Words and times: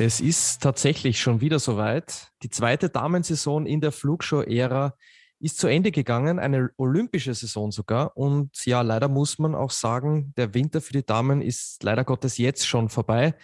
Es 0.00 0.20
ist 0.20 0.62
tatsächlich 0.62 1.20
schon 1.20 1.40
wieder 1.40 1.58
soweit. 1.58 2.28
Die 2.44 2.50
zweite 2.50 2.88
Damensaison 2.88 3.66
in 3.66 3.80
der 3.80 3.90
Flugshow-Ära 3.90 4.94
ist 5.40 5.58
zu 5.58 5.66
Ende 5.66 5.90
gegangen, 5.90 6.38
eine 6.38 6.70
olympische 6.76 7.34
Saison 7.34 7.72
sogar. 7.72 8.16
Und 8.16 8.64
ja, 8.64 8.82
leider 8.82 9.08
muss 9.08 9.40
man 9.40 9.56
auch 9.56 9.72
sagen, 9.72 10.32
der 10.36 10.54
Winter 10.54 10.80
für 10.80 10.92
die 10.92 11.04
Damen 11.04 11.42
ist 11.42 11.82
leider 11.82 12.04
Gottes 12.04 12.38
jetzt 12.38 12.64
schon 12.64 12.88
vorbei. 12.88 13.34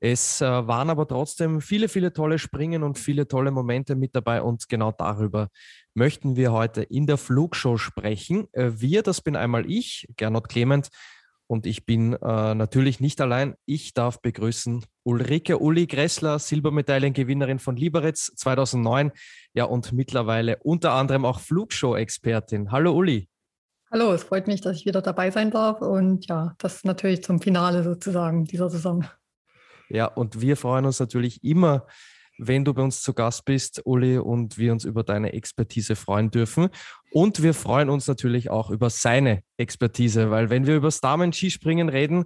Es 0.00 0.40
äh, 0.40 0.66
waren 0.66 0.90
aber 0.90 1.06
trotzdem 1.06 1.60
viele, 1.60 1.88
viele 1.88 2.12
tolle 2.12 2.40
Springen 2.40 2.82
und 2.82 2.98
viele 2.98 3.28
tolle 3.28 3.52
Momente 3.52 3.94
mit 3.94 4.16
dabei 4.16 4.42
und 4.42 4.68
genau 4.68 4.90
darüber 4.90 5.48
möchten 5.94 6.34
wir 6.34 6.50
heute 6.50 6.82
in 6.82 7.06
der 7.06 7.18
Flugshow 7.18 7.78
sprechen. 7.78 8.48
Äh, 8.52 8.72
wir, 8.74 9.04
das 9.04 9.20
bin 9.20 9.36
einmal 9.36 9.70
ich, 9.70 10.08
Gernot 10.16 10.48
Clement, 10.48 10.88
und 11.46 11.66
ich 11.66 11.86
bin 11.86 12.14
äh, 12.14 12.54
natürlich 12.54 13.00
nicht 13.00 13.20
allein. 13.20 13.54
Ich 13.66 13.94
darf 13.94 14.20
begrüßen 14.20 14.84
Ulrike 15.06 15.58
Uli 15.58 15.86
Gressler, 15.86 16.38
Silbermedaillengewinnerin 16.38 17.58
von 17.58 17.76
Liberec 17.76 18.16
2009. 18.16 19.12
Ja, 19.52 19.64
und 19.64 19.92
mittlerweile 19.92 20.56
unter 20.62 20.92
anderem 20.92 21.26
auch 21.26 21.40
Flugshow-Expertin. 21.40 22.72
Hallo 22.72 22.92
Uli. 22.94 23.28
Hallo, 23.92 24.12
es 24.12 24.24
freut 24.24 24.46
mich, 24.46 24.62
dass 24.62 24.78
ich 24.78 24.86
wieder 24.86 25.02
dabei 25.02 25.30
sein 25.30 25.50
darf. 25.50 25.82
Und 25.82 26.26
ja, 26.26 26.54
das 26.58 26.84
natürlich 26.84 27.22
zum 27.22 27.40
Finale 27.40 27.84
sozusagen 27.84 28.44
dieser 28.44 28.70
Saison. 28.70 29.04
Ja, 29.90 30.06
und 30.06 30.40
wir 30.40 30.56
freuen 30.56 30.86
uns 30.86 30.98
natürlich 30.98 31.44
immer, 31.44 31.86
wenn 32.38 32.64
du 32.64 32.72
bei 32.72 32.82
uns 32.82 33.02
zu 33.02 33.12
Gast 33.12 33.44
bist, 33.44 33.82
Uli, 33.84 34.16
und 34.16 34.56
wir 34.56 34.72
uns 34.72 34.84
über 34.84 35.04
deine 35.04 35.34
Expertise 35.34 35.96
freuen 35.96 36.30
dürfen. 36.30 36.70
Und 37.12 37.42
wir 37.42 37.52
freuen 37.52 37.90
uns 37.90 38.08
natürlich 38.08 38.48
auch 38.48 38.70
über 38.70 38.88
seine 38.88 39.42
Expertise, 39.58 40.30
weil 40.30 40.48
wenn 40.48 40.66
wir 40.66 40.76
über 40.76 40.88
das 40.88 41.02
Damen-Skispringen 41.02 41.90
reden, 41.90 42.24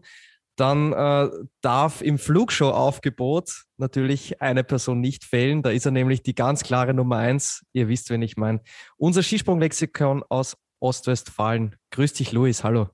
dann 0.59 0.93
äh, 0.93 1.31
darf 1.61 2.03
im 2.03 2.19
Flugshow-Aufgebot 2.19 3.65
natürlich 3.77 4.43
eine 4.43 4.65
Person 4.65 5.01
nicht 5.01 5.25
fehlen. 5.25 5.63
Da 5.63 5.71
ist 5.71 5.87
er 5.87 5.93
nämlich 5.93 6.23
die 6.23 6.35
ganz 6.35 6.63
klare 6.63 6.95
Nummer 6.95 7.17
eins. 7.17 7.65
Ihr 7.73 7.89
wisst, 7.89 8.11
wen 8.11 8.23
ich 8.23 8.37
meine. 8.37 8.61
Unser 8.97 9.23
Skisprung-Lexikon 9.23 10.25
aus 10.29 10.57
Ostwestfalen. 10.81 11.77
Grüß 11.91 12.13
dich, 12.15 12.33
Luis. 12.33 12.65
Hallo. 12.65 12.89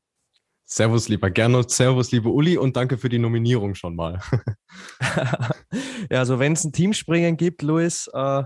Servus, 0.67 1.09
lieber 1.09 1.31
Gernot, 1.31 1.71
Servus, 1.71 2.11
liebe 2.11 2.31
Uli 2.31 2.57
und 2.57 2.77
danke 2.77 2.97
für 2.97 3.11
die 3.11 3.19
Nominierung 3.19 3.75
schon 3.75 3.95
mal. 3.97 4.21
ja, 6.11 6.19
also 6.19 6.39
wenn 6.39 6.55
es 6.55 6.65
ein 6.65 6.73
Teamspringen 6.73 7.37
gibt, 7.37 7.61
Luis, 7.61 8.09
äh, 8.15 8.43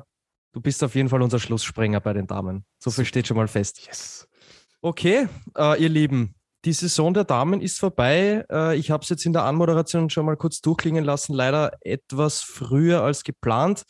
du 0.53 0.61
bist 0.61 0.83
auf 0.83 0.97
jeden 0.97 1.09
Fall 1.09 1.23
unser 1.23 1.39
Schlussspringer 1.39 2.01
bei 2.01 2.13
den 2.13 2.27
Damen. 2.27 2.65
So 2.81 2.91
viel 2.91 3.05
steht 3.05 3.29
schon 3.29 3.37
mal 3.37 3.47
fest. 3.47 3.87
Yes. 3.87 4.29
Okay, 4.81 5.29
äh, 5.57 5.81
ihr 5.81 5.89
Lieben, 5.89 6.35
die 6.65 6.73
Saison 6.73 7.15
der 7.15 7.25
Damen 7.25 7.61
ist 7.61 7.79
vorbei. 7.79 8.45
Äh, 8.51 8.77
ich 8.77 8.91
habe 8.91 9.03
es 9.03 9.09
jetzt 9.09 9.25
in 9.27 9.33
der 9.33 9.45
Anmoderation 9.45 10.11
schon 10.11 10.27
mal 10.27 10.37
kurz 10.37 10.61
durchklingen 10.61 11.05
lassen, 11.05 11.35
leider 11.35 11.73
etwas 11.81 12.41
früher 12.41 13.03
als 13.03 13.23
geplant. 13.23 13.85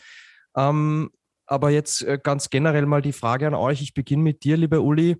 Ähm, 0.56 1.10
aber 1.46 1.70
jetzt 1.70 2.02
äh, 2.02 2.18
ganz 2.22 2.50
generell 2.50 2.86
mal 2.86 3.02
die 3.02 3.12
Frage 3.12 3.46
an 3.46 3.54
euch. 3.54 3.80
Ich 3.80 3.94
beginne 3.94 4.22
mit 4.22 4.44
dir, 4.44 4.56
lieber 4.56 4.80
Uli. 4.80 5.16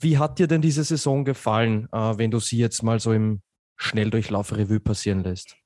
Wie 0.00 0.18
hat 0.18 0.38
dir 0.38 0.46
denn 0.46 0.62
diese 0.62 0.84
Saison 0.84 1.24
gefallen, 1.24 1.88
äh, 1.92 2.18
wenn 2.18 2.30
du 2.30 2.38
sie 2.38 2.58
jetzt 2.58 2.82
mal 2.82 3.00
so 3.00 3.12
im 3.12 3.40
Schnelldurchlauf 3.76 4.54
Revue 4.54 4.80
passieren 4.80 5.24
lässt? 5.24 5.56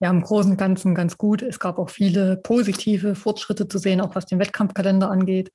Ja, 0.00 0.10
im 0.10 0.22
Großen 0.22 0.52
und 0.52 0.56
Ganzen 0.56 0.94
ganz 0.94 1.18
gut. 1.18 1.42
Es 1.42 1.60
gab 1.60 1.78
auch 1.78 1.90
viele 1.90 2.36
positive 2.36 3.14
Fortschritte 3.14 3.68
zu 3.68 3.78
sehen, 3.78 4.00
auch 4.00 4.14
was 4.14 4.26
den 4.26 4.38
Wettkampfkalender 4.38 5.10
angeht. 5.10 5.50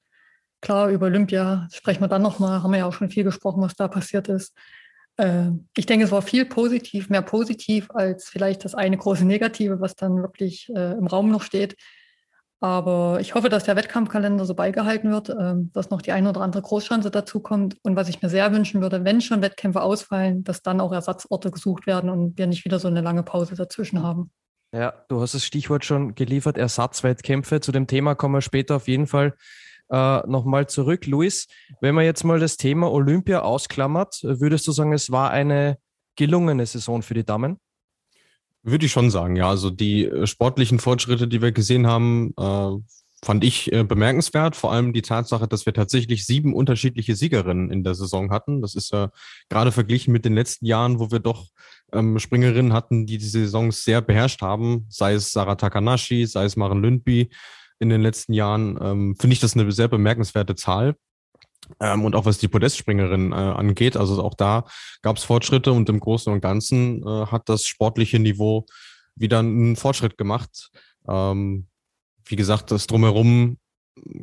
Klar, 0.61 0.89
über 0.89 1.05
Olympia 1.05 1.67
sprechen 1.71 2.01
wir 2.01 2.07
dann 2.07 2.21
nochmal, 2.21 2.63
haben 2.63 2.71
wir 2.71 2.79
ja 2.79 2.85
auch 2.85 2.93
schon 2.93 3.09
viel 3.09 3.23
gesprochen, 3.23 3.61
was 3.61 3.75
da 3.75 3.87
passiert 3.87 4.27
ist. 4.27 4.53
Äh, 5.17 5.51
ich 5.75 5.85
denke, 5.85 6.05
es 6.05 6.11
war 6.11 6.21
viel 6.21 6.45
positiv, 6.45 7.09
mehr 7.09 7.21
positiv 7.21 7.89
als 7.91 8.27
vielleicht 8.27 8.65
das 8.65 8.75
eine 8.75 8.97
große 8.97 9.25
Negative, 9.25 9.79
was 9.79 9.95
dann 9.95 10.17
wirklich 10.17 10.69
äh, 10.75 10.93
im 10.93 11.07
Raum 11.07 11.29
noch 11.29 11.43
steht. 11.43 11.75
Aber 12.59 13.19
ich 13.21 13.35
hoffe, 13.35 13.49
dass 13.49 13.65
der 13.65 13.75
Wettkampfkalender 13.75 14.43
so 14.45 14.55
beigehalten 14.55 15.11
wird, 15.11 15.29
ähm, 15.29 15.69
dass 15.73 15.91
noch 15.91 16.01
die 16.01 16.11
eine 16.11 16.29
oder 16.29 16.41
andere 16.41 16.63
Großschanze 16.63 17.11
dazukommt. 17.11 17.77
Und 17.83 17.95
was 17.95 18.09
ich 18.09 18.21
mir 18.21 18.29
sehr 18.29 18.51
wünschen 18.51 18.81
würde, 18.81 19.03
wenn 19.03 19.21
schon 19.21 19.43
Wettkämpfe 19.43 19.81
ausfallen, 19.81 20.43
dass 20.43 20.63
dann 20.63 20.81
auch 20.81 20.91
Ersatzorte 20.91 21.51
gesucht 21.51 21.85
werden 21.85 22.09
und 22.09 22.37
wir 22.37 22.47
nicht 22.47 22.65
wieder 22.65 22.79
so 22.79 22.87
eine 22.87 23.01
lange 23.01 23.21
Pause 23.21 23.53
dazwischen 23.53 24.01
haben. 24.01 24.31
Ja, 24.73 24.93
du 25.07 25.21
hast 25.21 25.35
das 25.35 25.45
Stichwort 25.45 25.85
schon 25.85 26.15
geliefert, 26.15 26.57
Ersatzwettkämpfe. 26.57 27.61
Zu 27.61 27.71
dem 27.71 27.85
Thema 27.85 28.15
kommen 28.15 28.33
wir 28.33 28.41
später 28.41 28.75
auf 28.75 28.87
jeden 28.87 29.07
Fall 29.07 29.35
äh, 29.89 30.27
nochmal 30.27 30.67
zurück. 30.67 31.05
Luis, 31.05 31.47
wenn 31.81 31.95
man 31.95 32.05
jetzt 32.05 32.23
mal 32.23 32.39
das 32.39 32.57
Thema 32.57 32.91
Olympia 32.91 33.41
ausklammert, 33.41 34.19
würdest 34.23 34.67
du 34.67 34.71
sagen, 34.71 34.93
es 34.93 35.11
war 35.11 35.31
eine 35.31 35.77
gelungene 36.15 36.65
Saison 36.65 37.01
für 37.01 37.13
die 37.13 37.25
Damen? 37.25 37.59
Würde 38.63 38.85
ich 38.85 38.91
schon 38.91 39.09
sagen, 39.09 39.35
ja. 39.35 39.49
Also 39.49 39.69
die 39.69 40.05
äh, 40.05 40.27
sportlichen 40.27 40.79
Fortschritte, 40.79 41.27
die 41.27 41.41
wir 41.41 41.51
gesehen 41.51 41.87
haben, 41.87 42.33
äh, 42.37 42.71
fand 43.23 43.43
ich 43.43 43.71
äh, 43.71 43.83
bemerkenswert. 43.83 44.55
Vor 44.55 44.73
allem 44.73 44.93
die 44.93 45.01
Tatsache, 45.01 45.47
dass 45.47 45.65
wir 45.65 45.73
tatsächlich 45.73 46.25
sieben 46.25 46.53
unterschiedliche 46.53 47.15
Siegerinnen 47.15 47.71
in 47.71 47.83
der 47.83 47.95
Saison 47.95 48.29
hatten. 48.29 48.61
Das 48.61 48.75
ist 48.75 48.91
ja 48.91 49.05
äh, 49.05 49.09
gerade 49.49 49.71
verglichen 49.71 50.11
mit 50.11 50.25
den 50.25 50.33
letzten 50.33 50.65
Jahren, 50.65 50.99
wo 50.99 51.11
wir 51.11 51.19
doch 51.19 51.47
ähm, 51.93 52.19
Springerinnen 52.19 52.73
hatten, 52.73 53.05
die 53.05 53.17
die 53.17 53.25
Saisons 53.25 53.83
sehr 53.83 54.01
beherrscht 54.01 54.41
haben, 54.41 54.85
sei 54.89 55.13
es 55.13 55.31
Sarah 55.31 55.55
Takanashi, 55.55 56.25
sei 56.25 56.45
es 56.45 56.57
Maren 56.57 56.81
Lündby 56.81 57.29
in 57.79 57.89
den 57.89 58.01
letzten 58.01 58.33
Jahren, 58.33 58.77
ähm, 58.81 59.15
finde 59.19 59.33
ich 59.33 59.39
das 59.39 59.55
eine 59.55 59.71
sehr 59.71 59.87
bemerkenswerte 59.87 60.55
Zahl. 60.55 60.95
Ähm, 61.79 62.05
und 62.05 62.15
auch 62.15 62.25
was 62.25 62.37
die 62.37 62.47
Podestspringerin 62.47 63.31
äh, 63.31 63.35
angeht, 63.35 63.97
also 63.97 64.23
auch 64.23 64.35
da 64.35 64.65
gab 65.01 65.17
es 65.17 65.23
Fortschritte 65.23 65.73
und 65.73 65.89
im 65.89 65.99
Großen 65.99 66.31
und 66.31 66.41
Ganzen 66.41 67.03
äh, 67.05 67.25
hat 67.27 67.49
das 67.49 67.65
sportliche 67.65 68.19
Niveau 68.19 68.65
wieder 69.15 69.39
einen 69.39 69.75
Fortschritt 69.75 70.17
gemacht. 70.17 70.69
Ähm, 71.07 71.67
wie 72.25 72.35
gesagt, 72.35 72.71
das 72.71 72.87
drumherum 72.87 73.57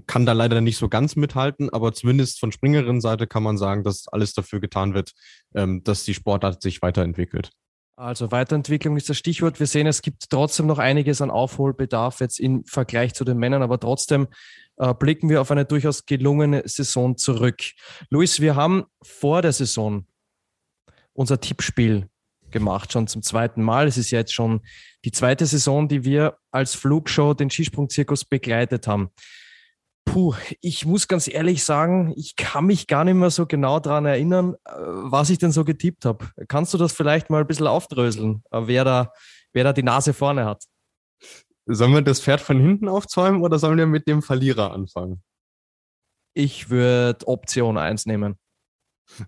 kann 0.07 0.27
da 0.27 0.33
leider 0.33 0.61
nicht 0.61 0.77
so 0.77 0.89
ganz 0.89 1.17
mithalten, 1.17 1.69
aber 1.71 1.93
zumindest 1.93 2.39
von 2.39 2.53
Springerinnenseite 2.53 3.27
kann 3.27 3.43
man 3.43 3.59
sagen, 3.59 3.83
dass 3.83 4.09
alles 4.09 4.33
dafür 4.33 4.61
getan 4.61 4.95
wird, 4.95 5.13
ähm, 5.55 5.83
dass 5.85 6.05
die 6.05 6.15
Sportart 6.15 6.63
sich 6.63 6.83
weiterentwickelt. 6.83 7.51
Also 7.97 8.33
Weiterentwicklung 8.33 8.97
ist 8.97 9.09
das 9.09 9.19
Stichwort. 9.19 9.61
Wir 9.61 9.69
sehen, 9.69 9.87
es 9.87 10.03
gibt 10.03 10.29
trotzdem 10.29 10.67
noch 10.67 10.79
einiges 10.79 11.21
an 11.21 11.31
Aufholbedarf 11.31 12.21
jetzt 12.21 12.41
im 12.41 12.65
Vergleich 12.65 13.15
zu 13.15 13.25
den 13.25 13.39
Männern, 13.39 13.63
aber 13.63 13.79
trotzdem 13.79 14.27
äh, 14.79 14.93
blicken 14.95 15.29
wir 15.29 15.41
auf 15.41 15.53
eine 15.53 15.65
durchaus 15.65 16.05
gelungene 16.05 16.63
Saison 16.67 17.17
zurück. 17.17 17.63
Luis, 18.11 18.41
wir 18.41 18.57
haben 18.57 18.85
vor 19.03 19.43
der 19.43 19.53
Saison 19.53 20.07
unser 21.13 21.41
Tippspiel 21.41 22.09
gemacht, 22.51 22.93
schon 22.93 23.07
zum 23.07 23.23
zweiten 23.23 23.63
Mal. 23.63 23.87
Es 23.87 23.97
ist 23.97 24.11
ja 24.11 24.19
jetzt 24.19 24.35
schon 24.35 24.63
die 25.05 25.13
zweite 25.13 25.47
Saison, 25.47 25.87
die 25.87 26.05
wir 26.05 26.39
als 26.51 26.75
Flugshow 26.75 27.35
den 27.35 27.51
Skisprungzirkus 27.51 28.25
begleitet 28.25 28.89
haben. 28.89 29.11
Puh, 30.05 30.35
ich 30.61 30.85
muss 30.85 31.09
ganz 31.09 31.29
ehrlich 31.29 31.65
sagen, 31.65 32.13
ich 32.17 32.37
kann 32.37 32.67
mich 32.67 32.87
gar 32.87 33.05
nicht 33.05 33.15
mehr 33.15 33.31
so 33.31 33.47
genau 33.47 33.81
daran 33.81 34.07
erinnern, 34.07 34.55
äh, 34.65 34.73
was 34.77 35.31
ich 35.31 35.39
denn 35.39 35.51
so 35.51 35.65
getippt 35.65 36.05
habe. 36.05 36.29
Kannst 36.49 36.75
du 36.75 36.79
das 36.79 36.93
vielleicht 36.93 37.31
mal 37.31 37.41
ein 37.41 37.47
bisschen 37.47 37.67
aufdröseln, 37.67 38.43
äh, 38.51 38.63
wer 38.67 38.85
da, 38.85 39.13
wer 39.53 39.65
da 39.65 39.73
die 39.73 39.83
Nase 39.83 40.13
vorne 40.13 40.45
hat? 40.45 40.65
Sollen 41.67 41.93
wir 41.93 42.03
das 42.03 42.21
Pferd 42.21 42.41
von 42.41 42.61
hinten 42.61 42.89
aufzäumen 42.89 43.43
oder 43.43 43.59
sollen 43.59 43.79
wir 43.79 43.87
mit 43.87 44.07
dem 44.07 44.23
Verlierer 44.23 44.73
anfangen? 44.73 45.23
Ich 46.35 46.69
würde 46.69 47.27
Option 47.27 47.79
1 47.79 48.07
nehmen. 48.07 48.37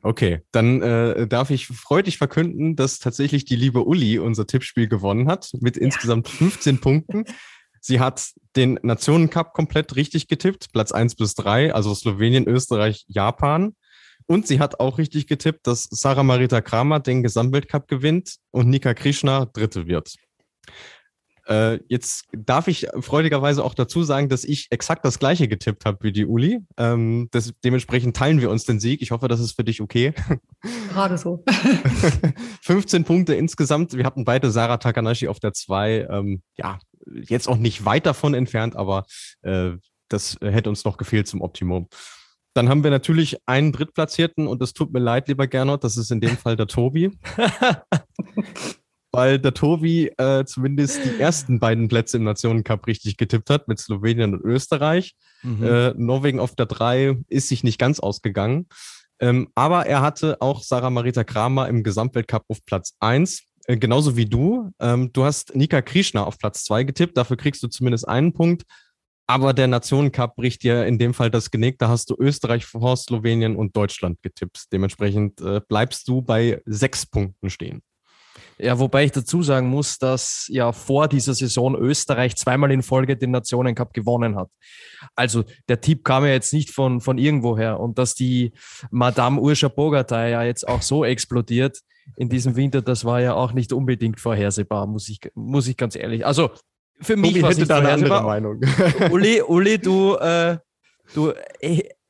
Okay, 0.03 0.43
dann 0.53 0.83
äh, 0.83 1.27
darf 1.27 1.51
ich 1.51 1.67
freudig 1.67 2.19
verkünden, 2.19 2.77
dass 2.77 2.99
tatsächlich 2.99 3.45
die 3.45 3.57
liebe 3.57 3.85
Uli 3.85 4.19
unser 4.19 4.47
Tippspiel 4.47 4.89
gewonnen 4.89 5.29
hat 5.29 5.51
mit 5.61 5.77
ja. 5.77 5.83
insgesamt 5.83 6.29
15 6.29 6.81
Punkten. 6.81 7.25
Sie 7.87 8.01
hat 8.01 8.33
den 8.57 8.81
Nationencup 8.83 9.53
komplett 9.53 9.95
richtig 9.95 10.27
getippt, 10.27 10.73
Platz 10.73 10.91
1 10.91 11.15
bis 11.15 11.37
3, 11.37 11.73
also 11.73 11.95
Slowenien, 11.95 12.49
Österreich, 12.49 13.05
Japan. 13.07 13.77
Und 14.27 14.49
sie 14.49 14.59
hat 14.59 14.81
auch 14.81 14.99
richtig 14.99 15.29
getippt, 15.29 15.69
dass 15.69 15.85
Sarah 15.85 16.25
Marita 16.25 16.61
Kramer 16.61 16.99
den 16.99 17.23
Gesamtweltcup 17.23 17.87
gewinnt 17.87 18.39
und 18.51 18.69
Nika 18.69 18.93
Krishna 18.93 19.45
Dritte 19.45 19.87
wird. 19.87 20.17
Äh, 21.47 21.79
jetzt 21.87 22.25
darf 22.33 22.67
ich 22.67 22.89
freudigerweise 22.99 23.63
auch 23.63 23.75
dazu 23.75 24.03
sagen, 24.03 24.29
dass 24.29 24.43
ich 24.43 24.67
exakt 24.71 25.05
das 25.05 25.21
gleiche 25.21 25.47
getippt 25.47 25.85
habe 25.85 25.99
wie 26.01 26.11
die 26.11 26.27
Uli. 26.27 26.59
Ähm, 26.77 27.29
das, 27.31 27.53
dementsprechend 27.63 28.17
teilen 28.17 28.41
wir 28.41 28.51
uns 28.51 28.65
den 28.65 28.81
Sieg. 28.81 29.01
Ich 29.01 29.13
hoffe, 29.13 29.29
das 29.29 29.39
ist 29.39 29.53
für 29.53 29.63
dich 29.63 29.81
okay. 29.81 30.13
Gerade 30.93 31.19
so. 31.19 31.45
15 32.63 33.05
Punkte 33.05 33.37
insgesamt. 33.37 33.93
Wir 33.93 34.05
hatten 34.05 34.25
beide 34.25 34.51
Sarah 34.51 34.79
Takanashi 34.79 35.29
auf 35.29 35.39
der 35.39 35.53
2. 35.53 36.09
Ähm, 36.11 36.43
ja, 36.57 36.81
jetzt 37.13 37.49
auch 37.49 37.57
nicht 37.57 37.85
weit 37.85 38.07
davon 38.07 38.35
entfernt, 38.35 38.77
aber 38.77 39.07
äh, 39.43 39.73
das 40.09 40.37
hätte 40.41 40.69
uns 40.69 40.85
noch 40.85 40.97
gefehlt 40.97 41.27
zum 41.27 41.41
Optimum. 41.41 41.89
Dann 42.55 42.69
haben 42.69 42.85
wir 42.85 42.91
natürlich 42.91 43.37
einen 43.47 43.73
Drittplatzierten 43.73 44.47
und 44.47 44.63
es 44.63 44.73
tut 44.73 44.93
mir 44.93 45.01
leid, 45.01 45.29
lieber 45.29 45.47
Gernot, 45.47 45.85
das 45.85 45.97
ist 45.97 46.11
in 46.11 46.21
dem 46.21 46.39
Fall 46.39 46.57
der 46.57 46.67
Tobi. 46.67 47.11
Weil 49.13 49.39
der 49.39 49.55
Tobi 49.55 50.09
äh, 50.17 50.45
zumindest 50.45 51.05
die 51.05 51.21
ersten 51.21 51.59
beiden 51.59 51.89
Plätze 51.89 52.17
im 52.17 52.25
Nationencup 52.25 52.87
richtig 52.87 53.17
getippt 53.17 53.51
hat 53.51 53.69
mit 53.69 53.79
Slowenien 53.79 54.35
und 54.35 54.43
Österreich. 54.43 55.17
Mhm. 55.43 55.65
Äh, 55.65 55.95
Norwegen 55.97 56.41
auf 56.41 56.55
der 56.55 56.67
3 56.67 57.19
ist 57.29 57.49
sich 57.49 57.63
nicht 57.63 57.79
ganz 57.79 58.01
ausgegangen. 58.01 58.67
Ähm, 59.21 59.49
aber 59.55 59.87
er 59.87 60.03
hatte 60.03 60.39
auch 60.41 60.63
Sarah 60.63 60.91
Marita 60.91 61.25
Kramer 61.25 61.69
im 61.69 61.83
Gesamtweltcup 61.83 62.45
auf 62.49 62.65
Platz 62.65 62.95
1. 63.01 63.43
Äh, 63.67 63.77
genauso 63.77 64.17
wie 64.17 64.27
du. 64.27 64.71
Ähm, 64.81 65.13
du 65.13 65.25
hast 65.25 65.55
Nika 65.55 65.83
Krishna 65.83 66.25
auf 66.25 66.39
Platz 66.39 66.65
2 66.65 66.85
getippt. 66.85 67.17
Dafür 67.17 67.37
kriegst 67.37 67.63
du 67.63 67.69
zumindest 67.69 68.09
einen 68.09 68.33
Punkt. 68.33 68.65
Aber 69.29 69.53
der 69.53 69.67
Nationencup 69.67 70.37
bricht 70.37 70.63
dir 70.63 70.87
in 70.87 70.99
dem 70.99 71.13
Fall 71.13 71.31
das 71.31 71.51
Genick. 71.51 71.79
Da 71.79 71.89
hast 71.89 72.11
du 72.11 72.17
Österreich 72.17 72.65
vor 72.65 72.97
Slowenien 72.97 73.57
und 73.57 73.77
Deutschland 73.77 74.23
getippt. 74.23 74.73
Dementsprechend 74.73 75.41
äh, 75.41 75.61
bleibst 75.67 76.07
du 76.07 76.23
bei 76.23 76.63
sechs 76.65 77.07
Punkten 77.07 77.51
stehen. 77.51 77.83
Ja, 78.59 78.79
wobei 78.79 79.05
ich 79.05 79.13
dazu 79.13 79.43
sagen 79.43 79.69
muss, 79.69 79.99
dass 79.99 80.47
ja 80.49 80.73
vor 80.73 81.09
dieser 81.09 81.35
Saison 81.35 81.75
Österreich 81.75 82.37
zweimal 82.37 82.71
in 82.71 82.83
Folge 82.83 83.17
den 83.17 83.33
Nationencup 83.33 83.93
gewonnen 83.93 84.37
hat. 84.37 84.49
Also 85.15 85.45
der 85.69 85.81
Tipp 85.81 86.05
kam 86.05 86.25
ja 86.25 86.31
jetzt 86.31 86.55
nicht 86.55 86.71
von, 86.71 87.01
von 87.01 87.19
irgendwoher. 87.19 87.81
Und 87.81 87.99
dass 87.99 88.15
die 88.15 88.53
Madame 88.91 89.41
Urscha 89.41 89.69
Bogatay 89.69 90.31
ja 90.31 90.45
jetzt 90.45 90.67
auch 90.67 90.83
so 90.83 91.05
explodiert 91.05 91.81
in 92.17 92.29
diesem 92.29 92.57
Winter, 92.57 92.83
das 92.83 93.05
war 93.05 93.21
ja 93.21 93.35
auch 93.35 93.53
nicht 93.53 93.73
unbedingt 93.73 94.21
vorhersehbar, 94.21 94.87
muss 94.87 95.09
ich, 95.09 95.21
muss 95.35 95.67
ich 95.67 95.77
ganz 95.77 95.97
ehrlich. 95.97 96.25
Also 96.25 96.51
für 97.01 97.17
mich 97.17 97.43
war 97.43 97.51
es 97.51 97.69
da 97.69 97.79
eine 97.79 97.93
andere 97.93 98.23
Meinung. 98.23 98.61
Uli, 99.11 99.43
Uli 99.47 99.79
du, 99.79 100.15
äh, 100.15 100.59
du 101.15 101.33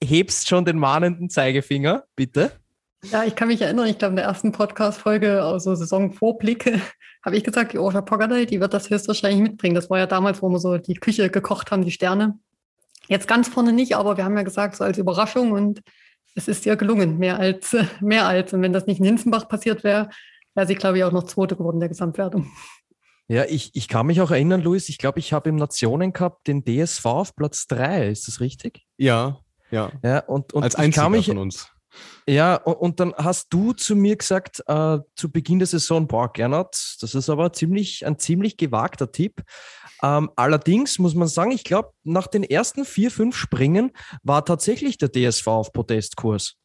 hebst 0.02 0.48
schon 0.48 0.64
den 0.64 0.78
mahnenden 0.78 1.28
Zeigefinger, 1.28 2.04
bitte. 2.14 2.52
Ja, 3.10 3.24
ich 3.24 3.34
kann 3.34 3.48
mich 3.48 3.60
erinnern, 3.60 3.86
ich 3.86 3.98
glaube, 3.98 4.12
in 4.12 4.16
der 4.16 4.24
ersten 4.24 4.52
Podcast-Folge, 4.52 5.42
also 5.42 5.74
Saisonvorblicke, 5.74 6.80
habe 7.24 7.36
ich 7.36 7.44
gesagt, 7.44 7.72
die 7.72 7.78
Orja 7.78 8.00
Pogadai, 8.00 8.46
die 8.46 8.60
wird 8.60 8.74
das 8.74 8.90
höchstwahrscheinlich 8.90 9.42
mitbringen. 9.42 9.74
Das 9.74 9.90
war 9.90 9.98
ja 9.98 10.06
damals, 10.06 10.42
wo 10.42 10.48
wir 10.48 10.58
so 10.58 10.78
die 10.78 10.94
Küche 10.94 11.30
gekocht 11.30 11.70
haben, 11.70 11.84
die 11.84 11.90
Sterne. 11.90 12.38
Jetzt 13.08 13.28
ganz 13.28 13.48
vorne 13.48 13.72
nicht, 13.72 13.96
aber 13.96 14.16
wir 14.16 14.24
haben 14.24 14.36
ja 14.36 14.42
gesagt, 14.42 14.76
so 14.76 14.84
als 14.84 14.98
Überraschung 14.98 15.52
und 15.52 15.82
es 16.36 16.48
ist 16.48 16.66
ihr 16.66 16.76
gelungen, 16.76 17.18
mehr 17.18 17.38
als, 17.38 17.74
mehr 18.00 18.26
als. 18.26 18.52
Und 18.52 18.62
wenn 18.62 18.72
das 18.72 18.86
nicht 18.86 19.00
in 19.00 19.06
Hinzenbach 19.06 19.48
passiert 19.48 19.82
wäre, 19.82 20.10
wäre 20.54 20.66
sie, 20.66 20.74
glaube 20.74 20.98
ich, 20.98 21.04
auch 21.04 21.12
noch 21.12 21.24
Zweite 21.24 21.56
geworden 21.56 21.80
der 21.80 21.88
Gesamtwertung. 21.88 22.50
Ja, 23.28 23.44
ich, 23.44 23.70
ich 23.74 23.88
kann 23.88 24.06
mich 24.06 24.20
auch 24.20 24.30
erinnern, 24.30 24.62
Luis, 24.62 24.88
ich 24.88 24.98
glaube, 24.98 25.18
ich 25.18 25.32
habe 25.32 25.48
im 25.48 25.56
Nationencup 25.56 26.44
den 26.44 26.64
DSV 26.64 27.04
auf 27.06 27.34
Platz 27.34 27.66
3, 27.66 28.08
ist 28.08 28.28
das 28.28 28.40
richtig? 28.40 28.86
Ja, 28.98 29.40
ja. 29.70 29.90
ja 30.04 30.20
und, 30.20 30.52
und 30.52 30.62
Als 30.62 30.76
einziger 30.76 31.08
mich, 31.08 31.26
von 31.26 31.38
uns. 31.38 31.68
Ja, 32.28 32.56
und, 32.56 32.74
und, 32.74 33.00
dann 33.00 33.14
hast 33.16 33.48
du 33.50 33.72
zu 33.72 33.96
mir 33.96 34.16
gesagt, 34.16 34.62
äh, 34.66 34.98
zu 35.16 35.32
Beginn 35.32 35.58
der 35.58 35.66
Saison, 35.66 36.06
boah, 36.06 36.32
Gernot, 36.32 36.96
das 37.00 37.14
ist 37.14 37.28
aber 37.28 37.52
ziemlich, 37.52 38.06
ein 38.06 38.18
ziemlich 38.18 38.56
gewagter 38.56 39.10
Tipp. 39.10 39.42
Ähm, 40.02 40.30
allerdings 40.36 40.98
muss 40.98 41.14
man 41.14 41.28
sagen, 41.28 41.52
ich 41.52 41.64
glaube, 41.64 41.90
nach 42.04 42.26
den 42.26 42.42
ersten 42.42 42.84
vier, 42.84 43.10
fünf 43.10 43.36
Springen 43.36 43.92
war 44.22 44.44
tatsächlich 44.44 44.98
der 44.98 45.10
DSV 45.10 45.46
auf 45.46 45.72
Protestkurs. 45.72 46.56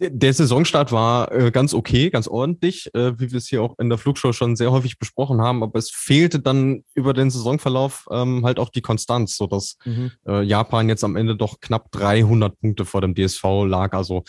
Der 0.00 0.32
Saisonstart 0.32 0.92
war 0.92 1.32
äh, 1.32 1.50
ganz 1.50 1.74
okay, 1.74 2.08
ganz 2.08 2.28
ordentlich, 2.28 2.88
äh, 2.94 3.18
wie 3.18 3.32
wir 3.32 3.38
es 3.38 3.48
hier 3.48 3.62
auch 3.62 3.76
in 3.80 3.88
der 3.88 3.98
Flugshow 3.98 4.32
schon 4.32 4.54
sehr 4.54 4.70
häufig 4.70 5.00
besprochen 5.00 5.40
haben, 5.40 5.64
aber 5.64 5.76
es 5.76 5.90
fehlte 5.90 6.38
dann 6.38 6.84
über 6.94 7.14
den 7.14 7.30
Saisonverlauf 7.30 8.06
ähm, 8.12 8.44
halt 8.44 8.60
auch 8.60 8.68
die 8.68 8.80
Konstanz, 8.80 9.36
so 9.36 9.48
dass 9.48 9.76
mhm. 9.84 10.12
äh, 10.24 10.42
Japan 10.42 10.88
jetzt 10.88 11.02
am 11.02 11.16
Ende 11.16 11.34
doch 11.34 11.58
knapp 11.58 11.90
300 11.90 12.60
Punkte 12.60 12.84
vor 12.84 13.00
dem 13.00 13.16
DSV 13.16 13.42
lag. 13.66 13.92
Also 13.92 14.22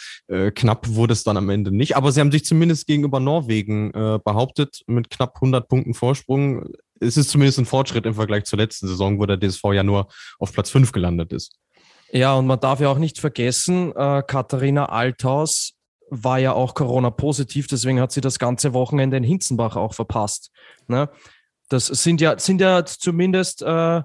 knapp 0.55 0.87
wurde 0.89 1.13
es 1.13 1.23
dann 1.23 1.37
am 1.37 1.49
Ende 1.49 1.71
nicht, 1.71 1.95
aber 1.95 2.11
sie 2.11 2.19
haben 2.19 2.31
sich 2.31 2.45
zumindest 2.45 2.87
gegenüber 2.87 3.19
Norwegen 3.19 3.91
behauptet 3.91 4.81
mit 4.87 5.09
knapp 5.09 5.35
100 5.35 5.67
Punkten 5.67 5.93
Vorsprung. 5.93 6.65
Es 6.99 7.17
ist 7.17 7.29
zumindest 7.29 7.59
ein 7.59 7.65
Fortschritt 7.65 8.05
im 8.05 8.13
Vergleich 8.13 8.45
zur 8.45 8.59
letzten 8.59 8.87
Saison, 8.87 9.19
wo 9.19 9.25
der 9.25 9.37
DSV 9.37 9.63
ja 9.73 9.83
nur 9.83 10.07
auf 10.39 10.53
Platz 10.53 10.69
5 10.69 10.91
gelandet 10.91 11.33
ist. 11.33 11.57
Ja, 12.11 12.33
und 12.33 12.47
man 12.47 12.59
darf 12.59 12.79
ja 12.79 12.89
auch 12.89 12.97
nicht 12.97 13.19
vergessen, 13.19 13.91
äh, 13.95 14.23
Katharina 14.25 14.85
Althaus 14.87 15.73
war 16.09 16.39
ja 16.39 16.53
auch 16.53 16.73
Corona-positiv, 16.73 17.67
deswegen 17.67 17.99
hat 17.99 18.11
sie 18.11 18.21
das 18.21 18.39
ganze 18.39 18.73
Wochenende 18.73 19.17
in 19.17 19.23
Hinzenbach 19.23 19.75
auch 19.75 19.93
verpasst. 19.93 20.49
Ne? 20.87 21.09
Das 21.69 21.85
sind 21.85 22.19
ja, 22.19 22.37
sind 22.39 22.61
ja 22.61 22.83
zumindest. 22.83 23.61
Äh, 23.61 23.97
äh, 23.97 24.03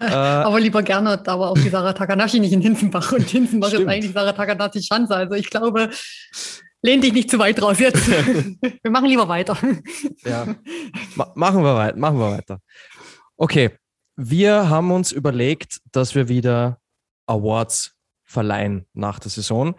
aber 0.00 0.60
lieber 0.60 0.82
Gernot, 0.84 1.26
da 1.26 1.38
war 1.38 1.50
auch 1.50 1.58
die 1.58 1.68
Sarah 1.68 1.92
Takanashi 1.92 2.38
nicht 2.38 2.52
in 2.52 2.60
Hinzenbach 2.60 3.10
und 3.12 3.28
Hinzenbach 3.28 3.68
Stimmt. 3.68 3.82
ist 3.82 3.88
eigentlich 3.88 4.12
Sarah 4.12 4.32
Takanashi 4.32 4.82
Schanze. 4.82 5.16
Also 5.16 5.34
ich 5.34 5.50
glaube, 5.50 5.90
lehn 6.82 7.00
dich 7.00 7.12
nicht 7.12 7.30
zu 7.30 7.38
weit 7.38 7.60
raus 7.62 7.78
jetzt. 7.78 8.08
wir 8.08 8.90
machen 8.90 9.06
lieber 9.06 9.28
weiter. 9.28 9.56
ja, 10.24 10.54
Ma 11.14 11.32
machen 11.34 11.62
wir 11.62 11.74
weiter, 11.74 11.98
machen 11.98 12.18
wir 12.18 12.30
weiter. 12.30 12.60
Okay, 13.36 13.70
wir 14.16 14.68
haben 14.68 14.90
uns 14.90 15.12
überlegt, 15.12 15.80
dass 15.92 16.14
wir 16.14 16.28
wieder 16.28 16.80
Awards 17.26 17.94
verleihen 18.24 18.86
nach 18.92 19.18
der 19.18 19.30
Saison. 19.30 19.74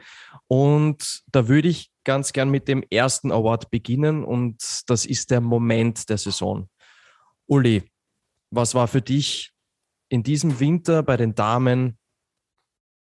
Und 0.47 1.23
da 1.31 1.47
würde 1.47 1.69
ich 1.69 1.91
ganz 2.03 2.33
gern 2.33 2.49
mit 2.49 2.67
dem 2.67 2.83
ersten 2.89 3.31
Award 3.31 3.69
beginnen 3.69 4.23
und 4.23 4.89
das 4.89 5.05
ist 5.05 5.31
der 5.31 5.41
Moment 5.41 6.09
der 6.09 6.17
Saison. 6.17 6.67
Uli, 7.47 7.83
was 8.49 8.75
war 8.75 8.87
für 8.87 9.01
dich 9.01 9.53
in 10.09 10.23
diesem 10.23 10.59
Winter 10.59 11.03
bei 11.03 11.17
den 11.17 11.35
Damen 11.35 11.97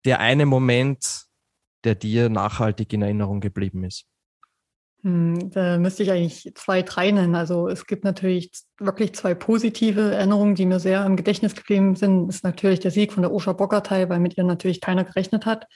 der 0.05 0.21
eine 0.21 0.47
Moment, 0.47 1.27
der 1.85 1.95
dir 1.95 2.29
nachhaltig 2.29 2.93
in 2.93 3.03
Erinnerung 3.03 3.41
geblieben 3.41 3.85
ist? 3.85 4.07
Hm, 5.03 5.51
da 5.51 5.79
müsste 5.79 6.05
ich 6.05 6.13
eigentlich 6.13 6.53
zwei, 6.55 6.83
drei 6.83 7.11
nennen. 7.11 7.35
Also 7.35 7.69
es 7.69 7.87
gibt 7.87 8.05
natürlich 8.05 8.53
wirklich 8.79 9.15
zwei 9.15 9.35
positive 9.35 10.13
Erinnerungen, 10.13 10.55
die 10.55 10.67
mir 10.67 10.79
sehr 10.79 11.05
im 11.05 11.17
Gedächtnis 11.17 11.55
geblieben 11.55 11.97
sind. 11.97 12.29
Das 12.29 12.37
ist 12.37 12.45
natürlich 12.45 12.81
der 12.81 12.93
Sieg 12.93 13.13
von 13.13 13.23
der 13.23 13.33
Osha 13.33 13.53
Bockertei, 13.53 14.09
weil 14.09 14.21
mit 14.21 14.39
ihr 14.39 14.45
natürlich 14.45 14.81
keiner 14.81 15.05
gerechnet 15.05 15.45
hat. 15.45 15.67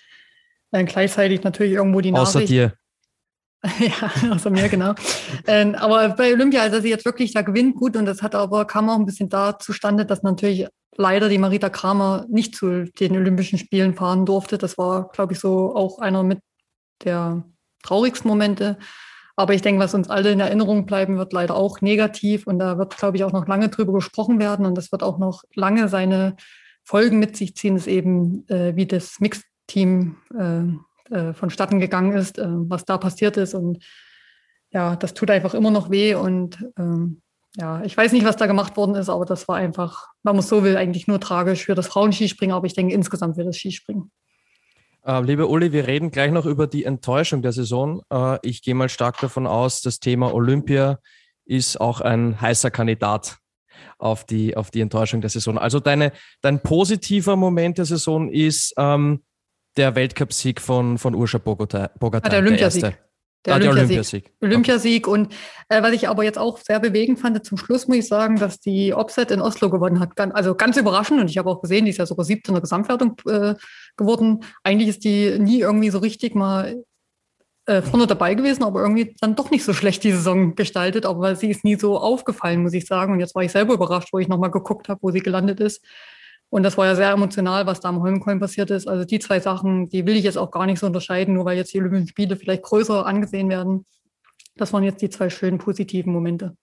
Dann 0.70 0.86
gleichzeitig 0.86 1.42
natürlich 1.42 1.72
irgendwo 1.72 2.00
die 2.00 2.12
Außer 2.12 2.40
Nachricht. 2.40 2.52
dir. 2.52 2.74
ja, 3.78 4.32
außer 4.32 4.50
mir, 4.50 4.68
genau. 4.68 4.94
ähm, 5.46 5.74
aber 5.74 6.10
bei 6.10 6.32
Olympia, 6.32 6.62
also 6.62 6.80
sie 6.80 6.90
jetzt 6.90 7.04
wirklich 7.04 7.32
da 7.32 7.42
gewinnt, 7.42 7.76
gut. 7.76 7.96
Und 7.96 8.06
das 8.06 8.22
hat 8.22 8.34
aber, 8.34 8.66
kam 8.66 8.88
auch 8.88 8.96
ein 8.96 9.06
bisschen 9.06 9.28
da 9.28 9.58
zustande, 9.58 10.06
dass 10.06 10.22
natürlich 10.22 10.66
leider 10.96 11.28
die 11.28 11.38
Marita 11.38 11.68
Kramer 11.68 12.26
nicht 12.28 12.54
zu 12.54 12.84
den 12.84 13.16
Olympischen 13.16 13.58
Spielen 13.58 13.94
fahren 13.94 14.26
durfte. 14.26 14.58
Das 14.58 14.78
war, 14.78 15.08
glaube 15.08 15.32
ich, 15.32 15.40
so 15.40 15.74
auch 15.74 15.98
einer 15.98 16.22
mit 16.22 16.40
der 17.04 17.44
traurigsten 17.82 18.28
Momente. 18.28 18.78
Aber 19.36 19.52
ich 19.52 19.60
denke, 19.60 19.82
was 19.82 19.94
uns 19.94 20.08
alle 20.08 20.32
in 20.32 20.40
Erinnerung 20.40 20.86
bleiben 20.86 21.18
wird, 21.18 21.32
leider 21.32 21.56
auch 21.56 21.82
negativ. 21.82 22.46
Und 22.46 22.58
da 22.58 22.78
wird, 22.78 22.96
glaube 22.96 23.16
ich, 23.16 23.24
auch 23.24 23.32
noch 23.32 23.46
lange 23.46 23.68
drüber 23.68 23.92
gesprochen 23.92 24.38
werden. 24.38 24.64
Und 24.64 24.76
das 24.76 24.92
wird 24.92 25.02
auch 25.02 25.18
noch 25.18 25.42
lange 25.54 25.88
seine 25.88 26.36
Folgen 26.82 27.18
mit 27.18 27.36
sich 27.36 27.54
ziehen, 27.54 27.76
ist 27.76 27.88
eben, 27.88 28.48
äh, 28.48 28.76
wie 28.76 28.86
das 28.86 29.20
Mixteam 29.20 30.16
äh, 30.34 30.78
äh, 31.10 31.32
vonstatten 31.32 31.80
gegangen 31.80 32.16
ist, 32.16 32.38
äh, 32.38 32.46
was 32.48 32.84
da 32.84 32.98
passiert 32.98 33.36
ist. 33.36 33.54
Und 33.54 33.84
ja, 34.70 34.96
das 34.96 35.14
tut 35.14 35.30
einfach 35.30 35.54
immer 35.54 35.70
noch 35.70 35.90
weh. 35.90 36.14
Und 36.14 36.64
ähm, 36.78 37.22
ja, 37.56 37.82
ich 37.82 37.96
weiß 37.96 38.12
nicht, 38.12 38.26
was 38.26 38.36
da 38.36 38.46
gemacht 38.46 38.76
worden 38.76 38.94
ist, 38.94 39.08
aber 39.08 39.24
das 39.24 39.48
war 39.48 39.56
einfach, 39.56 40.08
man 40.22 40.36
muss 40.36 40.48
so 40.48 40.62
will, 40.62 40.76
eigentlich 40.76 41.06
nur 41.06 41.20
tragisch 41.20 41.64
für 41.64 41.74
das 41.74 41.86
Frauenskispringen. 41.86 42.54
Aber 42.54 42.66
ich 42.66 42.74
denke 42.74 42.94
insgesamt 42.94 43.36
für 43.36 43.44
das 43.44 43.56
Skispringen. 43.56 44.10
Äh, 45.04 45.22
liebe 45.22 45.46
Uli, 45.46 45.72
wir 45.72 45.86
reden 45.86 46.10
gleich 46.10 46.32
noch 46.32 46.46
über 46.46 46.66
die 46.66 46.84
Enttäuschung 46.84 47.40
der 47.40 47.52
Saison. 47.52 48.02
Äh, 48.12 48.38
ich 48.42 48.62
gehe 48.62 48.74
mal 48.74 48.88
stark 48.88 49.20
davon 49.20 49.46
aus, 49.46 49.80
das 49.80 50.00
Thema 50.00 50.34
Olympia 50.34 50.98
ist 51.44 51.80
auch 51.80 52.00
ein 52.00 52.40
heißer 52.40 52.72
Kandidat 52.72 53.38
auf 53.98 54.24
die, 54.24 54.56
auf 54.56 54.70
die 54.70 54.80
Enttäuschung 54.80 55.20
der 55.20 55.30
Saison. 55.30 55.58
Also 55.58 55.80
deine, 55.80 56.12
dein 56.40 56.60
positiver 56.60 57.36
Moment 57.36 57.78
der 57.78 57.84
Saison 57.84 58.28
ist 58.28 58.74
ähm, 58.76 59.22
der 59.76 59.94
Weltcupsieg 59.94 60.60
von, 60.60 60.98
von 60.98 61.14
Urscha 61.14 61.38
Bogota, 61.38 61.90
Bogota. 61.98 62.26
Ah, 62.26 62.30
der 62.30 62.38
Olympiasieg. 62.40 62.82
Der, 62.82 62.92
der 63.44 63.54
ah, 63.54 63.56
Olympiasieg. 63.56 63.90
Olympiasieg. 63.90 64.32
Olympiasieg. 64.40 65.08
Und 65.08 65.32
äh, 65.68 65.82
was 65.82 65.92
ich 65.92 66.08
aber 66.08 66.24
jetzt 66.24 66.38
auch 66.38 66.58
sehr 66.58 66.80
bewegend 66.80 67.20
fand, 67.20 67.44
zum 67.44 67.58
Schluss 67.58 67.86
muss 67.86 67.98
ich 67.98 68.08
sagen, 68.08 68.36
dass 68.36 68.60
die 68.60 68.94
Offset 68.94 69.30
in 69.30 69.40
Oslo 69.40 69.70
gewonnen 69.70 70.00
hat. 70.00 70.18
Also 70.34 70.54
ganz 70.54 70.76
überraschend. 70.76 71.20
Und 71.20 71.30
ich 71.30 71.38
habe 71.38 71.50
auch 71.50 71.60
gesehen, 71.60 71.84
die 71.84 71.90
ist 71.90 71.98
ja 71.98 72.06
sogar 72.06 72.24
siebte 72.24 72.50
in 72.50 72.54
der 72.54 72.62
Gesamtwertung 72.62 73.16
äh, 73.28 73.54
geworden. 73.96 74.44
Eigentlich 74.64 74.88
ist 74.88 75.04
die 75.04 75.38
nie 75.38 75.60
irgendwie 75.60 75.90
so 75.90 75.98
richtig 75.98 76.34
mal 76.34 76.82
äh, 77.66 77.82
vorne 77.82 78.06
dabei 78.06 78.34
gewesen, 78.34 78.64
aber 78.64 78.80
irgendwie 78.80 79.14
dann 79.20 79.36
doch 79.36 79.50
nicht 79.50 79.64
so 79.64 79.72
schlecht 79.72 80.04
die 80.04 80.12
Saison 80.12 80.54
gestaltet. 80.54 81.06
Aber 81.06 81.36
sie 81.36 81.50
ist 81.50 81.64
nie 81.64 81.76
so 81.76 81.98
aufgefallen, 81.98 82.62
muss 82.62 82.72
ich 82.72 82.86
sagen. 82.86 83.12
Und 83.12 83.20
jetzt 83.20 83.34
war 83.34 83.42
ich 83.42 83.52
selber 83.52 83.74
überrascht, 83.74 84.08
wo 84.12 84.18
ich 84.18 84.28
nochmal 84.28 84.50
geguckt 84.50 84.88
habe, 84.88 85.00
wo 85.02 85.10
sie 85.10 85.20
gelandet 85.20 85.60
ist. 85.60 85.84
Und 86.48 86.62
das 86.62 86.78
war 86.78 86.86
ja 86.86 86.94
sehr 86.94 87.10
emotional, 87.10 87.66
was 87.66 87.80
da 87.80 87.88
am 87.88 88.00
Holmenkollen 88.00 88.40
passiert 88.40 88.70
ist. 88.70 88.86
Also 88.86 89.04
die 89.04 89.18
zwei 89.18 89.40
Sachen, 89.40 89.88
die 89.88 90.06
will 90.06 90.16
ich 90.16 90.24
jetzt 90.24 90.38
auch 90.38 90.50
gar 90.50 90.66
nicht 90.66 90.78
so 90.78 90.86
unterscheiden, 90.86 91.34
nur 91.34 91.44
weil 91.44 91.56
jetzt 91.56 91.74
die 91.74 91.78
Olympischen 91.78 92.08
Spiele 92.08 92.36
vielleicht 92.36 92.62
größer 92.62 93.04
angesehen 93.04 93.48
werden. 93.48 93.84
Das 94.54 94.72
waren 94.72 94.84
jetzt 94.84 95.02
die 95.02 95.10
zwei 95.10 95.28
schönen 95.28 95.58
positiven 95.58 96.12
Momente. 96.12 96.56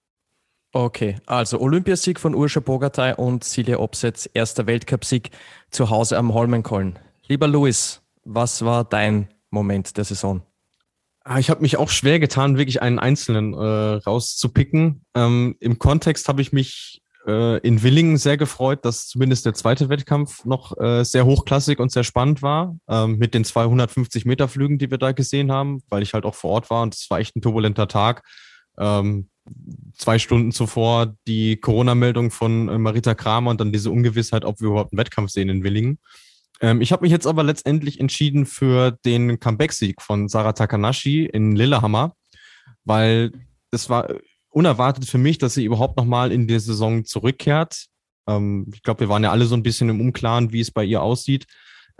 Okay, 0.75 1.17
also 1.27 1.59
Olympiasieg 1.61 2.19
von 2.19 2.33
Urscha 2.33 2.59
Bogatay 2.59 3.13
und 3.15 3.43
Silja 3.43 3.77
Opsetz, 3.77 4.27
erster 4.33 4.65
Weltcupsieg 4.65 5.29
zu 5.69 5.91
Hause 5.91 6.17
am 6.17 6.33
Holmenkollen. 6.33 6.97
Lieber 7.27 7.47
Luis, 7.47 8.01
was 8.23 8.65
war 8.65 8.83
dein 8.83 9.27
Moment 9.51 9.97
der 9.97 10.03
Saison? 10.03 10.41
Ah, 11.23 11.37
ich 11.37 11.51
habe 11.51 11.61
mich 11.61 11.77
auch 11.77 11.89
schwer 11.89 12.19
getan, 12.19 12.57
wirklich 12.57 12.81
einen 12.81 12.97
einzelnen 12.97 13.53
äh, 13.53 13.57
rauszupicken. 13.57 15.05
Ähm, 15.13 15.55
Im 15.59 15.77
Kontext 15.77 16.27
habe 16.27 16.41
ich 16.41 16.51
mich 16.51 17.02
äh, 17.27 17.57
in 17.59 17.83
Willingen 17.83 18.17
sehr 18.17 18.37
gefreut, 18.37 18.85
dass 18.85 19.07
zumindest 19.07 19.45
der 19.45 19.53
zweite 19.53 19.89
Wettkampf 19.89 20.45
noch 20.45 20.77
äh, 20.79 21.03
sehr 21.03 21.25
hochklassig 21.25 21.79
und 21.79 21.91
sehr 21.91 22.03
spannend 22.03 22.41
war, 22.41 22.77
ähm, 22.87 23.17
mit 23.17 23.33
den 23.33 23.45
250 23.45 24.25
Meter 24.25 24.47
Flügen, 24.47 24.77
die 24.77 24.91
wir 24.91 24.97
da 24.97 25.11
gesehen 25.11 25.51
haben, 25.51 25.81
weil 25.89 26.03
ich 26.03 26.13
halt 26.13 26.25
auch 26.25 26.35
vor 26.35 26.51
Ort 26.51 26.69
war 26.69 26.81
und 26.83 26.93
es 26.93 27.09
war 27.09 27.19
echt 27.19 27.35
ein 27.35 27.41
turbulenter 27.41 27.87
Tag. 27.87 28.23
Ähm, 28.77 29.29
zwei 29.97 30.19
Stunden 30.19 30.51
zuvor 30.51 31.15
die 31.27 31.57
Corona-Meldung 31.57 32.31
von 32.31 32.69
äh, 32.69 32.77
Marita 32.77 33.13
Kramer 33.13 33.51
und 33.51 33.59
dann 33.59 33.71
diese 33.71 33.91
Ungewissheit, 33.91 34.45
ob 34.45 34.59
wir 34.61 34.69
überhaupt 34.69 34.93
einen 34.93 34.99
Wettkampf 34.99 35.31
sehen 35.31 35.49
in 35.49 35.63
Willingen. 35.63 35.99
Ähm, 36.61 36.81
ich 36.81 36.91
habe 36.91 37.03
mich 37.03 37.11
jetzt 37.11 37.27
aber 37.27 37.43
letztendlich 37.43 37.99
entschieden 37.99 38.45
für 38.45 38.97
den 39.05 39.39
Comeback-Sieg 39.39 40.01
von 40.01 40.29
Sarah 40.29 40.53
Takanashi 40.53 41.25
in 41.25 41.55
Lillehammer, 41.55 42.15
weil 42.85 43.31
es 43.71 43.89
war 43.89 44.07
unerwartet 44.53 45.05
für 45.05 45.17
mich, 45.17 45.37
dass 45.37 45.55
sie 45.55 45.65
überhaupt 45.65 45.97
nochmal 45.97 46.31
in 46.31 46.47
die 46.47 46.59
Saison 46.59 47.05
zurückkehrt. 47.05 47.87
Ähm, 48.27 48.67
ich 48.73 48.83
glaube, 48.83 49.01
wir 49.01 49.09
waren 49.09 49.23
ja 49.23 49.31
alle 49.31 49.45
so 49.45 49.55
ein 49.55 49.63
bisschen 49.63 49.89
im 49.89 50.01
Unklaren, 50.01 50.51
wie 50.51 50.61
es 50.61 50.71
bei 50.71 50.83
ihr 50.83 51.01
aussieht. 51.01 51.45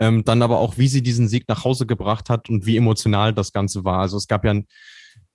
Ähm, 0.00 0.24
dann 0.24 0.42
aber 0.42 0.58
auch, 0.58 0.78
wie 0.78 0.88
sie 0.88 1.02
diesen 1.02 1.28
Sieg 1.28 1.48
nach 1.48 1.64
Hause 1.64 1.86
gebracht 1.86 2.28
hat 2.28 2.48
und 2.48 2.66
wie 2.66 2.76
emotional 2.76 3.32
das 3.32 3.52
Ganze 3.52 3.84
war. 3.84 4.00
Also 4.00 4.16
es 4.16 4.26
gab 4.26 4.44
ja 4.44 4.60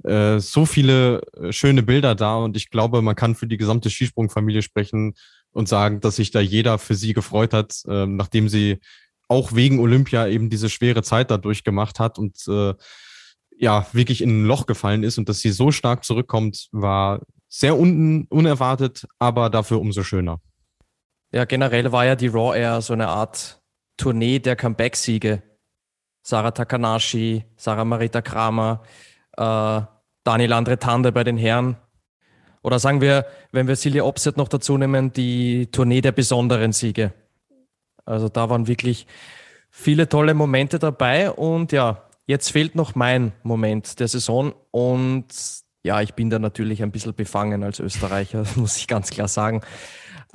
äh, 0.04 0.40
so 0.40 0.66
viele 0.66 1.22
äh, 1.38 1.52
schöne 1.52 1.84
Bilder 1.84 2.16
da 2.16 2.38
und 2.38 2.58
ich 2.58 2.70
glaube, 2.70 3.02
man 3.02 3.16
kann 3.16 3.36
für 3.36 3.48
die 3.48 3.58
gesamte 3.58 3.90
Skisprungfamilie 3.90 4.62
sprechen 4.62 5.14
und 5.52 5.70
sagen, 5.70 6.02
dass 6.02 6.18
sich 6.18 6.32
da 6.32 6.40
jeder 6.40 6.78
für 6.78 6.96
sie 6.96 7.14
gefreut 7.14 7.54
hat, 7.54 7.82
äh, 7.88 8.06
nachdem 8.06 8.50
sie 8.50 8.80
auch 9.28 9.54
wegen 9.54 9.80
Olympia 9.80 10.28
eben 10.28 10.50
diese 10.50 10.70
schwere 10.70 11.04
Zeit 11.04 11.32
da 11.32 11.38
durchgemacht 11.38 12.00
hat 12.00 12.18
und 12.18 12.38
äh, 12.48 12.74
ja, 13.60 13.86
wirklich 13.92 14.22
in 14.22 14.42
ein 14.42 14.46
Loch 14.46 14.66
gefallen 14.66 15.04
ist 15.04 15.18
und 15.18 15.28
dass 15.28 15.40
sie 15.40 15.52
so 15.52 15.72
stark 15.72 16.06
zurückkommt, 16.06 16.70
war 16.72 17.20
sehr 17.50 17.78
un 17.78 18.26
unerwartet, 18.30 19.06
aber 19.20 19.50
dafür 19.50 19.82
umso 19.82 20.04
schöner. 20.04 20.40
Ja, 21.32 21.46
generell 21.46 21.92
war 21.92 22.06
ja 22.06 22.16
die 22.16 22.28
Raw 22.28 22.58
Air 22.58 22.82
so 22.82 22.94
eine 22.94 23.10
Art 23.10 23.62
Tournee 23.98 24.40
der 24.40 24.56
Comeback-Siege. 24.56 25.44
Sarah 26.24 26.52
Takanashi, 26.52 27.44
Sarah 27.58 27.86
Marita 27.86 28.22
Kramer, 28.22 28.82
äh, 29.36 29.82
Daniel 30.24 30.54
Andre 30.54 30.80
Tande 30.80 31.12
bei 31.12 31.24
den 31.24 31.38
Herren. 31.38 31.76
Oder 32.62 32.80
sagen 32.80 33.02
wir, 33.02 33.26
wenn 33.52 33.68
wir 33.68 33.76
Silja 33.76 34.04
Opset 34.04 34.38
noch 34.38 34.48
dazu 34.48 34.78
nehmen, 34.78 35.12
die 35.12 35.68
Tournee 35.68 36.02
der 36.02 36.12
besonderen 36.12 36.72
Siege. 36.72 37.14
Also 38.06 38.30
da 38.30 38.50
waren 38.50 38.68
wirklich 38.68 39.06
viele 39.70 40.08
tolle 40.08 40.34
Momente 40.34 40.80
dabei 40.80 41.32
und 41.32 41.72
ja, 41.72 42.09
jetzt 42.30 42.52
fehlt 42.52 42.76
noch 42.76 42.94
mein 42.94 43.32
Moment 43.42 44.00
der 44.00 44.08
Saison 44.08 44.54
und 44.70 45.26
ja, 45.82 46.02
ich 46.02 46.14
bin 46.14 46.30
da 46.30 46.38
natürlich 46.38 46.84
ein 46.84 46.92
bisschen 46.92 47.16
befangen 47.16 47.64
als 47.64 47.80
Österreicher, 47.80 48.44
muss 48.56 48.78
ich 48.78 48.88
ganz 48.88 49.10
klar 49.10 49.28
sagen. 49.28 49.62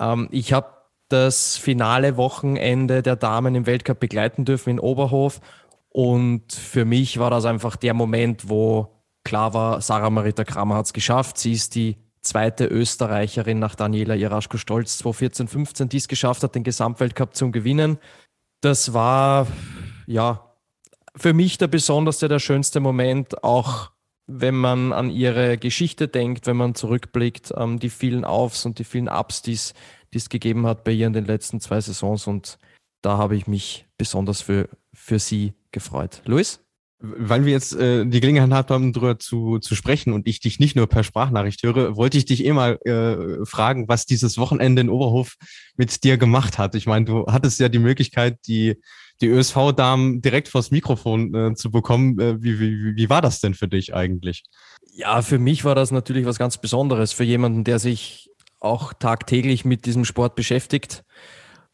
Ähm, 0.01 0.29
ich 0.33 0.53
habe 0.53 0.67
das 1.09 1.57
finale 1.57 2.17
Wochenende 2.17 3.01
der 3.03 3.15
Damen 3.15 3.55
im 3.55 3.67
Weltcup 3.67 4.01
begleiten 4.01 4.45
dürfen 4.45 4.71
in 4.71 4.81
Oberhof 4.81 5.41
und 5.89 6.53
für 6.53 6.85
mich 6.85 7.21
war 7.21 7.31
das 7.31 7.45
einfach 7.45 7.77
der 7.77 7.95
Moment, 7.95 8.49
wo 8.49 8.89
klar 9.23 9.55
war, 9.55 9.81
Sarah 9.81 10.11
Marita 10.11 10.43
Kramer 10.43 10.75
hat 10.75 10.87
es 10.87 10.93
geschafft. 10.93 11.39
Sie 11.39 11.53
ist 11.53 11.77
die 11.77 11.97
zweite 12.23 12.67
Österreicherin 12.67 13.61
nach 13.61 13.77
Daniela 13.77 14.17
Jaraschko-Stolz 14.17 14.99
2014, 14.99 15.47
15, 15.47 15.89
die 15.91 15.99
es 15.99 16.09
geschafft 16.09 16.43
hat, 16.43 16.57
den 16.57 16.65
Gesamtweltcup 16.65 17.37
zu 17.37 17.53
gewinnen. 17.53 17.99
Das 18.63 18.93
war, 18.93 19.47
ja, 20.07 20.54
für 21.17 21.33
mich 21.33 21.59
der 21.59 21.69
besonderste, 21.69 22.29
der 22.29 22.39
schönste 22.39 22.81
Moment, 22.81 23.43
auch 23.45 23.91
wenn 24.27 24.55
man 24.55 24.93
an 24.93 25.11
ihre 25.11 25.59
Geschichte 25.59 26.09
denkt, 26.09 26.47
wenn 26.47 26.57
man 26.57 26.75
zurückblickt, 26.75 27.53
ähm, 27.57 27.79
die 27.79 27.91
vielen 27.91 28.25
Aufs 28.25 28.65
und 28.65 28.79
die 28.79 28.85
vielen 28.85 29.09
Ups, 29.09 29.43
die 29.43 29.53
es 29.53 30.29
gegeben 30.29 30.67
hat 30.67 30.85
bei 30.85 30.93
ihr 30.93 31.07
in 31.07 31.13
den 31.13 31.27
letzten 31.27 31.61
zwei 31.61 31.81
Saisons. 31.81 32.27
Und 32.27 32.59
da 33.03 33.19
habe 33.19 33.37
ich 33.37 33.47
mich 33.47 33.87
besonders 33.99 34.41
für, 34.41 34.69
für 34.93 35.19
sie 35.19 35.53
gefreut. 35.73 36.23
Luis? 36.25 36.65
weil 37.05 37.45
wir 37.45 37.53
jetzt 37.53 37.75
äh, 37.75 38.07
die 38.07 38.21
Gelegenheit 38.21 38.71
haben, 38.71 38.93
darüber 38.93 39.19
zu, 39.19 39.59
zu 39.59 39.75
sprechen 39.75 40.13
und 40.13 40.27
ich 40.27 40.41
dich 40.41 40.59
nicht 40.59 40.75
nur 40.75 40.87
per 40.87 41.05
Sprachnachricht 41.05 41.63
höre, 41.63 41.97
wollte 41.97 42.17
ich 42.17 42.25
dich 42.25 42.45
eh 42.45 42.53
mal 42.53 42.79
äh, 42.85 43.45
fragen, 43.45 43.89
was 43.89 44.07
dieses 44.07 44.39
Wochenende 44.39 44.81
in 44.81 44.89
Oberhof 44.89 45.35
mit 45.77 46.03
dir 46.05 46.17
gemacht 46.17 46.59
hat. 46.59 46.75
Ich 46.75 46.87
meine, 46.87 47.05
du 47.05 47.27
hattest 47.27 47.61
ja 47.61 47.69
die 47.69 47.79
Möglichkeit, 47.79 48.39
die, 48.47 48.81
die 49.21 49.29
ÖSV-Damen 49.29 50.23
direkt 50.23 50.49
vors 50.49 50.71
Mikrofon 50.71 51.35
äh, 51.35 51.55
zu 51.55 51.71
bekommen. 51.71 52.19
Äh, 52.19 52.43
wie, 52.43 52.59
wie, 52.61 52.97
wie 52.97 53.11
war 53.11 53.23
das 53.23 53.41
denn 53.41 53.55
für 53.55 53.69
dich 53.69 53.95
eigentlich? 53.95 54.45
Ja, 54.93 55.23
für 55.23 55.39
mich 55.39 55.65
war 55.65 55.75
das 55.75 55.91
natürlich 55.91 56.27
was 56.27 56.39
ganz 56.39 56.59
Besonderes. 56.59 57.13
Für 57.13 57.25
jemanden, 57.25 57.65
der 57.65 57.79
sich 57.79 58.31
auch 58.61 58.93
tagtäglich 58.93 59.65
mit 59.65 59.87
diesem 59.87 60.05
Sport 60.05 60.35
beschäftigt 60.37 61.05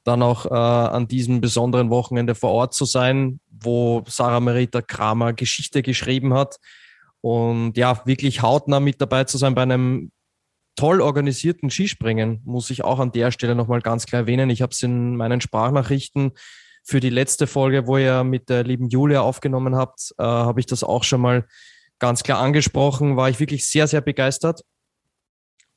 dann 0.05 0.23
auch 0.23 0.47
äh, 0.47 0.55
an 0.55 1.09
diesem 1.09 1.41
besonderen 1.41 1.91
Wochenende 1.91 2.35
vor 2.35 2.51
Ort 2.51 2.75
zu 2.75 2.85
sein, 2.85 3.41
wo 3.51 4.03
Sarah 4.07 4.41
Merita 4.41 4.83
Kramer 4.83 5.33
Geschichte 5.33 5.83
geschrieben 5.83 6.35
hat 6.35 6.57
und 7.21 7.77
ja, 7.77 8.01
wirklich 8.07 8.43
hautnah 8.43 8.81
mit 8.81 9.01
dabei 9.01 9.25
zu 9.25 9.37
sein 9.37 9.55
bei 9.55 9.63
einem 9.63 10.11
toll 10.77 11.03
organisierten 11.03 11.71
Skispringen, 11.71 12.41
muss 12.45 12.71
ich 12.71 12.85
auch 12.85 13.01
an 13.01 13.13
der 13.13 13.33
Stelle 13.33 13.55
nochmal 13.55 13.83
ganz 13.83 14.07
klar 14.07 14.23
erwähnen. 14.23 14.49
Ich 14.49 14.63
habe 14.63 14.73
es 14.73 14.83
in 14.83 15.17
meinen 15.17 15.43
Sprachnachrichten 15.43 16.33
für 16.83 17.01
die 17.01 17.11
letzte 17.11 17.47
Folge, 17.47 17.87
wo 17.87 17.99
ihr 17.99 18.25
mit 18.25 18.49
der 18.49 18.65
lieben 18.65 18.89
Julia 18.89 19.21
aufgenommen 19.21 19.77
habt, 19.77 20.13
äh, 20.19 20.23
habe 20.23 20.61
ich 20.61 20.67
das 20.67 20.83
auch 20.83 21.05
schon 21.05 21.21
mal 21.21 21.47
ganz 21.99 22.23
klar 22.23 22.41
angesprochen, 22.41 23.17
war 23.17 23.29
ich 23.29 23.41
wirklich 23.41 23.69
sehr, 23.69 23.87
sehr 23.87 24.01
begeistert. 24.01 24.63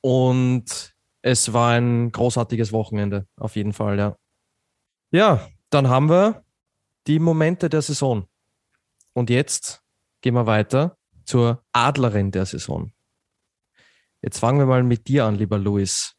Und 0.00 0.94
es 1.22 1.52
war 1.52 1.72
ein 1.72 2.12
großartiges 2.12 2.72
Wochenende, 2.72 3.26
auf 3.36 3.56
jeden 3.56 3.72
Fall, 3.72 3.98
ja. 3.98 4.16
Ja, 5.10 5.48
dann 5.70 5.88
haben 5.88 6.10
wir 6.10 6.44
die 7.06 7.18
Momente 7.18 7.68
der 7.68 7.82
Saison. 7.82 8.26
Und 9.12 9.30
jetzt 9.30 9.82
gehen 10.20 10.34
wir 10.34 10.46
weiter 10.46 10.96
zur 11.24 11.62
Adlerin 11.72 12.30
der 12.30 12.46
Saison. 12.46 12.92
Jetzt 14.22 14.38
fangen 14.38 14.58
wir 14.58 14.66
mal 14.66 14.82
mit 14.82 15.06
dir 15.06 15.26
an, 15.26 15.36
lieber 15.36 15.58
Luis. 15.58 16.14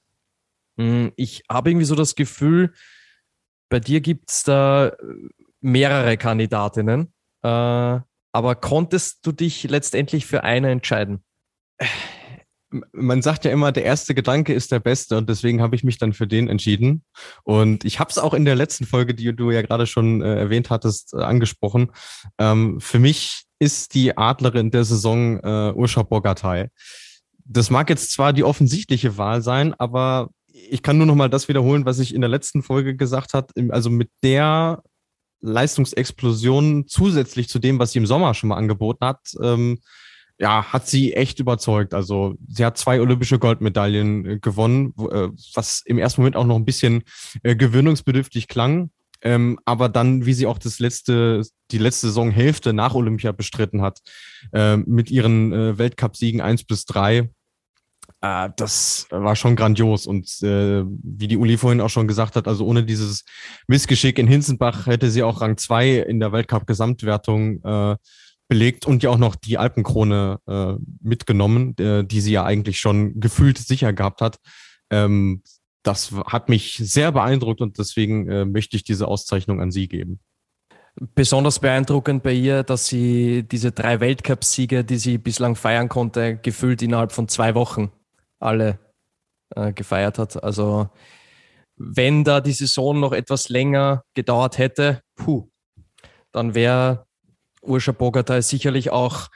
Hm, 0.78 1.12
ich 1.16 1.44
habe 1.50 1.72
irgendwie 1.72 1.86
so 1.86 1.96
das 1.96 2.16
Gefühl, 2.16 2.74
bei 3.70 3.80
dir 3.80 4.02
gibt 4.02 4.30
es 4.30 4.44
da 4.44 4.92
mehrere 5.62 6.18
Kandidatinnen. 6.18 7.14
Äh, 7.44 7.48
aber 7.48 8.56
konntest 8.56 9.26
du 9.26 9.32
dich 9.32 9.64
letztendlich 9.64 10.26
für 10.26 10.44
eine 10.44 10.70
entscheiden? 10.70 11.24
man 12.92 13.22
sagt 13.22 13.46
ja 13.46 13.52
immer, 13.52 13.72
der 13.72 13.86
erste 13.86 14.16
Gedanke 14.16 14.54
ist 14.54 14.72
der 14.72 14.80
beste 14.80 15.18
und 15.18 15.30
deswegen 15.30 15.62
habe 15.62 15.76
ich 15.76 15.84
mich 15.84 15.98
dann 15.98 16.14
für 16.14 16.28
den 16.28 16.48
entschieden. 16.48 17.04
Und 17.44 17.86
ich 17.86 18.00
habe 18.00 18.10
es 18.10 18.18
auch 18.18 18.34
in 18.34 18.46
der 18.46 18.56
letzten 18.56 18.86
Folge, 18.86 19.14
die 19.14 19.36
du 19.36 19.52
ja 19.52 19.62
gerade 19.62 19.88
schon 19.88 20.22
äh, 20.22 20.36
erwähnt 20.36 20.70
hattest, 20.70 21.14
äh, 21.14 21.18
angesprochen. 21.18 21.92
Ähm, 22.38 22.80
für 22.80 23.00
mich 23.00 23.44
ist 23.60 23.94
die 23.94 24.18
Adlerin 24.18 24.72
der 24.72 24.84
Saison 24.84 25.40
äh, 25.40 25.74
Urscha 25.74 26.04
Bogatay. 26.04 26.68
Das 27.46 27.70
mag 27.70 27.90
jetzt 27.90 28.12
zwar 28.12 28.34
die 28.34 28.44
offensichtliche 28.44 29.18
Wahl 29.18 29.42
sein, 29.42 29.74
aber 29.76 30.30
ich 30.56 30.82
kann 30.82 30.98
nur 30.98 31.06
noch 31.06 31.16
mal 31.16 31.30
das 31.30 31.48
wiederholen, 31.48 31.86
was 31.86 32.00
ich 32.00 32.14
in 32.14 32.22
der 32.22 32.30
letzten 32.30 32.64
Folge 32.64 32.96
gesagt 32.96 33.34
habe. 33.34 33.48
Also 33.70 33.90
mit 33.90 34.10
der 34.24 34.82
Leistungsexplosion 35.42 36.86
zusätzlich 36.88 37.50
zu 37.50 37.60
dem, 37.60 37.78
was 37.78 37.92
sie 37.92 38.00
im 38.00 38.06
Sommer 38.06 38.34
schon 38.34 38.50
mal 38.50 38.58
angeboten 38.58 39.06
hat, 39.06 39.20
ähm, 39.42 39.80
ja, 40.38 40.64
hat 40.74 40.88
sie 40.88 41.14
echt 41.14 41.40
überzeugt. 41.40 41.94
Also 41.94 42.36
sie 42.48 42.66
hat 42.66 42.78
zwei 42.78 43.00
olympische 43.00 43.40
Goldmedaillen 43.40 44.26
äh, 44.26 44.40
gewonnen, 44.40 44.94
äh, 44.98 45.30
was 45.54 45.82
im 45.86 45.98
ersten 45.98 46.22
Moment 46.22 46.36
auch 46.36 46.46
noch 46.46 46.58
ein 46.58 46.66
bisschen 46.66 47.04
äh, 47.44 47.56
gewöhnungsbedürftig 47.56 48.48
klang. 48.48 48.90
Ähm, 49.22 49.60
aber 49.66 49.88
dann, 49.88 50.26
wie 50.26 50.34
sie 50.34 50.46
auch 50.46 50.58
das 50.58 50.80
letzte, 50.80 51.42
die 51.72 51.78
letzte 51.78 52.08
Saisonhälfte 52.08 52.74
nach 52.74 52.96
Olympia 52.96 53.32
bestritten 53.32 53.82
hat, 53.82 54.00
äh, 54.52 54.78
mit 54.78 55.10
ihren 55.10 55.54
äh, 55.54 55.78
Weltcupsiegen 55.78 56.42
eins 56.42 56.64
bis 56.64 56.86
drei, 56.86 57.30
äh, 58.26 58.50
das 58.56 59.08
war 59.10 59.36
schon 59.36 59.56
grandios. 59.56 60.08
Und 60.08 60.26
äh, 60.42 60.84
wie 60.86 61.28
die 61.28 61.38
Uli 61.38 61.58
vorhin 61.58 61.82
auch 61.82 61.90
schon 61.90 62.08
gesagt 62.08 62.36
hat, 62.36 62.48
also 62.48 62.66
ohne 62.66 62.84
dieses 62.84 63.24
Missgeschick 63.68 64.18
in 64.18 64.28
Hinzenbach 64.28 64.88
hätte 64.88 65.10
sie 65.10 65.24
auch 65.24 65.42
Rang 65.42 65.58
zwei 65.58 65.98
in 65.98 66.20
der 66.20 66.32
Weltcup-Gesamtwertung 66.32 67.64
äh, 67.64 67.96
belegt 68.48 68.86
und 68.86 69.04
ja 69.04 69.10
auch 69.10 69.18
noch 69.18 69.36
die 69.36 69.58
Alpenkrone 69.58 70.40
äh, 70.48 70.74
mitgenommen, 71.02 71.76
äh, 71.78 72.04
die 72.04 72.22
sie 72.22 72.32
ja 72.32 72.44
eigentlich 72.44 72.80
schon 72.80 73.20
gefühlt 73.20 73.58
sicher 73.58 73.94
gehabt 73.94 74.22
hat. 74.22 74.38
Ähm, 74.92 75.42
das 75.84 76.12
hat 76.28 76.50
mich 76.50 76.78
sehr 76.82 77.12
beeindruckt 77.12 77.62
und 77.62 77.78
deswegen 77.78 78.28
äh, 78.30 78.46
möchte 78.46 78.76
ich 78.76 78.84
diese 78.84 79.08
Auszeichnung 79.08 79.62
an 79.62 79.72
sie 79.72 79.88
geben. 79.88 80.20
Besonders 81.14 81.60
beeindruckend 81.60 82.24
bei 82.24 82.32
ihr, 82.32 82.64
dass 82.64 82.88
sie 82.88 83.44
diese 83.44 83.72
drei 83.72 84.00
Weltcupsiege, 84.00 84.86
die 84.86 84.98
sie 84.98 85.18
bislang 85.18 85.56
feiern 85.56 85.90
konnte, 85.90 86.38
gefühlt 86.38 86.82
innerhalb 86.82 87.12
von 87.12 87.28
zwei 87.28 87.54
Wochen 87.54 87.92
alle 88.40 88.80
äh, 89.56 89.74
gefeiert 89.74 90.20
hat. 90.20 90.42
Also 90.44 90.90
wenn 91.78 92.24
da 92.24 92.42
die 92.42 92.54
Saison 92.54 93.00
noch 93.00 93.12
etwas 93.12 93.50
länger 93.50 94.04
gedauert 94.14 94.58
hätte, 94.58 95.02
puh, 95.16 95.50
dann 96.32 96.56
wäre 96.56 97.06
Urscha 97.62 97.92
Bogartai 97.92 98.42
sicherlich 98.42 98.92
auch 98.92 99.30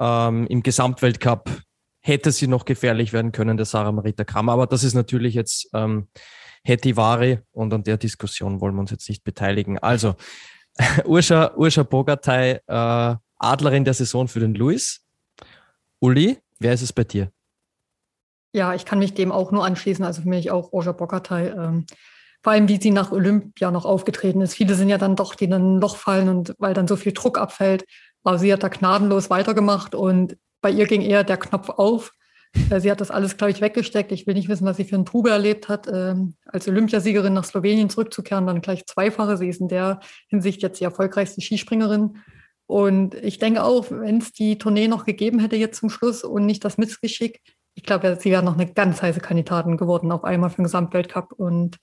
ähm, 0.00 0.46
im 0.48 0.62
Gesamtweltcup 0.62 1.50
hätte 2.00 2.30
sie 2.30 2.46
noch 2.46 2.64
gefährlich 2.64 3.12
werden 3.12 3.32
können, 3.32 3.56
der 3.56 3.66
Sarah 3.66 3.90
Marita 3.90 4.24
Kramer. 4.24 4.52
Aber 4.52 4.66
das 4.66 4.84
ist 4.84 4.94
natürlich 4.94 5.34
jetzt 5.34 5.68
ähm, 5.74 6.08
Hetivari 6.62 7.40
und 7.52 7.72
an 7.74 7.82
der 7.82 7.96
Diskussion 7.96 8.60
wollen 8.60 8.74
wir 8.74 8.80
uns 8.80 8.92
jetzt 8.92 9.08
nicht 9.08 9.24
beteiligen. 9.24 9.78
Also, 9.78 10.14
Urscha, 11.04 11.54
Urscha 11.56 11.82
Bogartai, 11.82 12.60
äh, 12.66 13.16
Adlerin 13.38 13.84
der 13.84 13.94
Saison 13.94 14.28
für 14.28 14.40
den 14.40 14.54
Luis. 14.54 15.04
Uli, 16.00 16.38
wer 16.58 16.74
ist 16.74 16.82
es 16.82 16.92
bei 16.92 17.04
dir? 17.04 17.30
Ja, 18.56 18.72
ich 18.72 18.86
kann 18.86 19.00
mich 19.00 19.12
dem 19.12 19.32
auch 19.32 19.52
nur 19.52 19.66
anschließen. 19.66 20.02
Also 20.02 20.22
für 20.22 20.30
mich 20.30 20.50
auch 20.50 20.72
Roger 20.72 20.94
Bogartai. 20.94 21.48
Ähm, 21.48 21.84
vor 22.42 22.54
allem, 22.54 22.68
wie 22.68 22.80
sie 22.80 22.90
nach 22.90 23.12
Olympia 23.12 23.70
noch 23.70 23.84
aufgetreten 23.84 24.40
ist. 24.40 24.54
Viele 24.54 24.74
sind 24.74 24.88
ja 24.88 24.96
dann 24.96 25.14
doch, 25.14 25.34
die 25.34 25.46
dann 25.46 25.76
ein 25.76 25.80
Loch 25.80 25.96
fallen 25.96 26.30
und 26.30 26.54
weil 26.58 26.72
dann 26.72 26.88
so 26.88 26.96
viel 26.96 27.12
Druck 27.12 27.36
abfällt. 27.36 27.84
Aber 28.24 28.38
sie 28.38 28.50
hat 28.50 28.62
da 28.62 28.68
gnadenlos 28.68 29.28
weitergemacht 29.28 29.94
und 29.94 30.38
bei 30.62 30.70
ihr 30.70 30.86
ging 30.86 31.02
eher 31.02 31.22
der 31.22 31.36
Knopf 31.36 31.68
auf. 31.68 32.12
Äh, 32.70 32.80
sie 32.80 32.90
hat 32.90 33.02
das 33.02 33.10
alles, 33.10 33.36
glaube 33.36 33.50
ich, 33.50 33.60
weggesteckt. 33.60 34.10
Ich 34.10 34.26
will 34.26 34.32
nicht 34.32 34.48
wissen, 34.48 34.64
was 34.64 34.78
sie 34.78 34.84
für 34.84 34.96
ein 34.96 35.04
Trube 35.04 35.28
erlebt 35.28 35.68
hat, 35.68 35.86
ähm, 35.92 36.36
als 36.46 36.66
Olympiasiegerin 36.66 37.34
nach 37.34 37.44
Slowenien 37.44 37.90
zurückzukehren, 37.90 38.46
dann 38.46 38.62
gleich 38.62 38.86
zweifache. 38.86 39.36
Sie 39.36 39.50
ist 39.50 39.60
in 39.60 39.68
der 39.68 40.00
Hinsicht 40.28 40.62
jetzt 40.62 40.80
die 40.80 40.84
erfolgreichste 40.84 41.42
Skispringerin. 41.42 42.22
Und 42.66 43.16
ich 43.16 43.38
denke 43.38 43.64
auch, 43.64 43.90
wenn 43.90 44.16
es 44.16 44.32
die 44.32 44.56
Tournee 44.56 44.88
noch 44.88 45.04
gegeben 45.04 45.40
hätte 45.40 45.56
jetzt 45.56 45.78
zum 45.78 45.90
Schluss 45.90 46.24
und 46.24 46.46
nicht 46.46 46.64
das 46.64 46.78
Missgeschick, 46.78 47.42
ich 47.76 47.82
glaube, 47.82 48.16
sie 48.18 48.30
wäre 48.30 48.42
noch 48.42 48.54
eine 48.54 48.72
ganz 48.72 49.02
heiße 49.02 49.20
Kandidatin 49.20 49.76
geworden 49.76 50.10
auf 50.10 50.24
einmal 50.24 50.50
für 50.50 50.56
den 50.56 50.64
Gesamtweltcup. 50.64 51.32
Und 51.32 51.76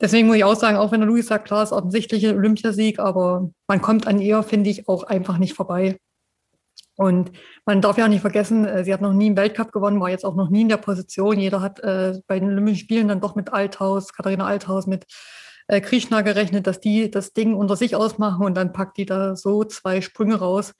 deswegen 0.00 0.26
muss 0.26 0.36
ich 0.36 0.44
auch 0.44 0.56
sagen, 0.56 0.78
auch 0.78 0.90
wenn 0.90 1.00
der 1.00 1.06
Luis 1.06 1.26
sagt, 1.26 1.44
klar, 1.44 1.62
ist 1.62 1.72
offensichtlich 1.72 2.26
ein 2.26 2.36
Olympiasieg, 2.36 2.98
aber 2.98 3.50
man 3.68 3.82
kommt 3.82 4.06
an 4.06 4.20
ihr, 4.20 4.42
finde 4.42 4.70
ich, 4.70 4.88
auch 4.88 5.04
einfach 5.04 5.36
nicht 5.36 5.52
vorbei. 5.52 5.98
Und 6.96 7.30
man 7.66 7.82
darf 7.82 7.98
ja 7.98 8.06
auch 8.06 8.08
nicht 8.08 8.22
vergessen, 8.22 8.64
äh, 8.64 8.84
sie 8.84 8.92
hat 8.92 9.02
noch 9.02 9.12
nie 9.12 9.26
einen 9.26 9.36
Weltcup 9.36 9.70
gewonnen, 9.70 10.00
war 10.00 10.08
jetzt 10.08 10.24
auch 10.24 10.34
noch 10.34 10.48
nie 10.48 10.62
in 10.62 10.68
der 10.70 10.78
Position. 10.78 11.38
Jeder 11.38 11.60
hat 11.60 11.80
äh, 11.80 12.18
bei 12.26 12.40
den 12.40 12.48
Olympischen 12.48 12.80
Spielen 12.80 13.08
dann 13.08 13.20
doch 13.20 13.34
mit 13.34 13.52
Althaus, 13.52 14.12
Katharina 14.14 14.46
Althaus, 14.46 14.86
mit 14.86 15.04
äh, 15.68 15.82
Krishna 15.82 16.22
gerechnet, 16.22 16.66
dass 16.66 16.80
die 16.80 17.10
das 17.10 17.34
Ding 17.34 17.54
unter 17.54 17.76
sich 17.76 17.96
ausmachen 17.96 18.44
und 18.44 18.54
dann 18.54 18.72
packt 18.72 18.96
die 18.96 19.06
da 19.06 19.36
so 19.36 19.64
zwei 19.64 20.00
Sprünge 20.00 20.36
raus. 20.36 20.72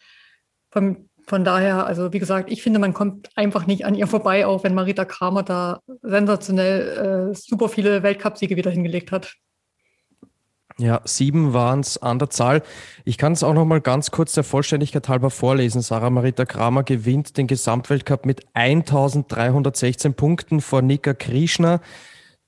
Von, 0.70 1.10
von 1.32 1.44
daher, 1.44 1.86
also 1.86 2.12
wie 2.12 2.18
gesagt, 2.18 2.52
ich 2.52 2.62
finde, 2.62 2.78
man 2.78 2.92
kommt 2.92 3.30
einfach 3.36 3.66
nicht 3.66 3.86
an 3.86 3.94
ihr 3.94 4.06
vorbei, 4.06 4.44
auch 4.44 4.64
wenn 4.64 4.74
Marita 4.74 5.06
Kramer 5.06 5.42
da 5.42 5.80
sensationell 6.02 7.30
äh, 7.30 7.34
super 7.34 7.70
viele 7.70 8.02
Weltcupsiege 8.02 8.54
wieder 8.54 8.70
hingelegt 8.70 9.12
hat. 9.12 9.32
Ja, 10.76 11.00
sieben 11.06 11.54
waren 11.54 11.80
es 11.80 11.96
an 11.96 12.18
der 12.18 12.28
Zahl. 12.28 12.60
Ich 13.06 13.16
kann 13.16 13.32
es 13.32 13.42
auch 13.42 13.54
noch 13.54 13.64
mal 13.64 13.80
ganz 13.80 14.10
kurz 14.10 14.34
der 14.34 14.44
Vollständigkeit 14.44 15.08
halber 15.08 15.30
vorlesen. 15.30 15.80
Sarah 15.80 16.10
Marita 16.10 16.44
Kramer 16.44 16.82
gewinnt 16.82 17.38
den 17.38 17.46
Gesamtweltcup 17.46 18.26
mit 18.26 18.42
1316 18.52 20.12
Punkten 20.12 20.60
vor 20.60 20.82
Nika 20.82 21.14
Krishna, 21.14 21.80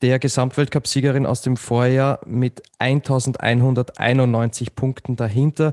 der 0.03 0.19
Gesamtweltcup-Siegerin 0.19 1.25
aus 1.25 1.41
dem 1.41 1.57
Vorjahr 1.57 2.21
mit 2.27 2.63
1191 2.81 4.75
Punkten 4.75 5.17
dahinter. 5.17 5.73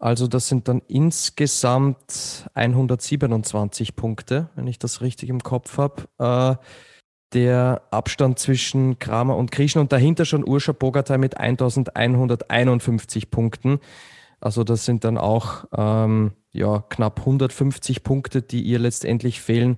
Also 0.00 0.26
das 0.26 0.48
sind 0.48 0.66
dann 0.66 0.82
insgesamt 0.88 2.48
127 2.54 3.94
Punkte, 3.96 4.48
wenn 4.56 4.66
ich 4.66 4.78
das 4.78 5.02
richtig 5.02 5.28
im 5.28 5.42
Kopf 5.42 5.76
habe. 5.76 6.04
Äh, 6.18 6.56
der 7.34 7.82
Abstand 7.90 8.38
zwischen 8.38 8.98
Kramer 8.98 9.36
und 9.36 9.52
Krishna 9.52 9.82
und 9.82 9.92
dahinter 9.92 10.24
schon 10.24 10.48
Urscha 10.48 10.72
Bogatay 10.72 11.18
mit 11.18 11.36
1151 11.36 13.30
Punkten. 13.30 13.78
Also 14.40 14.64
das 14.64 14.86
sind 14.86 15.04
dann 15.04 15.18
auch 15.18 15.66
ähm, 15.76 16.32
ja, 16.50 16.82
knapp 16.88 17.20
150 17.20 18.02
Punkte, 18.02 18.40
die 18.42 18.62
ihr 18.62 18.78
letztendlich 18.78 19.42
fehlen. 19.42 19.76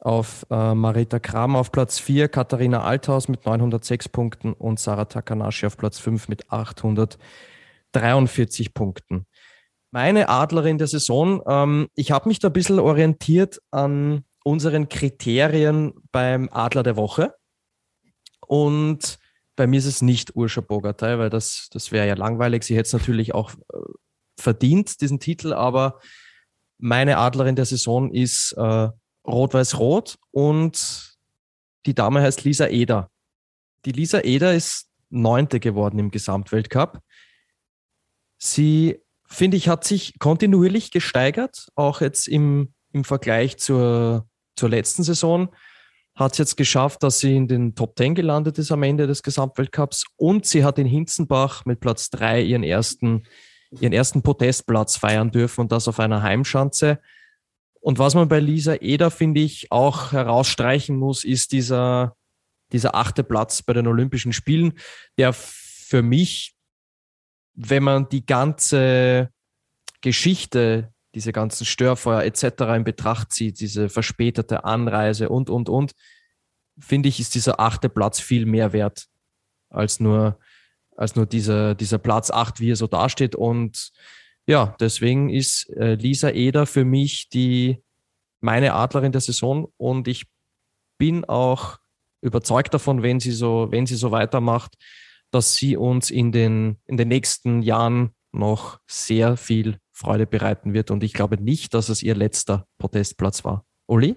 Auf 0.00 0.46
äh, 0.50 0.74
Marita 0.74 1.20
Kramer 1.20 1.60
auf 1.60 1.70
Platz 1.72 1.98
4, 2.00 2.28
Katharina 2.28 2.82
Althaus 2.82 3.28
mit 3.28 3.46
906 3.46 4.08
Punkten 4.10 4.52
und 4.52 4.78
Sarah 4.80 5.06
Takanashi 5.06 5.66
auf 5.66 5.78
Platz 5.78 5.98
5 6.00 6.28
mit 6.28 6.50
843 6.50 8.74
Punkten. 8.74 9.26
Meine 9.94 10.28
Adlerin 10.28 10.76
der 10.76 10.88
Saison, 10.88 11.40
ähm, 11.46 11.88
ich 11.94 12.10
habe 12.10 12.28
mich 12.28 12.40
da 12.40 12.48
ein 12.48 12.52
bisschen 12.52 12.80
orientiert 12.80 13.62
an 13.70 14.24
unseren 14.42 14.88
Kriterien 14.88 15.94
beim 16.10 16.48
Adler 16.50 16.82
der 16.82 16.96
Woche. 16.96 17.36
Und 18.40 19.20
bei 19.54 19.68
mir 19.68 19.78
ist 19.78 19.86
es 19.86 20.02
nicht 20.02 20.34
Urscha 20.34 20.62
Bogatay, 20.62 21.16
weil 21.20 21.30
das, 21.30 21.68
das 21.70 21.92
wäre 21.92 22.08
ja 22.08 22.14
langweilig. 22.14 22.64
Sie 22.64 22.74
hätte 22.74 22.88
es 22.88 22.92
natürlich 22.92 23.36
auch 23.36 23.52
äh, 23.52 23.78
verdient, 24.36 25.00
diesen 25.00 25.20
Titel, 25.20 25.52
aber 25.52 26.00
meine 26.78 27.18
Adlerin 27.18 27.54
der 27.54 27.64
Saison 27.64 28.10
ist 28.10 28.50
äh, 28.56 28.88
Rot-Weiß-Rot 29.24 30.18
und 30.32 31.16
die 31.86 31.94
Dame 31.94 32.20
heißt 32.20 32.42
Lisa 32.42 32.66
Eder. 32.66 33.12
Die 33.84 33.92
Lisa 33.92 34.22
Eder 34.24 34.54
ist 34.54 34.88
Neunte 35.08 35.60
geworden 35.60 36.00
im 36.00 36.10
Gesamtweltcup. 36.10 36.98
Sie, 38.38 39.03
finde 39.34 39.56
ich, 39.56 39.68
hat 39.68 39.84
sich 39.84 40.18
kontinuierlich 40.18 40.90
gesteigert, 40.90 41.68
auch 41.74 42.00
jetzt 42.00 42.28
im, 42.28 42.74
im 42.92 43.04
Vergleich 43.04 43.58
zur, 43.58 44.26
zur 44.56 44.68
letzten 44.68 45.02
Saison 45.02 45.48
hat 46.14 46.32
es 46.32 46.38
jetzt 46.38 46.56
geschafft, 46.56 47.02
dass 47.02 47.18
sie 47.18 47.36
in 47.36 47.48
den 47.48 47.74
Top 47.74 47.98
10 47.98 48.14
gelandet 48.14 48.58
ist 48.58 48.70
am 48.70 48.82
Ende 48.82 49.06
des 49.06 49.22
Gesamtweltcups 49.22 50.04
und 50.16 50.46
sie 50.46 50.64
hat 50.64 50.78
in 50.78 50.86
Hinzenbach 50.86 51.64
mit 51.64 51.80
Platz 51.80 52.10
3 52.10 52.42
ihren 52.42 52.62
ersten, 52.62 53.24
ihren 53.80 53.92
ersten 53.92 54.22
Podestplatz 54.22 54.96
feiern 54.96 55.32
dürfen 55.32 55.62
und 55.62 55.72
das 55.72 55.88
auf 55.88 55.98
einer 55.98 56.22
Heimschanze. 56.22 57.00
Und 57.80 57.98
was 57.98 58.14
man 58.14 58.28
bei 58.28 58.38
Lisa 58.38 58.76
Eder, 58.80 59.10
finde 59.10 59.40
ich, 59.40 59.72
auch 59.72 60.12
herausstreichen 60.12 60.96
muss, 60.96 61.24
ist 61.24 61.52
dieser, 61.52 62.16
dieser 62.72 62.94
achte 62.94 63.24
Platz 63.24 63.62
bei 63.62 63.72
den 63.72 63.88
Olympischen 63.88 64.32
Spielen, 64.32 64.74
der 65.18 65.32
für 65.32 66.02
mich, 66.02 66.53
wenn 67.54 67.82
man 67.82 68.08
die 68.08 68.26
ganze 68.26 69.30
Geschichte 70.00 70.92
diese 71.14 71.32
ganzen 71.32 71.64
Störfeuer 71.64 72.24
etc. 72.24 72.44
in 72.76 72.84
Betracht 72.84 73.32
zieht, 73.32 73.60
diese 73.60 73.88
verspätete 73.88 74.64
Anreise 74.64 75.28
und, 75.28 75.48
und, 75.48 75.68
und, 75.68 75.92
finde 76.78 77.08
ich, 77.08 77.20
ist 77.20 77.34
dieser 77.34 77.60
achte 77.60 77.88
Platz 77.88 78.20
viel 78.20 78.46
mehr 78.46 78.72
wert 78.72 79.06
als 79.70 80.00
nur, 80.00 80.38
als 80.96 81.16
nur 81.16 81.26
dieser, 81.26 81.74
dieser 81.74 81.98
Platz 81.98 82.30
acht, 82.30 82.60
wie 82.60 82.72
er 82.72 82.76
so 82.76 82.86
dasteht. 82.86 83.36
Und 83.36 83.92
ja, 84.46 84.74
deswegen 84.80 85.30
ist 85.30 85.70
äh, 85.76 85.94
Lisa 85.94 86.30
Eder 86.30 86.66
für 86.66 86.84
mich 86.84 87.28
die 87.28 87.80
meine 88.40 88.74
Adlerin 88.74 89.12
der 89.12 89.22
Saison 89.22 89.72
und 89.78 90.06
ich 90.06 90.26
bin 90.98 91.24
auch 91.24 91.78
überzeugt 92.20 92.74
davon, 92.74 93.02
wenn 93.02 93.20
sie 93.20 93.32
so, 93.32 93.68
wenn 93.70 93.86
sie 93.86 93.96
so 93.96 94.10
weitermacht, 94.10 94.76
dass 95.34 95.54
sie 95.54 95.76
uns 95.76 96.10
in 96.10 96.32
den, 96.32 96.78
in 96.86 96.96
den 96.96 97.08
nächsten 97.08 97.62
Jahren 97.62 98.14
noch 98.32 98.78
sehr 98.86 99.36
viel 99.36 99.78
Freude 99.92 100.26
bereiten 100.26 100.74
wird. 100.74 100.90
Und 100.90 101.04
ich 101.04 101.12
glaube 101.12 101.42
nicht, 101.42 101.74
dass 101.74 101.88
es 101.88 102.02
ihr 102.02 102.14
letzter 102.14 102.66
Protestplatz 102.78 103.44
war. 103.44 103.64
Uli? 103.86 104.16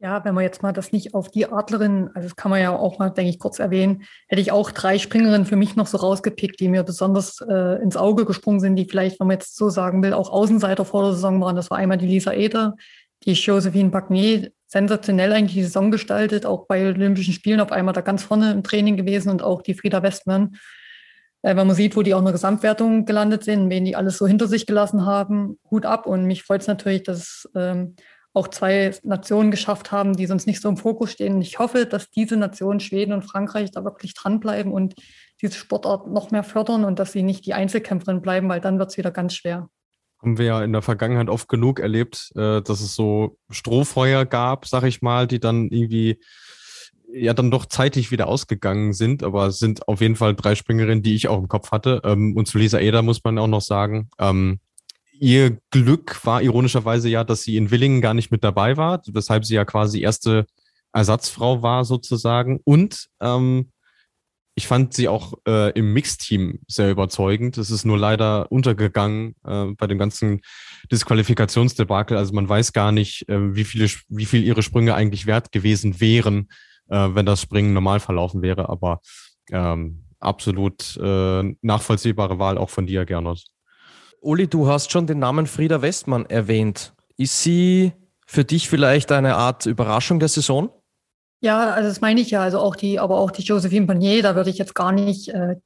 Ja, 0.00 0.22
wenn 0.24 0.34
man 0.34 0.44
jetzt 0.44 0.62
mal 0.62 0.72
das 0.72 0.92
nicht 0.92 1.14
auf 1.14 1.30
die 1.30 1.46
Adlerin, 1.46 2.10
also 2.14 2.28
das 2.28 2.36
kann 2.36 2.50
man 2.50 2.60
ja 2.60 2.76
auch 2.76 2.98
mal, 2.98 3.08
denke 3.08 3.30
ich, 3.30 3.38
kurz 3.38 3.58
erwähnen, 3.58 4.02
hätte 4.28 4.42
ich 4.42 4.52
auch 4.52 4.70
drei 4.70 4.98
Springerinnen 4.98 5.46
für 5.46 5.56
mich 5.56 5.76
noch 5.76 5.86
so 5.86 5.96
rausgepickt, 5.96 6.60
die 6.60 6.68
mir 6.68 6.82
besonders 6.82 7.40
äh, 7.48 7.82
ins 7.82 7.96
Auge 7.96 8.26
gesprungen 8.26 8.60
sind, 8.60 8.76
die 8.76 8.84
vielleicht, 8.84 9.18
wenn 9.18 9.28
man 9.28 9.36
jetzt 9.36 9.56
so 9.56 9.70
sagen 9.70 10.02
will, 10.02 10.12
auch 10.12 10.30
Außenseiter 10.30 10.84
vor 10.84 11.04
der 11.04 11.12
Saison 11.12 11.40
waren. 11.40 11.56
Das 11.56 11.70
war 11.70 11.78
einmal 11.78 11.96
die 11.96 12.06
Lisa 12.06 12.32
Eder, 12.32 12.74
die 13.24 13.32
Josephine 13.32 13.88
Bagnier, 13.88 14.50
sensationell 14.66 15.32
eigentlich 15.32 15.54
die 15.54 15.62
Saison 15.64 15.90
gestaltet, 15.90 16.46
auch 16.46 16.66
bei 16.66 16.86
Olympischen 16.86 17.34
Spielen 17.34 17.60
auf 17.60 17.72
einmal 17.72 17.94
da 17.94 18.00
ganz 18.00 18.22
vorne 18.22 18.52
im 18.52 18.62
Training 18.62 18.96
gewesen 18.96 19.30
und 19.30 19.42
auch 19.42 19.62
die 19.62 19.74
Frieda 19.74 20.02
Westmann, 20.02 20.56
äh, 21.42 21.56
wenn 21.56 21.66
man 21.66 21.76
sieht, 21.76 21.96
wo 21.96 22.02
die 22.02 22.14
auch 22.14 22.18
in 22.18 22.24
der 22.24 22.32
Gesamtwertung 22.32 23.04
gelandet 23.04 23.44
sind, 23.44 23.70
wen 23.70 23.84
die 23.84 23.96
alles 23.96 24.18
so 24.18 24.26
hinter 24.26 24.48
sich 24.48 24.66
gelassen 24.66 25.06
haben, 25.06 25.58
Hut 25.70 25.86
ab. 25.86 26.06
Und 26.06 26.24
mich 26.24 26.42
freut 26.42 26.62
es 26.62 26.66
natürlich, 26.66 27.02
dass 27.02 27.48
ähm, 27.54 27.96
auch 28.32 28.48
zwei 28.48 28.92
Nationen 29.04 29.52
geschafft 29.52 29.92
haben, 29.92 30.16
die 30.16 30.26
sonst 30.26 30.46
nicht 30.46 30.60
so 30.60 30.68
im 30.68 30.76
Fokus 30.76 31.12
stehen. 31.12 31.40
Ich 31.40 31.60
hoffe, 31.60 31.86
dass 31.86 32.10
diese 32.10 32.36
Nationen, 32.36 32.80
Schweden 32.80 33.12
und 33.12 33.22
Frankreich, 33.22 33.70
da 33.70 33.84
wirklich 33.84 34.14
dranbleiben 34.14 34.72
und 34.72 34.94
diese 35.40 35.54
Sportart 35.54 36.08
noch 36.08 36.32
mehr 36.32 36.42
fördern 36.42 36.84
und 36.84 36.98
dass 36.98 37.12
sie 37.12 37.22
nicht 37.22 37.46
die 37.46 37.54
Einzelkämpferin 37.54 38.22
bleiben, 38.22 38.48
weil 38.48 38.60
dann 38.60 38.78
wird 38.78 38.90
es 38.90 38.96
wieder 38.96 39.12
ganz 39.12 39.34
schwer. 39.34 39.68
Haben 40.24 40.38
wir 40.38 40.46
ja 40.46 40.64
in 40.64 40.72
der 40.72 40.80
Vergangenheit 40.80 41.28
oft 41.28 41.50
genug 41.50 41.80
erlebt, 41.80 42.32
äh, 42.34 42.62
dass 42.62 42.80
es 42.80 42.94
so 42.94 43.36
Strohfeuer 43.50 44.24
gab, 44.24 44.66
sag 44.66 44.84
ich 44.84 45.02
mal, 45.02 45.26
die 45.26 45.38
dann 45.38 45.68
irgendwie 45.68 46.18
ja 47.12 47.34
dann 47.34 47.50
doch 47.50 47.66
zeitig 47.66 48.10
wieder 48.10 48.26
ausgegangen 48.26 48.94
sind, 48.94 49.22
aber 49.22 49.48
es 49.48 49.58
sind 49.58 49.86
auf 49.86 50.00
jeden 50.00 50.16
Fall 50.16 50.34
drei 50.34 50.54
Springerinnen, 50.54 51.02
die 51.02 51.14
ich 51.14 51.28
auch 51.28 51.38
im 51.38 51.48
Kopf 51.48 51.72
hatte. 51.72 52.00
Ähm, 52.04 52.34
und 52.36 52.48
zu 52.48 52.56
Lisa 52.56 52.78
Eder 52.78 53.02
muss 53.02 53.22
man 53.22 53.36
auch 53.38 53.48
noch 53.48 53.60
sagen, 53.60 54.08
ähm, 54.18 54.60
ihr 55.12 55.58
Glück 55.70 56.24
war 56.24 56.40
ironischerweise 56.40 57.10
ja, 57.10 57.22
dass 57.22 57.42
sie 57.42 57.58
in 57.58 57.70
Willingen 57.70 58.00
gar 58.00 58.14
nicht 58.14 58.30
mit 58.30 58.42
dabei 58.42 58.78
war, 58.78 59.02
weshalb 59.06 59.44
sie 59.44 59.56
ja 59.56 59.66
quasi 59.66 60.00
erste 60.00 60.46
Ersatzfrau 60.94 61.62
war 61.62 61.84
sozusagen. 61.84 62.60
Und 62.64 63.08
ähm, 63.20 63.70
ich 64.56 64.66
fand 64.66 64.94
sie 64.94 65.08
auch 65.08 65.34
äh, 65.46 65.72
im 65.72 65.92
Mixteam 65.92 66.60
sehr 66.68 66.90
überzeugend. 66.90 67.58
Es 67.58 67.70
ist 67.70 67.84
nur 67.84 67.98
leider 67.98 68.50
untergegangen 68.52 69.34
äh, 69.44 69.66
bei 69.76 69.86
dem 69.86 69.98
ganzen 69.98 70.42
Disqualifikationsdebakel. 70.92 72.16
Also 72.16 72.34
man 72.34 72.48
weiß 72.48 72.72
gar 72.72 72.92
nicht, 72.92 73.28
äh, 73.28 73.54
wie 73.54 73.64
viele, 73.64 73.88
wie 74.08 74.26
viel 74.26 74.44
ihre 74.44 74.62
Sprünge 74.62 74.94
eigentlich 74.94 75.26
wert 75.26 75.50
gewesen 75.50 76.00
wären, 76.00 76.48
äh, 76.88 77.08
wenn 77.12 77.26
das 77.26 77.40
Springen 77.40 77.72
normal 77.72 77.98
verlaufen 77.98 78.42
wäre. 78.42 78.68
Aber 78.68 79.00
ähm, 79.50 80.04
absolut 80.20 80.96
äh, 81.02 81.54
nachvollziehbare 81.60 82.38
Wahl 82.38 82.56
auch 82.56 82.70
von 82.70 82.86
dir, 82.86 83.04
Gernot. 83.04 83.44
Uli, 84.20 84.46
du 84.46 84.68
hast 84.68 84.92
schon 84.92 85.06
den 85.06 85.18
Namen 85.18 85.46
Frieda 85.46 85.82
Westmann 85.82 86.26
erwähnt. 86.26 86.94
Ist 87.16 87.42
sie 87.42 87.92
für 88.26 88.44
dich 88.44 88.68
vielleicht 88.68 89.10
eine 89.10 89.34
Art 89.34 89.66
Überraschung 89.66 90.20
der 90.20 90.28
Saison? 90.28 90.70
Ja, 91.44 91.72
also 91.72 91.90
das 91.90 92.00
meine 92.00 92.22
ich 92.22 92.30
ja. 92.30 92.40
Also 92.42 92.58
auch 92.58 92.74
die, 92.74 92.98
aber 92.98 93.18
auch 93.18 93.30
die 93.30 93.42
Josephine 93.42 93.86
Panier, 93.86 94.22
da 94.22 94.34
würde 94.34 94.48
ich 94.48 94.56
jetzt 94.56 94.74
gar 94.74 94.92
nicht 94.92 95.28
äh, 95.28 95.56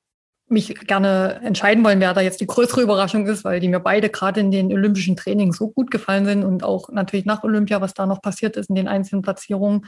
mich 0.48 0.74
gerne 0.74 1.40
entscheiden 1.44 1.84
wollen, 1.84 2.00
wer 2.00 2.14
da 2.14 2.20
jetzt 2.20 2.40
die 2.40 2.48
größere 2.48 2.82
Überraschung 2.82 3.28
ist, 3.28 3.44
weil 3.44 3.60
die 3.60 3.68
mir 3.68 3.78
beide 3.78 4.08
gerade 4.08 4.40
in 4.40 4.50
den 4.50 4.72
olympischen 4.72 5.14
Trainings 5.14 5.56
so 5.56 5.68
gut 5.68 5.92
gefallen 5.92 6.24
sind 6.24 6.42
und 6.42 6.64
auch 6.64 6.88
natürlich 6.88 7.26
nach 7.26 7.44
Olympia, 7.44 7.80
was 7.80 7.94
da 7.94 8.06
noch 8.06 8.20
passiert 8.20 8.56
ist 8.56 8.70
in 8.70 8.74
den 8.74 8.88
einzelnen 8.88 9.22
Platzierungen. 9.22 9.86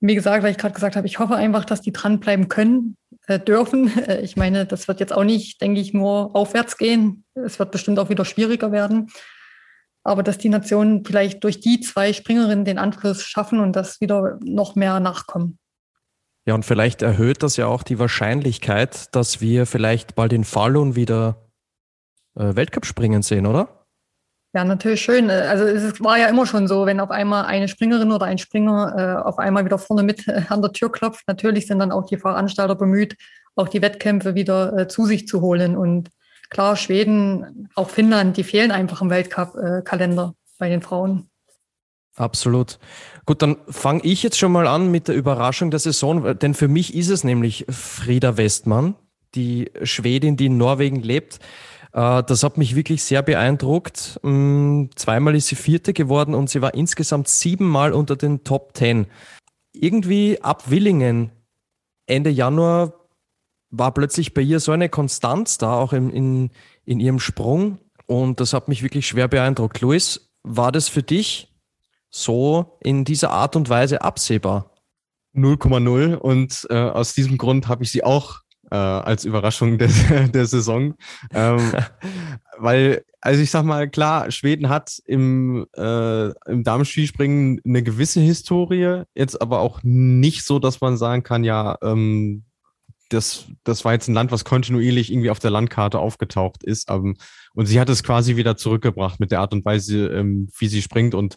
wie 0.00 0.14
gesagt, 0.14 0.44
weil 0.44 0.52
ich 0.52 0.58
gerade 0.58 0.74
gesagt 0.74 0.96
habe, 0.96 1.06
ich 1.06 1.18
hoffe 1.18 1.36
einfach, 1.36 1.66
dass 1.66 1.82
die 1.82 1.92
dranbleiben 1.92 2.48
können, 2.48 2.96
äh, 3.26 3.38
dürfen. 3.38 3.90
Äh, 4.08 4.22
ich 4.22 4.36
meine, 4.36 4.64
das 4.64 4.88
wird 4.88 4.98
jetzt 5.00 5.12
auch 5.12 5.24
nicht, 5.24 5.60
denke 5.60 5.80
ich, 5.82 5.92
nur 5.92 6.34
aufwärts 6.34 6.78
gehen. 6.78 7.24
Es 7.34 7.58
wird 7.58 7.70
bestimmt 7.70 7.98
auch 7.98 8.08
wieder 8.08 8.24
schwieriger 8.24 8.72
werden 8.72 9.10
aber 10.04 10.22
dass 10.22 10.38
die 10.38 10.48
Nationen 10.48 11.04
vielleicht 11.04 11.44
durch 11.44 11.60
die 11.60 11.80
zwei 11.80 12.12
Springerinnen 12.12 12.64
den 12.64 12.78
Anschluss 12.78 13.22
schaffen 13.22 13.60
und 13.60 13.74
dass 13.74 14.00
wieder 14.00 14.38
noch 14.42 14.74
mehr 14.74 15.00
nachkommen. 15.00 15.58
Ja, 16.44 16.54
und 16.54 16.64
vielleicht 16.64 17.02
erhöht 17.02 17.42
das 17.42 17.56
ja 17.56 17.66
auch 17.66 17.84
die 17.84 17.98
Wahrscheinlichkeit, 17.98 19.14
dass 19.14 19.40
wir 19.40 19.64
vielleicht 19.64 20.16
bald 20.16 20.32
in 20.32 20.44
Fallon 20.44 20.96
wieder 20.96 21.48
äh, 22.34 22.56
Weltcup 22.56 22.84
springen 22.84 23.22
sehen, 23.22 23.46
oder? 23.46 23.86
Ja, 24.54 24.64
natürlich 24.64 25.00
schön. 25.00 25.30
Also 25.30 25.64
es 25.64 25.98
war 26.02 26.18
ja 26.18 26.26
immer 26.26 26.44
schon 26.44 26.68
so, 26.68 26.84
wenn 26.84 27.00
auf 27.00 27.10
einmal 27.10 27.46
eine 27.46 27.68
Springerin 27.68 28.12
oder 28.12 28.26
ein 28.26 28.36
Springer 28.36 28.94
äh, 28.98 29.22
auf 29.22 29.38
einmal 29.38 29.64
wieder 29.64 29.78
vorne 29.78 30.02
mit 30.02 30.28
äh, 30.28 30.42
an 30.48 30.60
der 30.60 30.72
Tür 30.72 30.92
klopft, 30.92 31.26
natürlich 31.26 31.66
sind 31.66 31.78
dann 31.78 31.92
auch 31.92 32.04
die 32.04 32.18
Veranstalter 32.18 32.74
bemüht, 32.74 33.16
auch 33.54 33.68
die 33.68 33.80
Wettkämpfe 33.80 34.34
wieder 34.34 34.76
äh, 34.76 34.88
zu 34.88 35.06
sich 35.06 35.26
zu 35.26 35.40
holen. 35.40 35.74
Und 35.74 36.10
klar, 36.52 36.76
Schweden, 36.76 37.68
auch 37.74 37.88
Finnland, 37.88 38.36
die 38.36 38.44
fehlen 38.44 38.70
einfach 38.70 39.00
im 39.00 39.10
Weltcup-Kalender 39.10 40.34
bei 40.58 40.68
den 40.68 40.82
Frauen. 40.82 41.30
Absolut. 42.14 42.78
Gut, 43.24 43.40
dann 43.40 43.56
fange 43.68 44.04
ich 44.04 44.22
jetzt 44.22 44.38
schon 44.38 44.52
mal 44.52 44.66
an 44.66 44.90
mit 44.90 45.08
der 45.08 45.14
Überraschung 45.14 45.70
der 45.70 45.80
Saison, 45.80 46.38
denn 46.38 46.52
für 46.52 46.68
mich 46.68 46.94
ist 46.94 47.08
es 47.08 47.24
nämlich 47.24 47.64
Frieda 47.70 48.36
Westmann, 48.36 48.94
die 49.34 49.70
Schwedin, 49.82 50.36
die 50.36 50.46
in 50.46 50.58
Norwegen 50.58 51.00
lebt. 51.00 51.38
Äh, 51.94 52.22
das 52.22 52.42
hat 52.42 52.58
mich 52.58 52.76
wirklich 52.76 53.02
sehr 53.02 53.22
beeindruckt. 53.22 54.20
Mm, 54.22 54.86
zweimal 54.94 55.34
ist 55.34 55.46
sie 55.46 55.56
Vierte 55.56 55.94
geworden 55.94 56.34
und 56.34 56.50
sie 56.50 56.60
war 56.60 56.74
insgesamt 56.74 57.28
siebenmal 57.28 57.94
unter 57.94 58.14
den 58.16 58.44
Top 58.44 58.74
Ten. 58.74 59.06
Irgendwie 59.72 60.42
ab 60.42 60.70
Willingen 60.70 61.30
Ende 62.06 62.28
Januar 62.28 63.01
war 63.72 63.92
plötzlich 63.92 64.34
bei 64.34 64.42
ihr 64.42 64.60
so 64.60 64.70
eine 64.70 64.88
Konstanz 64.88 65.58
da, 65.58 65.74
auch 65.74 65.92
in, 65.92 66.10
in, 66.10 66.50
in 66.84 67.00
ihrem 67.00 67.18
Sprung. 67.18 67.78
Und 68.06 68.38
das 68.38 68.52
hat 68.52 68.68
mich 68.68 68.82
wirklich 68.82 69.08
schwer 69.08 69.26
beeindruckt. 69.26 69.80
Luis, 69.80 70.30
war 70.42 70.70
das 70.70 70.88
für 70.88 71.02
dich 71.02 71.52
so 72.10 72.78
in 72.80 73.04
dieser 73.04 73.30
Art 73.30 73.56
und 73.56 73.68
Weise 73.70 74.02
absehbar? 74.02 74.70
0,0 75.34 76.14
und 76.14 76.66
äh, 76.68 76.74
aus 76.74 77.14
diesem 77.14 77.38
Grund 77.38 77.66
habe 77.66 77.84
ich 77.84 77.90
sie 77.90 78.04
auch 78.04 78.40
äh, 78.70 78.74
als 78.74 79.24
Überraschung 79.24 79.78
der, 79.78 79.88
der 80.28 80.44
Saison. 80.44 80.94
Ähm, 81.32 81.72
weil, 82.58 83.04
also 83.22 83.40
ich 83.40 83.50
sag 83.50 83.64
mal, 83.64 83.88
klar, 83.88 84.30
Schweden 84.30 84.68
hat 84.68 85.00
im, 85.06 85.66
äh, 85.74 86.28
im 86.50 86.64
Damenskispringen 86.64 87.62
eine 87.64 87.82
gewisse 87.82 88.20
Historie, 88.20 89.04
jetzt 89.14 89.40
aber 89.40 89.60
auch 89.60 89.80
nicht 89.82 90.44
so, 90.44 90.58
dass 90.58 90.82
man 90.82 90.98
sagen 90.98 91.22
kann, 91.22 91.44
ja, 91.44 91.78
ähm, 91.82 92.44
das, 93.12 93.46
das 93.64 93.84
war 93.84 93.92
jetzt 93.92 94.08
ein 94.08 94.14
Land, 94.14 94.32
was 94.32 94.44
kontinuierlich 94.44 95.12
irgendwie 95.12 95.30
auf 95.30 95.38
der 95.38 95.50
Landkarte 95.50 95.98
aufgetaucht 95.98 96.62
ist. 96.64 96.90
Ähm, 96.90 97.16
und 97.54 97.66
sie 97.66 97.80
hat 97.80 97.88
es 97.88 98.02
quasi 98.02 98.36
wieder 98.36 98.56
zurückgebracht 98.56 99.20
mit 99.20 99.30
der 99.30 99.40
Art 99.40 99.52
und 99.52 99.64
Weise, 99.64 100.06
ähm, 100.08 100.48
wie 100.58 100.68
sie 100.68 100.82
springt 100.82 101.14
und 101.14 101.36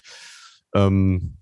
ähm, 0.74 1.38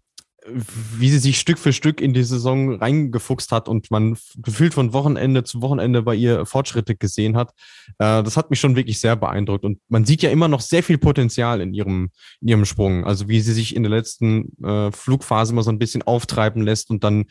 wie 0.48 1.10
sie 1.10 1.20
sich 1.20 1.40
Stück 1.40 1.58
für 1.58 1.74
Stück 1.74 2.02
in 2.02 2.14
die 2.14 2.24
Saison 2.24 2.76
reingefuchst 2.76 3.52
hat 3.52 3.68
und 3.68 3.92
man 3.92 4.18
gefühlt 4.38 4.74
von 4.74 4.94
Wochenende 4.94 5.44
zu 5.44 5.62
Wochenende 5.62 6.02
bei 6.02 6.16
ihr 6.16 6.46
Fortschritte 6.46 6.96
gesehen 6.96 7.38
hat. 7.38 7.52
Äh, 8.00 8.24
das 8.24 8.38
hat 8.38 8.50
mich 8.50 8.60
schon 8.60 8.76
wirklich 8.76 9.00
sehr 9.00 9.16
beeindruckt. 9.16 9.66
Und 9.66 9.80
man 9.90 10.06
sieht 10.06 10.22
ja 10.22 10.30
immer 10.30 10.48
noch 10.48 10.62
sehr 10.62 10.84
viel 10.84 10.98
Potenzial 10.98 11.62
in 11.62 11.74
ihrem, 11.74 12.10
in 12.42 12.48
ihrem 12.48 12.66
Sprung. 12.66 13.06
Also 13.06 13.28
wie 13.30 13.42
sie 13.42 13.54
sich 13.54 13.76
in 13.76 13.84
der 13.84 13.92
letzten 13.92 14.52
äh, 14.64 14.92
Flugphase 14.92 15.54
mal 15.54 15.64
so 15.64 15.72
ein 15.72 15.80
bisschen 15.80 16.04
auftreiben 16.04 16.62
lässt 16.62 16.90
und 16.90 17.04
dann 17.04 17.26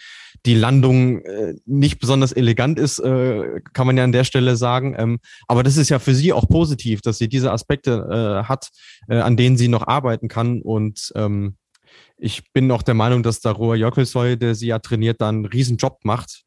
die 0.46 0.54
Landung 0.54 1.20
äh, 1.20 1.54
nicht 1.66 1.98
besonders 1.98 2.32
elegant 2.32 2.78
ist, 2.78 2.98
äh, 2.98 3.60
kann 3.72 3.86
man 3.86 3.96
ja 3.96 4.04
an 4.04 4.12
der 4.12 4.24
Stelle 4.24 4.56
sagen. 4.56 4.94
Ähm, 4.98 5.18
aber 5.48 5.62
das 5.62 5.76
ist 5.76 5.88
ja 5.88 5.98
für 5.98 6.14
sie 6.14 6.32
auch 6.32 6.48
positiv, 6.48 7.02
dass 7.02 7.18
sie 7.18 7.28
diese 7.28 7.52
Aspekte 7.52 8.42
äh, 8.42 8.48
hat, 8.48 8.70
äh, 9.08 9.18
an 9.18 9.36
denen 9.36 9.56
sie 9.56 9.68
noch 9.68 9.86
arbeiten 9.86 10.28
kann 10.28 10.62
und 10.62 11.12
ähm, 11.14 11.56
ich 12.16 12.52
bin 12.52 12.70
auch 12.70 12.82
der 12.82 12.94
Meinung, 12.94 13.22
dass 13.22 13.40
der 13.40 13.52
Roa 13.52 13.74
Jökulsoy, 13.74 14.36
der 14.36 14.54
sie 14.54 14.68
ja 14.68 14.78
trainiert, 14.78 15.20
da 15.20 15.28
einen 15.28 15.44
riesen 15.44 15.76
Job 15.76 16.00
macht. 16.04 16.42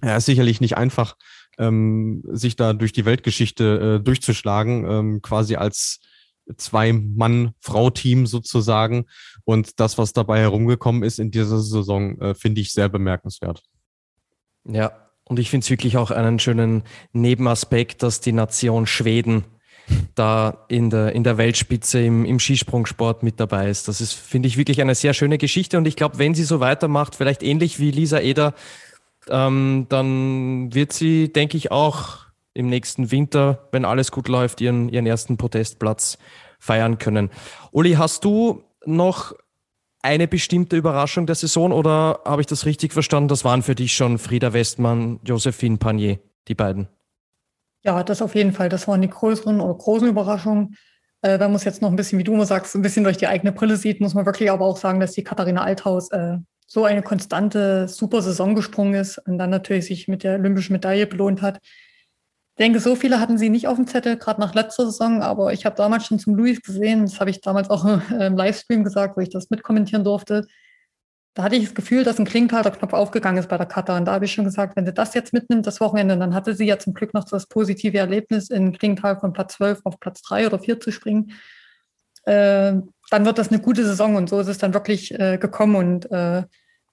Er 0.00 0.18
ist 0.18 0.26
sicherlich 0.26 0.60
nicht 0.60 0.76
einfach, 0.76 1.16
ähm, 1.58 2.22
sich 2.30 2.56
da 2.56 2.72
durch 2.72 2.92
die 2.92 3.04
Weltgeschichte 3.04 3.98
äh, 3.98 4.04
durchzuschlagen, 4.04 4.88
ähm, 4.88 5.22
quasi 5.22 5.56
als 5.56 6.00
Zwei-Mann-Frau-Team 6.56 8.26
sozusagen. 8.26 9.06
Und 9.44 9.80
das, 9.80 9.98
was 9.98 10.12
dabei 10.12 10.40
herumgekommen 10.40 11.02
ist 11.02 11.18
in 11.18 11.30
dieser 11.30 11.58
Saison, 11.58 12.20
äh, 12.20 12.34
finde 12.34 12.60
ich 12.60 12.72
sehr 12.72 12.88
bemerkenswert. 12.88 13.62
Ja, 14.64 15.10
und 15.24 15.38
ich 15.38 15.50
finde 15.50 15.64
es 15.64 15.70
wirklich 15.70 15.96
auch 15.96 16.10
einen 16.10 16.38
schönen 16.38 16.84
Nebenaspekt, 17.12 18.02
dass 18.02 18.20
die 18.20 18.32
Nation 18.32 18.86
Schweden 18.86 19.44
da 20.14 20.64
in 20.68 20.90
der, 20.90 21.12
in 21.12 21.24
der 21.24 21.38
Weltspitze 21.38 22.00
im, 22.00 22.24
im 22.24 22.38
Skisprungsport 22.38 23.22
mit 23.22 23.40
dabei 23.40 23.68
ist. 23.68 23.88
Das 23.88 24.00
ist, 24.00 24.14
finde 24.14 24.48
ich, 24.48 24.56
wirklich 24.56 24.80
eine 24.80 24.94
sehr 24.94 25.14
schöne 25.14 25.38
Geschichte. 25.38 25.78
Und 25.78 25.86
ich 25.86 25.96
glaube, 25.96 26.18
wenn 26.18 26.34
sie 26.34 26.44
so 26.44 26.60
weitermacht, 26.60 27.14
vielleicht 27.14 27.42
ähnlich 27.42 27.78
wie 27.78 27.90
Lisa 27.90 28.18
Eder, 28.18 28.54
ähm, 29.28 29.86
dann 29.88 30.74
wird 30.74 30.92
sie, 30.92 31.32
denke 31.32 31.56
ich, 31.56 31.70
auch 31.70 32.26
im 32.54 32.68
nächsten 32.68 33.10
Winter, 33.10 33.68
wenn 33.72 33.84
alles 33.84 34.10
gut 34.10 34.28
läuft, 34.28 34.60
ihren, 34.60 34.88
ihren 34.88 35.06
ersten 35.06 35.36
Protestplatz 35.36 36.18
feiern 36.58 36.98
können. 36.98 37.30
Uli, 37.70 37.92
hast 37.92 38.24
du 38.24 38.64
noch 38.84 39.34
eine 40.02 40.28
bestimmte 40.28 40.76
Überraschung 40.76 41.26
der 41.26 41.34
Saison 41.34 41.72
oder 41.72 42.20
habe 42.24 42.40
ich 42.40 42.46
das 42.46 42.66
richtig 42.66 42.92
verstanden? 42.92 43.28
Das 43.28 43.44
waren 43.44 43.62
für 43.62 43.74
dich 43.74 43.92
schon 43.92 44.18
Frieda 44.18 44.52
Westmann, 44.52 45.20
Josephine 45.24 45.76
Panier, 45.76 46.18
die 46.48 46.54
beiden. 46.54 46.88
Ja, 47.88 48.02
das 48.02 48.20
auf 48.20 48.34
jeden 48.34 48.52
Fall. 48.52 48.68
Das 48.68 48.86
waren 48.86 49.00
die 49.00 49.08
größeren 49.08 49.62
oder 49.62 49.72
großen 49.72 50.06
Überraschungen. 50.06 50.76
Äh, 51.22 51.40
wenn 51.40 51.46
man 51.46 51.54
es 51.54 51.64
jetzt 51.64 51.80
noch 51.80 51.88
ein 51.88 51.96
bisschen, 51.96 52.18
wie 52.18 52.24
du 52.24 52.34
immer 52.34 52.44
sagst, 52.44 52.74
ein 52.74 52.82
bisschen 52.82 53.02
durch 53.02 53.16
die 53.16 53.28
eigene 53.28 53.50
Brille 53.50 53.78
sieht, 53.78 54.02
muss 54.02 54.12
man 54.12 54.26
wirklich 54.26 54.50
aber 54.50 54.66
auch 54.66 54.76
sagen, 54.76 55.00
dass 55.00 55.12
die 55.12 55.24
Katharina 55.24 55.62
Althaus 55.62 56.10
äh, 56.10 56.36
so 56.66 56.84
eine 56.84 57.00
konstante, 57.00 57.88
super 57.88 58.20
Saison 58.20 58.54
gesprungen 58.54 58.92
ist 58.92 59.16
und 59.26 59.38
dann 59.38 59.48
natürlich 59.48 59.86
sich 59.86 60.06
mit 60.06 60.22
der 60.22 60.34
olympischen 60.34 60.74
Medaille 60.74 61.06
belohnt 61.06 61.40
hat. 61.40 61.60
Ich 61.62 62.58
denke, 62.58 62.78
so 62.78 62.94
viele 62.94 63.20
hatten 63.20 63.38
sie 63.38 63.48
nicht 63.48 63.68
auf 63.68 63.76
dem 63.76 63.86
Zettel, 63.86 64.18
gerade 64.18 64.38
nach 64.38 64.54
letzter 64.54 64.84
Saison, 64.84 65.22
aber 65.22 65.54
ich 65.54 65.64
habe 65.64 65.76
damals 65.76 66.04
schon 66.04 66.18
zum 66.18 66.34
Luis 66.34 66.60
gesehen, 66.60 67.06
das 67.06 67.20
habe 67.20 67.30
ich 67.30 67.40
damals 67.40 67.70
auch 67.70 67.86
im 68.10 68.36
Livestream 68.36 68.84
gesagt, 68.84 69.16
wo 69.16 69.22
ich 69.22 69.30
das 69.30 69.48
mitkommentieren 69.48 70.04
durfte, 70.04 70.46
da 71.38 71.44
hatte 71.44 71.54
ich 71.54 71.66
das 71.66 71.74
Gefühl, 71.76 72.02
dass 72.02 72.18
ein 72.18 72.24
Klinghalterknopf 72.24 72.92
aufgegangen 72.92 73.38
ist 73.38 73.48
bei 73.48 73.56
der 73.56 73.66
Kata. 73.66 73.96
Und 73.96 74.06
da 74.06 74.12
habe 74.14 74.24
ich 74.24 74.32
schon 74.32 74.44
gesagt, 74.44 74.74
wenn 74.74 74.84
sie 74.84 74.92
das 74.92 75.14
jetzt 75.14 75.32
mitnimmt, 75.32 75.68
das 75.68 75.80
Wochenende, 75.80 76.18
dann 76.18 76.34
hatte 76.34 76.52
sie 76.52 76.64
ja 76.64 76.80
zum 76.80 76.94
Glück 76.94 77.14
noch 77.14 77.22
das 77.22 77.46
positive 77.46 77.96
Erlebnis, 77.96 78.50
in 78.50 78.76
Klingenthal 78.76 79.20
von 79.20 79.32
Platz 79.32 79.54
12 79.54 79.82
auf 79.84 80.00
Platz 80.00 80.20
3 80.22 80.48
oder 80.48 80.58
4 80.58 80.80
zu 80.80 80.90
springen. 80.90 81.30
Äh, 82.24 82.72
dann 83.10 83.24
wird 83.24 83.38
das 83.38 83.52
eine 83.52 83.60
gute 83.60 83.84
Saison 83.84 84.16
und 84.16 84.28
so 84.28 84.40
ist 84.40 84.48
es 84.48 84.58
dann 84.58 84.74
wirklich 84.74 85.16
äh, 85.16 85.38
gekommen. 85.38 85.76
Und 85.76 86.10
äh, 86.10 86.42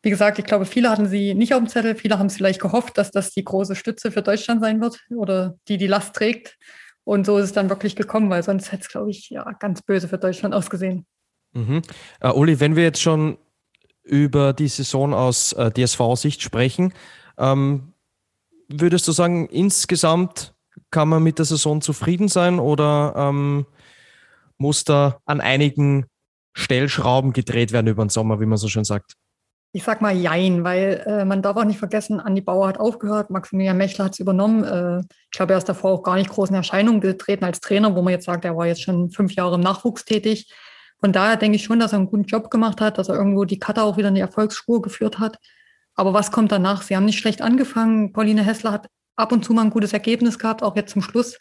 wie 0.04 0.12
gesagt, 0.12 0.38
ich 0.38 0.46
glaube, 0.46 0.68
viele 0.68 0.92
hatten 0.92 1.08
sie 1.08 1.34
nicht 1.34 1.56
auf 1.56 1.62
dem 1.62 1.68
Zettel, 1.68 1.96
viele 1.96 2.20
haben 2.20 2.28
es 2.28 2.36
vielleicht 2.36 2.62
gehofft, 2.62 3.00
dass 3.00 3.10
das 3.10 3.32
die 3.32 3.44
große 3.44 3.76
Stütze 3.76 4.12
für 4.12 4.22
Deutschland 4.22 4.62
sein 4.62 4.80
wird 4.80 5.00
oder 5.10 5.56
die 5.68 5.78
die 5.78 5.88
Last 5.88 6.14
trägt. 6.14 6.56
Und 7.04 7.26
so 7.26 7.40
ist 7.40 7.46
es 7.46 7.54
dann 7.54 7.70
wirklich 7.70 7.96
gekommen, 7.96 8.30
weil 8.30 8.44
sonst 8.44 8.72
hätte 8.72 8.84
es, 8.84 8.90
glaube 8.90 9.10
ich, 9.10 9.32
ja, 9.32 9.44
ganz 9.54 9.82
böse 9.82 10.08
für 10.08 10.20
Deutschland 10.20 10.54
ausgesehen. 10.54 11.08
Mhm. 11.54 11.82
Uh, 12.24 12.30
Uli, 12.34 12.60
wenn 12.60 12.76
wir 12.76 12.84
jetzt 12.84 13.02
schon 13.02 13.40
über 14.06 14.54
die 14.54 14.68
Saison 14.68 15.14
aus 15.14 15.54
äh, 15.54 15.72
DSV-Sicht 15.72 16.42
sprechen. 16.42 16.94
Ähm, 17.38 17.94
würdest 18.70 19.08
du 19.08 19.12
sagen, 19.12 19.48
insgesamt 19.48 20.54
kann 20.92 21.10
man 21.10 21.24
mit 21.24 21.40
der 21.40 21.46
Saison 21.46 21.82
zufrieden 21.82 22.28
sein 22.28 22.60
oder 22.60 23.14
ähm, 23.18 23.66
muss 24.58 24.84
da 24.84 25.18
an 25.26 25.42
einigen 25.42 26.06
Stellschrauben 26.54 27.34
gedreht 27.34 27.72
werden 27.72 27.88
über 27.88 28.06
den 28.06 28.10
Sommer, 28.10 28.40
wie 28.40 28.46
man 28.46 28.58
so 28.58 28.68
schön 28.68 28.86
sagt? 28.86 29.14
Ich 29.74 29.84
sag 29.84 30.02
mal 30.02 30.16
Jein, 30.16 30.64
weil 30.64 31.04
äh, 31.06 31.26
man 31.26 31.42
darf 31.42 31.58
auch 31.58 31.66
nicht 31.66 31.80
vergessen, 31.80 32.22
Andi 32.22 32.40
Bauer 32.40 32.70
hat 32.70 32.80
aufgehört, 32.80 33.30
Maximilian 33.30 33.76
Mechler 33.76 34.06
hat 34.06 34.14
es 34.14 34.20
übernommen. 34.20 34.64
Äh, 34.64 35.00
ich 35.00 35.32
glaube, 35.32 35.52
er 35.52 35.58
ist 35.58 35.68
davor 35.68 35.92
auch 35.92 36.04
gar 36.04 36.16
nicht 36.16 36.30
groß 36.30 36.50
in 36.50 36.56
Erscheinung 36.56 37.02
getreten 37.02 37.44
als 37.44 37.60
Trainer, 37.60 37.94
wo 37.94 38.02
man 38.02 38.14
jetzt 38.14 38.26
sagt, 38.26 38.46
er 38.46 38.56
war 38.56 38.68
jetzt 38.68 38.84
schon 38.84 39.10
fünf 39.10 39.34
Jahre 39.34 39.56
im 39.56 39.62
Nachwuchs 39.62 40.06
tätig. 40.06 40.50
Von 41.00 41.12
daher 41.12 41.38
denke 41.38 41.58
ich 41.58 41.64
schon, 41.64 41.80
dass 41.80 41.94
er 41.94 42.00
einen 42.00 42.10
guten 42.10 42.24
Job 42.24 42.50
gemacht 42.50 42.82
hat, 42.82 42.98
dass 42.98 43.10
er 43.10 43.16
irgendwo 43.16 43.46
die 43.46 43.60
Cutter 43.60 43.84
auch 43.84 43.98
wieder 43.98 44.10
in 44.10 44.16
die 44.16 44.22
Erfolgsspur 44.22 44.82
geführt 44.82 45.20
hat. 45.20 45.38
Aber 45.94 46.14
was 46.14 46.32
kommt 46.32 46.52
danach? 46.52 46.82
Sie 46.82 46.96
haben 46.96 47.06
nicht 47.06 47.20
schlecht 47.20 47.42
angefangen. 47.42 48.12
Pauline 48.14 48.44
Hessler 48.44 48.72
hat 48.72 48.88
ab 49.16 49.32
und 49.32 49.46
zu 49.46 49.54
mal 49.54 49.64
ein 49.64 49.70
gutes 49.70 49.94
Ergebnis 49.94 50.40
gehabt, 50.40 50.64
auch 50.64 50.76
jetzt 50.76 50.92
zum 50.92 51.02
Schluss. 51.02 51.38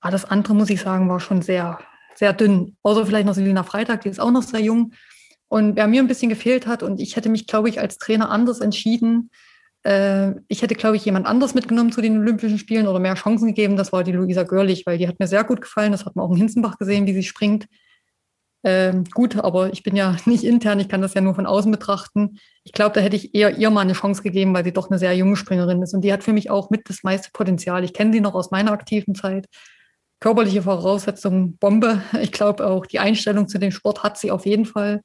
Aber 0.00 0.12
das 0.12 0.24
andere, 0.24 0.54
muss 0.54 0.70
ich 0.70 0.80
sagen, 0.80 1.08
war 1.08 1.20
schon 1.20 1.42
sehr, 1.42 1.78
sehr 2.14 2.32
dünn. 2.32 2.76
Außer 2.82 3.06
vielleicht 3.06 3.26
noch 3.26 3.34
Selina 3.34 3.62
Freitag, 3.62 4.02
die 4.02 4.08
ist 4.08 4.20
auch 4.20 4.30
noch 4.30 4.42
sehr 4.42 4.60
jung. 4.60 4.92
Und 5.48 5.76
wer 5.76 5.86
mir 5.86 6.02
ein 6.02 6.08
bisschen 6.08 6.30
gefehlt 6.30 6.66
hat, 6.66 6.82
und 6.82 7.00
ich 7.00 7.16
hätte 7.16 7.28
mich, 7.28 7.46
glaube 7.46 7.68
ich, 7.68 7.78
als 7.78 7.98
Trainer 7.98 8.30
anders 8.30 8.60
entschieden, 8.60 9.30
äh, 9.84 10.32
ich 10.48 10.62
hätte, 10.62 10.74
glaube 10.74 10.96
ich, 10.96 11.04
jemand 11.04 11.26
anders 11.26 11.54
mitgenommen 11.54 11.92
zu 11.92 12.00
den 12.00 12.18
Olympischen 12.18 12.58
Spielen 12.58 12.86
oder 12.86 12.98
mehr 12.98 13.14
Chancen 13.14 13.48
gegeben. 13.48 13.76
Das 13.76 13.92
war 13.92 14.04
die 14.04 14.12
Luisa 14.12 14.44
Görlich, 14.44 14.86
weil 14.86 14.98
die 14.98 15.08
hat 15.08 15.18
mir 15.18 15.26
sehr 15.26 15.44
gut 15.44 15.60
gefallen. 15.60 15.92
Das 15.92 16.06
hat 16.06 16.16
man 16.16 16.24
auch 16.24 16.30
in 16.30 16.38
Hinzenbach 16.38 16.78
gesehen, 16.78 17.06
wie 17.06 17.14
sie 17.14 17.22
springt. 17.22 17.66
Ähm, 18.64 19.04
gut, 19.12 19.36
aber 19.36 19.72
ich 19.72 19.82
bin 19.82 19.96
ja 19.96 20.16
nicht 20.26 20.44
intern, 20.44 20.80
ich 20.80 20.88
kann 20.88 21.02
das 21.02 21.14
ja 21.14 21.20
nur 21.20 21.34
von 21.34 21.46
außen 21.46 21.70
betrachten. 21.70 22.38
Ich 22.64 22.72
glaube, 22.72 22.94
da 22.94 23.00
hätte 23.00 23.16
ich 23.16 23.34
eher 23.34 23.56
ihr 23.58 23.70
mal 23.70 23.80
eine 23.80 23.94
Chance 23.94 24.22
gegeben, 24.22 24.54
weil 24.54 24.64
sie 24.64 24.72
doch 24.72 24.90
eine 24.90 24.98
sehr 24.98 25.14
junge 25.16 25.36
Springerin 25.36 25.82
ist. 25.82 25.94
Und 25.94 26.02
die 26.02 26.12
hat 26.12 26.22
für 26.22 26.32
mich 26.32 26.50
auch 26.50 26.70
mit 26.70 26.88
das 26.88 27.02
meiste 27.02 27.30
Potenzial. 27.32 27.84
Ich 27.84 27.92
kenne 27.92 28.12
sie 28.12 28.20
noch 28.20 28.34
aus 28.34 28.50
meiner 28.50 28.72
aktiven 28.72 29.14
Zeit. 29.14 29.46
Körperliche 30.20 30.62
Voraussetzungen, 30.62 31.56
Bombe. 31.58 32.02
Ich 32.20 32.30
glaube 32.30 32.66
auch, 32.66 32.86
die 32.86 33.00
Einstellung 33.00 33.48
zu 33.48 33.58
dem 33.58 33.72
Sport 33.72 34.04
hat 34.04 34.18
sie 34.18 34.30
auf 34.30 34.46
jeden 34.46 34.66
Fall. 34.66 35.02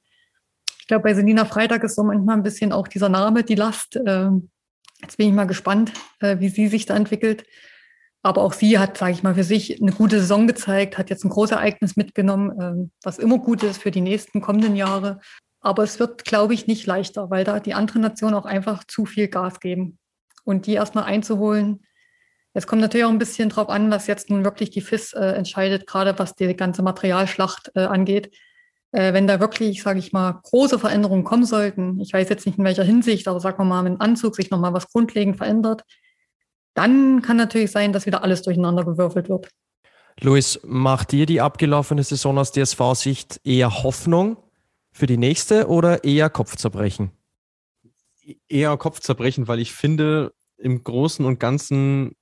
Ich 0.80 0.88
glaube, 0.88 1.04
bei 1.04 1.14
Selina 1.16 1.44
Freitag 1.44 1.84
ist 1.84 1.96
so 1.96 2.04
manchmal 2.04 2.38
ein 2.38 2.44
bisschen 2.44 2.72
auch 2.72 2.88
dieser 2.88 3.10
Name 3.10 3.44
die 3.44 3.56
Last. 3.56 4.00
Ähm, 4.06 4.52
jetzt 5.02 5.18
bin 5.18 5.28
ich 5.28 5.34
mal 5.34 5.46
gespannt, 5.46 5.92
äh, 6.20 6.40
wie 6.40 6.50
sie 6.50 6.68
sich 6.68 6.86
da 6.86 6.96
entwickelt. 6.96 7.46
Aber 8.24 8.42
auch 8.42 8.54
sie 8.54 8.80
hat, 8.80 8.98
sage 8.98 9.14
ich 9.14 9.24
mal, 9.24 9.36
für 9.36 9.44
sich 9.44 9.82
eine 9.82 9.92
gute 9.92 10.20
Saison 10.20 10.48
gezeigt, 10.48 10.98
hat 10.98 11.10
jetzt 11.10 11.24
ein 11.24 11.30
großes 11.30 11.54
Ereignis 11.54 11.96
mitgenommen, 11.96 12.52
ähm, 12.60 12.92
was 13.04 13.20
immer 13.20 13.38
gut 13.38 13.64
ist 13.64 13.82
für 13.82 13.92
die 13.92 14.02
nächsten 14.02 14.42
kommenden 14.42 14.76
Jahre. 14.76 15.20
Aber 15.62 15.84
es 15.84 16.00
wird, 16.00 16.26
glaube 16.26 16.54
ich, 16.54 16.68
nicht 16.68 16.86
leichter, 16.86 17.30
weil 17.30 17.44
da 17.44 17.60
die 17.60 17.74
anderen 17.74 18.02
Nationen 18.02 18.36
auch 18.36 18.46
einfach 18.46 18.84
zu 18.84 19.06
viel 19.06 19.28
Gas 19.28 19.60
geben. 19.60 19.98
Und 20.44 20.66
die 20.66 20.74
erstmal 20.74 21.04
einzuholen, 21.04 21.84
es 22.54 22.66
kommt 22.66 22.82
natürlich 22.82 23.06
auch 23.06 23.12
ein 23.12 23.20
bisschen 23.20 23.50
drauf 23.50 23.70
an, 23.70 23.92
was 23.92 24.08
jetzt 24.08 24.30
nun 24.30 24.44
wirklich 24.44 24.72
die 24.72 24.82
FIS 24.82 25.14
äh, 25.14 25.20
entscheidet, 25.20 25.86
gerade 25.86 26.18
was 26.18 26.34
die 26.36 26.56
ganze 26.56 26.82
Materialschlacht 26.82 27.72
äh, 27.76 27.82
angeht 27.82 28.32
äh, 28.92 29.14
wenn 29.14 29.28
da 29.28 29.40
wirklich, 29.40 29.84
sage 29.84 30.00
ich 30.00 30.14
mal, 30.14 30.40
große 30.44 30.80
Veränderungen 30.80 31.24
kommen 31.24 31.46
sollten, 31.46 32.00
ich 32.00 32.14
weiß 32.14 32.30
jetzt 32.30 32.46
nicht 32.46 32.58
in 32.58 32.64
welcher 32.64 32.84
Hinsicht, 32.84 33.28
aber 33.28 33.40
sagen 33.40 33.60
wir 33.60 33.66
mal, 33.66 33.84
mit 33.84 33.94
dem 33.94 34.02
Anzug 34.02 34.36
sich 34.36 34.50
nochmal 34.50 34.74
was 34.74 34.90
grundlegend 34.90 35.38
verändert, 35.38 35.84
dann 36.78 37.22
kann 37.22 37.38
natürlich 37.38 37.72
sein, 37.72 37.94
dass 37.94 38.06
wieder 38.06 38.24
alles 38.24 38.42
durcheinander 38.44 38.86
gewürfelt 38.86 39.30
wird. 39.30 39.50
Luis, 40.22 40.60
macht 40.64 41.12
dir 41.12 41.26
die 41.26 41.42
abgelaufene 41.42 42.04
Saison 42.04 42.38
aus 42.38 42.52
DSV-Sicht 42.52 43.42
eher 43.44 43.84
Hoffnung 43.84 44.38
für 44.92 45.06
die 45.06 45.18
nächste 45.18 45.68
oder 45.68 46.04
eher 46.04 46.30
Kopfzerbrechen? 46.30 47.12
Eher 48.48 48.76
Kopfzerbrechen, 48.78 49.48
weil 49.48 49.60
ich 49.60 49.74
finde, 49.74 50.34
im 50.58 50.84
Großen 50.84 51.24
und 51.26 51.40
Ganzen 51.40 52.16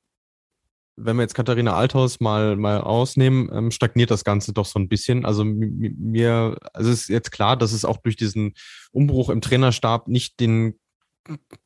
wenn 0.98 1.18
wir 1.18 1.24
jetzt 1.24 1.36
Katharina 1.36 1.76
Althaus 1.76 2.20
mal, 2.20 2.56
mal 2.56 2.80
ausnehmen, 2.80 3.50
ähm, 3.54 3.72
stagniert 3.72 4.12
das 4.12 4.24
Ganze 4.24 4.54
doch 4.54 4.66
so 4.66 4.80
ein 4.80 4.88
bisschen. 4.88 5.26
Also 5.26 5.44
mir, 5.44 6.58
also 6.74 6.90
es 6.90 7.02
ist 7.02 7.10
jetzt 7.10 7.32
klar, 7.32 7.58
dass 7.58 7.74
es 7.74 7.86
auch 7.86 7.98
durch 7.98 8.16
diesen 8.16 8.54
Umbruch 8.92 9.30
im 9.30 9.42
Trainerstab 9.42 10.08
nicht 10.08 10.40
den 10.40 10.80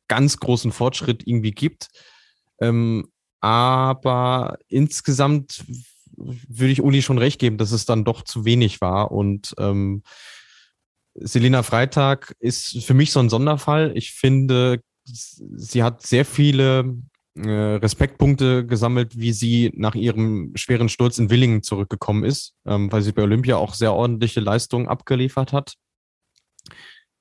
ganz 0.08 0.38
großen 0.38 0.72
Fortschritt 0.72 1.26
irgendwie 1.26 1.52
gibt. 1.52 1.88
Ähm, 2.60 3.08
aber 3.40 4.58
insgesamt 4.68 5.64
würde 6.16 6.72
ich 6.72 6.82
Uli 6.82 7.02
schon 7.02 7.18
recht 7.18 7.38
geben, 7.38 7.56
dass 7.56 7.72
es 7.72 7.86
dann 7.86 8.04
doch 8.04 8.22
zu 8.22 8.44
wenig 8.44 8.80
war. 8.80 9.10
Und 9.10 9.54
ähm, 9.58 10.02
Selina 11.14 11.62
Freitag 11.62 12.34
ist 12.38 12.84
für 12.84 12.94
mich 12.94 13.12
so 13.12 13.20
ein 13.20 13.30
Sonderfall. 13.30 13.92
Ich 13.96 14.12
finde, 14.12 14.82
sie 15.04 15.82
hat 15.82 16.02
sehr 16.02 16.24
viele 16.24 16.96
äh, 17.34 17.50
Respektpunkte 17.50 18.66
gesammelt, 18.66 19.18
wie 19.18 19.32
sie 19.32 19.72
nach 19.74 19.94
ihrem 19.94 20.52
schweren 20.56 20.88
Sturz 20.88 21.18
in 21.18 21.30
Willingen 21.30 21.62
zurückgekommen 21.62 22.24
ist, 22.24 22.54
ähm, 22.66 22.92
weil 22.92 23.02
sie 23.02 23.12
bei 23.12 23.22
Olympia 23.22 23.56
auch 23.56 23.74
sehr 23.74 23.94
ordentliche 23.94 24.40
Leistungen 24.40 24.88
abgeliefert 24.88 25.52
hat. 25.52 25.74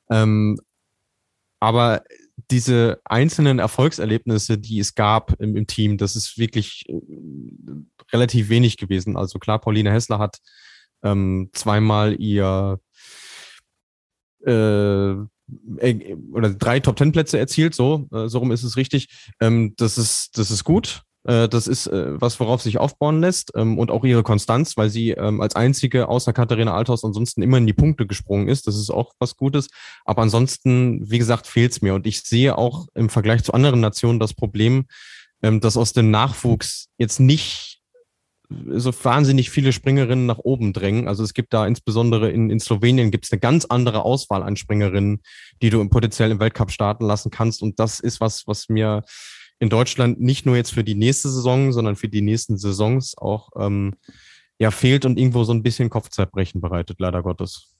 Ähm, 0.09 0.59
aber 1.59 2.03
diese 2.51 2.99
einzelnen 3.05 3.59
Erfolgserlebnisse, 3.59 4.57
die 4.57 4.79
es 4.79 4.95
gab 4.95 5.39
im, 5.39 5.55
im 5.55 5.67
Team, 5.67 5.97
das 5.97 6.15
ist 6.15 6.37
wirklich 6.37 6.85
äh, 6.87 6.99
relativ 8.11 8.49
wenig 8.49 8.77
gewesen. 8.77 9.17
Also 9.17 9.39
klar, 9.39 9.59
Pauline 9.59 9.91
Hessler 9.91 10.19
hat 10.19 10.39
ähm, 11.03 11.49
zweimal 11.53 12.19
ihr 12.19 12.79
äh, 14.45 15.15
oder 16.31 16.53
drei 16.53 16.79
Top 16.79 16.95
Ten 16.95 17.11
Plätze 17.11 17.39
erzielt, 17.39 17.73
so, 17.73 18.07
äh, 18.11 18.27
so 18.27 18.39
rum 18.39 18.51
ist 18.51 18.63
es 18.63 18.77
richtig. 18.77 19.09
Ähm, 19.39 19.73
das 19.77 19.97
ist, 19.97 20.37
das 20.37 20.51
ist 20.51 20.63
gut. 20.63 21.03
Äh, 21.23 21.49
das 21.49 21.67
ist 21.67 21.87
äh, 21.87 22.19
was, 22.21 22.39
worauf 22.39 22.61
sich 22.61 22.77
aufbauen 22.77 23.19
lässt 23.19 23.51
ähm, 23.55 23.77
und 23.77 23.91
auch 23.91 24.03
ihre 24.03 24.23
Konstanz, 24.23 24.77
weil 24.77 24.89
sie 24.89 25.11
ähm, 25.11 25.41
als 25.41 25.55
einzige 25.55 26.07
außer 26.07 26.33
Katharina 26.33 26.73
Althaus 26.73 27.03
ansonsten 27.03 27.41
immer 27.41 27.57
in 27.57 27.67
die 27.67 27.73
Punkte 27.73 28.07
gesprungen 28.07 28.47
ist. 28.47 28.67
Das 28.67 28.75
ist 28.75 28.89
auch 28.89 29.13
was 29.19 29.35
Gutes. 29.35 29.67
Aber 30.05 30.21
ansonsten, 30.21 31.09
wie 31.09 31.19
gesagt, 31.19 31.47
fehlt 31.47 31.71
es 31.73 31.81
mir. 31.81 31.93
Und 31.93 32.07
ich 32.07 32.21
sehe 32.21 32.57
auch 32.57 32.87
im 32.95 33.09
Vergleich 33.09 33.43
zu 33.43 33.53
anderen 33.53 33.81
Nationen 33.81 34.19
das 34.19 34.33
Problem, 34.33 34.85
ähm, 35.41 35.59
dass 35.59 35.77
aus 35.77 35.93
dem 35.93 36.11
Nachwuchs 36.11 36.87
jetzt 36.97 37.19
nicht 37.19 37.79
so 38.71 38.91
wahnsinnig 39.03 39.51
viele 39.51 39.71
Springerinnen 39.71 40.25
nach 40.25 40.39
oben 40.39 40.73
drängen. 40.73 41.07
Also 41.07 41.23
es 41.23 41.35
gibt 41.35 41.53
da 41.53 41.67
insbesondere 41.67 42.31
in, 42.31 42.49
in 42.49 42.59
Slowenien 42.59 43.11
gibt 43.11 43.25
es 43.25 43.31
eine 43.31 43.39
ganz 43.39 43.65
andere 43.65 44.03
Auswahl 44.03 44.41
an 44.41 44.55
Springerinnen, 44.55 45.21
die 45.61 45.69
du 45.69 45.87
potenziell 45.87 46.31
im 46.31 46.39
Weltcup 46.39 46.71
starten 46.71 47.05
lassen 47.05 47.29
kannst. 47.29 47.61
Und 47.61 47.79
das 47.79 47.99
ist 47.99 48.19
was, 48.19 48.47
was 48.47 48.67
mir 48.67 49.03
in 49.59 49.69
Deutschland 49.69 50.19
nicht 50.19 50.45
nur 50.45 50.55
jetzt 50.55 50.73
für 50.73 50.83
die 50.83 50.95
nächste 50.95 51.29
Saison, 51.29 51.71
sondern 51.71 51.95
für 51.95 52.09
die 52.09 52.21
nächsten 52.21 52.57
Saisons 52.57 53.17
auch 53.17 53.49
ähm, 53.57 53.95
ja 54.57 54.71
fehlt 54.71 55.05
und 55.05 55.19
irgendwo 55.19 55.43
so 55.43 55.53
ein 55.53 55.63
bisschen 55.63 55.89
Kopfzerbrechen 55.89 56.61
bereitet, 56.61 56.99
leider 56.99 57.21
Gottes. 57.21 57.75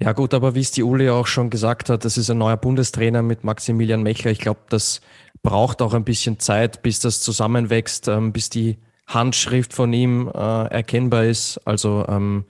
Ja 0.00 0.12
gut, 0.12 0.34
aber 0.34 0.54
wie 0.54 0.60
es 0.60 0.72
die 0.72 0.82
Uli 0.82 1.08
auch 1.08 1.26
schon 1.26 1.50
gesagt 1.50 1.88
hat, 1.88 2.04
das 2.04 2.18
ist 2.18 2.28
ein 2.28 2.38
neuer 2.38 2.56
Bundestrainer 2.56 3.22
mit 3.22 3.44
Maximilian 3.44 4.02
Mechler. 4.02 4.32
Ich 4.32 4.40
glaube, 4.40 4.60
das 4.68 5.00
braucht 5.42 5.82
auch 5.82 5.94
ein 5.94 6.04
bisschen 6.04 6.40
Zeit, 6.40 6.82
bis 6.82 6.98
das 6.98 7.20
zusammenwächst, 7.20 8.08
ähm, 8.08 8.32
bis 8.32 8.50
die 8.50 8.78
Handschrift 9.06 9.72
von 9.72 9.92
ihm 9.92 10.28
äh, 10.28 10.64
erkennbar 10.66 11.24
ist. 11.24 11.58
Also 11.64 12.04
ähm, 12.08 12.46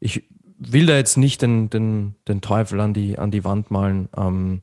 ich 0.00 0.24
will 0.58 0.86
da 0.86 0.96
jetzt 0.96 1.16
nicht 1.16 1.42
den, 1.42 1.68
den, 1.68 2.14
den 2.28 2.40
Teufel 2.40 2.80
an 2.80 2.94
die, 2.94 3.18
an 3.18 3.30
die 3.30 3.44
Wand 3.44 3.70
malen. 3.70 4.08
Ähm, 4.16 4.62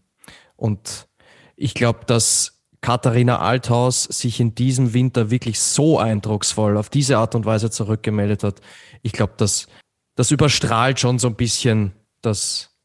und 0.56 1.08
ich 1.56 1.74
glaube, 1.76 2.00
dass 2.08 2.53
Katharina 2.84 3.40
Althaus 3.40 4.04
sich 4.04 4.42
in 4.42 4.56
diesem 4.56 4.94
Winter 4.94 5.32
wirklich 5.32 5.58
so 5.62 6.00
eindrucksvoll 6.00 6.76
auf 6.76 6.90
diese 6.90 7.18
Art 7.18 7.34
und 7.34 7.46
Weise 7.46 7.72
zurückgemeldet 7.72 8.44
hat. 8.44 8.60
Ich 9.04 9.14
glaube, 9.14 9.34
das, 9.38 9.68
das 10.16 10.32
überstrahlt 10.32 11.00
schon 11.00 11.18
so 11.18 11.30
ein 11.30 11.36
bisschen 11.36 11.94
das, 12.22 12.76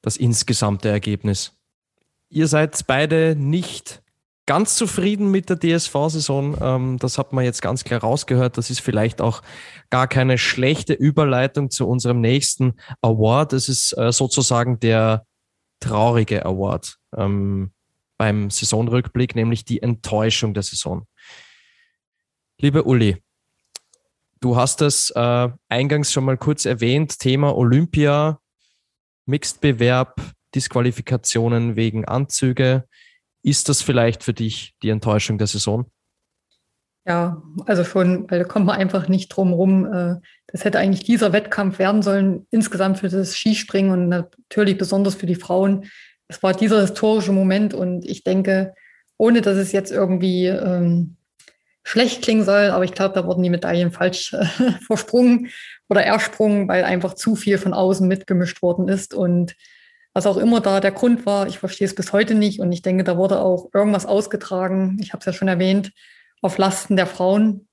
das 0.00 0.16
insgesamte 0.16 0.88
Ergebnis. 0.88 1.52
Ihr 2.30 2.48
seid 2.48 2.86
beide 2.86 3.36
nicht 3.36 4.02
ganz 4.46 4.74
zufrieden 4.74 5.30
mit 5.30 5.50
der 5.50 5.58
DSV-Saison. 5.58 6.56
Ähm, 6.58 6.98
das 6.98 7.18
hat 7.18 7.34
man 7.34 7.44
jetzt 7.44 7.60
ganz 7.60 7.84
klar 7.84 8.00
rausgehört. 8.00 8.56
Das 8.56 8.70
ist 8.70 8.80
vielleicht 8.80 9.20
auch 9.20 9.42
gar 9.90 10.08
keine 10.08 10.38
schlechte 10.38 10.94
Überleitung 10.94 11.68
zu 11.68 11.86
unserem 11.86 12.22
nächsten 12.22 12.76
Award. 13.02 13.52
Das 13.52 13.68
ist 13.68 13.92
äh, 13.98 14.12
sozusagen 14.12 14.80
der 14.80 15.26
traurige 15.80 16.46
Award 16.46 16.96
ähm, 17.14 17.72
beim 18.18 18.50
Saisonrückblick, 18.50 19.34
nämlich 19.34 19.64
die 19.64 19.82
Enttäuschung 19.82 20.54
der 20.54 20.62
Saison. 20.62 21.06
Liebe 22.58 22.84
Uli, 22.84 23.22
du 24.40 24.56
hast 24.56 24.80
es 24.82 25.10
äh, 25.10 25.48
eingangs 25.68 26.12
schon 26.12 26.24
mal 26.24 26.38
kurz 26.38 26.64
erwähnt, 26.64 27.18
Thema 27.18 27.56
Olympia, 27.56 28.40
Mixed-Bewerb, 29.26 30.20
Disqualifikationen 30.54 31.76
wegen 31.76 32.04
Anzüge. 32.04 32.88
Ist 33.42 33.68
das 33.68 33.82
vielleicht 33.82 34.24
für 34.24 34.32
dich 34.32 34.74
die 34.82 34.88
Enttäuschung 34.88 35.38
der 35.38 35.46
Saison? 35.46 35.90
Ja, 37.06 37.40
also 37.66 37.84
schon, 37.84 38.28
weil 38.30 38.40
da 38.40 38.44
kommt 38.44 38.66
man 38.66 38.76
einfach 38.76 39.06
nicht 39.06 39.28
drum 39.28 39.52
rum. 39.52 39.86
Äh, 39.86 40.16
das 40.48 40.64
hätte 40.64 40.78
eigentlich 40.78 41.04
dieser 41.04 41.32
Wettkampf 41.32 41.78
werden 41.78 42.02
sollen, 42.02 42.46
insgesamt 42.50 42.98
für 42.98 43.08
das 43.08 43.36
Skispringen 43.36 43.92
und 43.92 44.08
natürlich 44.08 44.76
besonders 44.76 45.14
für 45.14 45.26
die 45.26 45.36
Frauen. 45.36 45.86
Es 46.28 46.42
war 46.42 46.54
dieser 46.54 46.80
historische 46.80 47.32
Moment 47.32 47.74
und 47.74 48.04
ich 48.04 48.24
denke, 48.24 48.74
ohne 49.16 49.40
dass 49.42 49.56
es 49.56 49.72
jetzt 49.72 49.92
irgendwie 49.92 50.46
ähm, 50.46 51.16
schlecht 51.86 52.22
klingen 52.22 52.44
soll, 52.44 52.70
aber 52.70 52.84
ich 52.84 52.92
glaube, 52.92 53.14
da 53.14 53.24
wurden 53.26 53.44
die 53.44 53.50
Medaillen 53.50 53.92
falsch 53.92 54.32
äh, 54.32 54.44
versprungen 54.86 55.50
oder 55.88 56.02
ersprungen, 56.02 56.66
weil 56.68 56.84
einfach 56.84 57.14
zu 57.14 57.36
viel 57.36 57.58
von 57.58 57.72
außen 57.72 58.06
mitgemischt 58.08 58.60
worden 58.60 58.88
ist. 58.88 59.14
Und 59.14 59.54
Was 60.12 60.26
auch 60.26 60.38
immer 60.38 60.60
da 60.60 60.80
der 60.80 60.92
Grund 60.92 61.26
war, 61.26 61.46
ich 61.46 61.58
verstehe 61.58 61.86
es 61.86 61.94
bis 61.94 62.12
heute 62.12 62.34
nicht. 62.34 62.58
Und 62.58 62.72
ich 62.72 62.82
denke, 62.82 63.04
da 63.04 63.16
wurde 63.18 63.40
auch 63.40 63.68
irgendwas 63.74 64.06
ausgetragen, 64.06 64.98
ich 65.00 65.12
habe 65.12 65.20
es 65.20 65.26
ja 65.26 65.32
schon 65.34 65.46
erwähnt, 65.46 65.92
auf 66.42 66.58
Lasten 66.58 66.96
der 66.96 67.06
Frauen. 67.06 67.68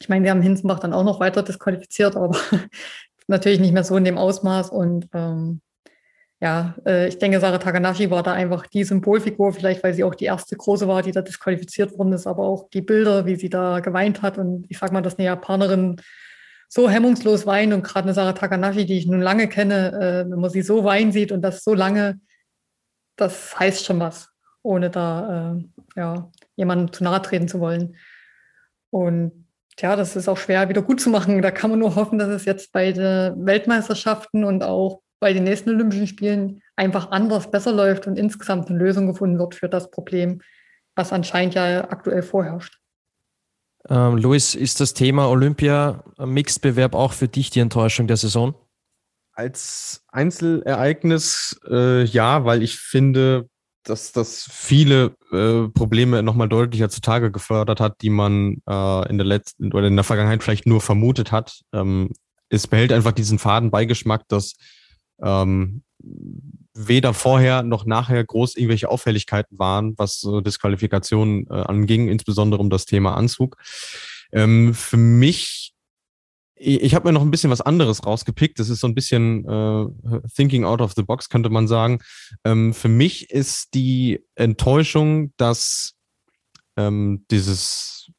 Ich 0.00 0.08
meine, 0.08 0.24
wir 0.24 0.30
haben 0.30 0.42
Hinsenbach 0.42 0.80
dann 0.80 0.94
auch 0.94 1.04
noch 1.04 1.20
weiter 1.20 1.42
disqualifiziert, 1.42 2.16
aber 2.16 2.36
natürlich 3.28 3.60
nicht 3.60 3.74
mehr 3.74 3.84
so 3.84 3.96
in 3.96 4.04
dem 4.04 4.18
Ausmaß. 4.18 4.70
Und 4.70 5.08
ähm, 5.12 5.60
ja, 6.40 6.74
äh, 6.84 7.08
ich 7.08 7.18
denke, 7.18 7.40
Sarah 7.40 7.58
Takanashi 7.58 8.10
war 8.10 8.22
da 8.22 8.32
einfach 8.32 8.66
die 8.66 8.84
Symbolfigur, 8.84 9.52
vielleicht 9.52 9.82
weil 9.82 9.94
sie 9.94 10.04
auch 10.04 10.14
die 10.14 10.26
erste 10.26 10.56
große 10.56 10.86
war, 10.88 11.02
die 11.02 11.12
da 11.12 11.22
disqualifiziert 11.22 11.96
worden 11.96 12.12
ist, 12.12 12.26
aber 12.26 12.44
auch 12.44 12.68
die 12.70 12.82
Bilder, 12.82 13.24
wie 13.26 13.36
sie 13.36 13.48
da 13.48 13.80
geweint 13.80 14.22
hat. 14.22 14.38
Und 14.38 14.66
ich 14.68 14.78
sag 14.78 14.92
mal, 14.92 15.00
dass 15.00 15.18
eine 15.18 15.26
Japanerin 15.26 16.00
so 16.68 16.90
hemmungslos 16.90 17.46
weint 17.46 17.72
und 17.72 17.84
gerade 17.84 18.06
eine 18.06 18.14
Sarah 18.14 18.32
Takanashi, 18.32 18.84
die 18.84 18.98
ich 18.98 19.06
nun 19.06 19.20
lange 19.20 19.48
kenne, 19.48 19.92
äh, 19.92 20.30
wenn 20.30 20.40
man 20.40 20.50
sie 20.50 20.62
so 20.62 20.84
weinen 20.84 21.12
sieht 21.12 21.30
und 21.30 21.40
das 21.42 21.62
so 21.62 21.72
lange, 21.72 22.20
das 23.16 23.58
heißt 23.58 23.84
schon 23.84 24.00
was, 24.00 24.28
ohne 24.62 24.90
da 24.90 25.54
äh, 25.56 26.00
ja, 26.00 26.30
jemandem 26.56 26.92
zu 26.92 27.04
nahe 27.04 27.22
treten 27.22 27.48
zu 27.48 27.60
wollen. 27.60 27.96
Und 28.90 29.46
ja, 29.78 29.96
das 29.96 30.16
ist 30.16 30.28
auch 30.28 30.36
schwer 30.36 30.68
wieder 30.68 30.82
gut 30.82 31.00
zu 31.00 31.10
machen. 31.10 31.42
Da 31.42 31.50
kann 31.50 31.70
man 31.70 31.78
nur 31.78 31.94
hoffen, 31.94 32.18
dass 32.18 32.28
es 32.28 32.44
jetzt 32.44 32.72
bei 32.72 32.92
den 32.92 33.46
Weltmeisterschaften 33.46 34.44
und 34.44 34.62
auch 34.62 35.03
bei 35.20 35.32
den 35.32 35.44
nächsten 35.44 35.70
Olympischen 35.70 36.06
Spielen 36.06 36.62
einfach 36.76 37.10
anders, 37.10 37.50
besser 37.50 37.72
läuft 37.72 38.06
und 38.06 38.18
insgesamt 38.18 38.68
eine 38.68 38.78
Lösung 38.78 39.06
gefunden 39.06 39.38
wird 39.38 39.54
für 39.54 39.68
das 39.68 39.90
Problem, 39.90 40.40
was 40.94 41.12
anscheinend 41.12 41.54
ja 41.54 41.90
aktuell 41.90 42.22
vorherrscht. 42.22 42.78
Ähm, 43.88 44.16
Luis, 44.16 44.54
ist 44.54 44.80
das 44.80 44.94
Thema 44.94 45.28
Olympia 45.28 46.02
Mixed-Bewerb 46.18 46.94
auch 46.94 47.12
für 47.12 47.28
dich 47.28 47.50
die 47.50 47.60
Enttäuschung 47.60 48.06
der 48.06 48.16
Saison? 48.16 48.54
Als 49.32 50.04
Einzelereignis 50.08 51.60
äh, 51.68 52.04
ja, 52.04 52.44
weil 52.44 52.62
ich 52.62 52.78
finde, 52.78 53.48
dass 53.82 54.12
das 54.12 54.48
viele 54.50 55.14
äh, 55.30 55.68
Probleme 55.68 56.22
nochmal 56.22 56.48
deutlicher 56.48 56.88
zutage 56.88 57.30
gefördert 57.30 57.80
hat, 57.80 58.00
die 58.00 58.10
man 58.10 58.62
äh, 58.66 59.08
in 59.10 59.18
der 59.18 59.26
letzten 59.26 59.72
oder 59.74 59.88
in 59.88 59.96
der 59.96 60.04
Vergangenheit 60.04 60.42
vielleicht 60.42 60.66
nur 60.66 60.80
vermutet 60.80 61.32
hat. 61.32 61.60
Ähm, 61.72 62.10
es 62.48 62.66
behält 62.66 62.92
einfach 62.92 63.12
diesen 63.12 63.38
faden 63.38 63.70
Beigeschmack, 63.70 64.26
dass 64.28 64.54
ähm, 65.22 65.82
weder 66.74 67.14
vorher 67.14 67.62
noch 67.62 67.86
nachher 67.86 68.22
groß 68.24 68.56
irgendwelche 68.56 68.88
Auffälligkeiten 68.88 69.58
waren, 69.58 69.94
was 69.96 70.20
so 70.20 70.40
Disqualifikationen 70.40 71.46
äh, 71.48 71.54
anging, 71.54 72.08
insbesondere 72.08 72.60
um 72.60 72.70
das 72.70 72.84
Thema 72.84 73.14
Anzug. 73.16 73.56
Ähm, 74.32 74.74
für 74.74 74.96
mich, 74.96 75.72
ich, 76.56 76.82
ich 76.82 76.94
habe 76.94 77.08
mir 77.08 77.12
noch 77.12 77.22
ein 77.22 77.30
bisschen 77.30 77.50
was 77.50 77.60
anderes 77.60 78.04
rausgepickt. 78.04 78.58
Das 78.58 78.68
ist 78.68 78.80
so 78.80 78.88
ein 78.88 78.94
bisschen 78.94 79.48
äh, 79.48 80.28
Thinking 80.34 80.64
out 80.64 80.80
of 80.80 80.94
the 80.94 81.02
box, 81.02 81.28
könnte 81.28 81.50
man 81.50 81.68
sagen. 81.68 82.00
Ähm, 82.44 82.74
für 82.74 82.88
mich 82.88 83.30
ist 83.30 83.74
die 83.74 84.24
Enttäuschung, 84.34 85.32
dass 85.36 85.94
ähm, 86.76 87.24
dieses 87.30 88.10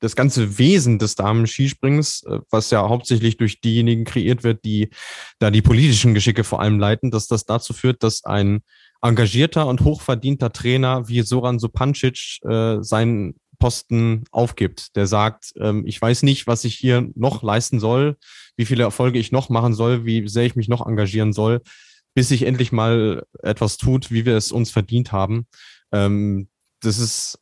das 0.00 0.16
ganze 0.16 0.58
Wesen 0.58 0.98
des 0.98 1.14
Damen-Skisprings, 1.14 2.24
äh, 2.24 2.40
was 2.50 2.70
ja 2.70 2.88
hauptsächlich 2.88 3.36
durch 3.36 3.60
diejenigen 3.60 4.04
kreiert 4.04 4.44
wird, 4.44 4.64
die 4.64 4.90
da 5.38 5.50
die 5.50 5.62
politischen 5.62 6.14
Geschicke 6.14 6.44
vor 6.44 6.60
allem 6.60 6.78
leiten, 6.78 7.10
dass 7.10 7.26
das 7.26 7.44
dazu 7.44 7.72
führt, 7.72 8.02
dass 8.02 8.24
ein 8.24 8.62
engagierter 9.02 9.66
und 9.66 9.82
hochverdienter 9.82 10.52
Trainer 10.52 11.08
wie 11.08 11.22
Soran 11.22 11.58
Supancic 11.58 12.38
äh, 12.44 12.78
seinen 12.82 13.34
Posten 13.58 14.24
aufgibt. 14.32 14.96
Der 14.96 15.06
sagt, 15.06 15.52
ähm, 15.58 15.84
ich 15.86 16.00
weiß 16.00 16.22
nicht, 16.22 16.46
was 16.46 16.64
ich 16.64 16.74
hier 16.74 17.08
noch 17.14 17.42
leisten 17.42 17.80
soll, 17.80 18.16
wie 18.56 18.66
viele 18.66 18.84
Erfolge 18.84 19.18
ich 19.18 19.32
noch 19.32 19.48
machen 19.48 19.74
soll, 19.74 20.04
wie 20.04 20.28
sehr 20.28 20.44
ich 20.44 20.56
mich 20.56 20.68
noch 20.68 20.86
engagieren 20.86 21.32
soll, 21.32 21.62
bis 22.14 22.28
sich 22.28 22.42
endlich 22.42 22.72
mal 22.72 23.24
etwas 23.42 23.76
tut, 23.76 24.10
wie 24.10 24.26
wir 24.26 24.36
es 24.36 24.52
uns 24.52 24.70
verdient 24.70 25.12
haben. 25.12 25.46
Ähm, 25.92 26.48
das 26.80 26.98
ist 26.98 27.38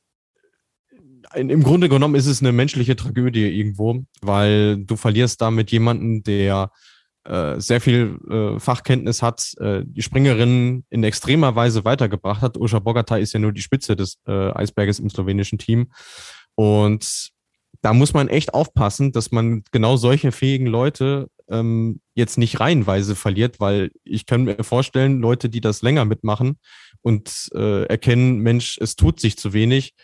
im 1.37 1.63
Grunde 1.63 1.89
genommen 1.89 2.15
ist 2.15 2.27
es 2.27 2.41
eine 2.41 2.53
menschliche 2.53 2.97
Tragödie 2.97 3.47
irgendwo, 3.47 4.05
weil 4.23 4.79
du 4.79 4.97
verlierst 4.97 5.41
damit 5.41 5.71
jemanden, 5.71 6.23
der 6.23 6.71
äh, 7.25 7.59
sehr 7.59 7.81
viel 7.81 8.19
äh, 8.29 8.61
Fachkenntnis 8.61 9.23
hat, 9.23 9.55
äh, 9.59 9.83
die 9.85 10.03
Springerin 10.03 10.85
in 10.91 11.05
extremer 11.05 11.57
Weise 11.57 11.85
weitergebracht 11.85 12.43
hat. 12.43 12.57
Usha 12.59 12.79
Bogatay 12.79 13.23
ist 13.23 13.33
ja 13.33 13.41
nur 13.41 13.53
die 13.53 13.63
Spitze 13.63 13.97
des 13.97 14.19
äh, 14.27 14.51
Eisberges 14.53 14.99
im 14.99 15.09
slowenischen 15.09 15.59
Team. 15.59 15.91
Und 16.55 17.31
da 17.81 17.93
muss 17.93 18.15
man 18.15 18.29
echt 18.29 18.55
aufpassen, 18.55 19.13
dass 19.13 19.33
man 19.33 19.63
genau 19.73 19.97
solche 19.97 20.33
fähigen 20.33 20.67
Leute 20.67 21.29
ähm, 21.49 22.01
jetzt 22.15 22.39
nicht 22.39 22.61
reihenweise 22.61 23.15
verliert, 23.15 23.61
weil 23.61 23.91
ich 24.05 24.27
kann 24.27 24.45
mir 24.45 24.63
vorstellen, 24.63 25.21
Leute, 25.21 25.49
die 25.49 25.61
das 25.61 25.83
länger 25.83 26.05
mitmachen 26.05 26.59
und 27.03 27.49
äh, 27.55 27.85
erkennen, 27.85 28.39
Mensch, 28.39 28.79
es 28.81 28.97
tut 28.97 29.21
sich 29.21 29.37
zu 29.37 29.53
wenig, 29.53 29.95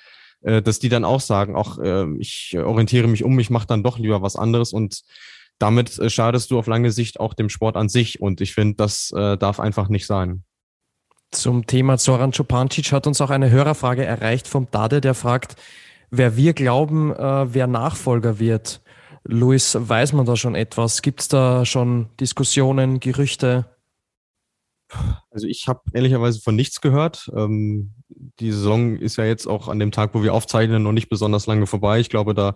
äh, 0.42 0.62
dass 0.62 0.78
die 0.78 0.88
dann 0.88 1.04
auch 1.04 1.20
sagen, 1.20 1.56
auch 1.56 1.78
äh, 1.78 2.06
ich 2.18 2.56
orientiere 2.58 3.08
mich 3.08 3.24
um, 3.24 3.38
ich 3.38 3.50
mache 3.50 3.66
dann 3.66 3.82
doch 3.82 3.98
lieber 3.98 4.22
was 4.22 4.36
anderes 4.36 4.72
und 4.72 5.02
damit 5.58 5.98
äh, 5.98 6.10
schadest 6.10 6.50
du 6.50 6.58
auf 6.58 6.66
lange 6.66 6.90
Sicht 6.90 7.20
auch 7.20 7.34
dem 7.34 7.48
Sport 7.48 7.76
an 7.76 7.88
sich 7.88 8.20
und 8.20 8.40
ich 8.40 8.54
finde, 8.54 8.76
das 8.76 9.12
äh, 9.12 9.36
darf 9.36 9.60
einfach 9.60 9.88
nicht 9.88 10.06
sein. 10.06 10.44
Zum 11.30 11.66
Thema 11.66 11.96
Zoran 11.96 12.32
Czopancic 12.32 12.90
hat 12.92 13.06
uns 13.06 13.20
auch 13.20 13.30
eine 13.30 13.50
Hörerfrage 13.50 14.04
erreicht 14.04 14.48
vom 14.48 14.66
Dade, 14.70 15.00
der 15.00 15.14
fragt, 15.14 15.54
wer 16.10 16.36
wir 16.36 16.54
glauben, 16.54 17.12
äh, 17.12 17.54
wer 17.54 17.66
Nachfolger 17.66 18.38
wird. 18.38 18.80
Luis, 19.24 19.76
weiß 19.78 20.12
man 20.14 20.26
da 20.26 20.34
schon 20.34 20.54
etwas? 20.54 21.02
Gibt 21.02 21.20
es 21.20 21.28
da 21.28 21.64
schon 21.64 22.08
Diskussionen, 22.18 23.00
Gerüchte? 23.00 23.66
Also 25.30 25.46
ich 25.46 25.68
habe 25.68 25.82
ehrlicherweise 25.92 26.40
von 26.40 26.56
nichts 26.56 26.80
gehört. 26.80 27.30
Ähm, 27.36 27.92
die 28.38 28.52
Saison 28.52 28.96
ist 28.96 29.16
ja 29.16 29.24
jetzt 29.24 29.46
auch 29.46 29.68
an 29.68 29.78
dem 29.78 29.92
Tag, 29.92 30.14
wo 30.14 30.22
wir 30.22 30.34
aufzeichnen, 30.34 30.82
noch 30.82 30.92
nicht 30.92 31.08
besonders 31.08 31.46
lange 31.46 31.66
vorbei. 31.66 32.00
Ich 32.00 32.10
glaube, 32.10 32.34
da 32.34 32.54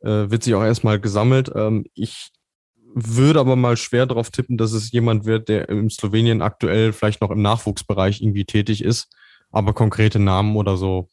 äh, 0.00 0.30
wird 0.30 0.42
sich 0.42 0.54
auch 0.54 0.62
erstmal 0.62 1.00
gesammelt. 1.00 1.50
Ähm, 1.54 1.86
ich 1.94 2.30
würde 2.94 3.40
aber 3.40 3.56
mal 3.56 3.76
schwer 3.76 4.06
darauf 4.06 4.30
tippen, 4.30 4.56
dass 4.56 4.72
es 4.72 4.92
jemand 4.92 5.24
wird, 5.24 5.48
der 5.48 5.68
in 5.68 5.90
Slowenien 5.90 6.42
aktuell 6.42 6.92
vielleicht 6.92 7.20
noch 7.20 7.30
im 7.30 7.42
Nachwuchsbereich 7.42 8.20
irgendwie 8.20 8.44
tätig 8.44 8.84
ist. 8.84 9.08
Aber 9.50 9.72
konkrete 9.72 10.18
Namen 10.18 10.56
oder 10.56 10.76
so 10.76 11.10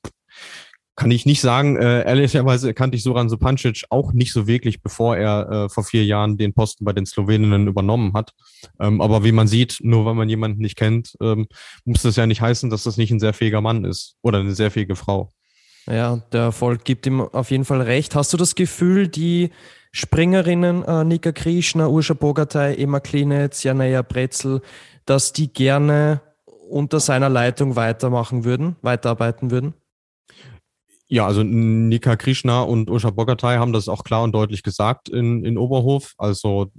kann 1.02 1.10
ich 1.10 1.26
nicht 1.26 1.42
sagen. 1.42 1.78
Äh, 1.78 2.04
ehrlicherweise 2.04 2.76
kannte 2.76 2.96
ich 2.96 3.02
Soran 3.02 3.28
Supancic 3.28 3.86
auch 3.90 4.14
nicht 4.14 4.34
so 4.34 4.46
wirklich, 4.46 4.84
bevor 4.84 5.18
er 5.18 5.50
äh, 5.50 5.70
vor 5.70 5.84
vier 5.84 6.06
Jahren 6.06 6.38
den 6.38 6.54
Posten 6.54 6.86
bei 6.86 6.94
den 6.94 7.08
Sloweninnen 7.08 7.68
übernommen 7.68 8.14
hat. 8.14 8.34
Ähm, 8.80 9.02
aber 9.02 9.24
wie 9.24 9.32
man 9.32 9.48
sieht, 9.48 9.80
nur 9.82 10.06
weil 10.06 10.14
man 10.14 10.30
jemanden 10.30 10.62
nicht 10.62 10.76
kennt, 10.76 11.18
ähm, 11.20 11.48
muss 11.86 12.04
das 12.04 12.18
ja 12.18 12.28
nicht 12.28 12.42
heißen, 12.42 12.70
dass 12.70 12.84
das 12.84 12.98
nicht 12.98 13.10
ein 13.10 13.20
sehr 13.20 13.34
fähiger 13.34 13.62
Mann 13.62 13.84
ist 13.84 14.16
oder 14.22 14.42
eine 14.42 14.54
sehr 14.54 14.70
fähige 14.70 14.96
Frau. 14.96 15.32
Ja, 15.88 16.18
der 16.32 16.42
Erfolg 16.42 16.86
gibt 16.86 17.08
ihm 17.08 17.22
auf 17.22 17.50
jeden 17.50 17.66
Fall 17.66 17.82
recht. 17.82 18.14
Hast 18.14 18.32
du 18.32 18.38
das 18.38 18.54
Gefühl, 18.54 19.08
die 19.08 19.50
Springerinnen 19.92 20.84
äh, 20.84 21.04
Nika 21.04 21.32
Krishna, 21.32 21.88
Urscha 21.88 22.14
Bogatay, 22.14 22.76
Emma 22.76 23.00
Klinetz, 23.00 23.64
Janeja 23.64 24.04
Pretzel, 24.04 24.62
dass 25.08 25.34
die 25.34 25.52
gerne 25.52 26.22
unter 26.70 27.00
seiner 27.00 27.28
Leitung 27.28 27.76
weitermachen 27.76 28.46
würden, 28.46 28.76
weiterarbeiten 28.84 29.50
würden? 29.50 29.74
Ja, 31.12 31.28
also 31.28 31.44
Nika 31.44 32.16
Krishna 32.16 32.62
und 32.62 32.90
Usha 32.90 33.10
Bogatay 33.10 33.58
haben 33.58 33.74
das 33.74 33.90
auch 33.90 34.06
klar 34.06 34.24
und 34.24 34.32
deutlich 34.32 34.64
gesagt 34.64 35.10
in, 35.10 35.44
in 35.44 35.58
Oberhof. 35.58 36.14
Also 36.18 36.72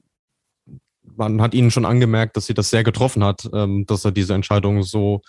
man 1.04 1.42
hat 1.42 1.52
ihnen 1.52 1.70
schon 1.70 1.84
angemerkt, 1.84 2.34
dass 2.38 2.46
sie 2.46 2.54
das 2.54 2.70
sehr 2.70 2.82
getroffen 2.82 3.22
hat, 3.22 3.46
ähm, 3.52 3.84
dass 3.84 4.06
er 4.06 4.10
diese 4.10 4.32
Entscheidung 4.32 4.84
so 4.84 5.20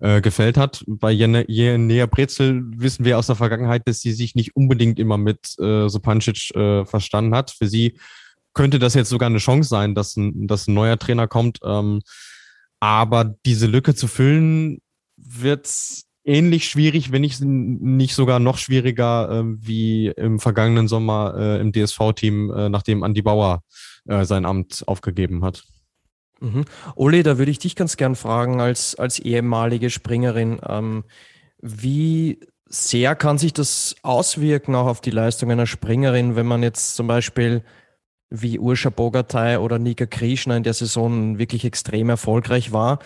äh, 0.00 0.20
gefällt 0.20 0.56
hat. 0.56 0.82
Bei 0.88 1.12
Jenea 1.12 2.06
Brezel 2.06 2.62
wissen 2.74 3.04
wir 3.04 3.18
aus 3.18 3.28
der 3.28 3.36
Vergangenheit, 3.36 3.82
dass 3.86 4.00
sie 4.00 4.12
sich 4.12 4.34
nicht 4.34 4.56
unbedingt 4.56 4.98
immer 4.98 5.16
mit 5.16 5.56
äh, 5.60 5.88
Sopancic 5.88 6.50
äh, 6.56 6.84
verstanden 6.84 7.36
hat. 7.36 7.52
Für 7.52 7.68
sie 7.68 8.00
könnte 8.52 8.80
das 8.80 8.94
jetzt 8.94 9.10
sogar 9.10 9.28
eine 9.28 9.38
Chance 9.38 9.68
sein, 9.68 9.94
dass 9.94 10.16
ein, 10.16 10.48
dass 10.48 10.66
ein 10.66 10.74
neuer 10.74 10.98
Trainer 10.98 11.28
kommt. 11.28 11.60
Ähm, 11.64 12.00
aber 12.80 13.36
diese 13.46 13.68
Lücke 13.68 13.94
zu 13.94 14.08
füllen, 14.08 14.80
wird 15.16 15.68
ähnlich 16.24 16.68
schwierig, 16.68 17.12
wenn 17.12 17.22
nicht, 17.22 17.40
nicht 17.40 18.14
sogar 18.14 18.38
noch 18.40 18.58
schwieriger 18.58 19.30
äh, 19.30 19.44
wie 19.44 20.08
im 20.08 20.38
vergangenen 20.38 20.88
Sommer 20.88 21.34
äh, 21.36 21.60
im 21.60 21.72
DSV-Team, 21.72 22.50
äh, 22.50 22.68
nachdem 22.68 23.02
Andi 23.02 23.22
Bauer 23.22 23.62
äh, 24.06 24.24
sein 24.24 24.44
Amt 24.44 24.84
aufgegeben 24.86 25.44
hat. 25.44 25.64
Mhm. 26.40 26.64
Ole, 26.94 27.22
da 27.22 27.38
würde 27.38 27.50
ich 27.50 27.58
dich 27.58 27.76
ganz 27.76 27.96
gern 27.96 28.16
fragen, 28.16 28.60
als, 28.60 28.94
als 28.94 29.18
ehemalige 29.18 29.90
Springerin, 29.90 30.60
ähm, 30.66 31.04
wie 31.60 32.40
sehr 32.66 33.16
kann 33.16 33.36
sich 33.36 33.52
das 33.52 33.96
auswirken 34.02 34.74
auch 34.74 34.86
auf 34.86 35.00
die 35.00 35.10
Leistung 35.10 35.50
einer 35.50 35.66
Springerin, 35.66 36.36
wenn 36.36 36.46
man 36.46 36.62
jetzt 36.62 36.96
zum 36.96 37.06
Beispiel 37.06 37.64
wie 38.30 38.58
Urscha 38.60 38.90
Bogatay 38.90 39.56
oder 39.56 39.78
Nika 39.78 40.06
Krishna 40.06 40.56
in 40.56 40.62
der 40.62 40.74
Saison 40.74 41.38
wirklich 41.38 41.64
extrem 41.64 42.08
erfolgreich 42.08 42.72
war 42.72 43.00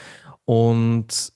und 0.45 1.34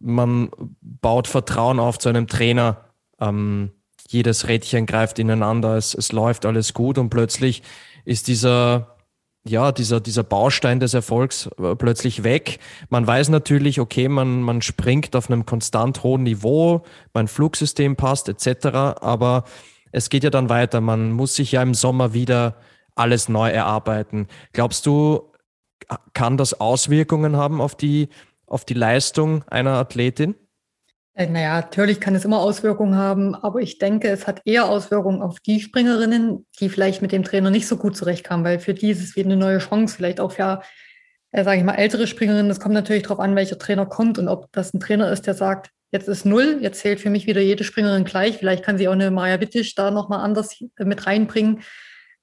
man 0.00 0.50
baut 0.80 1.28
Vertrauen 1.28 1.78
auf 1.78 1.98
zu 1.98 2.08
einem 2.08 2.26
Trainer. 2.26 2.84
Ähm, 3.20 3.70
jedes 4.08 4.48
Rädchen 4.48 4.86
greift 4.86 5.18
ineinander, 5.18 5.76
es, 5.76 5.94
es 5.94 6.12
läuft 6.12 6.44
alles 6.44 6.74
gut 6.74 6.98
und 6.98 7.10
plötzlich 7.10 7.62
ist 8.04 8.26
dieser, 8.26 8.96
ja, 9.44 9.72
dieser, 9.72 10.00
dieser 10.00 10.24
Baustein 10.24 10.80
des 10.80 10.94
Erfolgs 10.94 11.48
äh, 11.58 11.76
plötzlich 11.76 12.24
weg. 12.24 12.58
Man 12.88 13.06
weiß 13.06 13.28
natürlich, 13.28 13.78
okay, 13.78 14.08
man, 14.08 14.42
man 14.42 14.62
springt 14.62 15.14
auf 15.14 15.30
einem 15.30 15.46
konstant 15.46 16.02
hohen 16.02 16.24
Niveau, 16.24 16.82
mein 17.14 17.28
Flugsystem 17.28 17.96
passt 17.96 18.28
etc. 18.28 18.66
Aber 19.00 19.44
es 19.92 20.10
geht 20.10 20.24
ja 20.24 20.30
dann 20.30 20.48
weiter. 20.48 20.80
Man 20.80 21.12
muss 21.12 21.36
sich 21.36 21.52
ja 21.52 21.62
im 21.62 21.74
Sommer 21.74 22.12
wieder 22.12 22.56
alles 22.94 23.28
neu 23.28 23.50
erarbeiten. 23.50 24.26
Glaubst 24.52 24.86
du, 24.86 25.30
kann 26.12 26.36
das 26.36 26.60
Auswirkungen 26.60 27.36
haben 27.36 27.60
auf 27.60 27.74
die, 27.74 28.08
auf 28.50 28.64
die 28.64 28.74
Leistung 28.74 29.44
einer 29.48 29.72
Athletin? 29.72 30.34
Äh, 31.14 31.26
naja, 31.26 31.60
natürlich 31.60 32.00
kann 32.00 32.14
es 32.14 32.24
immer 32.24 32.40
Auswirkungen 32.40 32.96
haben, 32.96 33.34
aber 33.34 33.60
ich 33.60 33.78
denke, 33.78 34.08
es 34.08 34.26
hat 34.26 34.42
eher 34.44 34.68
Auswirkungen 34.68 35.22
auf 35.22 35.40
die 35.40 35.60
Springerinnen, 35.60 36.46
die 36.60 36.68
vielleicht 36.68 37.02
mit 37.02 37.12
dem 37.12 37.22
Trainer 37.22 37.50
nicht 37.50 37.66
so 37.66 37.76
gut 37.76 37.96
zurechtkamen, 37.96 38.44
weil 38.44 38.58
für 38.58 38.74
die 38.74 38.90
ist 38.90 39.02
es 39.02 39.16
wie 39.16 39.24
eine 39.24 39.36
neue 39.36 39.58
Chance, 39.58 39.96
vielleicht 39.96 40.20
auch 40.20 40.32
für, 40.32 40.60
äh, 41.32 41.44
sage 41.44 41.58
ich 41.58 41.64
mal, 41.64 41.74
ältere 41.74 42.06
Springerinnen. 42.06 42.50
Es 42.50 42.60
kommt 42.60 42.74
natürlich 42.74 43.04
darauf 43.04 43.20
an, 43.20 43.36
welcher 43.36 43.58
Trainer 43.58 43.86
kommt 43.86 44.18
und 44.18 44.28
ob 44.28 44.52
das 44.52 44.74
ein 44.74 44.80
Trainer 44.80 45.10
ist, 45.10 45.26
der 45.26 45.34
sagt, 45.34 45.70
jetzt 45.92 46.08
ist 46.08 46.24
null, 46.24 46.58
jetzt 46.60 46.80
zählt 46.80 47.00
für 47.00 47.10
mich 47.10 47.26
wieder 47.26 47.40
jede 47.40 47.64
Springerin 47.64 48.04
gleich. 48.04 48.38
Vielleicht 48.38 48.64
kann 48.64 48.78
sie 48.78 48.88
auch 48.88 48.92
eine 48.92 49.10
Maja 49.10 49.40
Wittisch 49.40 49.74
da 49.74 49.90
nochmal 49.90 50.20
anders 50.20 50.60
äh, 50.60 50.84
mit 50.84 51.06
reinbringen. 51.06 51.62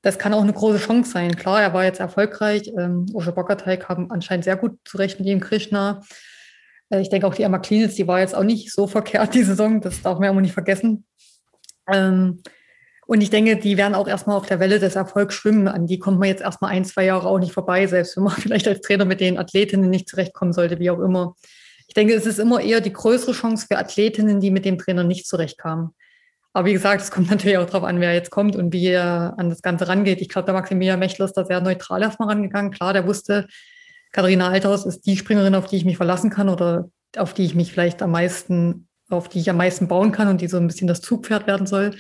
Das 0.02 0.20
kann 0.20 0.34
auch 0.34 0.43
eine 0.43 0.54
große 0.54 0.78
Chance 0.78 1.12
sein. 1.12 1.36
Klar, 1.36 1.62
er 1.62 1.74
war 1.74 1.84
jetzt 1.84 2.00
erfolgreich. 2.00 2.72
Ähm, 2.78 3.08
Osho 3.14 3.32
Bokatai 3.32 3.78
kam 3.78 4.12
anscheinend 4.12 4.45
sehr 4.45 4.56
gut 4.56 4.78
zurecht 4.86 5.20
mit 5.20 5.28
ihm, 5.28 5.39
Krishna. 5.39 6.02
Äh, 6.89 7.02
ich 7.02 7.10
denke 7.10 7.28
auch 7.28 7.34
die 7.34 7.43
Emma 7.43 7.60
Cleans, 7.60 7.95
die 7.95 8.08
war 8.08 8.20
jetzt 8.20 8.36
auch 8.36 8.43
nicht 8.43 8.72
so 8.72 8.88
verkehrt 8.88 9.34
die 9.34 9.43
Saison, 9.43 9.82
das 9.82 10.02
darf 10.02 10.16
man 10.16 10.26
ja 10.26 10.32
immer 10.32 10.41
nicht 10.41 10.54
vergessen. 10.54 11.06
Ähm, 11.91 12.41
und 13.08 13.22
ich 13.22 13.30
denke, 13.30 13.56
die 13.56 13.78
werden 13.78 13.95
auch 13.95 14.08
erstmal 14.08 14.36
auf 14.36 14.48
der 14.48 14.60
Welle 14.60 14.80
des 14.80 14.95
Erfolgs 14.95 15.34
schwimmen. 15.34 15.70
An 15.70 15.88
die 15.88 15.98
kommt 15.98 16.20
man 16.20 16.28
jetzt 16.28 16.41
erstmal 16.41 16.72
ein, 16.72 16.84
zwei 16.84 17.06
Jahre 17.06 17.28
auch 17.28 17.39
nicht 17.39 17.54
vorbei, 17.54 17.88
selbst 17.88 18.18
wenn 18.18 18.26
man 18.26 18.34
vielleicht 18.38 18.68
als 18.68 18.82
Trainer 18.82 19.06
mit 19.06 19.22
den 19.22 19.38
Athletinnen 19.38 19.89
nicht 19.89 20.10
zurechtkommen 20.10 20.54
sollte, 20.54 20.80
wie 20.80 20.91
auch 20.91 21.00
immer. 21.00 21.36
Ich 21.88 21.93
denke, 21.93 22.14
es 22.14 22.26
ist 22.26 22.38
immer 22.38 22.60
eher 22.60 22.82
die 22.82 22.91
größere 22.91 23.32
Chance 23.32 23.66
für 23.68 23.78
Athletinnen, 23.78 24.41
die 24.41 24.52
mit 24.52 24.66
dem 24.66 24.78
Trainer 24.78 25.06
nicht 25.06 25.26
zurechtkamen. 25.26 25.95
Aber 26.58 26.66
wie 26.66 26.74
gesagt, 26.74 27.03
es 27.03 27.12
kommt 27.12 27.30
natürlich 27.30 27.60
auch 27.60 27.68
darauf 27.68 27.84
an, 27.84 27.99
wer 27.99 28.16
jetzt 28.16 28.32
kommt 28.32 28.55
und 28.55 28.74
wie 28.74 28.88
er 28.88 29.36
an 29.38 29.51
das 29.51 29.62
Ganze 29.62 29.88
rangeht. 29.88 30.22
Ich 30.22 30.30
glaube, 30.30 30.47
der 30.47 30.55
Maximilian 30.55 30.97
Mechler 30.97 31.26
ist 31.26 31.34
da 31.34 31.45
sehr 31.45 31.62
neutral 31.62 32.01
erstmal 32.01 32.30
rangegangen. 32.30 32.72
Klar, 32.72 32.93
der 32.93 33.05
wusste, 33.05 33.45
Katharina 34.12 34.49
Althaus 34.49 34.84
ist 34.88 35.05
die 35.05 35.18
Springerin, 35.18 35.53
auf 35.53 35.68
die 35.68 35.76
ich 35.76 35.86
mich 35.86 35.97
verlassen 35.97 36.32
kann 36.32 36.49
oder 36.49 36.89
auf 37.16 37.36
die 37.36 37.45
ich 37.45 37.53
mich 37.53 37.72
vielleicht 37.72 38.01
am 38.01 38.10
meisten, 38.10 38.88
auf 39.08 39.30
die 39.30 39.38
ich 39.38 39.51
am 39.51 39.58
meisten 39.58 39.88
bauen 39.88 40.12
kann 40.12 40.30
und 40.30 40.41
die 40.41 40.47
so 40.47 40.58
ein 40.58 40.66
bisschen 40.66 40.88
das 40.88 41.01
Zugpferd 41.01 41.45
werden 41.45 41.68
soll. 41.68 41.95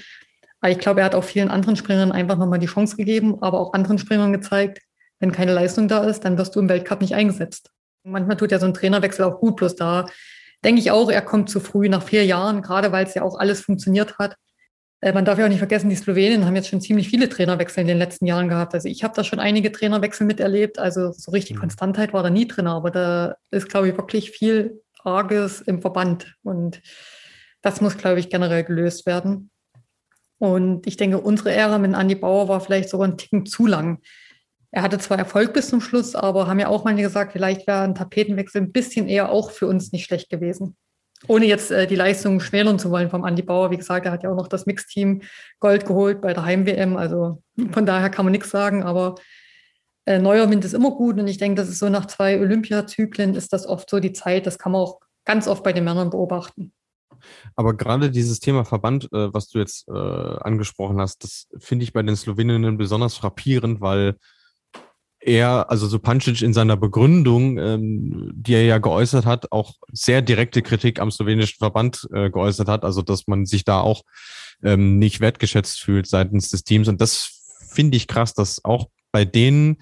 Aber 0.59 0.71
ich 0.71 0.79
glaube, 0.79 1.01
er 1.01 1.05
hat 1.05 1.13
auch 1.13 1.23
vielen 1.23 1.49
anderen 1.49 1.75
Springern 1.75 2.11
einfach 2.11 2.37
nochmal 2.37 2.57
die 2.57 2.65
Chance 2.65 2.97
gegeben, 2.97 3.37
aber 3.43 3.59
auch 3.59 3.73
anderen 3.73 3.99
Springern 3.99 4.33
gezeigt, 4.33 4.79
wenn 5.19 5.31
keine 5.31 5.53
Leistung 5.53 5.87
da 5.87 6.03
ist, 6.03 6.25
dann 6.25 6.39
wirst 6.39 6.55
du 6.55 6.61
im 6.61 6.69
Weltcup 6.69 7.01
nicht 7.01 7.13
eingesetzt. 7.13 7.69
Manchmal 8.03 8.37
tut 8.37 8.51
ja 8.51 8.57
so 8.57 8.65
ein 8.65 8.73
Trainerwechsel 8.73 9.23
auch 9.23 9.39
gut, 9.39 9.57
bloß 9.57 9.75
da 9.75 10.07
denke 10.63 10.81
ich 10.81 10.89
auch, 10.89 11.11
er 11.11 11.21
kommt 11.21 11.51
zu 11.51 11.59
früh 11.59 11.89
nach 11.89 12.01
vier 12.01 12.25
Jahren, 12.25 12.63
gerade 12.63 12.91
weil 12.91 13.05
es 13.05 13.13
ja 13.13 13.21
auch 13.21 13.37
alles 13.37 13.61
funktioniert 13.61 14.17
hat. 14.17 14.35
Äh, 15.01 15.13
man 15.13 15.25
darf 15.25 15.37
ja 15.37 15.45
auch 15.45 15.49
nicht 15.49 15.59
vergessen, 15.59 15.89
die 15.89 15.95
Slowenen 15.95 16.45
haben 16.45 16.55
jetzt 16.55 16.69
schon 16.69 16.81
ziemlich 16.81 17.09
viele 17.09 17.29
Trainerwechsel 17.29 17.81
in 17.81 17.87
den 17.87 17.97
letzten 17.97 18.25
Jahren 18.25 18.49
gehabt. 18.49 18.73
Also 18.73 18.87
ich 18.87 19.03
habe 19.03 19.13
da 19.15 19.23
schon 19.23 19.39
einige 19.39 19.71
Trainerwechsel 19.71 20.25
miterlebt. 20.25 20.79
Also 20.79 21.11
so 21.11 21.31
richtig 21.31 21.55
mhm. 21.55 21.61
Konstantheit 21.61 22.13
war 22.13 22.23
da 22.23 22.29
nie 22.29 22.47
drin, 22.47 22.67
aber 22.67 22.91
da 22.91 23.35
ist, 23.51 23.69
glaube 23.69 23.89
ich, 23.89 23.97
wirklich 23.97 24.31
viel 24.31 24.81
Arges 25.03 25.61
im 25.61 25.81
Verband. 25.81 26.35
Und 26.43 26.81
das 27.61 27.81
muss, 27.81 27.97
glaube 27.97 28.19
ich, 28.19 28.29
generell 28.29 28.63
gelöst 28.63 29.05
werden. 29.05 29.51
Und 30.39 30.85
ich 30.85 30.97
denke, 30.97 31.19
unsere 31.19 31.51
Ära 31.51 31.79
mit 31.79 31.93
Andi 31.95 32.15
Bauer 32.15 32.47
war 32.47 32.61
vielleicht 32.61 32.89
sogar 32.89 33.07
ein 33.07 33.17
Ticken 33.17 33.45
zu 33.45 33.65
lang. 33.65 34.01
Er 34.71 34.83
hatte 34.83 34.99
zwar 34.99 35.17
Erfolg 35.17 35.53
bis 35.53 35.69
zum 35.69 35.81
Schluss, 35.81 36.13
aber 36.13 36.47
haben 36.47 36.59
ja 36.59 36.67
auch 36.67 36.83
manche 36.83 37.01
gesagt, 37.01 37.31
vielleicht 37.31 37.65
wäre 37.65 37.81
ein 37.81 37.95
Tapetenwechsel 37.95 38.61
ein 38.61 38.71
bisschen 38.71 39.07
eher 39.07 39.31
auch 39.31 39.49
für 39.49 39.65
uns 39.65 39.91
nicht 39.91 40.05
schlecht 40.05 40.29
gewesen. 40.29 40.75
Ohne 41.27 41.45
jetzt 41.45 41.71
äh, 41.71 41.87
die 41.87 41.95
Leistung 41.95 42.39
schmälern 42.39 42.77
zu 42.77 42.91
wollen 42.91 43.09
vom 43.09 43.23
Andi 43.23 43.41
Bauer. 43.41 43.71
Wie 43.71 43.77
gesagt, 43.77 44.05
er 44.05 44.11
hat 44.11 44.23
ja 44.23 44.29
auch 44.29 44.35
noch 44.35 44.47
das 44.47 44.65
Mixteam 44.65 45.21
Gold 45.59 45.85
geholt 45.85 46.21
bei 46.21 46.33
der 46.33 46.45
Heim-WM. 46.45 46.95
Also 46.95 47.41
von 47.71 47.85
daher 47.85 48.09
kann 48.09 48.25
man 48.25 48.31
nichts 48.31 48.51
sagen. 48.51 48.83
Aber 48.83 49.15
äh, 50.05 50.19
neuer 50.19 50.49
Wind 50.49 50.63
ist 50.63 50.73
immer 50.73 50.91
gut. 50.91 51.19
Und 51.19 51.27
ich 51.27 51.37
denke, 51.37 51.59
das 51.59 51.69
ist 51.69 51.79
so 51.79 51.89
nach 51.89 52.05
zwei 52.05 52.39
Olympiazyklen 52.39 53.33
ist 53.35 53.51
das 53.51 53.65
oft 53.65 53.89
so 53.89 53.99
die 53.99 54.13
Zeit. 54.13 54.45
Das 54.45 54.59
kann 54.59 54.71
man 54.71 54.81
auch 54.81 54.99
ganz 55.25 55.47
oft 55.47 55.63
bei 55.63 55.73
den 55.73 55.83
Männern 55.83 56.11
beobachten. 56.11 56.71
Aber 57.55 57.75
gerade 57.75 58.11
dieses 58.11 58.39
Thema 58.39 58.63
Verband, 58.63 59.05
äh, 59.11 59.33
was 59.33 59.49
du 59.49 59.59
jetzt 59.59 59.87
äh, 59.87 59.91
angesprochen 59.91 61.01
hast, 61.01 61.23
das 61.23 61.47
finde 61.57 61.83
ich 61.83 61.93
bei 61.93 62.03
den 62.03 62.15
Sloweninnen 62.15 62.77
besonders 62.77 63.15
frappierend, 63.15 63.81
weil 63.81 64.17
er, 65.27 65.69
also 65.69 65.87
so 65.87 65.99
Pancic 65.99 66.41
in 66.41 66.53
seiner 66.53 66.77
Begründung, 66.77 67.57
ähm, 67.57 68.31
die 68.33 68.53
er 68.53 68.63
ja 68.63 68.77
geäußert 68.77 69.25
hat, 69.25 69.51
auch 69.51 69.73
sehr 69.91 70.21
direkte 70.21 70.61
Kritik 70.61 70.99
am 70.99 71.11
slowenischen 71.11 71.57
Verband 71.57 72.07
äh, 72.13 72.29
geäußert 72.29 72.69
hat, 72.69 72.85
also 72.85 73.01
dass 73.01 73.27
man 73.27 73.45
sich 73.45 73.65
da 73.65 73.81
auch 73.81 74.03
ähm, 74.63 74.97
nicht 74.97 75.19
wertgeschätzt 75.19 75.81
fühlt 75.81 76.07
seitens 76.07 76.49
des 76.49 76.63
Teams. 76.63 76.87
Und 76.87 77.01
das 77.01 77.59
finde 77.69 77.97
ich 77.97 78.07
krass, 78.07 78.33
dass 78.33 78.63
auch 78.63 78.87
bei 79.11 79.25
denen, 79.25 79.77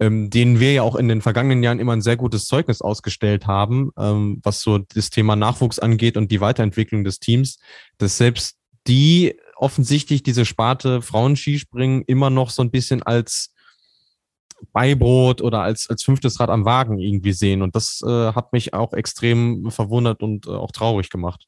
ähm, 0.00 0.30
denen 0.30 0.60
wir 0.60 0.72
ja 0.72 0.82
auch 0.82 0.94
in 0.94 1.08
den 1.08 1.22
vergangenen 1.22 1.62
Jahren 1.64 1.80
immer 1.80 1.92
ein 1.92 2.02
sehr 2.02 2.16
gutes 2.16 2.46
Zeugnis 2.46 2.80
ausgestellt 2.80 3.48
haben, 3.48 3.90
ähm, 3.98 4.40
was 4.44 4.60
so 4.60 4.78
das 4.78 5.10
Thema 5.10 5.34
Nachwuchs 5.34 5.80
angeht 5.80 6.16
und 6.16 6.30
die 6.30 6.40
Weiterentwicklung 6.40 7.02
des 7.02 7.18
Teams, 7.18 7.58
dass 7.98 8.16
selbst 8.16 8.56
die 8.86 9.34
offensichtlich 9.56 10.22
diese 10.22 10.44
Sparte 10.44 11.02
Frauenskispringen 11.02 12.02
immer 12.06 12.30
noch 12.30 12.50
so 12.50 12.62
ein 12.62 12.70
bisschen 12.70 13.02
als 13.02 13.53
Beibrot 14.72 15.42
oder 15.42 15.60
als, 15.60 15.88
als 15.88 16.02
fünftes 16.02 16.40
Rad 16.40 16.50
am 16.50 16.64
Wagen 16.64 16.98
irgendwie 16.98 17.32
sehen. 17.32 17.62
Und 17.62 17.74
das 17.74 18.02
äh, 18.06 18.32
hat 18.32 18.52
mich 18.52 18.74
auch 18.74 18.92
extrem 18.92 19.70
verwundert 19.70 20.22
und 20.22 20.46
äh, 20.46 20.50
auch 20.50 20.72
traurig 20.72 21.10
gemacht. 21.10 21.46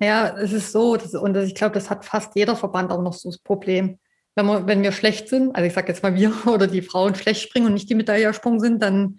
Ja, 0.00 0.36
es 0.36 0.52
ist 0.52 0.72
so, 0.72 0.96
das, 0.96 1.14
und 1.14 1.36
ich 1.36 1.54
glaube, 1.54 1.74
das 1.74 1.90
hat 1.90 2.04
fast 2.04 2.34
jeder 2.36 2.56
Verband 2.56 2.90
auch 2.90 3.02
noch 3.02 3.12
so 3.12 3.28
das 3.28 3.38
Problem. 3.38 3.98
Wenn 4.34 4.46
wir, 4.46 4.66
wenn 4.66 4.82
wir 4.82 4.92
schlecht 4.92 5.28
sind, 5.28 5.54
also 5.54 5.66
ich 5.66 5.72
sage 5.72 5.88
jetzt 5.88 6.02
mal 6.02 6.14
wir 6.14 6.32
oder 6.46 6.66
die 6.66 6.82
Frauen 6.82 7.14
schlecht 7.14 7.42
springen 7.42 7.66
und 7.66 7.74
nicht 7.74 7.90
die 7.90 7.94
Medaille 7.94 8.24
ersprungen 8.24 8.60
sind, 8.60 8.82
dann 8.82 9.18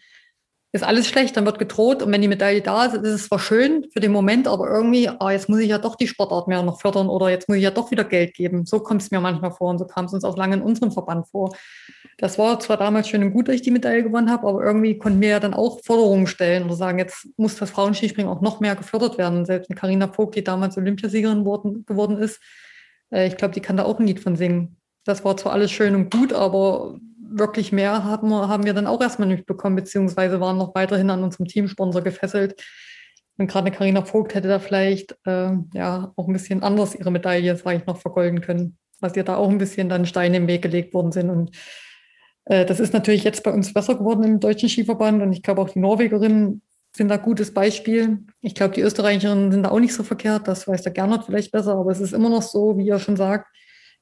ist 0.71 0.83
alles 0.83 1.07
schlecht, 1.07 1.35
dann 1.35 1.45
wird 1.45 1.57
gedroht 1.57 2.03
und 2.03 2.11
wenn 2.11 2.21
die 2.21 2.27
Medaille 2.27 2.61
da 2.61 2.85
ist, 2.85 2.93
ist 2.93 3.01
es 3.07 3.27
zwar 3.27 3.39
schön 3.39 3.87
für 3.91 3.99
den 3.99 4.11
Moment, 4.11 4.47
aber 4.47 4.69
irgendwie, 4.69 5.09
ah, 5.09 5.31
jetzt 5.31 5.49
muss 5.49 5.59
ich 5.59 5.69
ja 5.69 5.79
doch 5.79 5.95
die 5.95 6.07
Sportart 6.07 6.47
mehr 6.47 6.61
noch 6.61 6.79
fördern 6.79 7.09
oder 7.09 7.29
jetzt 7.29 7.49
muss 7.49 7.57
ich 7.57 7.63
ja 7.63 7.71
doch 7.71 7.89
wieder 7.89 8.03
Geld 8.03 8.35
geben. 8.35 8.67
So 8.67 8.79
kommt 8.79 9.01
es 9.01 9.09
mir 9.09 9.19
manchmal 9.19 9.51
vor 9.51 9.71
und 9.71 9.79
so 9.79 9.85
kam 9.85 10.05
es 10.05 10.13
uns 10.13 10.23
auch 10.23 10.37
lange 10.37 10.57
in 10.57 10.61
unserem 10.61 10.91
Verband 10.91 11.27
vor. 11.27 11.55
Das 12.19 12.37
war 12.37 12.59
zwar 12.59 12.75
damals 12.75 13.07
schön 13.07 13.23
und 13.23 13.31
gut, 13.31 13.47
dass 13.47 13.55
ich 13.55 13.61
die 13.61 13.71
Medaille 13.71 14.03
gewonnen 14.03 14.29
habe, 14.29 14.45
aber 14.45 14.61
irgendwie 14.61 14.97
konnten 14.97 15.21
wir 15.21 15.29
ja 15.29 15.39
dann 15.39 15.53
auch 15.53 15.79
Forderungen 15.85 16.27
stellen 16.27 16.65
oder 16.65 16.75
sagen, 16.75 16.99
jetzt 16.99 17.29
muss 17.37 17.55
das 17.55 17.69
Frauenskispringen 17.69 18.29
auch 18.29 18.41
noch 18.41 18.59
mehr 18.59 18.75
gefördert 18.75 19.17
werden. 19.17 19.45
Selbst 19.45 19.69
eine 19.69 19.79
Carina 19.79 20.09
Vogt, 20.09 20.35
die 20.35 20.43
damals 20.43 20.77
Olympiasiegerin 20.77 21.45
worden, 21.45 21.85
geworden 21.85 22.17
ist, 22.17 22.41
äh, 23.09 23.25
ich 23.27 23.37
glaube, 23.37 23.53
die 23.53 23.61
kann 23.61 23.77
da 23.77 23.85
auch 23.85 23.99
ein 23.99 24.07
Lied 24.07 24.19
von 24.19 24.35
singen. 24.35 24.75
Das 25.05 25.23
war 25.23 25.37
zwar 25.37 25.53
alles 25.53 25.71
schön 25.71 25.95
und 25.95 26.11
gut, 26.11 26.33
aber 26.33 26.99
wirklich 27.31 27.71
mehr 27.71 28.03
haben 28.03 28.27
wir, 28.29 28.49
haben 28.49 28.65
wir 28.65 28.73
dann 28.73 28.87
auch 28.87 29.01
erstmal 29.01 29.29
nicht 29.29 29.45
bekommen, 29.45 29.77
beziehungsweise 29.77 30.41
waren 30.41 30.57
noch 30.57 30.75
weiterhin 30.75 31.09
an 31.09 31.23
unserem 31.23 31.47
Teamsponsor 31.47 32.01
gefesselt. 32.01 32.61
Und 33.37 33.47
gerade 33.47 33.71
Karina 33.71 34.03
Vogt 34.03 34.35
hätte 34.35 34.49
da 34.49 34.59
vielleicht 34.59 35.15
äh, 35.25 35.51
ja 35.73 36.11
auch 36.17 36.27
ein 36.27 36.33
bisschen 36.33 36.63
anders 36.63 36.95
ihre 36.95 37.11
Medaille, 37.11 37.55
sage 37.55 37.77
ich, 37.77 37.85
noch 37.85 37.97
vergolden 37.97 38.41
können, 38.41 38.77
was 38.99 39.15
ihr 39.15 39.23
da 39.23 39.37
auch 39.37 39.49
ein 39.49 39.57
bisschen 39.57 39.87
dann 39.87 40.05
Steine 40.05 40.35
im 40.35 40.47
Weg 40.47 40.61
gelegt 40.61 40.93
worden 40.93 41.13
sind. 41.13 41.29
Und 41.29 41.51
das 42.45 42.79
ist 42.79 42.93
natürlich 42.93 43.23
jetzt 43.23 43.43
bei 43.43 43.51
uns 43.51 43.73
besser 43.73 43.95
geworden 43.95 44.23
im 44.23 44.39
deutschen 44.39 44.69
Skiverband 44.69 45.21
und 45.21 45.33
ich 45.33 45.43
glaube 45.43 45.61
auch 45.61 45.69
die 45.69 45.79
Norwegerinnen 45.79 46.61
sind 46.95 47.09
da 47.09 47.17
gutes 47.17 47.53
Beispiel. 47.53 48.25
Ich 48.41 48.55
glaube, 48.55 48.73
die 48.73 48.81
Österreicherinnen 48.81 49.51
sind 49.51 49.63
da 49.63 49.69
auch 49.69 49.79
nicht 49.79 49.93
so 49.93 50.03
verkehrt, 50.03 50.47
das 50.47 50.67
weiß 50.67 50.81
der 50.81 50.91
Gernot 50.91 51.25
vielleicht 51.25 51.51
besser, 51.51 51.75
aber 51.75 51.91
es 51.91 51.99
ist 51.99 52.13
immer 52.13 52.29
noch 52.29 52.41
so, 52.41 52.77
wie 52.77 52.89
er 52.89 52.99
schon 52.99 53.17
sagt, 53.17 53.47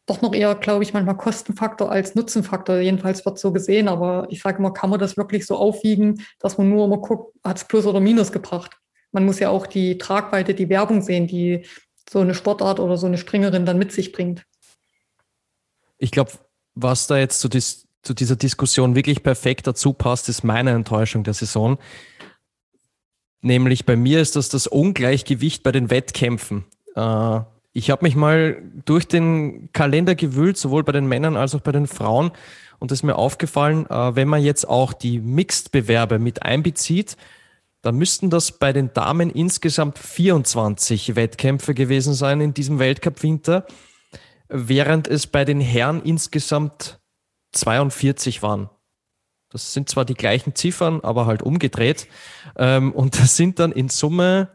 doch 0.08 0.22
noch 0.22 0.34
eher, 0.34 0.56
glaube 0.56 0.84
ich, 0.84 0.94
manchmal 0.94 1.18
Kostenfaktor 1.18 1.92
als 1.92 2.16
Nutzenfaktor. 2.16 2.78
Jedenfalls 2.78 3.26
wird 3.26 3.38
so 3.38 3.52
gesehen. 3.52 3.90
Aber 3.90 4.26
ich 4.30 4.42
sage 4.42 4.58
immer, 4.58 4.74
kann 4.74 4.90
man 4.90 5.00
das 5.00 5.18
wirklich 5.18 5.46
so 5.46 5.58
aufwiegen, 5.58 6.26
dass 6.40 6.58
man 6.58 6.70
nur 6.70 6.86
immer 6.86 6.98
guckt, 6.98 7.36
hat 7.44 7.58
es 7.58 7.66
Plus 7.66 7.86
oder 7.86 8.00
Minus 8.00 8.32
gebracht? 8.32 8.78
Man 9.12 9.26
muss 9.26 9.40
ja 9.40 9.50
auch 9.50 9.68
die 9.68 9.98
Tragweite, 9.98 10.54
die 10.54 10.70
Werbung 10.70 11.02
sehen, 11.02 11.28
die 11.28 11.66
so 12.10 12.20
eine 12.20 12.34
Sportart 12.34 12.80
oder 12.80 12.98
so 12.98 13.06
eine 13.06 13.18
Springerin 13.18 13.66
dann 13.66 13.78
mit 13.78 13.92
sich 13.92 14.14
bringt. 14.14 14.44
Ich 15.98 16.12
glaube, 16.12 16.32
was 16.74 17.08
da 17.08 17.18
jetzt 17.18 17.42
zu, 17.42 17.50
dis 17.50 17.87
zu 18.04 18.14
dieser 18.14 18.36
Diskussion 18.36 18.96
wirklich 18.96 19.24
perfekt 19.24 19.68
dazu 19.68 19.94
passt, 19.94 20.30
ist 20.30 20.44
meine 20.44 20.72
Enttäuschung 20.72 21.24
der 21.24 21.34
Saison. 21.34 21.78
Nämlich 23.42 23.86
bei 23.86 23.96
mir 23.96 24.22
ist 24.22 24.36
das 24.36 24.50
das 24.50 24.68
Ungleichgewicht 24.68 25.64
bei 25.64 25.72
den 25.72 25.90
Wettkämpfen. 25.90 26.66
Äh, 26.96 27.40
ich 27.74 27.92
habe 27.92 28.06
mich 28.06 28.16
mal 28.16 28.62
durch 28.86 29.08
den 29.08 29.72
Kalender 29.72 30.16
gewühlt, 30.16 30.58
sowohl 30.58 30.84
bei 30.84 30.92
den 30.92 31.08
Männern 31.08 31.38
als 31.38 31.54
auch 31.54 31.62
bei 31.62 31.72
den 31.72 31.88
Frauen. 31.88 32.32
Und 32.80 32.92
es 32.92 33.00
ist 33.00 33.04
mir 33.04 33.16
aufgefallen, 33.16 33.86
äh, 33.90 34.16
wenn 34.16 34.28
man 34.28 34.42
jetzt 34.42 34.68
auch 34.68 34.94
die 34.94 35.20
Mixed-Bewerbe 35.20 36.20
mit 36.20 36.44
einbezieht, 36.44 37.18
dann 37.82 37.96
müssten 37.96 38.30
das 38.30 38.52
bei 38.52 38.74
den 38.74 38.94
Damen 38.94 39.30
insgesamt 39.30 40.00
24 40.00 41.16
Wettkämpfe 41.16 41.74
gewesen 41.74 42.14
sein 42.14 42.42
in 42.42 42.54
diesem 42.54 42.80
Weltcup-Winter, 42.80 43.66
während 44.50 45.08
es 45.08 45.28
bei 45.28 45.46
den 45.46 45.62
Herren 45.62 46.02
insgesamt 46.02 47.00
42 47.58 48.42
waren. 48.42 48.70
Das 49.50 49.74
sind 49.74 49.90
zwar 49.90 50.06
die 50.06 50.14
gleichen 50.14 50.56
Ziffern, 50.56 51.02
aber 51.02 51.26
halt 51.26 51.42
umgedreht. 51.42 52.08
Ähm, 52.58 52.92
und 52.92 53.20
das 53.20 53.38
sind 53.38 53.60
dann 53.60 53.72
in 53.72 53.90
Summe 53.90 54.50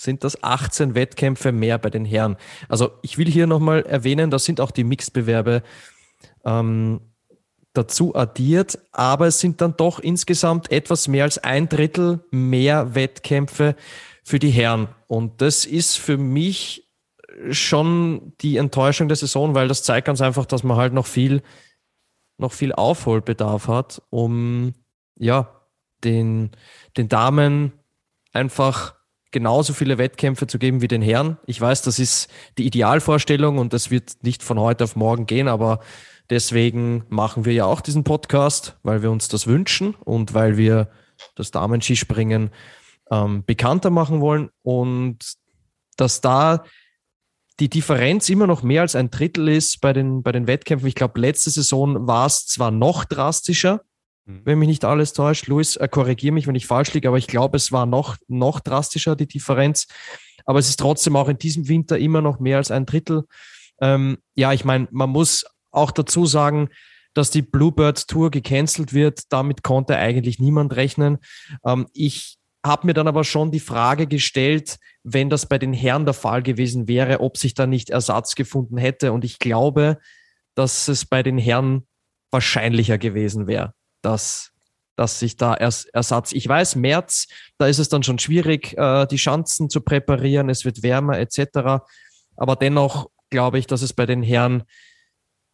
sind 0.00 0.22
das 0.22 0.42
18 0.44 0.94
Wettkämpfe 0.94 1.50
mehr 1.50 1.76
bei 1.76 1.90
den 1.90 2.04
Herren. 2.04 2.36
Also 2.68 2.92
ich 3.02 3.18
will 3.18 3.28
hier 3.28 3.48
nochmal 3.48 3.82
erwähnen, 3.82 4.30
das 4.30 4.44
sind 4.44 4.60
auch 4.60 4.70
die 4.70 4.84
Mixbewerbe 4.84 5.62
ähm, 6.44 7.00
dazu 7.72 8.14
addiert, 8.14 8.78
aber 8.92 9.26
es 9.26 9.40
sind 9.40 9.60
dann 9.60 9.76
doch 9.76 9.98
insgesamt 9.98 10.70
etwas 10.70 11.08
mehr 11.08 11.24
als 11.24 11.38
ein 11.38 11.68
Drittel 11.68 12.24
mehr 12.30 12.94
Wettkämpfe 12.94 13.74
für 14.22 14.38
die 14.38 14.50
Herren. 14.50 14.88
Und 15.08 15.42
das 15.42 15.64
ist 15.64 15.96
für 15.96 16.16
mich 16.16 16.88
schon 17.50 18.34
die 18.40 18.56
Enttäuschung 18.56 19.08
der 19.08 19.16
Saison, 19.16 19.54
weil 19.54 19.68
das 19.68 19.82
zeigt 19.82 20.06
ganz 20.06 20.20
einfach, 20.20 20.46
dass 20.46 20.62
man 20.62 20.76
halt 20.76 20.92
noch 20.92 21.06
viel 21.06 21.42
noch 22.38 22.52
viel 22.52 22.72
Aufholbedarf 22.72 23.68
hat, 23.68 24.02
um 24.10 24.72
ja, 25.16 25.52
den, 26.04 26.50
den 26.96 27.08
Damen 27.08 27.72
einfach 28.32 28.94
genauso 29.30 29.74
viele 29.74 29.98
Wettkämpfe 29.98 30.46
zu 30.46 30.58
geben 30.58 30.80
wie 30.80 30.88
den 30.88 31.02
Herren. 31.02 31.36
Ich 31.46 31.60
weiß, 31.60 31.82
das 31.82 31.98
ist 31.98 32.28
die 32.56 32.66
Idealvorstellung 32.66 33.58
und 33.58 33.72
das 33.72 33.90
wird 33.90 34.16
nicht 34.22 34.42
von 34.42 34.58
heute 34.58 34.84
auf 34.84 34.96
morgen 34.96 35.26
gehen, 35.26 35.48
aber 35.48 35.80
deswegen 36.30 37.04
machen 37.08 37.44
wir 37.44 37.52
ja 37.52 37.66
auch 37.66 37.80
diesen 37.80 38.04
Podcast, 38.04 38.78
weil 38.82 39.02
wir 39.02 39.10
uns 39.10 39.28
das 39.28 39.46
wünschen 39.46 39.94
und 39.94 40.34
weil 40.34 40.56
wir 40.56 40.88
das 41.34 41.50
Damenskispringen 41.50 42.50
ähm, 43.10 43.44
bekannter 43.44 43.90
machen 43.90 44.20
wollen 44.20 44.50
und 44.62 45.18
dass 45.96 46.20
da 46.20 46.64
die 47.60 47.68
Differenz 47.68 48.28
immer 48.28 48.46
noch 48.46 48.62
mehr 48.62 48.82
als 48.82 48.94
ein 48.94 49.10
Drittel 49.10 49.48
ist 49.48 49.80
bei 49.80 49.92
den, 49.92 50.22
bei 50.22 50.32
den 50.32 50.46
Wettkämpfen. 50.46 50.88
Ich 50.88 50.94
glaube, 50.94 51.20
letzte 51.20 51.50
Saison 51.50 52.06
war 52.06 52.26
es 52.26 52.46
zwar 52.46 52.70
noch 52.70 53.04
drastischer, 53.04 53.82
mhm. 54.26 54.42
wenn 54.44 54.58
mich 54.58 54.68
nicht 54.68 54.84
alles 54.84 55.12
täuscht. 55.12 55.48
Luis, 55.48 55.76
äh, 55.76 55.88
korrigiere 55.88 56.32
mich, 56.32 56.46
wenn 56.46 56.54
ich 56.54 56.66
falsch 56.66 56.92
liege, 56.94 57.08
aber 57.08 57.18
ich 57.18 57.26
glaube, 57.26 57.56
es 57.56 57.72
war 57.72 57.86
noch, 57.86 58.16
noch 58.28 58.60
drastischer, 58.60 59.16
die 59.16 59.26
Differenz. 59.26 59.86
Aber 60.44 60.58
es 60.58 60.68
ist 60.68 60.78
trotzdem 60.78 61.16
auch 61.16 61.28
in 61.28 61.38
diesem 61.38 61.68
Winter 61.68 61.98
immer 61.98 62.22
noch 62.22 62.38
mehr 62.38 62.58
als 62.58 62.70
ein 62.70 62.86
Drittel. 62.86 63.24
Ähm, 63.80 64.18
ja, 64.34 64.52
ich 64.52 64.64
meine, 64.64 64.88
man 64.90 65.10
muss 65.10 65.44
auch 65.70 65.90
dazu 65.90 66.26
sagen, 66.26 66.70
dass 67.12 67.30
die 67.30 67.42
Bluebird 67.42 68.06
Tour 68.08 68.30
gecancelt 68.30 68.92
wird. 68.92 69.22
Damit 69.30 69.62
konnte 69.62 69.96
eigentlich 69.96 70.38
niemand 70.38 70.76
rechnen. 70.76 71.18
Ähm, 71.64 71.88
ich 71.92 72.37
habe 72.64 72.86
mir 72.86 72.94
dann 72.94 73.08
aber 73.08 73.24
schon 73.24 73.50
die 73.50 73.60
Frage 73.60 74.06
gestellt, 74.06 74.78
wenn 75.02 75.30
das 75.30 75.46
bei 75.46 75.58
den 75.58 75.72
Herren 75.72 76.04
der 76.04 76.14
Fall 76.14 76.42
gewesen 76.42 76.88
wäre, 76.88 77.20
ob 77.20 77.36
sich 77.36 77.54
da 77.54 77.66
nicht 77.66 77.90
Ersatz 77.90 78.34
gefunden 78.34 78.76
hätte. 78.78 79.12
Und 79.12 79.24
ich 79.24 79.38
glaube, 79.38 79.98
dass 80.54 80.88
es 80.88 81.04
bei 81.04 81.22
den 81.22 81.38
Herren 81.38 81.86
wahrscheinlicher 82.30 82.98
gewesen 82.98 83.46
wäre, 83.46 83.74
dass, 84.02 84.50
dass 84.96 85.18
sich 85.18 85.36
da 85.36 85.54
Ers 85.54 85.84
Ersatz. 85.86 86.32
Ich 86.32 86.48
weiß, 86.48 86.76
März, 86.76 87.28
da 87.58 87.66
ist 87.66 87.78
es 87.78 87.88
dann 87.88 88.02
schon 88.02 88.18
schwierig, 88.18 88.76
äh, 88.76 89.06
die 89.06 89.18
Schanzen 89.18 89.70
zu 89.70 89.80
präparieren, 89.80 90.50
es 90.50 90.64
wird 90.64 90.82
wärmer 90.82 91.18
etc. 91.18 91.84
Aber 92.36 92.56
dennoch 92.56 93.08
glaube 93.30 93.58
ich, 93.58 93.66
dass 93.66 93.82
es 93.82 93.92
bei 93.92 94.04
den 94.04 94.22
Herren 94.22 94.64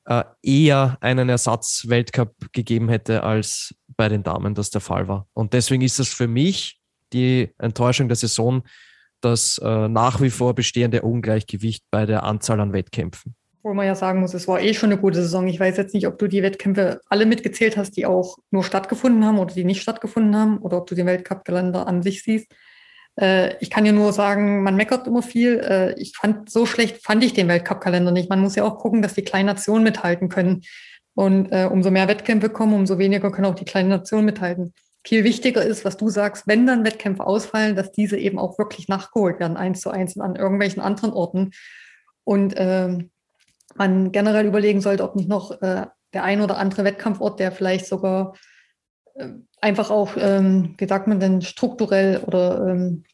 äh, 0.06 0.24
eher 0.42 0.98
einen 1.00 1.28
Ersatz-Weltcup 1.28 2.52
gegeben 2.52 2.88
hätte, 2.88 3.22
als 3.22 3.74
bei 3.96 4.08
den 4.08 4.22
Damen 4.22 4.54
das 4.54 4.70
der 4.70 4.80
Fall 4.80 5.08
war. 5.08 5.28
Und 5.32 5.52
deswegen 5.52 5.82
ist 5.82 6.00
es 6.00 6.08
für 6.08 6.28
mich 6.28 6.80
die 7.12 7.52
Enttäuschung 7.58 8.08
der 8.08 8.16
Saison 8.16 8.62
das 9.24 9.58
äh, 9.58 9.88
nach 9.88 10.20
wie 10.20 10.30
vor 10.30 10.54
bestehende 10.54 11.02
Ungleichgewicht 11.02 11.84
bei 11.90 12.06
der 12.06 12.24
Anzahl 12.24 12.60
an 12.60 12.72
Wettkämpfen. 12.72 13.34
Wo 13.62 13.72
man 13.72 13.86
ja 13.86 13.94
sagen 13.94 14.20
muss, 14.20 14.34
es 14.34 14.46
war 14.46 14.60
eh 14.60 14.74
schon 14.74 14.92
eine 14.92 15.00
gute 15.00 15.22
Saison. 15.22 15.48
Ich 15.48 15.58
weiß 15.58 15.78
jetzt 15.78 15.94
nicht, 15.94 16.06
ob 16.06 16.18
du 16.18 16.28
die 16.28 16.42
Wettkämpfe 16.42 17.00
alle 17.08 17.24
mitgezählt 17.24 17.78
hast, 17.78 17.96
die 17.96 18.04
auch 18.04 18.36
nur 18.50 18.62
stattgefunden 18.62 19.24
haben 19.24 19.38
oder 19.38 19.54
die 19.54 19.64
nicht 19.64 19.80
stattgefunden 19.80 20.36
haben 20.36 20.58
oder 20.58 20.76
ob 20.76 20.86
du 20.86 20.94
den 20.94 21.06
Weltcup-Kalender 21.06 21.86
an 21.86 22.02
sich 22.02 22.22
siehst. 22.22 22.52
Äh, 23.18 23.56
ich 23.60 23.70
kann 23.70 23.86
ja 23.86 23.92
nur 23.92 24.12
sagen, 24.12 24.62
man 24.62 24.76
meckert 24.76 25.06
immer 25.06 25.22
viel. 25.22 25.60
Äh, 25.60 25.98
ich 25.98 26.14
fand, 26.14 26.50
so 26.50 26.66
schlecht 26.66 27.02
fand 27.02 27.24
ich 27.24 27.32
den 27.32 27.48
Weltcup-Kalender 27.48 28.12
nicht. 28.12 28.28
Man 28.28 28.40
muss 28.40 28.56
ja 28.56 28.64
auch 28.64 28.78
gucken, 28.78 29.00
dass 29.00 29.14
die 29.14 29.22
kleinen 29.22 29.46
Nationen 29.46 29.84
mithalten 29.84 30.28
können. 30.28 30.60
Und 31.14 31.50
äh, 31.50 31.68
umso 31.70 31.90
mehr 31.90 32.08
Wettkämpfe 32.08 32.50
kommen, 32.50 32.74
umso 32.74 32.98
weniger 32.98 33.30
können 33.30 33.46
auch 33.46 33.54
die 33.54 33.64
kleinen 33.64 33.88
Nationen 33.88 34.26
mithalten 34.26 34.74
viel 35.06 35.24
wichtiger 35.24 35.62
ist, 35.62 35.84
was 35.84 35.96
du 35.96 36.08
sagst, 36.08 36.46
wenn 36.46 36.66
dann 36.66 36.84
Wettkämpfe 36.84 37.26
ausfallen, 37.26 37.76
dass 37.76 37.92
diese 37.92 38.16
eben 38.16 38.38
auch 38.38 38.58
wirklich 38.58 38.88
nachgeholt 38.88 39.38
werden, 39.38 39.56
eins 39.56 39.80
zu 39.80 39.90
eins 39.90 40.18
an 40.18 40.36
irgendwelchen 40.36 40.82
anderen 40.82 41.12
Orten. 41.12 41.50
Und 42.24 42.56
äh, 42.56 42.98
man 43.74 44.12
generell 44.12 44.46
überlegen 44.46 44.80
sollte, 44.80 45.04
ob 45.04 45.16
nicht 45.16 45.28
noch 45.28 45.60
äh, 45.62 45.86
der 46.14 46.24
ein 46.24 46.40
oder 46.40 46.56
andere 46.56 46.84
Wettkampfort, 46.84 47.38
der 47.38 47.52
vielleicht 47.52 47.86
sogar 47.86 48.34
äh, 49.14 49.28
einfach 49.60 49.90
auch, 49.90 50.16
ähm, 50.16 50.74
wie 50.78 50.86
sagt 50.86 51.06
man 51.06 51.20
denn, 51.20 51.42
strukturell 51.42 52.18
oder 52.18 52.66
ähm, 52.68 53.04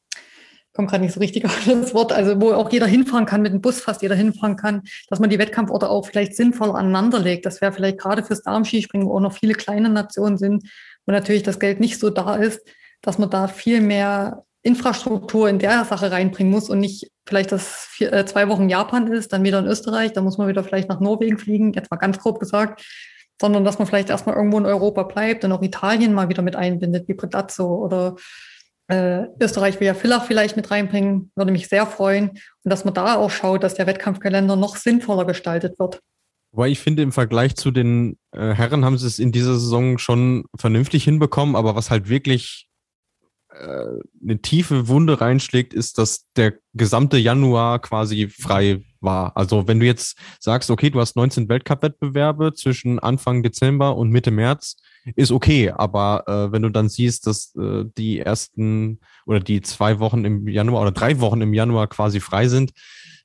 kommt 0.73 0.91
gerade 0.91 1.03
nicht 1.03 1.15
so 1.15 1.21
richtig 1.21 1.45
auf 1.47 1.65
das 1.65 1.95
Wort, 1.95 2.13
also 2.13 2.41
wo 2.41 2.53
auch 2.53 2.71
jeder 2.71 2.87
hinfahren 2.87 3.27
kann, 3.27 3.43
mit 3.43 3.53
dem 3.53 3.61
Bus 3.61 3.81
fast 3.81 4.03
jeder 4.03 4.15
hinfahren 4.15 4.57
kann, 4.57 4.83
dass 5.09 5.19
man 5.19 5.31
die 5.31 5.39
Wettkampforte 5.39 5.89
auch 5.89 6.07
vielleicht 6.07 6.37
sinnvoll 6.37 6.71
aneinanderlegt. 6.71 7.47
Das 7.47 7.61
wäre 7.61 7.73
vielleicht 7.73 7.99
gerade 7.99 8.23
fürs 8.23 8.43
Darmskispringen, 8.43 9.09
wo 9.09 9.17
auch 9.17 9.21
noch 9.21 9.33
viele 9.33 9.55
kleine 9.55 9.89
Nationen 9.89 10.39
sind, 10.39 10.65
wo 11.07 11.13
natürlich 11.13 11.43
das 11.43 11.59
Geld 11.59 11.81
nicht 11.81 11.99
so 11.99 12.11
da 12.11 12.37
ist, 12.37 12.61
dass 13.03 13.19
man 13.19 13.31
da 13.31 13.49
viel 13.49 13.81
mehr 13.81 14.45
Infrastruktur 14.63 15.49
in 15.49 15.59
der 15.59 15.85
Sache 15.85 16.11
reinbringen 16.13 16.53
muss 16.53 16.69
und 16.69 16.81
nicht 16.81 17.11
vielleicht 17.27 17.53
das 17.53 17.87
vier, 17.91 18.13
äh, 18.13 18.27
zwei 18.27 18.49
Wochen 18.49 18.69
Japan 18.69 19.11
ist, 19.11 19.33
dann 19.33 19.43
wieder 19.43 19.59
in 19.59 19.67
Österreich, 19.67 20.13
dann 20.13 20.25
muss 20.25 20.37
man 20.37 20.49
wieder 20.49 20.65
vielleicht 20.65 20.89
nach 20.89 21.01
Norwegen 21.01 21.39
fliegen, 21.39 21.73
jetzt 21.73 21.91
mal 21.91 21.97
ganz 21.97 22.19
grob 22.19 22.41
gesagt, 22.41 22.85
sondern 23.41 23.65
dass 23.65 23.79
man 23.79 23.89
vielleicht 23.89 24.11
erstmal 24.11 24.37
irgendwo 24.37 24.59
in 24.59 24.67
Europa 24.67 25.05
bleibt 25.05 25.45
und 25.45 25.53
auch 25.53 25.63
Italien 25.63 26.13
mal 26.13 26.29
wieder 26.29 26.43
mit 26.43 26.57
einbindet, 26.57 27.09
wie 27.09 27.15
Predazzo 27.15 27.75
oder 27.75 28.17
äh, 28.89 29.29
Österreich 29.41 29.81
will 29.81 29.87
ja 29.87 29.95
Villach 29.95 30.27
vielleicht 30.27 30.57
mit 30.57 30.71
reinbringen, 30.71 31.31
würde 31.37 31.53
mich 31.53 31.69
sehr 31.69 31.87
freuen. 31.87 32.31
Und 32.31 32.71
dass 32.71 32.85
man 32.85 32.93
da 32.93 33.17
auch 33.17 33.31
schaut, 33.31 33.63
dass 33.63 33.75
der 33.75 33.87
Wettkampfkalender 33.87 34.57
noch 34.57 34.77
sinnvoller 34.77 35.25
gestaltet 35.25 35.79
wird. 35.79 36.01
Wobei 36.53 36.69
ich 36.69 36.81
finde, 36.81 37.03
im 37.03 37.13
Vergleich 37.13 37.55
zu 37.57 37.71
den 37.71 38.19
äh, 38.33 38.55
Herren 38.55 38.85
haben 38.85 38.99
sie 38.99 39.07
es 39.07 39.19
in 39.19 39.33
dieser 39.33 39.55
Saison 39.55 39.99
schon 39.99 40.45
vernünftig 40.57 41.05
hinbekommen, 41.05 41.55
aber 41.55 41.77
was 41.77 41.91
halt 41.91 42.09
wirklich 42.09 42.69
äh, 43.53 43.87
eine 44.23 44.41
tiefe 44.43 44.89
Wunde 44.89 45.21
reinschlägt, 45.21 45.75
ist, 45.75 45.99
dass 45.99 46.27
der 46.37 46.55
gesamte 46.75 47.19
Januar 47.19 47.81
quasi 47.81 48.29
frei 48.29 48.83
war. 49.01 49.37
Also 49.37 49.69
wenn 49.69 49.81
du 49.81 49.87
jetzt 49.87 50.17
sagst, 50.39 50.71
okay, 50.71 50.91
du 50.91 51.01
hast 51.01 51.17
19 51.17 51.49
Weltcup-Wettbewerbe 51.49 52.53
zwischen 52.55 52.99
Anfang 52.99 53.43
Dezember 53.43 53.97
und 53.97 54.11
Mitte 54.11 54.31
März, 54.31 54.77
ist 55.17 55.33
okay, 55.33 55.71
aber 55.71 56.25
äh, 56.27 56.53
wenn 56.53 56.63
du 56.63 56.69
dann 56.69 56.89
siehst, 56.89 57.27
dass 57.27 57.55
äh, 57.57 57.85
die 57.97 58.19
ersten 58.19 59.01
oder 59.27 59.41
die 59.41 59.61
zwei 59.63 59.99
Wochen 59.99 60.25
im 60.25 60.47
Januar 60.47 60.83
oder 60.83 60.93
drei 60.93 61.21
Wochen 61.21 61.41
im 61.41 61.55
Januar 61.55 61.89
quasi 61.89 62.21
frei 62.21 62.49
sind, 62.49 62.73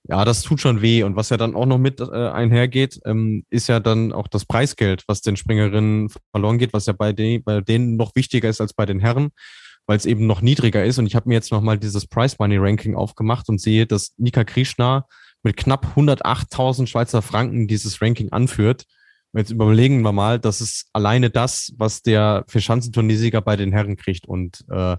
ja, 0.08 0.24
das 0.24 0.43
tut 0.43 0.62
schon 0.62 0.82
weh. 0.82 1.03
Und 1.03 1.16
was 1.16 1.30
ja 1.30 1.38
dann 1.38 1.56
auch 1.56 1.66
noch 1.66 1.80
mit 1.80 1.99
äh, 1.99 2.30
einhergeht, 2.30 2.99
ähm, 3.06 3.43
ist 3.49 3.68
ja 3.68 3.80
dann 3.80 4.14
auch 4.14 4.28
das 4.28 4.45
Preisgeld, 4.45 5.03
was 5.08 5.22
den 5.22 5.36
Springerinnen 5.36 6.10
verloren 6.32 6.60
geht, 6.60 6.74
was 6.74 6.86
ja 6.86 6.93
bei, 6.93 7.12
den, 7.12 7.43
bei 7.43 7.62
denen 7.62 7.97
noch 7.97 8.16
wichtiger 8.16 8.49
ist 8.49 8.62
als 8.62 8.74
bei 8.74 8.86
den 8.86 8.99
Herren, 8.99 9.30
weil 9.88 9.97
es 9.97 10.06
eben 10.06 10.28
noch 10.28 10.41
niedriger 10.41 10.86
ist. 10.86 10.99
Und 10.99 11.08
ich 11.08 11.16
habe 11.16 11.28
mir 11.28 11.36
jetzt 11.36 11.51
nochmal 11.51 11.80
dieses 11.80 12.06
Price 12.06 12.38
Money 12.38 12.58
Ranking 12.58 12.95
aufgemacht 12.95 13.49
und 13.49 13.60
sehe, 13.60 13.88
dass 13.88 14.14
Nika 14.18 14.43
Krishna 14.43 15.08
mit 15.41 15.58
knapp 15.58 15.93
108.000 15.95 16.88
Schweizer 16.88 17.22
Franken 17.22 17.68
dieses 17.68 18.01
Ranking 18.01 18.32
anführt. 18.32 18.86
Jetzt 19.34 19.51
überlegen 19.51 20.01
wir 20.01 20.12
mal, 20.12 20.39
das 20.39 20.62
ist 20.62 20.88
alleine 20.93 21.30
das, 21.30 21.74
was 21.78 22.01
der 22.03 22.45
Vierschanzenturniersieger 22.47 23.41
bei 23.41 23.56
den 23.56 23.72
Herren 23.72 23.97
kriegt. 23.97 24.28
Und 24.28 24.64
äh, 24.70 24.95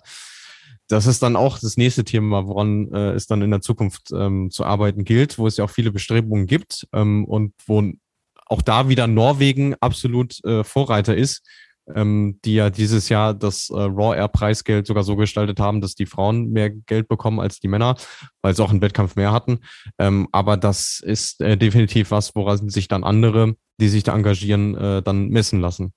das 0.89 1.07
ist 1.07 1.22
dann 1.22 1.37
auch 1.37 1.59
das 1.59 1.76
nächste 1.76 2.05
Thema, 2.05 2.47
woran 2.47 2.93
äh, 2.93 3.12
es 3.12 3.26
dann 3.26 3.43
in 3.43 3.51
der 3.51 3.61
Zukunft 3.61 4.12
ähm, 4.12 4.51
zu 4.51 4.64
arbeiten 4.64 5.05
gilt, 5.05 5.39
wo 5.39 5.47
es 5.47 5.57
ja 5.57 5.64
auch 5.64 5.70
viele 5.70 5.93
Bestrebungen 5.93 6.47
gibt 6.47 6.87
ähm, 6.93 7.24
und 7.24 7.53
wo 7.66 7.82
auch 8.47 8.62
da 8.62 8.89
wieder 8.89 9.07
Norwegen 9.07 9.74
absolut 9.80 10.43
äh, 10.45 10.62
Vorreiter 10.62 11.16
ist, 11.16 11.43
ähm, 11.95 12.39
die 12.45 12.55
ja 12.55 12.70
dieses 12.70 13.09
Jahr 13.09 13.34
das 13.34 13.70
äh, 13.70 13.74
Raw 13.74 14.16
Air 14.16 14.28
Preisgeld 14.28 14.87
sogar 14.87 15.03
so 15.03 15.16
gestaltet 15.16 15.61
haben, 15.61 15.80
dass 15.80 15.95
die 15.95 16.07
Frauen 16.07 16.51
mehr 16.51 16.70
Geld 16.70 17.09
bekommen 17.09 17.41
als 17.41 17.61
die 17.61 17.68
Männer, 17.68 17.97
weil 18.43 18.55
sie 18.55 18.62
auch 18.62 18.70
einen 18.70 18.80
Wettkampf 18.80 19.16
mehr 19.16 19.32
hatten. 19.32 19.61
Ähm, 19.99 20.28
aber 20.32 20.57
das 20.57 21.01
ist 21.05 21.41
äh, 21.41 21.57
definitiv 21.57 22.11
was, 22.11 22.34
woran 22.34 22.68
sich 22.68 22.89
dann 22.89 23.05
andere, 23.05 23.55
die 23.80 23.89
sich 23.89 24.05
da 24.05 24.14
engagieren, 24.14 24.76
äh, 24.76 25.03
dann 25.03 25.28
messen 25.28 25.61
lassen. 25.61 25.93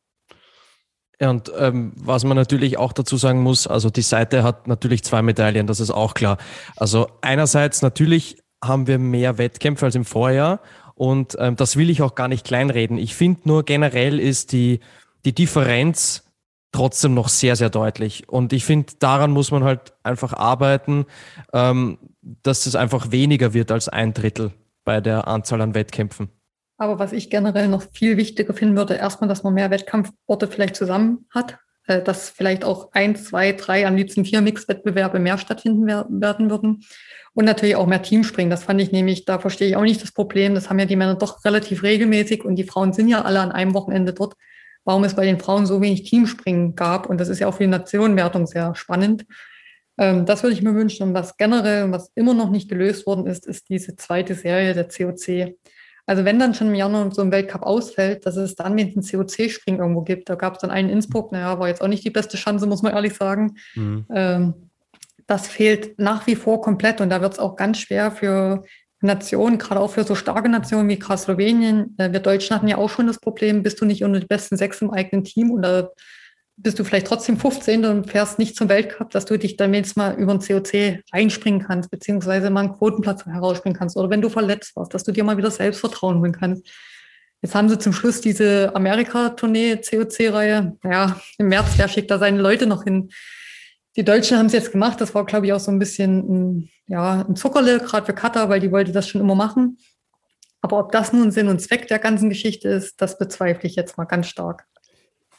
Ja, 1.21 1.29
und 1.31 1.51
ähm, 1.57 1.91
was 1.97 2.23
man 2.23 2.37
natürlich 2.37 2.77
auch 2.77 2.93
dazu 2.93 3.17
sagen 3.17 3.41
muss, 3.41 3.67
also 3.67 3.89
die 3.89 4.01
Seite 4.01 4.43
hat 4.43 4.67
natürlich 4.67 5.03
zwei 5.03 5.21
Medaillen, 5.21 5.67
das 5.67 5.81
ist 5.81 5.91
auch 5.91 6.13
klar. 6.13 6.37
Also 6.77 7.09
einerseits 7.21 7.81
natürlich 7.81 8.37
haben 8.63 8.87
wir 8.87 8.99
mehr 8.99 9.37
Wettkämpfe 9.37 9.85
als 9.85 9.95
im 9.95 10.05
Vorjahr 10.05 10.61
und 10.95 11.35
ähm, 11.39 11.57
das 11.57 11.75
will 11.75 11.89
ich 11.89 12.01
auch 12.01 12.15
gar 12.15 12.29
nicht 12.29 12.45
kleinreden. 12.45 12.97
Ich 12.97 13.15
finde 13.15 13.41
nur 13.43 13.63
generell 13.63 14.19
ist 14.19 14.53
die, 14.53 14.79
die 15.25 15.35
Differenz 15.35 16.23
trotzdem 16.71 17.13
noch 17.13 17.29
sehr, 17.29 17.55
sehr 17.55 17.69
deutlich. 17.69 18.29
Und 18.29 18.53
ich 18.53 18.63
finde, 18.63 18.93
daran 18.99 19.31
muss 19.31 19.51
man 19.51 19.63
halt 19.63 19.93
einfach 20.03 20.33
arbeiten, 20.33 21.05
ähm, 21.53 21.97
dass 22.21 22.65
es 22.65 22.75
einfach 22.75 23.11
weniger 23.11 23.53
wird 23.53 23.71
als 23.71 23.89
ein 23.89 24.13
Drittel 24.13 24.51
bei 24.85 25.01
der 25.01 25.27
Anzahl 25.27 25.61
an 25.61 25.73
Wettkämpfen. 25.73 26.29
Aber 26.79 26.97
was 26.97 27.11
ich 27.11 27.29
generell 27.29 27.67
noch 27.67 27.83
viel 27.93 28.15
wichtiger 28.15 28.53
finden 28.53 28.77
würde, 28.77 28.95
erstmal, 28.95 29.27
dass 29.27 29.43
man 29.43 29.53
mehr 29.53 29.69
Wettkampforte 29.69 30.47
vielleicht 30.47 30.77
zusammen 30.77 31.27
hat, 31.29 31.57
äh, 31.87 32.01
dass 32.01 32.29
vielleicht 32.29 32.63
auch 32.63 32.93
ein, 32.93 33.17
zwei, 33.17 33.51
drei, 33.51 33.85
am 33.85 33.97
liebsten 33.97 34.23
vier 34.23 34.39
Mixwettbewerbe 34.39 35.19
mehr 35.19 35.37
stattfinden 35.37 35.85
werden 35.85 36.49
würden. 36.49 36.85
Und 37.33 37.45
natürlich 37.45 37.75
auch 37.75 37.85
mehr 37.85 38.01
Teamspringen. 38.01 38.49
Das 38.49 38.63
fand 38.63 38.81
ich 38.81 38.93
nämlich, 38.93 39.25
da 39.25 39.39
verstehe 39.39 39.67
ich 39.67 39.75
auch 39.75 39.83
nicht 39.83 40.01
das 40.01 40.13
Problem. 40.13 40.55
Das 40.55 40.69
haben 40.69 40.79
ja 40.79 40.85
die 40.85 40.95
Männer 40.95 41.15
doch 41.15 41.43
relativ 41.43 41.83
regelmäßig 41.83 42.45
und 42.45 42.55
die 42.55 42.63
Frauen 42.63 42.93
sind 42.93 43.09
ja 43.09 43.23
alle 43.23 43.41
an 43.41 43.51
einem 43.51 43.73
Wochenende 43.73 44.13
dort. 44.13 44.35
Warum 44.85 45.03
es 45.03 45.15
bei 45.15 45.25
den 45.25 45.39
Frauen 45.39 45.65
so 45.65 45.81
wenig 45.81 46.03
Teamspringen 46.03 46.75
gab. 46.75 47.09
Und 47.09 47.19
das 47.19 47.27
ist 47.27 47.39
ja 47.39 47.47
auch 47.47 47.55
für 47.55 47.63
die 47.63 47.69
Nationenwertung 47.69 48.47
sehr 48.47 48.73
spannend. 48.73 49.25
Ähm, 49.97 50.25
das 50.25 50.43
würde 50.43 50.53
ich 50.53 50.61
mir 50.61 50.73
wünschen. 50.73 51.09
Und 51.09 51.13
was 51.13 51.35
generell, 51.35 51.91
was 51.91 52.09
immer 52.15 52.33
noch 52.33 52.49
nicht 52.49 52.69
gelöst 52.69 53.05
worden 53.05 53.27
ist, 53.27 53.45
ist 53.45 53.67
diese 53.67 53.97
zweite 53.97 54.33
Serie 54.33 54.73
der 54.73 54.85
COC. 54.87 55.57
Also 56.09 56.25
wenn 56.25 56.39
dann 56.39 56.55
schon 56.55 56.69
im 56.69 56.73
Januar 56.73 57.11
so 57.11 57.21
ein 57.21 57.31
Weltcup 57.31 57.61
ausfällt, 57.61 58.25
dass 58.25 58.35
es 58.35 58.55
dann 58.55 58.75
wenigstens 58.75 59.11
COC-Springen 59.11 59.79
irgendwo 59.79 60.01
gibt. 60.01 60.27
Da 60.27 60.33
gab 60.33 60.55
es 60.55 60.61
dann 60.61 60.71
einen 60.71 60.89
in 60.89 60.95
Innsbruck, 60.95 61.31
naja, 61.31 61.59
war 61.59 61.67
jetzt 61.67 61.83
auch 61.83 61.87
nicht 61.87 62.03
die 62.03 62.09
beste 62.09 62.35
Chance, 62.35 62.65
muss 62.65 62.81
man 62.81 62.93
ehrlich 62.93 63.13
sagen. 63.13 63.57
Mhm. 63.75 64.07
Ähm, 64.11 64.53
das 65.27 65.47
fehlt 65.47 65.99
nach 65.99 66.25
wie 66.25 66.35
vor 66.35 66.61
komplett 66.61 66.99
und 66.99 67.11
da 67.11 67.21
wird 67.21 67.33
es 67.33 67.39
auch 67.39 67.55
ganz 67.55 67.77
schwer 67.77 68.09
für 68.09 68.63
Nationen, 69.01 69.59
gerade 69.59 69.79
auch 69.79 69.91
für 69.91 70.03
so 70.03 70.15
starke 70.15 70.49
Nationen 70.49 70.89
wie 70.89 70.97
gerade 70.97 71.21
Slowenien. 71.21 71.93
Äh, 71.99 72.11
wir 72.11 72.21
Deutschen 72.21 72.55
hatten 72.55 72.67
ja 72.67 72.79
auch 72.79 72.89
schon 72.89 73.05
das 73.05 73.19
Problem, 73.19 73.61
bist 73.61 73.79
du 73.79 73.85
nicht 73.85 74.03
unter 74.03 74.19
die 74.19 74.25
besten 74.25 74.57
sechs 74.57 74.81
im 74.81 74.89
eigenen 74.89 75.23
Team 75.23 75.51
oder 75.51 75.91
bist 76.61 76.77
du 76.77 76.83
vielleicht 76.83 77.07
trotzdem 77.07 77.37
15. 77.37 77.85
und 77.85 78.11
fährst 78.11 78.37
nicht 78.37 78.55
zum 78.55 78.69
Weltcup, 78.69 79.09
dass 79.11 79.25
du 79.25 79.37
dich 79.37 79.55
dann 79.55 79.73
jetzt 79.73 79.95
mal 79.95 80.15
über 80.15 80.33
ein 80.33 80.39
COC 80.39 81.03
einspringen 81.11 81.61
kannst, 81.61 81.89
beziehungsweise 81.89 82.49
mal 82.49 82.65
einen 82.65 82.77
Quotenplatz 82.77 83.25
herausspringen 83.25 83.77
kannst. 83.77 83.95
Oder 83.95 84.09
wenn 84.09 84.21
du 84.21 84.29
verletzt 84.29 84.75
warst, 84.75 84.93
dass 84.93 85.03
du 85.03 85.11
dir 85.11 85.23
mal 85.23 85.37
wieder 85.37 85.51
Selbstvertrauen 85.51 86.19
holen 86.19 86.33
kannst. 86.33 86.67
Jetzt 87.41 87.55
haben 87.55 87.69
sie 87.69 87.79
zum 87.79 87.93
Schluss 87.93 88.19
diese 88.19 88.75
Amerika-Tournee, 88.75 89.77
COC-Reihe. 89.77 90.77
Naja, 90.83 91.21
im 91.37 91.47
März, 91.47 91.67
wer 91.77 91.87
schickt 91.87 92.11
da 92.11 92.19
seine 92.19 92.41
Leute 92.41 92.67
noch 92.67 92.83
hin? 92.83 93.09
Die 93.95 94.03
Deutschen 94.03 94.37
haben 94.37 94.47
es 94.47 94.53
jetzt 94.53 94.73
gemacht. 94.73 94.99
Das 94.99 95.15
war, 95.15 95.25
glaube 95.25 95.45
ich, 95.45 95.53
auch 95.53 95.59
so 95.59 95.71
ein 95.71 95.79
bisschen 95.79 96.17
ein, 96.17 96.69
ja, 96.87 97.25
ein 97.27 97.37
Zuckerle, 97.37 97.79
gerade 97.79 98.05
für 98.05 98.13
Katar, 98.13 98.49
weil 98.49 98.59
die 98.59 98.71
wollte 98.71 98.91
das 98.91 99.07
schon 99.07 99.21
immer 99.21 99.35
machen. 99.35 99.77
Aber 100.61 100.79
ob 100.79 100.91
das 100.91 101.13
nun 101.13 101.31
Sinn 101.31 101.47
und 101.47 101.61
Zweck 101.61 101.87
der 101.87 101.99
ganzen 101.99 102.27
Geschichte 102.27 102.67
ist, 102.67 103.01
das 103.01 103.17
bezweifle 103.17 103.69
ich 103.69 103.75
jetzt 103.75 103.97
mal 103.97 104.03
ganz 104.03 104.27
stark. 104.27 104.65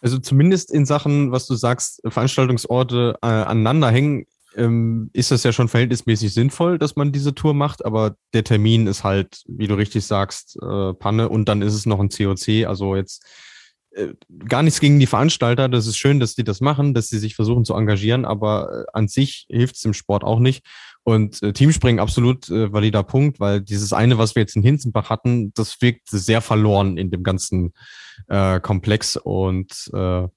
Also 0.01 0.19
zumindest 0.19 0.71
in 0.73 0.87
Sachen, 0.87 1.33
was 1.33 1.47
du 1.47 1.55
sagst, 1.55 2.01
Veranstaltungsorte 2.07 3.19
äh, 3.23 3.27
aneinander 3.27 3.91
hängen, 3.91 4.27
ähm, 4.57 5.11
ist 5.13 5.31
das 5.31 5.45
ja 5.45 5.53
schon 5.53 5.69
verhältnismäßig 5.69 6.33
sinnvoll, 6.33 6.79
dass 6.79 6.97
man 6.97 7.13
diese 7.13 7.35
Tour 7.35 7.55
macht, 7.55 7.85
aber 7.85 8.17
der 8.35 8.45
Termin 8.45 8.87
ist 8.87 9.05
halt, 9.05 9.43
wie 9.47 9.69
du 9.69 9.75
richtig 9.75 10.05
sagst, 10.05 10.59
äh, 10.61 10.95
Panne 10.95 11.29
und 11.29 11.49
dann 11.49 11.63
ist 11.63 11.75
es 11.75 11.87
noch 11.87 12.01
ein 12.01 12.09
COC. 12.09 12.67
Also 12.67 12.97
jetzt 12.97 13.25
äh, 13.93 14.15
gar 14.49 14.63
nichts 14.63 14.81
gegen 14.81 15.01
die 15.01 15.07
Veranstalter. 15.07 15.69
Das 15.69 15.87
ist 15.87 15.99
schön, 15.99 16.21
dass 16.21 16.35
die 16.35 16.45
das 16.45 16.61
machen, 16.61 16.95
dass 16.95 17.09
sie 17.09 17.19
sich 17.19 17.35
versuchen 17.35 17.65
zu 17.65 17.75
engagieren, 17.75 18.25
aber 18.25 18.71
äh, 18.73 18.85
an 18.93 19.09
sich 19.09 19.47
hilft 19.49 19.77
es 19.77 19.85
im 19.85 19.95
Sport 19.95 20.25
auch 20.25 20.41
nicht. 20.41 20.65
Und 21.03 21.43
äh, 21.43 21.53
Teamspringen 21.53 22.01
absolut 22.01 22.49
äh, 22.51 22.73
valider 22.73 23.03
Punkt, 23.03 23.41
weil 23.41 23.61
dieses 23.61 23.93
eine, 23.93 24.19
was 24.19 24.35
wir 24.35 24.43
jetzt 24.43 24.57
in 24.57 24.63
Hinzenbach 24.63 25.11
hatten, 25.11 25.53
das 25.55 25.81
wirkt 25.81 26.09
sehr 26.09 26.41
verloren 26.41 26.99
in 26.99 27.11
dem 27.11 27.23
ganzen 27.23 27.73
äh, 28.29 28.61
komplex 28.61 29.17
und 29.17 29.91
äh, 29.93 30.29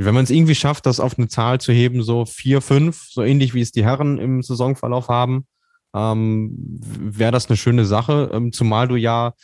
wenn 0.00 0.14
man 0.14 0.22
es 0.22 0.30
irgendwie 0.30 0.54
schafft, 0.54 0.86
das 0.86 1.00
auf 1.00 1.18
eine 1.18 1.26
Zahl 1.26 1.60
zu 1.60 1.72
heben, 1.72 2.02
so 2.04 2.24
vier, 2.24 2.60
fünf, 2.60 3.08
so 3.10 3.22
ähnlich 3.22 3.52
wie 3.52 3.60
es 3.60 3.72
die 3.72 3.84
Herren 3.84 4.18
im 4.18 4.42
Saisonverlauf 4.42 5.08
haben, 5.08 5.46
ähm, 5.92 6.52
wäre 6.78 7.32
das 7.32 7.48
eine 7.48 7.56
schöne 7.56 7.84
Sache, 7.84 8.30
ähm, 8.32 8.52
zumal 8.52 8.86
du 8.86 8.94
ja 8.94 9.34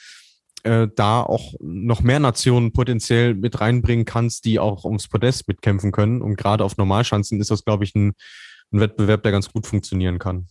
äh, 0.62 0.88
da 0.94 1.22
auch 1.22 1.54
noch 1.60 2.02
mehr 2.02 2.20
Nationen 2.20 2.72
potenziell 2.72 3.34
mit 3.34 3.60
reinbringen 3.60 4.04
kannst, 4.04 4.44
die 4.44 4.60
auch 4.60 4.84
ums 4.84 5.08
Podest 5.08 5.48
mitkämpfen 5.48 5.90
können. 5.90 6.22
Und 6.22 6.36
gerade 6.36 6.64
auf 6.64 6.76
Normalschanzen 6.76 7.40
ist 7.40 7.50
das, 7.50 7.64
glaube 7.64 7.84
ich, 7.84 7.94
ein, 7.94 8.14
ein 8.72 8.80
Wettbewerb, 8.80 9.22
der 9.24 9.32
ganz 9.32 9.50
gut 9.52 9.66
funktionieren 9.66 10.18
kann. 10.18 10.46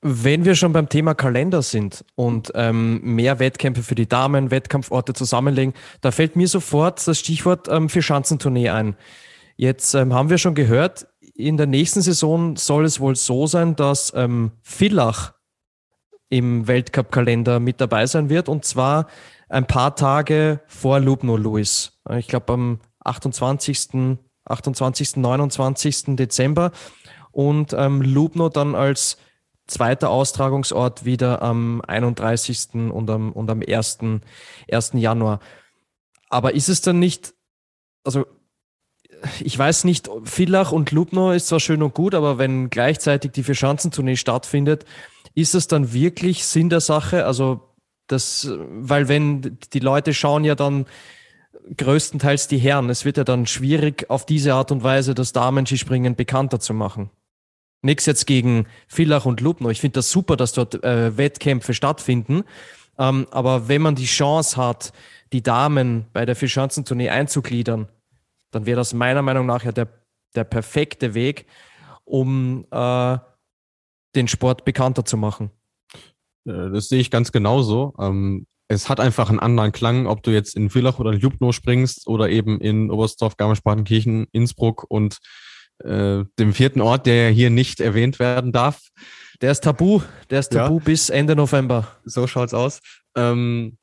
Wenn 0.00 0.44
wir 0.44 0.54
schon 0.54 0.72
beim 0.72 0.88
Thema 0.88 1.14
Kalender 1.14 1.60
sind 1.62 2.04
und 2.14 2.52
ähm, 2.54 3.00
mehr 3.02 3.40
Wettkämpfe 3.40 3.82
für 3.82 3.96
die 3.96 4.08
Damen, 4.08 4.52
Wettkampforte 4.52 5.12
zusammenlegen, 5.12 5.74
da 6.02 6.12
fällt 6.12 6.36
mir 6.36 6.46
sofort 6.46 7.04
das 7.06 7.18
Stichwort 7.18 7.66
ähm, 7.68 7.88
für 7.88 8.00
Schanzentournee 8.00 8.68
ein. 8.68 8.96
Jetzt 9.56 9.94
ähm, 9.94 10.14
haben 10.14 10.30
wir 10.30 10.38
schon 10.38 10.54
gehört, 10.54 11.08
in 11.34 11.56
der 11.56 11.66
nächsten 11.66 12.00
Saison 12.00 12.56
soll 12.56 12.84
es 12.84 13.00
wohl 13.00 13.16
so 13.16 13.48
sein, 13.48 13.74
dass 13.74 14.12
ähm, 14.14 14.52
Villach 14.62 15.34
im 16.28 16.68
Weltcup-Kalender 16.68 17.58
mit 17.58 17.80
dabei 17.80 18.06
sein 18.06 18.28
wird 18.28 18.48
und 18.48 18.64
zwar 18.64 19.08
ein 19.48 19.66
paar 19.66 19.96
Tage 19.96 20.60
vor 20.68 21.00
Lubno 21.00 21.36
Louis. 21.36 21.98
Ich 22.16 22.28
glaube 22.28 22.52
am 22.52 22.80
28. 23.04 24.18
28. 24.44 25.16
29. 25.16 26.16
Dezember 26.16 26.70
und 27.32 27.72
ähm, 27.72 28.02
Lubno 28.02 28.48
dann 28.48 28.74
als 28.74 29.18
zweiter 29.68 30.10
Austragungsort 30.10 31.04
wieder 31.04 31.42
am 31.42 31.80
31. 31.86 32.74
und 32.90 33.08
am, 33.10 33.32
und 33.32 33.50
am 33.50 33.62
1. 33.66 33.98
1. 34.70 34.92
Januar. 34.94 35.40
Aber 36.28 36.54
ist 36.54 36.68
es 36.68 36.80
dann 36.80 36.98
nicht, 36.98 37.34
also 38.04 38.26
ich 39.40 39.58
weiß 39.58 39.84
nicht, 39.84 40.08
Villach 40.24 40.72
und 40.72 40.90
Lubno 40.90 41.32
ist 41.32 41.48
zwar 41.48 41.60
schön 41.60 41.82
und 41.82 41.94
gut, 41.94 42.14
aber 42.14 42.38
wenn 42.38 42.70
gleichzeitig 42.70 43.32
die 43.32 43.42
Vierschanzentournee 43.42 44.16
stattfindet, 44.16 44.84
ist 45.34 45.54
es 45.54 45.66
dann 45.66 45.92
wirklich 45.92 46.44
Sinn 46.44 46.68
der 46.68 46.80
Sache? 46.80 47.24
Also 47.24 47.74
das, 48.06 48.50
weil 48.58 49.08
wenn 49.08 49.58
die 49.72 49.80
Leute 49.80 50.14
schauen 50.14 50.44
ja 50.44 50.54
dann 50.54 50.86
größtenteils 51.76 52.48
die 52.48 52.58
Herren, 52.58 52.88
es 52.90 53.04
wird 53.04 53.18
ja 53.18 53.24
dann 53.24 53.46
schwierig, 53.46 54.08
auf 54.08 54.24
diese 54.24 54.54
Art 54.54 54.72
und 54.72 54.82
Weise 54.82 55.14
das 55.14 55.32
Damenskispringen 55.32 56.16
bekannter 56.16 56.60
zu 56.60 56.72
machen. 56.72 57.10
Nichts 57.82 58.06
jetzt 58.06 58.26
gegen 58.26 58.66
Villach 58.88 59.24
und 59.24 59.40
Lubno. 59.40 59.70
Ich 59.70 59.80
finde 59.80 59.94
das 59.94 60.10
super, 60.10 60.36
dass 60.36 60.52
dort 60.52 60.82
äh, 60.82 61.16
Wettkämpfe 61.16 61.74
stattfinden. 61.74 62.44
Ähm, 62.98 63.26
aber 63.30 63.68
wenn 63.68 63.82
man 63.82 63.94
die 63.94 64.06
Chance 64.06 64.56
hat, 64.56 64.92
die 65.32 65.42
Damen 65.42 66.06
bei 66.12 66.26
der 66.26 66.34
Vierschanzentournee 66.34 67.10
einzugliedern, 67.10 67.88
dann 68.50 68.66
wäre 68.66 68.76
das 68.76 68.94
meiner 68.94 69.22
Meinung 69.22 69.46
nach 69.46 69.64
ja 69.64 69.72
der, 69.72 69.88
der 70.34 70.44
perfekte 70.44 71.14
Weg, 71.14 71.46
um 72.04 72.66
äh, 72.70 73.18
den 74.14 74.26
Sport 74.26 74.64
bekannter 74.64 75.04
zu 75.04 75.16
machen. 75.16 75.50
Äh, 76.46 76.70
das 76.70 76.88
sehe 76.88 77.00
ich 77.00 77.10
ganz 77.10 77.30
genauso. 77.30 77.94
Ähm, 78.00 78.46
es 78.68 78.88
hat 78.88 79.00
einfach 79.00 79.30
einen 79.30 79.40
anderen 79.40 79.72
Klang, 79.72 80.06
ob 80.06 80.22
du 80.22 80.30
jetzt 80.30 80.54
in 80.54 80.68
Villach 80.68 80.98
oder 80.98 81.12
in 81.12 81.20
Ljubno 81.20 81.52
springst 81.52 82.06
oder 82.06 82.28
eben 82.28 82.60
in 82.60 82.90
Oberstdorf, 82.90 83.36
Garmisch-Partenkirchen, 83.36 84.26
Innsbruck 84.32 84.84
und 84.88 85.18
äh, 85.84 86.24
dem 86.38 86.52
vierten 86.52 86.80
Ort, 86.80 87.06
der 87.06 87.30
hier 87.30 87.50
nicht 87.50 87.80
erwähnt 87.80 88.18
werden 88.18 88.52
darf. 88.52 88.80
Der 89.40 89.52
ist 89.52 89.64
tabu, 89.64 90.00
der 90.30 90.40
ist 90.40 90.52
tabu 90.52 90.78
ja. 90.78 90.84
bis 90.84 91.10
Ende 91.10 91.36
November. 91.36 91.86
So 92.04 92.26
schaut's 92.26 92.54
aus. 92.54 92.80
Ähm, 93.16 93.78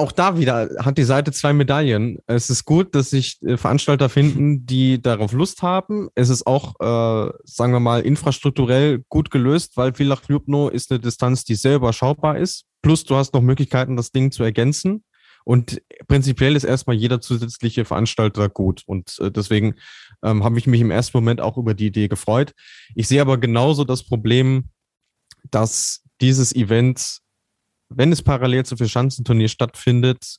auch 0.00 0.12
da 0.12 0.38
wieder 0.38 0.70
hat 0.78 0.96
die 0.96 1.04
Seite 1.04 1.30
zwei 1.30 1.52
Medaillen. 1.52 2.18
Es 2.26 2.48
ist 2.48 2.64
gut, 2.64 2.94
dass 2.94 3.10
sich 3.10 3.40
äh, 3.42 3.58
Veranstalter 3.58 4.08
finden, 4.08 4.64
die 4.64 5.00
darauf 5.00 5.32
Lust 5.32 5.62
haben. 5.62 6.08
Es 6.14 6.30
ist 6.30 6.46
auch, 6.46 6.74
äh, 6.80 7.32
sagen 7.44 7.72
wir 7.72 7.80
mal, 7.80 8.00
infrastrukturell 8.00 9.04
gut 9.10 9.30
gelöst, 9.30 9.76
weil 9.76 9.92
Villach 9.92 10.22
Ljubno 10.26 10.70
ist 10.70 10.90
eine 10.90 11.00
Distanz, 11.00 11.44
die 11.44 11.54
sehr 11.54 11.76
überschaubar 11.76 12.38
ist. 12.38 12.64
Plus 12.80 13.04
du 13.04 13.14
hast 13.16 13.34
noch 13.34 13.42
Möglichkeiten, 13.42 13.96
das 13.96 14.10
Ding 14.10 14.32
zu 14.32 14.42
ergänzen. 14.42 15.04
Und 15.44 15.82
prinzipiell 16.08 16.56
ist 16.56 16.64
erstmal 16.64 16.96
jeder 16.96 17.20
zusätzliche 17.20 17.84
Veranstalter 17.84 18.48
gut. 18.48 18.82
Und 18.86 19.18
äh, 19.20 19.30
deswegen 19.30 19.74
ähm, 20.22 20.44
habe 20.44 20.58
ich 20.58 20.66
mich 20.66 20.80
im 20.80 20.90
ersten 20.90 21.16
Moment 21.16 21.40
auch 21.40 21.56
über 21.56 21.74
die 21.74 21.86
Idee 21.86 22.08
gefreut. 22.08 22.52
Ich 22.94 23.08
sehe 23.08 23.20
aber 23.20 23.38
genauso 23.38 23.84
das 23.84 24.04
Problem, 24.04 24.70
dass 25.50 26.02
dieses 26.20 26.54
Event, 26.54 27.18
wenn 27.88 28.12
es 28.12 28.22
parallel 28.22 28.64
zu 28.64 28.76
Schanzenturnier 28.76 29.48
stattfindet, 29.48 30.36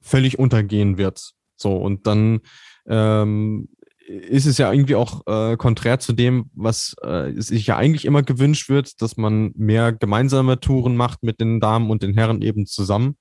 völlig 0.00 0.38
untergehen 0.38 0.98
wird. 0.98 1.32
So, 1.56 1.76
und 1.76 2.06
dann 2.06 2.40
ähm, 2.86 3.68
ist 4.06 4.46
es 4.46 4.58
ja 4.58 4.72
irgendwie 4.72 4.94
auch 4.94 5.26
äh, 5.26 5.56
konträr 5.56 5.98
zu 5.98 6.12
dem, 6.12 6.50
was 6.54 6.94
äh, 7.02 7.32
sich 7.34 7.66
ja 7.66 7.76
eigentlich 7.76 8.04
immer 8.04 8.22
gewünscht 8.22 8.68
wird, 8.68 9.00
dass 9.02 9.16
man 9.16 9.52
mehr 9.56 9.92
gemeinsame 9.92 10.60
Touren 10.60 10.96
macht 10.96 11.22
mit 11.22 11.40
den 11.40 11.60
Damen 11.60 11.90
und 11.90 12.02
den 12.02 12.14
Herren 12.14 12.42
eben 12.42 12.66
zusammen. 12.66 13.16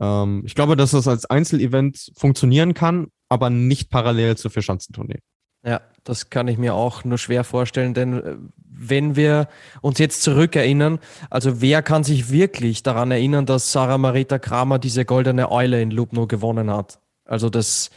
Ähm, 0.00 0.42
ich 0.46 0.54
glaube, 0.54 0.76
dass 0.76 0.92
das 0.92 1.08
als 1.08 1.26
Einzelevent 1.26 2.10
funktionieren 2.16 2.74
kann, 2.74 3.08
aber 3.28 3.50
nicht 3.50 3.90
parallel 3.90 4.36
zur 4.36 4.50
Vierschanzentournee. 4.50 5.20
Ja, 5.64 5.80
das 6.04 6.28
kann 6.28 6.46
ich 6.48 6.58
mir 6.58 6.74
auch 6.74 7.04
nur 7.04 7.16
schwer 7.16 7.42
vorstellen, 7.42 7.94
denn 7.94 8.22
äh, 8.22 8.36
wenn 8.56 9.16
wir 9.16 9.48
uns 9.80 9.98
jetzt 9.98 10.22
zurückerinnern, 10.22 10.98
also 11.30 11.62
wer 11.62 11.82
kann 11.82 12.04
sich 12.04 12.30
wirklich 12.30 12.82
daran 12.82 13.10
erinnern, 13.10 13.46
dass 13.46 13.72
Sarah 13.72 13.96
Marita 13.96 14.38
Kramer 14.38 14.78
diese 14.78 15.04
goldene 15.06 15.50
Eule 15.50 15.80
in 15.80 15.90
Lubno 15.90 16.26
gewonnen 16.26 16.70
hat? 16.70 17.00
Also 17.24 17.48
das 17.48 17.90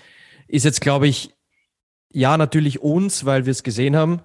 ist 0.48 0.64
jetzt, 0.64 0.80
glaube 0.80 1.08
ich, 1.08 1.34
ja, 2.10 2.38
natürlich 2.38 2.82
uns, 2.82 3.26
weil 3.26 3.46
wir 3.46 3.52
es 3.52 3.64
gesehen 3.64 3.98
haben. 3.98 4.22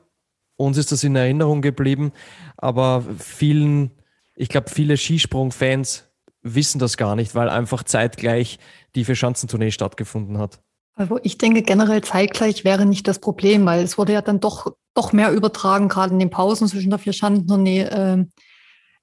Uns 0.57 0.79
ist 0.79 0.93
das 0.93 1.03
in 1.03 1.17
Erinnerung 1.17 1.63
geblieben, 1.63 2.13
aber 2.57 3.05
vielen, 3.19 3.91
ich 4.37 4.49
glaube, 4.49 4.71
viele 4.71 4.97
Skisprung-Fans 4.97 6.09
wissen 6.43 6.79
das 6.79 6.97
gar 6.97 7.17
nicht, 7.17 7.35
weil 7.35 7.49
einfach 7.49 7.83
zeitgleich 7.83 8.61
die 8.95 9.05
Vierschanzentournee 9.05 9.73
stattgefunden 9.73 10.39
hat. 10.39 10.61
Also 10.95 11.19
ich 11.23 11.39
denke 11.39 11.63
generell 11.63 12.03
zeitgleich 12.03 12.65
wäre 12.65 12.85
nicht 12.85 13.09
das 13.09 13.19
Problem, 13.19 13.65
weil 13.65 13.83
es 13.83 13.97
wurde 13.97 14.13
ja 14.13 14.23
dann 14.23 14.41
doch, 14.41 14.75
doch 14.95 15.13
mehr 15.13 15.33
übertragen, 15.33 15.89
gerade 15.89 16.13
in 16.13 16.19
den 16.19 16.31
Pausen 16.31 16.69
zwischen 16.69 16.91
der 16.91 16.99
Vierschanzentournee. 16.99 17.83
Äh, 17.83 18.25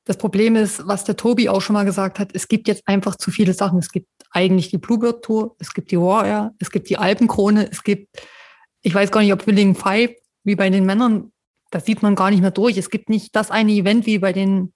das 0.05 0.17
Problem 0.17 0.55
ist, 0.55 0.87
was 0.87 1.03
der 1.03 1.15
Tobi 1.15 1.49
auch 1.49 1.61
schon 1.61 1.73
mal 1.73 1.85
gesagt 1.85 2.19
hat, 2.19 2.29
es 2.33 2.47
gibt 2.47 2.67
jetzt 2.67 2.87
einfach 2.87 3.15
zu 3.15 3.31
viele 3.31 3.53
Sachen. 3.53 3.79
Es 3.79 3.91
gibt 3.91 4.07
eigentlich 4.31 4.69
die 4.69 4.77
Bluebird 4.77 5.23
Tour, 5.23 5.55
es 5.59 5.73
gibt 5.73 5.91
die 5.91 5.99
Warrior, 5.99 6.53
es 6.59 6.71
gibt 6.71 6.89
die 6.89 6.97
Alpenkrone, 6.97 7.69
es 7.71 7.83
gibt, 7.83 8.07
ich 8.81 8.93
weiß 8.93 9.11
gar 9.11 9.21
nicht, 9.21 9.33
ob 9.33 9.45
Willing 9.47 9.75
Five, 9.75 10.11
wie 10.43 10.55
bei 10.55 10.69
den 10.69 10.85
Männern, 10.85 11.31
das 11.71 11.85
sieht 11.85 12.01
man 12.01 12.15
gar 12.15 12.31
nicht 12.31 12.41
mehr 12.41 12.51
durch. 12.51 12.77
Es 12.77 12.89
gibt 12.89 13.09
nicht 13.09 13.35
das 13.35 13.51
eine 13.51 13.71
Event 13.71 14.05
wie 14.05 14.19
bei 14.19 14.33
den 14.33 14.73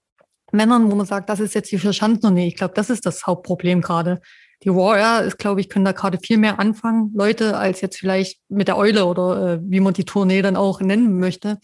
Männern, 0.52 0.90
wo 0.90 0.94
man 0.94 1.06
sagt, 1.06 1.28
das 1.28 1.40
ist 1.40 1.54
jetzt 1.54 1.72
die 1.72 1.78
Vierschanzentournee. 1.78 2.46
Ich 2.46 2.56
glaube, 2.56 2.74
das 2.74 2.90
ist 2.90 3.06
das 3.06 3.26
Hauptproblem 3.26 3.80
gerade 3.80 4.20
die 4.64 4.70
Warrior 4.70 5.22
ist, 5.22 5.38
glaube 5.38 5.60
ich, 5.60 5.68
können 5.68 5.84
da 5.84 5.92
gerade 5.92 6.18
viel 6.18 6.38
mehr 6.38 6.58
anfangen, 6.58 7.12
Leute, 7.14 7.56
als 7.56 7.80
jetzt 7.82 7.98
vielleicht 7.98 8.40
mit 8.48 8.68
der 8.68 8.78
Eule 8.78 9.04
oder 9.04 9.54
äh, 9.54 9.60
wie 9.62 9.80
man 9.80 9.92
die 9.92 10.04
Tournee 10.04 10.40
dann 10.40 10.56
auch 10.56 10.80
nennen 10.80 11.18
möchte. 11.18 11.58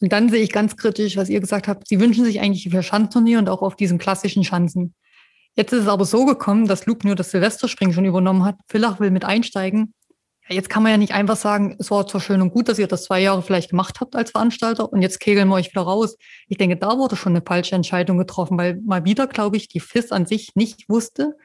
Und 0.00 0.12
dann 0.12 0.30
sehe 0.30 0.42
ich 0.42 0.52
ganz 0.52 0.76
kritisch, 0.76 1.16
was 1.16 1.28
ihr 1.28 1.40
gesagt 1.40 1.68
habt, 1.68 1.88
sie 1.88 2.00
wünschen 2.00 2.24
sich 2.24 2.40
eigentlich 2.40 2.70
für 2.70 2.82
Schanzturnier 2.82 3.38
und 3.38 3.48
auch 3.48 3.62
auf 3.62 3.76
diesen 3.76 3.98
klassischen 3.98 4.44
Schanzen. 4.44 4.94
Jetzt 5.56 5.72
ist 5.72 5.82
es 5.82 5.88
aber 5.88 6.04
so 6.04 6.24
gekommen, 6.24 6.68
dass 6.68 6.86
Luke 6.86 7.06
nur 7.06 7.16
das 7.16 7.32
Silvesterspringen 7.32 7.92
schon 7.92 8.04
übernommen 8.04 8.44
hat. 8.44 8.56
Villach 8.68 9.00
will 9.00 9.10
mit 9.10 9.24
einsteigen. 9.24 9.92
Jetzt 10.48 10.68
kann 10.68 10.82
man 10.82 10.90
ja 10.90 10.98
nicht 10.98 11.12
einfach 11.12 11.36
sagen, 11.36 11.76
es 11.78 11.90
war 11.90 12.06
zwar 12.06 12.20
schön 12.20 12.40
und 12.40 12.50
gut, 12.50 12.68
dass 12.68 12.78
ihr 12.78 12.88
das 12.88 13.04
zwei 13.04 13.20
Jahre 13.20 13.42
vielleicht 13.42 13.70
gemacht 13.70 14.00
habt 14.00 14.16
als 14.16 14.32
Veranstalter 14.32 14.92
und 14.92 15.02
jetzt 15.02 15.20
kegeln 15.20 15.48
wir 15.48 15.54
euch 15.54 15.70
wieder 15.70 15.82
raus. 15.82 16.16
Ich 16.48 16.58
denke, 16.58 16.76
da 16.76 16.96
wurde 16.98 17.14
schon 17.14 17.32
eine 17.32 17.42
falsche 17.46 17.76
Entscheidung 17.76 18.18
getroffen, 18.18 18.58
weil 18.58 18.80
mal 18.84 19.04
wieder, 19.04 19.26
glaube 19.28 19.56
ich, 19.56 19.68
die 19.68 19.78
FIS 19.78 20.10
an 20.10 20.26
sich 20.26 20.56
nicht 20.56 20.88
wusste, 20.88 21.36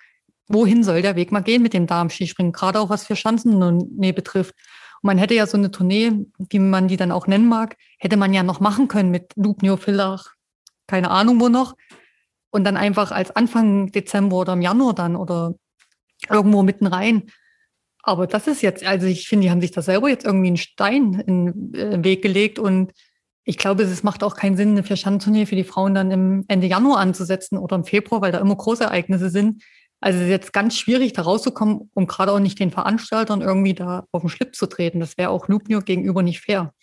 wohin 0.47 0.83
soll 0.83 1.01
der 1.01 1.15
Weg 1.15 1.31
mal 1.31 1.41
gehen 1.41 1.61
mit 1.61 1.73
dem 1.73 1.87
Darmskispringen, 1.87 2.51
gerade 2.51 2.79
auch 2.79 2.89
was 2.89 3.05
für 3.05 3.15
Schanzen 3.15 3.59
betrifft. 3.99 4.53
Und 5.01 5.07
man 5.07 5.17
hätte 5.17 5.33
ja 5.33 5.47
so 5.47 5.57
eine 5.57 5.71
Tournee, 5.71 6.25
wie 6.37 6.59
man 6.59 6.87
die 6.87 6.97
dann 6.97 7.11
auch 7.11 7.27
nennen 7.27 7.47
mag, 7.47 7.77
hätte 7.97 8.17
man 8.17 8.33
ja 8.33 8.43
noch 8.43 8.59
machen 8.59 8.87
können 8.87 9.11
mit 9.11 9.33
Lubnio, 9.35 9.77
Villach, 9.77 10.33
keine 10.87 11.11
Ahnung 11.11 11.39
wo 11.39 11.49
noch. 11.49 11.75
Und 12.51 12.63
dann 12.63 12.77
einfach 12.77 13.11
als 13.11 13.35
Anfang 13.35 13.91
Dezember 13.91 14.37
oder 14.37 14.53
im 14.53 14.61
Januar 14.61 14.93
dann 14.93 15.15
oder 15.15 15.55
irgendwo 16.29 16.63
mitten 16.63 16.87
rein. 16.87 17.23
Aber 18.01 18.27
das 18.27 18.47
ist 18.47 18.61
jetzt, 18.61 18.85
also 18.85 19.07
ich 19.07 19.27
finde, 19.27 19.45
die 19.45 19.51
haben 19.51 19.61
sich 19.61 19.71
da 19.71 19.81
selber 19.81 20.09
jetzt 20.09 20.25
irgendwie 20.25 20.47
einen 20.47 20.57
Stein 20.57 21.23
in 21.25 21.71
den 21.71 22.03
Weg 22.03 22.21
gelegt 22.21 22.59
und 22.59 22.93
ich 23.43 23.57
glaube, 23.57 23.83
es 23.83 24.03
macht 24.03 24.23
auch 24.23 24.35
keinen 24.35 24.57
Sinn, 24.57 24.69
eine 24.69 24.83
Vierschanzentournee 24.83 25.45
für 25.45 25.55
die 25.55 25.63
Frauen 25.63 25.93
dann 25.93 26.11
im 26.11 26.45
Ende 26.47 26.67
Januar 26.67 26.99
anzusetzen 26.99 27.57
oder 27.57 27.75
im 27.75 27.83
Februar, 27.83 28.21
weil 28.21 28.31
da 28.31 28.39
immer 28.39 28.55
Großereignisse 28.55 29.29
sind. 29.29 29.63
Also 30.05 30.19
es 30.19 30.25
ist 30.25 30.29
jetzt 30.29 30.53
ganz 30.53 30.77
schwierig, 30.77 31.13
da 31.13 31.23
rauszukommen, 31.23 31.89
um 31.95 32.05
gerade 32.05 32.31
auch 32.31 32.39
nicht 32.39 32.59
den 32.59 32.69
Veranstaltern 32.69 33.41
irgendwie 33.41 33.73
da 33.73 34.05
auf 34.11 34.21
den 34.21 34.29
Schlipp 34.29 34.55
zu 34.55 34.67
treten. 34.67 34.99
Das 34.99 35.17
wäre 35.17 35.31
auch 35.31 35.47
Loopneo 35.47 35.81
gegenüber 35.81 36.21
nicht 36.21 36.41
fair. 36.41 36.75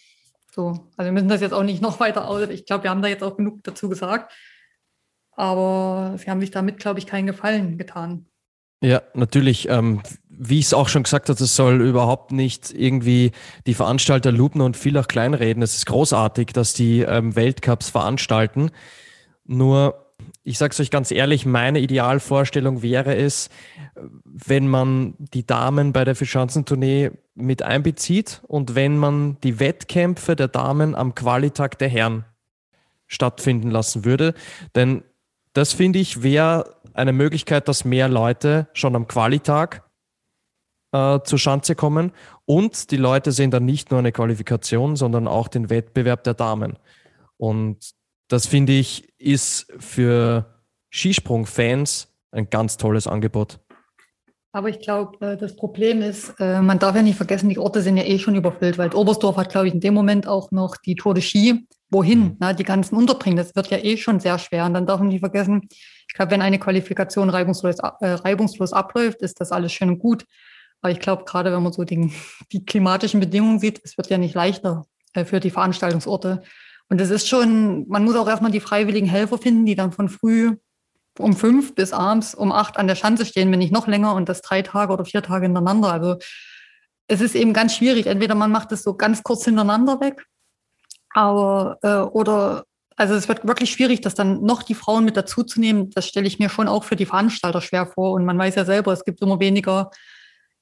So, 0.50 0.88
also 0.96 1.04
wir 1.04 1.12
müssen 1.12 1.28
das 1.28 1.40
jetzt 1.40 1.52
auch 1.52 1.62
nicht 1.62 1.80
noch 1.80 2.00
weiter 2.00 2.26
aus. 2.26 2.48
Ich 2.48 2.66
glaube, 2.66 2.82
wir 2.82 2.90
haben 2.90 3.00
da 3.00 3.06
jetzt 3.06 3.22
auch 3.22 3.36
genug 3.36 3.62
dazu 3.62 3.88
gesagt. 3.88 4.32
Aber 5.36 6.16
sie 6.18 6.28
haben 6.28 6.40
sich 6.40 6.50
damit, 6.50 6.78
glaube 6.78 6.98
ich, 6.98 7.06
keinen 7.06 7.28
Gefallen 7.28 7.78
getan. 7.78 8.26
Ja, 8.80 9.02
natürlich. 9.14 9.68
Ähm, 9.68 10.02
wie 10.28 10.58
ich 10.58 10.64
es 10.64 10.74
auch 10.74 10.88
schon 10.88 11.04
gesagt 11.04 11.28
habe, 11.28 11.44
es 11.44 11.54
soll 11.54 11.80
überhaupt 11.80 12.32
nicht 12.32 12.72
irgendwie 12.72 13.30
die 13.68 13.74
Veranstalter 13.74 14.32
Lubner 14.32 14.64
und 14.64 14.76
viel 14.76 14.98
auch 14.98 15.06
kleinreden. 15.06 15.62
Es 15.62 15.76
ist 15.76 15.86
großartig, 15.86 16.48
dass 16.48 16.72
die 16.72 17.02
ähm, 17.02 17.36
Weltcups 17.36 17.88
veranstalten. 17.88 18.72
Nur 19.44 20.01
ich 20.44 20.58
sage 20.58 20.72
es 20.72 20.80
euch 20.80 20.90
ganz 20.90 21.10
ehrlich, 21.10 21.46
meine 21.46 21.78
Idealvorstellung 21.78 22.82
wäre 22.82 23.14
es, 23.14 23.48
wenn 24.24 24.66
man 24.66 25.14
die 25.18 25.46
Damen 25.46 25.92
bei 25.92 26.04
der 26.04 26.16
Vierschanzentournee 26.16 27.12
mit 27.34 27.62
einbezieht 27.62 28.42
und 28.48 28.74
wenn 28.74 28.98
man 28.98 29.38
die 29.42 29.60
Wettkämpfe 29.60 30.34
der 30.34 30.48
Damen 30.48 30.94
am 30.94 31.14
Qualitag 31.14 31.78
der 31.78 31.88
Herren 31.88 32.24
stattfinden 33.06 33.70
lassen 33.70 34.04
würde. 34.04 34.34
Denn 34.74 35.04
das 35.52 35.72
finde 35.72 36.00
ich 36.00 36.22
wäre 36.22 36.76
eine 36.94 37.12
Möglichkeit, 37.12 37.68
dass 37.68 37.84
mehr 37.84 38.08
Leute 38.08 38.68
schon 38.72 38.96
am 38.96 39.06
Qualitag 39.06 39.88
äh, 40.92 41.20
zur 41.22 41.38
Schanze 41.38 41.74
kommen 41.74 42.12
und 42.46 42.90
die 42.90 42.96
Leute 42.96 43.32
sehen 43.32 43.50
dann 43.50 43.64
nicht 43.64 43.90
nur 43.90 44.00
eine 44.00 44.12
Qualifikation, 44.12 44.96
sondern 44.96 45.28
auch 45.28 45.48
den 45.48 45.70
Wettbewerb 45.70 46.24
der 46.24 46.34
Damen. 46.34 46.78
Und 47.36 47.94
das 48.32 48.46
finde 48.46 48.72
ich 48.72 49.12
ist 49.18 49.70
für 49.78 50.46
Skisprung-Fans 50.90 52.08
ein 52.30 52.48
ganz 52.48 52.78
tolles 52.78 53.06
Angebot. 53.06 53.60
Aber 54.52 54.68
ich 54.68 54.80
glaube, 54.80 55.26
äh, 55.26 55.36
das 55.36 55.54
Problem 55.54 56.02
ist, 56.02 56.34
äh, 56.38 56.60
man 56.60 56.78
darf 56.78 56.96
ja 56.96 57.02
nicht 57.02 57.16
vergessen, 57.16 57.48
die 57.48 57.58
Orte 57.58 57.82
sind 57.82 57.96
ja 57.96 58.04
eh 58.04 58.18
schon 58.18 58.34
überfüllt, 58.34 58.78
weil 58.78 58.94
Oberstdorf 58.94 59.36
hat, 59.36 59.50
glaube 59.50 59.68
ich, 59.68 59.74
in 59.74 59.80
dem 59.80 59.94
Moment 59.94 60.26
auch 60.26 60.50
noch 60.50 60.76
die 60.76 60.94
Tour 60.94 61.14
de 61.14 61.22
Ski. 61.22 61.66
Wohin? 61.90 62.20
Mhm. 62.20 62.36
Na, 62.38 62.52
die 62.54 62.64
ganzen 62.64 62.96
unterbringen, 62.96 63.36
das 63.36 63.54
wird 63.54 63.68
ja 63.68 63.78
eh 63.78 63.98
schon 63.98 64.18
sehr 64.18 64.38
schwer. 64.38 64.64
Und 64.64 64.74
dann 64.74 64.86
darf 64.86 64.98
man 65.00 65.08
nicht 65.08 65.20
vergessen, 65.20 65.68
ich 66.08 66.14
glaube, 66.14 66.30
wenn 66.32 66.42
eine 66.42 66.58
Qualifikation 66.58 67.28
reibungslos, 67.28 67.76
äh, 67.78 68.06
reibungslos 68.06 68.72
abläuft, 68.72 69.20
ist 69.20 69.40
das 69.40 69.52
alles 69.52 69.72
schön 69.72 69.90
und 69.90 69.98
gut. 69.98 70.24
Aber 70.80 70.90
ich 70.90 71.00
glaube, 71.00 71.24
gerade 71.24 71.52
wenn 71.52 71.62
man 71.62 71.72
so 71.72 71.84
die, 71.84 72.12
die 72.52 72.64
klimatischen 72.64 73.20
Bedingungen 73.20 73.58
sieht, 73.58 73.80
es 73.84 73.96
wird 73.98 74.08
ja 74.08 74.16
nicht 74.16 74.34
leichter 74.34 74.86
äh, 75.12 75.24
für 75.24 75.40
die 75.40 75.50
Veranstaltungsorte. 75.50 76.42
Und 76.88 77.00
es 77.00 77.10
ist 77.10 77.28
schon, 77.28 77.86
man 77.88 78.04
muss 78.04 78.16
auch 78.16 78.28
erstmal 78.28 78.50
die 78.50 78.60
freiwilligen 78.60 79.08
Helfer 79.08 79.38
finden, 79.38 79.66
die 79.66 79.74
dann 79.74 79.92
von 79.92 80.08
früh 80.08 80.56
um 81.18 81.34
fünf 81.34 81.74
bis 81.74 81.92
abends 81.92 82.34
um 82.34 82.52
acht 82.52 82.76
an 82.76 82.86
der 82.86 82.94
Schanze 82.94 83.26
stehen, 83.26 83.50
wenn 83.52 83.58
nicht 83.58 83.72
noch 83.72 83.86
länger 83.86 84.14
und 84.14 84.28
das 84.28 84.40
drei 84.42 84.62
Tage 84.62 84.92
oder 84.92 85.04
vier 85.04 85.22
Tage 85.22 85.46
hintereinander. 85.46 85.92
Also 85.92 86.16
es 87.06 87.20
ist 87.20 87.34
eben 87.34 87.52
ganz 87.52 87.76
schwierig. 87.76 88.06
Entweder 88.06 88.34
man 88.34 88.50
macht 88.50 88.72
es 88.72 88.82
so 88.82 88.94
ganz 88.94 89.22
kurz 89.22 89.44
hintereinander 89.44 90.00
weg, 90.00 90.24
aber 91.10 91.78
äh, 91.82 91.98
oder 91.98 92.64
also 92.96 93.14
es 93.14 93.28
wird 93.28 93.46
wirklich 93.46 93.72
schwierig, 93.72 94.00
das 94.00 94.14
dann 94.14 94.42
noch 94.42 94.62
die 94.62 94.74
Frauen 94.74 95.04
mit 95.04 95.16
dazuzunehmen. 95.16 95.90
Das 95.90 96.06
stelle 96.06 96.26
ich 96.26 96.38
mir 96.38 96.48
schon 96.48 96.68
auch 96.68 96.84
für 96.84 96.96
die 96.96 97.06
Veranstalter 97.06 97.60
schwer 97.60 97.86
vor. 97.86 98.12
Und 98.12 98.24
man 98.24 98.38
weiß 98.38 98.54
ja 98.54 98.64
selber, 98.64 98.92
es 98.92 99.04
gibt 99.04 99.20
immer 99.22 99.40
weniger 99.40 99.90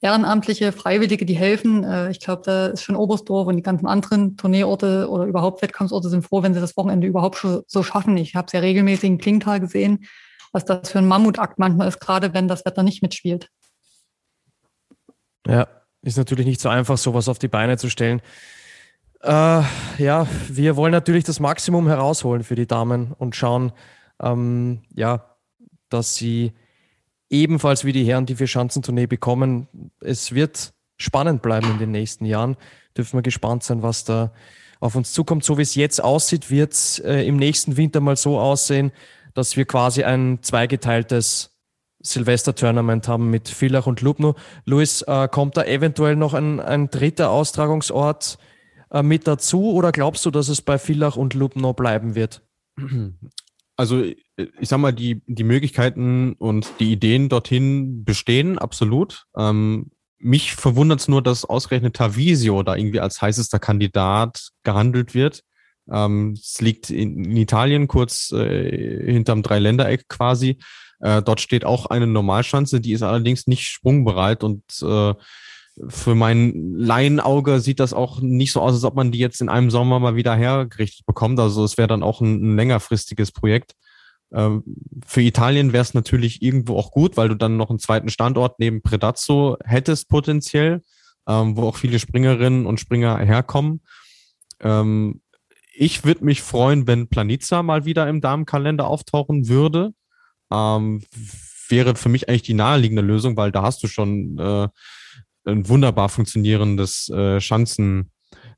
Ehrenamtliche, 0.02 0.72
Freiwillige, 0.72 1.26
die 1.26 1.36
helfen. 1.36 1.84
Äh, 1.84 2.10
ich 2.10 2.20
glaube, 2.20 2.42
da 2.44 2.66
ist 2.68 2.82
schon 2.82 2.96
Oberstdorf 2.96 3.46
und 3.46 3.56
die 3.56 3.62
ganzen 3.62 3.86
anderen 3.86 4.36
Tourneeorte 4.36 5.08
oder 5.10 5.24
überhaupt 5.24 5.60
Wettkampfsorte 5.62 6.08
sind 6.08 6.22
froh, 6.22 6.42
wenn 6.42 6.54
sie 6.54 6.60
das 6.60 6.76
Wochenende 6.76 7.06
überhaupt 7.06 7.36
schon 7.36 7.62
so 7.66 7.82
schaffen. 7.82 8.16
Ich 8.16 8.34
habe 8.34 8.46
es 8.46 8.52
ja 8.52 8.60
regelmäßig 8.60 9.10
in 9.10 9.18
Klingtal 9.18 9.60
gesehen, 9.60 10.06
was 10.52 10.64
das 10.64 10.90
für 10.90 10.98
ein 10.98 11.06
Mammutakt 11.06 11.58
manchmal 11.58 11.88
ist, 11.88 12.00
gerade 12.00 12.32
wenn 12.32 12.48
das 12.48 12.64
Wetter 12.64 12.82
nicht 12.82 13.02
mitspielt. 13.02 13.48
Ja, 15.46 15.68
ist 16.02 16.16
natürlich 16.16 16.46
nicht 16.46 16.60
so 16.60 16.68
einfach, 16.68 16.96
sowas 16.96 17.28
auf 17.28 17.38
die 17.38 17.48
Beine 17.48 17.76
zu 17.76 17.90
stellen. 17.90 18.22
Äh, 19.22 19.62
ja, 19.98 20.26
wir 20.48 20.76
wollen 20.76 20.92
natürlich 20.92 21.24
das 21.24 21.40
Maximum 21.40 21.88
herausholen 21.88 22.42
für 22.42 22.54
die 22.54 22.66
Damen 22.66 23.12
und 23.12 23.36
schauen, 23.36 23.72
ähm, 24.18 24.82
ja, 24.94 25.36
dass 25.90 26.14
sie 26.14 26.54
ebenfalls 27.30 27.84
wie 27.84 27.92
die 27.92 28.04
Herren 28.04 28.26
die 28.26 28.34
Vier-Schanzentournee 28.34 29.06
bekommen. 29.06 29.68
Es 30.00 30.34
wird 30.34 30.74
spannend 30.98 31.40
bleiben 31.40 31.70
in 31.70 31.78
den 31.78 31.92
nächsten 31.92 32.26
Jahren. 32.26 32.56
Dürfen 32.96 33.16
wir 33.16 33.22
gespannt 33.22 33.62
sein, 33.62 33.82
was 33.82 34.04
da 34.04 34.32
auf 34.80 34.96
uns 34.96 35.12
zukommt. 35.12 35.44
So 35.44 35.56
wie 35.56 35.62
es 35.62 35.74
jetzt 35.74 36.02
aussieht, 36.02 36.50
wird 36.50 36.72
es 36.72 36.98
äh, 36.98 37.22
im 37.26 37.36
nächsten 37.36 37.76
Winter 37.76 38.00
mal 38.00 38.16
so 38.16 38.38
aussehen, 38.38 38.92
dass 39.34 39.56
wir 39.56 39.64
quasi 39.64 40.02
ein 40.02 40.40
zweigeteiltes 40.42 41.56
Silvester-Tournament 42.02 43.08
haben 43.08 43.30
mit 43.30 43.48
Villach 43.48 43.86
und 43.86 44.00
Lubno. 44.00 44.34
Luis, 44.64 45.02
äh, 45.02 45.28
kommt 45.28 45.56
da 45.56 45.64
eventuell 45.64 46.16
noch 46.16 46.34
ein, 46.34 46.58
ein 46.58 46.90
dritter 46.90 47.30
Austragungsort 47.30 48.38
äh, 48.90 49.02
mit 49.02 49.26
dazu 49.26 49.72
oder 49.72 49.92
glaubst 49.92 50.24
du, 50.26 50.30
dass 50.30 50.48
es 50.48 50.62
bei 50.62 50.78
Villach 50.78 51.16
und 51.16 51.34
Lubno 51.34 51.74
bleiben 51.74 52.14
wird? 52.14 52.42
Also 53.80 54.02
ich 54.02 54.68
sag 54.68 54.76
mal, 54.76 54.92
die, 54.92 55.22
die 55.26 55.42
Möglichkeiten 55.42 56.34
und 56.34 56.70
die 56.80 56.92
Ideen 56.92 57.30
dorthin 57.30 58.04
bestehen, 58.04 58.58
absolut. 58.58 59.24
Ähm, 59.34 59.90
mich 60.18 60.52
verwundert 60.52 61.00
es 61.00 61.08
nur, 61.08 61.22
dass 61.22 61.46
ausgerechnet 61.46 61.96
Tavisio 61.96 62.62
da 62.62 62.76
irgendwie 62.76 63.00
als 63.00 63.22
heißester 63.22 63.58
Kandidat 63.58 64.50
gehandelt 64.64 65.14
wird. 65.14 65.44
Ähm, 65.90 66.34
es 66.38 66.60
liegt 66.60 66.90
in, 66.90 67.24
in 67.24 67.36
Italien 67.38 67.88
kurz 67.88 68.32
äh, 68.32 69.12
hinterm 69.12 69.42
Dreiländereck 69.42 70.08
quasi. 70.08 70.58
Äh, 70.98 71.22
dort 71.22 71.40
steht 71.40 71.64
auch 71.64 71.86
eine 71.86 72.06
Normalschanze, 72.06 72.82
die 72.82 72.92
ist 72.92 73.02
allerdings 73.02 73.46
nicht 73.46 73.62
sprungbereit 73.66 74.44
und 74.44 74.62
äh, 74.82 75.14
für 75.88 76.14
mein 76.14 76.74
Laienauge 76.74 77.60
sieht 77.60 77.80
das 77.80 77.92
auch 77.92 78.20
nicht 78.20 78.52
so 78.52 78.60
aus, 78.60 78.74
als 78.74 78.84
ob 78.84 78.94
man 78.94 79.12
die 79.12 79.18
jetzt 79.18 79.40
in 79.40 79.48
einem 79.48 79.70
Sommer 79.70 79.98
mal 79.98 80.16
wieder 80.16 80.34
hergerichtet 80.34 81.06
bekommt. 81.06 81.38
Also 81.40 81.64
es 81.64 81.78
wäre 81.78 81.88
dann 81.88 82.02
auch 82.02 82.20
ein, 82.20 82.52
ein 82.52 82.56
längerfristiges 82.56 83.32
Projekt. 83.32 83.74
Ähm, 84.32 84.62
für 85.06 85.22
Italien 85.22 85.72
wäre 85.72 85.82
es 85.82 85.94
natürlich 85.94 86.42
irgendwo 86.42 86.76
auch 86.76 86.90
gut, 86.90 87.16
weil 87.16 87.28
du 87.28 87.34
dann 87.34 87.56
noch 87.56 87.70
einen 87.70 87.78
zweiten 87.78 88.10
Standort 88.10 88.58
neben 88.58 88.82
Predazzo 88.82 89.56
hättest 89.64 90.08
potenziell, 90.08 90.82
ähm, 91.28 91.56
wo 91.56 91.68
auch 91.68 91.76
viele 91.76 91.98
Springerinnen 91.98 92.66
und 92.66 92.80
Springer 92.80 93.18
herkommen. 93.18 93.80
Ähm, 94.60 95.20
ich 95.74 96.04
würde 96.04 96.24
mich 96.24 96.42
freuen, 96.42 96.86
wenn 96.86 97.08
Planitza 97.08 97.62
mal 97.62 97.84
wieder 97.84 98.08
im 98.08 98.20
Damenkalender 98.20 98.86
auftauchen 98.86 99.48
würde. 99.48 99.92
ähm, 100.52 101.02
wäre 101.68 101.94
für 101.94 102.08
mich 102.08 102.28
eigentlich 102.28 102.42
die 102.42 102.54
naheliegende 102.54 103.02
Lösung, 103.02 103.36
weil 103.36 103.52
da 103.52 103.62
hast 103.62 103.82
du 103.82 103.86
schon 103.86 104.36
äh, 104.38 104.68
ein 105.50 105.68
wunderbar 105.68 106.08
funktionierendes 106.08 107.08
äh, 107.10 107.40
Schanzen, 107.40 108.10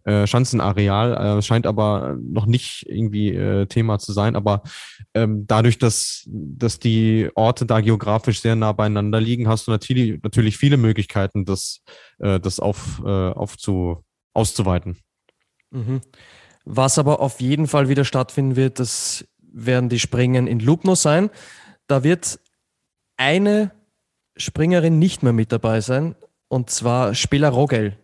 äh, 0.04 0.26
Schanzenareal, 0.26 1.38
äh, 1.38 1.42
scheint 1.42 1.66
aber 1.66 2.16
noch 2.20 2.46
nicht 2.46 2.84
irgendwie 2.88 3.34
äh, 3.34 3.66
Thema 3.66 3.98
zu 3.98 4.12
sein. 4.12 4.36
Aber 4.36 4.62
ähm, 5.14 5.46
dadurch, 5.46 5.78
dass, 5.78 6.24
dass 6.26 6.78
die 6.78 7.30
Orte 7.34 7.66
da 7.66 7.80
geografisch 7.80 8.40
sehr 8.40 8.56
nah 8.56 8.72
beieinander 8.72 9.20
liegen, 9.20 9.48
hast 9.48 9.66
du 9.66 9.70
natürlich, 9.70 10.22
natürlich 10.22 10.56
viele 10.56 10.76
Möglichkeiten, 10.76 11.44
das, 11.44 11.82
äh, 12.18 12.40
das 12.40 12.60
auf, 12.60 13.02
äh, 13.04 13.08
aufzu, 13.08 14.04
auszuweiten. 14.34 14.98
Mhm. 15.70 16.00
Was 16.64 16.98
aber 16.98 17.20
auf 17.20 17.40
jeden 17.40 17.66
Fall 17.66 17.88
wieder 17.88 18.04
stattfinden 18.04 18.56
wird, 18.56 18.78
das 18.78 19.26
werden 19.38 19.88
die 19.88 19.98
Springen 19.98 20.46
in 20.46 20.60
Lubno 20.60 20.94
sein. 20.94 21.30
Da 21.86 22.04
wird 22.04 22.40
eine 23.16 23.72
Springerin 24.36 24.98
nicht 24.98 25.22
mehr 25.22 25.32
mit 25.32 25.52
dabei 25.52 25.80
sein, 25.80 26.14
und 26.52 26.68
zwar 26.68 27.14
Spela 27.14 27.48
Rogel, 27.48 27.96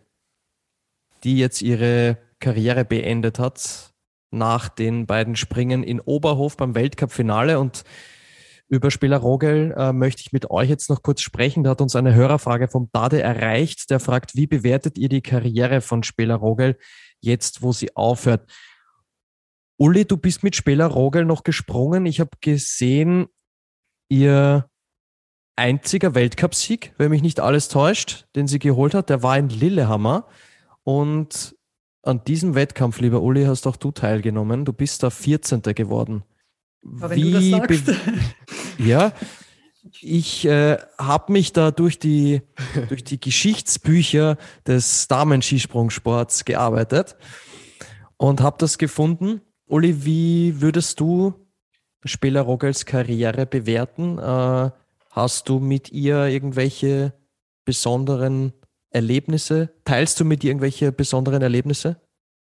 die 1.23 1.37
jetzt 1.37 1.61
ihre 1.61 2.17
Karriere 2.39 2.83
beendet 2.83 3.37
hat 3.37 3.93
nach 4.31 4.69
den 4.69 5.05
beiden 5.05 5.35
Springen 5.35 5.83
in 5.83 5.99
Oberhof 5.99 6.57
beim 6.57 6.73
Weltcup-Finale. 6.73 7.59
Und 7.59 7.83
über 8.67 8.89
Spieler 8.89 9.17
Rogel 9.17 9.75
äh, 9.77 9.93
möchte 9.93 10.23
ich 10.23 10.31
mit 10.31 10.49
euch 10.49 10.67
jetzt 10.67 10.89
noch 10.89 11.03
kurz 11.03 11.21
sprechen. 11.21 11.63
Da 11.63 11.69
hat 11.69 11.81
uns 11.81 11.95
eine 11.95 12.15
Hörerfrage 12.15 12.67
vom 12.69 12.89
Dade 12.91 13.21
erreicht. 13.21 13.91
Der 13.91 13.99
fragt, 13.99 14.35
wie 14.35 14.47
bewertet 14.47 14.97
ihr 14.97 15.09
die 15.09 15.21
Karriere 15.21 15.79
von 15.79 16.01
Spieler 16.01 16.37
Rogel 16.37 16.75
jetzt, 17.21 17.61
wo 17.61 17.71
sie 17.71 17.95
aufhört? 17.95 18.51
Uli, 19.77 20.05
du 20.05 20.17
bist 20.17 20.41
mit 20.41 20.55
Spieler 20.55 20.87
Rogel 20.87 21.23
noch 21.23 21.43
gesprungen. 21.43 22.07
Ich 22.07 22.19
habe 22.19 22.31
gesehen, 22.41 23.27
ihr 24.09 24.67
einziger 25.59 26.15
Weltcupsieg, 26.15 26.93
wenn 26.97 27.11
mich 27.11 27.21
nicht 27.21 27.39
alles 27.39 27.67
täuscht, 27.67 28.25
den 28.35 28.47
sie 28.47 28.59
geholt 28.59 28.93
hat, 28.93 29.09
der 29.09 29.21
war 29.21 29.37
in 29.37 29.49
Lillehammer. 29.49 30.25
Und 30.83 31.55
an 32.01 32.23
diesem 32.23 32.55
Wettkampf, 32.55 32.99
lieber 32.99 33.21
Uli, 33.21 33.45
hast 33.45 33.67
auch 33.67 33.75
du 33.75 33.91
teilgenommen. 33.91 34.65
Du 34.65 34.73
bist 34.73 35.03
da 35.03 35.09
14. 35.09 35.61
geworden. 35.61 36.23
Aber 36.83 37.11
wenn 37.11 37.17
Wie 37.17 37.31
du 37.31 37.31
das 37.31 37.49
sagst. 37.49 37.91
ja, 38.77 39.11
ich 40.01 40.45
äh, 40.45 40.77
habe 40.97 41.31
mich 41.31 41.53
da 41.53 41.71
durch 41.71 41.99
die, 41.99 42.41
durch 42.87 43.03
die 43.03 43.19
Geschichtsbücher 43.19 44.37
des 44.65 45.07
Damenskisprungsports 45.07 46.45
gearbeitet 46.45 47.17
und 48.17 48.41
habe 48.41 48.55
das 48.59 48.77
gefunden. 48.77 49.41
Uli, 49.67 50.05
wie 50.05 50.61
würdest 50.61 50.99
du 50.99 51.33
Spieler 52.05 52.41
Rogels 52.41 52.85
Karriere 52.85 53.45
bewerten? 53.45 54.17
Äh, 54.17 54.71
hast 55.09 55.49
du 55.49 55.59
mit 55.59 55.91
ihr 55.91 56.25
irgendwelche 56.25 57.13
besonderen 57.65 58.53
Erlebnisse? 58.91 59.69
Teilst 59.85 60.19
du 60.19 60.25
mit 60.25 60.43
ihr 60.43 60.51
irgendwelche 60.51 60.91
besonderen 60.91 61.41
Erlebnisse? 61.41 62.01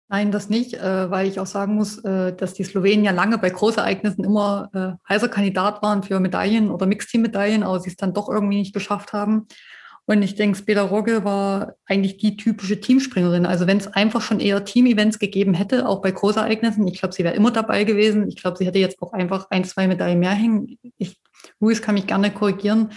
Nein, 0.09 0.31
das 0.31 0.49
nicht, 0.49 0.75
äh, 0.75 1.11
weil 1.11 1.27
ich 1.27 1.41
auch 1.41 1.47
sagen 1.47 1.75
muss, 1.75 1.99
äh, 2.05 2.33
dass 2.33 2.55
die 2.55 2.63
Slowenen 2.63 3.05
ja 3.05 3.11
lange 3.11 3.39
bei 3.39 3.51
Großereignissen 3.51 4.23
immer 4.23 4.71
äh, 4.73 5.13
heißer 5.13 5.29
Kandidat 5.29 5.83
waren 5.83 6.05
für 6.05 6.21
Medaillen 6.21 6.71
oder 6.71 6.87
Mixteam-Medaillen, 6.87 7.65
aber 7.65 7.81
sie 7.81 7.91
es 7.91 7.97
dann 7.97 8.15
doch 8.15 8.29
irgendwie 8.29 8.59
nicht 8.59 8.73
geschafft 8.73 9.13
haben. 9.13 9.49
Und 10.09 10.23
ich 10.23 10.37
denke, 10.37 10.57
Spela 10.57 10.83
Rogge 10.83 11.25
war 11.25 11.75
eigentlich 11.85 12.19
die 12.19 12.37
typische 12.37 12.81
Teamspringerin. 12.81 13.45
Also 13.45 13.67
wenn 13.67 13.79
es 13.79 13.89
einfach 13.89 14.23
schon 14.23 14.39
eher 14.39 14.65
Team-Events 14.65 15.19
gegeben 15.19 15.55
hätte, 15.55 15.89
auch 15.89 16.01
bei 16.01 16.13
Großereignissen, 16.13 16.87
ich 16.87 17.01
glaube, 17.01 17.13
sie 17.13 17.25
wäre 17.25 17.35
immer 17.35 17.51
dabei 17.51 17.83
gewesen. 17.83 18.29
Ich 18.29 18.37
glaube, 18.37 18.57
sie 18.57 18.67
hätte 18.67 18.79
jetzt 18.79 19.03
auch 19.03 19.13
einfach 19.13 19.51
ein, 19.51 19.65
zwei 19.65 19.89
Medaillen 19.89 20.21
mehr 20.21 20.31
hängen. 20.31 20.79
Ich, 20.99 21.19
Luis 21.61 21.83
kann 21.83 21.95
mich 21.95 22.07
gerne 22.07 22.31
korrigieren. 22.31 22.91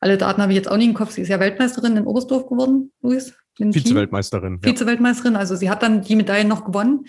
Alle 0.00 0.18
Daten 0.18 0.42
habe 0.42 0.52
ich 0.52 0.56
jetzt 0.56 0.70
auch 0.70 0.76
nicht 0.76 0.88
im 0.88 0.94
Kopf. 0.94 1.12
Sie 1.12 1.22
ist 1.22 1.28
ja 1.28 1.40
Weltmeisterin 1.40 1.96
in 1.96 2.06
Oberstdorf 2.06 2.48
geworden, 2.48 2.92
Luis. 3.02 3.34
Vize-Weltmeisterin. 3.56 4.60
Ja. 4.64 4.70
Vize-Weltmeisterin, 4.70 5.36
also 5.36 5.56
sie 5.56 5.70
hat 5.70 5.82
dann 5.82 6.02
die 6.02 6.16
Medaillen 6.16 6.48
noch 6.48 6.64
gewonnen. 6.64 7.04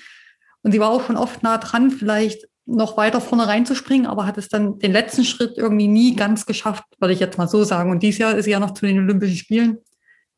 Und 0.61 0.71
sie 0.71 0.79
war 0.79 0.89
auch 0.89 1.05
schon 1.05 1.17
oft 1.17 1.43
nah 1.43 1.57
dran, 1.57 1.91
vielleicht 1.91 2.47
noch 2.65 2.95
weiter 2.95 3.19
vorne 3.19 3.47
reinzuspringen, 3.47 4.07
aber 4.07 4.25
hat 4.25 4.37
es 4.37 4.47
dann 4.47 4.79
den 4.79 4.93
letzten 4.93 5.25
Schritt 5.25 5.57
irgendwie 5.57 5.87
nie 5.87 6.15
ganz 6.15 6.45
geschafft, 6.45 6.85
würde 6.99 7.13
ich 7.13 7.19
jetzt 7.19 7.37
mal 7.37 7.47
so 7.47 7.63
sagen. 7.63 7.91
Und 7.91 8.03
dieses 8.03 8.19
Jahr 8.19 8.35
ist 8.35 8.45
sie 8.45 8.51
ja 8.51 8.59
noch 8.59 8.71
zu 8.71 8.85
den 8.85 8.99
Olympischen 8.99 9.35
Spielen, 9.35 9.77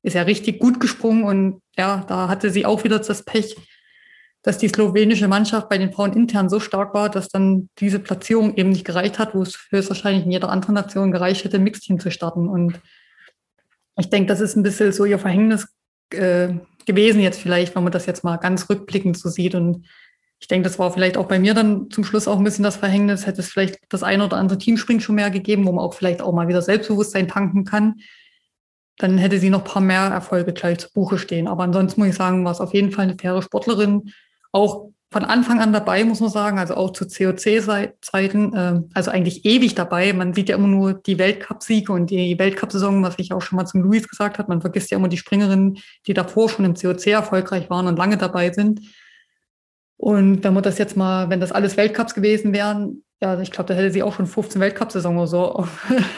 ist 0.02 0.14
ja 0.14 0.24
richtig 0.24 0.60
gut 0.60 0.80
gesprungen 0.80 1.24
und 1.24 1.62
ja, 1.78 2.04
da 2.08 2.28
hatte 2.28 2.50
sie 2.50 2.66
auch 2.66 2.84
wieder 2.84 3.00
das 3.00 3.24
Pech, 3.24 3.56
dass 4.46 4.60
die 4.60 4.68
slowenische 4.68 5.28
Mannschaft 5.28 5.70
bei 5.70 5.80
den 5.80 5.92
Frauen 5.92 6.14
intern 6.14 6.50
so 6.50 6.60
stark 6.60 6.94
war, 6.94 7.10
dass 7.10 7.30
dann 7.30 7.68
diese 7.80 7.98
Platzierung 7.98 8.56
eben 8.56 8.70
nicht 8.70 8.86
gereicht 8.86 9.18
hat, 9.18 9.34
wo 9.34 9.42
es 9.42 9.58
höchstwahrscheinlich 9.72 10.24
in 10.24 10.32
jeder 10.32 10.50
anderen 10.50 10.76
Nation 10.76 11.12
gereicht 11.12 11.44
hätte, 11.44 11.58
Mixteam 11.58 12.00
zu 12.00 12.12
starten. 12.12 12.48
Und 12.48 12.80
ich 13.98 14.12
denke, 14.12 14.28
das 14.28 14.42
ist 14.42 14.56
ein 14.56 14.62
bisschen 14.62 14.92
so 14.92 15.04
ihr 15.04 15.18
Verhängnis 15.18 15.68
äh, 16.12 16.50
gewesen 16.86 17.22
jetzt 17.22 17.42
vielleicht, 17.42 17.76
wenn 17.76 17.84
man 17.84 17.92
das 17.92 18.06
jetzt 18.06 18.24
mal 18.24 18.38
ganz 18.38 18.70
rückblickend 18.70 19.18
so 19.18 19.30
sieht. 19.30 19.56
Und 19.56 19.88
ich 20.40 20.48
denke, 20.48 20.70
das 20.70 20.78
war 20.78 20.94
vielleicht 20.94 21.18
auch 21.18 21.28
bei 21.28 21.40
mir 21.40 21.56
dann 21.56 21.90
zum 21.90 22.04
Schluss 22.04 22.28
auch 22.28 22.38
ein 22.38 22.44
bisschen 22.44 22.64
das 22.64 22.76
Verhängnis. 22.76 23.26
Hätte 23.26 23.42
es 23.42 23.50
vielleicht 23.50 23.80
das 23.90 24.04
ein 24.04 24.22
oder 24.22 24.38
andere 24.38 24.60
Teamspring 24.60 25.00
schon 25.00 25.16
mehr 25.16 25.32
gegeben, 25.32 25.66
wo 25.66 25.72
man 25.72 25.84
auch 25.84 25.96
vielleicht 25.96 26.22
auch 26.22 26.34
mal 26.34 26.48
wieder 26.48 26.62
Selbstbewusstsein 26.62 27.28
tanken 27.28 27.66
kann. 27.66 27.96
Dann 29.00 29.18
hätte 29.18 29.40
sie 29.40 29.50
noch 29.50 29.62
ein 29.62 29.72
paar 29.72 29.82
mehr 29.82 30.04
Erfolge 30.04 30.54
gleich 30.54 30.78
zu 30.78 30.94
Buche 30.94 31.18
stehen. 31.18 31.48
Aber 31.48 31.64
ansonsten 31.64 32.00
muss 32.00 32.12
ich 32.12 32.16
sagen, 32.16 32.46
war 32.46 32.52
es 32.52 32.62
auf 32.62 32.76
jeden 32.76 32.92
Fall 32.92 33.06
eine 33.06 33.18
faire 33.20 33.42
Sportlerin. 33.42 34.12
Auch 34.56 34.92
von 35.12 35.26
Anfang 35.26 35.60
an 35.60 35.74
dabei, 35.74 36.06
muss 36.06 36.22
man 36.22 36.30
sagen, 36.30 36.60
also 36.60 36.76
auch 36.76 36.92
zu 36.92 37.06
COC-Zeiten, 37.06 38.54
äh, 38.54 38.82
also 38.94 39.12
eigentlich 39.12 39.44
ewig 39.44 39.76
dabei. 39.76 40.14
Man 40.14 40.34
sieht 40.34 40.48
ja 40.48 40.56
immer 40.56 40.70
nur 40.70 40.94
die 40.94 41.20
Weltcup-Siege 41.20 41.92
und 41.92 42.10
die 42.10 42.40
Weltcup-Saison, 42.40 43.04
was 43.04 43.16
ich 43.18 43.34
auch 43.34 43.42
schon 43.42 43.58
mal 43.58 43.66
zum 43.66 43.82
Luis 43.82 44.08
gesagt 44.08 44.40
habe. 44.40 44.48
Man 44.48 44.62
vergisst 44.62 44.92
ja 44.92 44.98
immer 44.98 45.10
die 45.10 45.18
Springerinnen, 45.18 45.80
die 46.08 46.14
davor 46.14 46.48
schon 46.48 46.64
im 46.64 46.74
COC 46.74 47.08
erfolgreich 47.08 47.70
waren 47.70 47.88
und 47.88 47.98
lange 47.98 48.16
dabei 48.18 48.54
sind. 48.54 48.80
Und 49.98 50.42
wenn 50.46 50.54
man 50.54 50.64
das 50.64 50.78
jetzt 50.78 50.96
mal, 50.96 51.30
wenn 51.30 51.42
das 51.42 51.52
alles 51.52 51.76
Weltcups 51.76 52.14
gewesen 52.14 52.54
wären, 52.54 53.04
ja, 53.22 53.38
ich 53.42 53.52
glaube, 53.52 53.68
da 53.68 53.74
hätte 53.74 53.92
sie 53.92 54.04
auch 54.04 54.14
schon 54.14 54.26
15 54.26 54.62
Weltcup-Saison 54.62 55.18
oder 55.18 55.28
so 55.28 55.68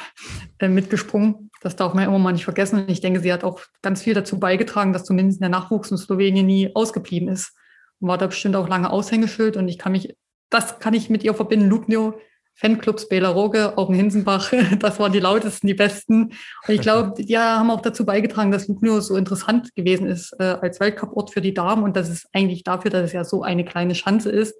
äh, 0.60 0.68
mitgesprungen. 0.68 1.50
Das 1.62 1.76
darf 1.76 1.96
man 1.96 2.04
ja 2.04 2.10
immer 2.10 2.20
mal 2.20 2.34
nicht 2.34 2.46
vergessen. 2.46 2.82
Und 2.82 2.92
ich 2.92 3.02
denke, 3.02 3.20
sie 3.20 3.34
hat 3.34 3.44
auch 3.44 3.62
ganz 3.82 4.04
viel 4.04 4.14
dazu 4.14 4.40
beigetragen, 4.40 4.94
dass 4.94 5.06
zumindest 5.06 5.42
der 5.42 5.50
Nachwuchs 5.50 5.90
in 5.90 5.98
Slowenien 5.98 6.46
nie 6.46 6.70
ausgeblieben 6.76 7.30
ist 7.30 7.56
war 8.00 8.18
da 8.18 8.28
bestimmt 8.28 8.56
auch 8.56 8.68
lange 8.68 8.90
Aushängeschild 8.90 9.58
und 9.58 9.68
ich 9.68 9.78
kann 9.78 9.92
mich, 9.92 10.16
das 10.50 10.80
kann 10.80 10.94
ich 10.94 11.10
mit 11.10 11.24
ihr 11.24 11.34
verbinden. 11.34 11.70
Lugno, 11.70 12.16
Fanclubs 12.54 13.08
Belaroge, 13.08 13.78
auch 13.78 13.90
in 13.90 13.96
Hinsenbach, 13.96 14.52
das 14.80 15.00
waren 15.00 15.12
die 15.12 15.20
lautesten, 15.20 15.68
die 15.68 15.76
besten. 15.76 16.34
Und 16.68 16.74
ich 16.74 16.82
glaube, 16.82 17.14
die 17.22 17.38
haben 17.38 17.70
auch 17.70 17.82
dazu 17.82 18.06
beigetragen, 18.06 18.52
dass 18.52 18.68
Lugno 18.68 19.00
so 19.00 19.16
interessant 19.16 19.74
gewesen 19.76 20.08
ist 20.08 20.34
äh, 20.40 20.58
als 20.62 20.80
Weltcuport 20.80 21.32
für 21.32 21.42
die 21.42 21.54
Damen 21.54 21.84
und 21.84 21.96
dass 21.96 22.10
es 22.10 22.26
eigentlich 22.34 22.64
dafür, 22.64 22.92
dass 22.92 23.06
es 23.06 23.14
ja 23.14 23.24
so 23.24 23.44
eine 23.44 23.64
kleine 23.64 23.94
Chance 23.94 24.30
ist, 24.30 24.56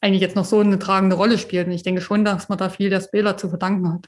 eigentlich 0.00 0.20
jetzt 0.20 0.36
noch 0.36 0.44
so 0.44 0.60
eine 0.60 0.78
tragende 0.78 1.16
Rolle 1.16 1.38
spielt. 1.38 1.66
Und 1.66 1.72
ich 1.72 1.82
denke 1.82 2.00
schon, 2.00 2.24
dass 2.24 2.48
man 2.48 2.58
da 2.58 2.68
viel 2.68 2.90
der 2.90 3.00
Spieler 3.00 3.36
zu 3.36 3.48
verdanken 3.48 3.92
hat. 3.92 4.06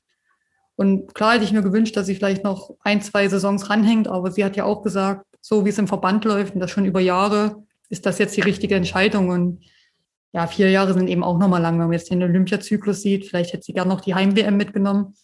Und 0.77 1.14
klar 1.14 1.35
hätte 1.35 1.45
ich 1.45 1.53
mir 1.53 1.62
gewünscht, 1.62 1.97
dass 1.97 2.07
sie 2.07 2.14
vielleicht 2.14 2.45
noch 2.45 2.77
ein, 2.81 3.01
zwei 3.01 3.27
Saisons 3.29 3.71
ranhängt, 3.71 4.09
aber 4.09 4.31
sie 4.31 4.45
hat 4.45 4.57
ja 4.57 4.64
auch 4.64 4.83
gesagt, 4.83 5.25
so 5.41 5.64
wie 5.64 5.71
es 5.71 5.79
im 5.79 5.89
Verband 5.89 6.25
läuft 6.25 6.55
und 6.55 6.61
das 6.61 6.71
schon 6.71 6.85
über 6.85 7.01
Jahre, 7.01 7.66
ist 7.89 8.07
das 8.07 8.18
jetzt 8.18 8.37
die 8.37 8.43
richtige 8.43 8.74
Entscheidung? 8.74 9.28
Und 9.28 9.64
ja, 10.32 10.47
vier 10.47 10.70
Jahre 10.70 10.95
sind 10.95 11.09
eben 11.09 11.24
auch 11.24 11.39
nochmal 11.39 11.62
lang, 11.62 11.78
wenn 11.78 11.87
man 11.87 11.93
jetzt 11.93 12.11
den 12.11 12.22
Olympiazyklus 12.22 13.03
sieht. 13.03 13.26
Vielleicht 13.26 13.53
hätte 13.53 13.64
sie 13.64 13.72
gerne 13.72 13.89
noch 13.89 14.01
die 14.01 14.14
Heim-WM 14.14 14.57
mitgenommen. 14.57 15.14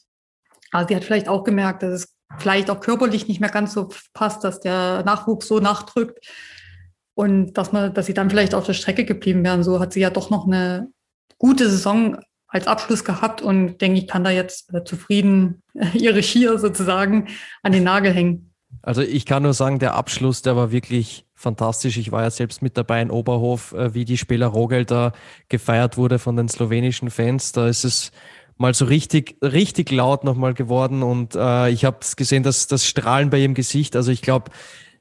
Aber 0.70 0.88
sie 0.88 0.96
hat 0.96 1.04
vielleicht 1.04 1.28
auch 1.28 1.44
gemerkt, 1.44 1.82
dass 1.82 1.90
es 1.90 2.16
vielleicht 2.38 2.70
auch 2.70 2.80
körperlich 2.80 3.28
nicht 3.28 3.40
mehr 3.40 3.50
ganz 3.50 3.74
so 3.74 3.90
passt, 4.14 4.42
dass 4.42 4.60
der 4.60 5.02
Nachwuchs 5.04 5.48
so 5.48 5.60
nachdrückt 5.60 6.26
und 7.14 7.54
dass 7.54 7.72
man, 7.72 7.92
dass 7.92 8.06
sie 8.06 8.14
dann 8.14 8.30
vielleicht 8.30 8.54
auf 8.54 8.64
der 8.64 8.72
Strecke 8.72 9.04
geblieben 9.04 9.44
wären. 9.44 9.62
So 9.62 9.80
hat 9.80 9.92
sie 9.92 10.00
ja 10.00 10.10
doch 10.10 10.30
noch 10.30 10.46
eine 10.46 10.88
gute 11.38 11.68
Saison 11.68 12.18
als 12.48 12.66
Abschluss 12.66 13.04
gehabt 13.04 13.42
und 13.42 13.78
denke 13.80 13.98
ich, 13.98 14.06
kann 14.06 14.24
da 14.24 14.30
jetzt 14.30 14.72
äh, 14.74 14.84
zufrieden 14.84 15.62
ihre 15.94 16.22
Skier 16.22 16.58
sozusagen 16.58 17.28
an 17.62 17.72
den 17.72 17.84
Nagel 17.84 18.12
hängen. 18.12 18.52
Also 18.82 19.02
ich 19.02 19.26
kann 19.26 19.42
nur 19.42 19.54
sagen, 19.54 19.78
der 19.78 19.94
Abschluss, 19.94 20.42
der 20.42 20.56
war 20.56 20.72
wirklich 20.72 21.26
fantastisch. 21.43 21.97
Ich 21.99 22.12
war 22.12 22.22
ja 22.22 22.30
selbst 22.30 22.62
mit 22.62 22.76
dabei 22.76 23.03
in 23.03 23.11
Oberhof, 23.11 23.72
äh, 23.72 23.95
wie 23.95 24.05
die 24.05 24.16
Spieler 24.16 24.47
Rogel 24.47 24.84
da 24.84 25.12
gefeiert 25.49 25.97
wurde 25.97 26.18
von 26.18 26.36
den 26.36 26.49
slowenischen 26.49 27.11
Fans. 27.11 27.53
Da 27.53 27.68
ist 27.68 27.84
es 27.84 28.12
mal 28.57 28.74
so 28.74 28.84
richtig, 28.84 29.36
richtig 29.43 29.90
laut 29.90 30.24
nochmal 30.24 30.55
geworden 30.55 31.03
und 31.03 31.34
äh, 31.34 31.70
ich 31.70 31.84
habe 31.84 31.99
gesehen, 32.16 32.43
dass 32.43 32.68
das 32.68 32.86
Strahlen 32.86 33.30
bei 33.30 33.38
ihrem 33.38 33.55
Gesicht. 33.55 33.97
Also 33.97 34.12
ich 34.12 34.22
glaube, 34.22 34.51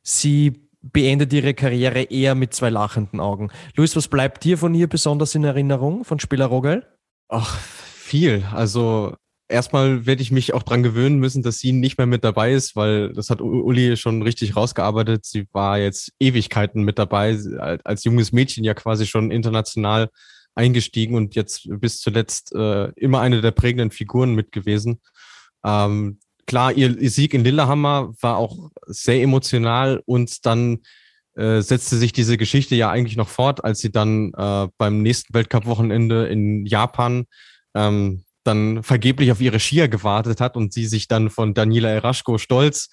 sie 0.02 0.68
beendet 0.82 1.32
ihre 1.32 1.54
Karriere 1.54 2.02
eher 2.02 2.34
mit 2.34 2.54
zwei 2.54 2.70
lachenden 2.70 3.20
Augen. 3.20 3.50
Luis, 3.76 3.96
was 3.96 4.08
bleibt 4.08 4.44
dir 4.44 4.58
von 4.58 4.74
ihr 4.74 4.88
besonders 4.88 5.36
in 5.36 5.44
Erinnerung, 5.44 6.04
von 6.04 6.20
Spieler 6.20 6.48
Rogel? 6.48 6.88
Ach, 7.30 7.60
viel. 7.60 8.44
Also 8.52 9.14
erstmal 9.52 10.06
werde 10.06 10.22
ich 10.22 10.32
mich 10.32 10.54
auch 10.54 10.64
dran 10.64 10.84
gewöhnen 10.84 11.20
müssen, 11.20 11.44
dass 11.44 11.60
sie 11.60 11.72
nicht 11.72 11.98
mehr 11.98 12.08
mit 12.08 12.24
dabei 12.24 12.54
ist, 12.54 12.76
weil 12.76 13.14
das 13.14 13.30
hat 13.30 13.42
Uli 13.42 13.98
schon 13.98 14.22
richtig 14.22 14.56
rausgearbeitet. 14.56 15.26
Sie 15.26 15.48
war 15.52 15.78
jetzt 15.78 16.12
Ewigkeiten 16.20 16.84
mit 16.84 16.98
dabei, 16.98 17.38
als 17.84 18.04
junges 18.04 18.32
Mädchen 18.32 18.64
ja 18.64 18.74
quasi 18.74 19.06
schon 19.06 19.32
international 19.32 20.10
eingestiegen 20.56 21.16
und 21.16 21.36
jetzt 21.36 21.68
bis 21.70 22.00
zuletzt 22.00 22.54
äh, 22.54 22.90
immer 22.96 23.22
eine 23.22 23.42
der 23.42 23.52
prägenden 23.52 23.92
Figuren 23.92 24.36
mit 24.36 24.52
gewesen. 24.52 25.02
Ähm, 25.64 26.20
klar, 26.48 26.74
ihr, 26.74 26.98
ihr 26.98 27.12
Sieg 27.12 27.34
in 27.34 27.44
Lillehammer 27.44 28.14
war 28.20 28.38
auch 28.38 28.70
sehr 28.86 29.22
emotional 29.22 30.02
und 30.06 30.46
dann 30.46 30.80
äh, 31.36 31.62
setzte 31.62 31.98
sich 31.98 32.12
diese 32.12 32.38
Geschichte 32.38 32.76
ja 32.76 32.90
eigentlich 32.90 33.16
noch 33.16 33.30
fort, 33.30 33.64
als 33.64 33.80
sie 33.80 33.92
dann 33.92 34.34
äh, 34.34 34.68
beim 34.78 35.02
nächsten 35.02 35.34
Weltcup-Wochenende 35.34 36.28
in 36.28 36.66
Japan 36.66 37.26
ähm, 37.74 38.24
dann 38.44 38.84
vergeblich 38.84 39.32
auf 39.32 39.42
ihre 39.42 39.60
Skier 39.60 39.88
gewartet 39.88 40.42
hat 40.42 40.58
und 40.58 40.74
sie 40.74 40.86
sich 40.86 41.08
dann 41.08 41.30
von 41.30 41.54
Daniela 41.54 41.90
Eraschko 41.90 42.38
stolz 42.38 42.90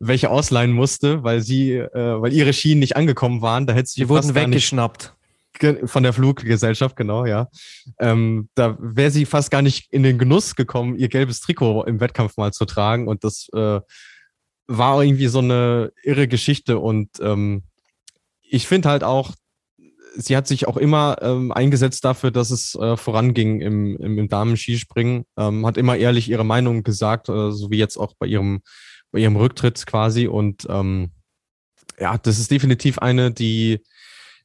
welche 0.00 0.30
ausleihen 0.30 0.72
musste, 0.72 1.22
weil 1.22 1.42
sie, 1.42 1.74
äh, 1.74 2.20
weil 2.20 2.32
ihre 2.32 2.52
Ski 2.52 2.74
nicht 2.74 2.96
angekommen 2.96 3.42
waren. 3.42 3.66
Da 3.66 3.74
hätte 3.74 3.90
sie 3.90 4.00
die 4.00 4.08
wurden 4.08 4.34
weggeschnappt. 4.34 5.14
Von 5.84 6.04
der 6.04 6.14
Fluggesellschaft, 6.14 6.96
genau, 6.96 7.26
ja. 7.26 7.48
Ähm, 7.98 8.48
da 8.54 8.78
wäre 8.80 9.10
sie 9.10 9.26
fast 9.26 9.50
gar 9.50 9.60
nicht 9.60 9.92
in 9.92 10.02
den 10.02 10.16
Genuss 10.16 10.56
gekommen, 10.56 10.96
ihr 10.96 11.08
gelbes 11.08 11.40
Trikot 11.40 11.84
im 11.84 12.00
Wettkampf 12.00 12.38
mal 12.38 12.52
zu 12.52 12.64
tragen. 12.64 13.08
Und 13.08 13.24
das 13.24 13.48
äh, 13.52 13.80
war 14.66 15.04
irgendwie 15.04 15.26
so 15.26 15.40
eine 15.40 15.92
irre 16.02 16.28
Geschichte. 16.28 16.78
Und 16.78 17.10
ähm, 17.20 17.64
ich 18.40 18.66
finde 18.66 18.88
halt 18.88 19.04
auch, 19.04 19.32
sie 20.16 20.36
hat 20.36 20.46
sich 20.46 20.66
auch 20.66 20.76
immer 20.76 21.16
ähm, 21.20 21.52
eingesetzt 21.52 22.04
dafür, 22.04 22.30
dass 22.30 22.50
es 22.50 22.74
äh, 22.74 22.96
voranging 22.96 23.60
im, 23.60 23.96
im, 23.96 24.18
im 24.18 24.28
Damen-Skispringen, 24.28 25.24
ähm, 25.36 25.66
hat 25.66 25.76
immer 25.76 25.96
ehrlich 25.96 26.28
ihre 26.28 26.44
Meinung 26.44 26.82
gesagt, 26.82 27.28
äh, 27.28 27.50
so 27.50 27.70
wie 27.70 27.78
jetzt 27.78 27.96
auch 27.96 28.14
bei 28.18 28.26
ihrem, 28.26 28.60
bei 29.12 29.20
ihrem 29.20 29.36
Rücktritt 29.36 29.86
quasi. 29.86 30.26
Und 30.26 30.66
ähm, 30.68 31.10
ja, 31.98 32.18
das 32.18 32.38
ist 32.38 32.50
definitiv 32.50 32.98
eine, 32.98 33.30
die, 33.30 33.80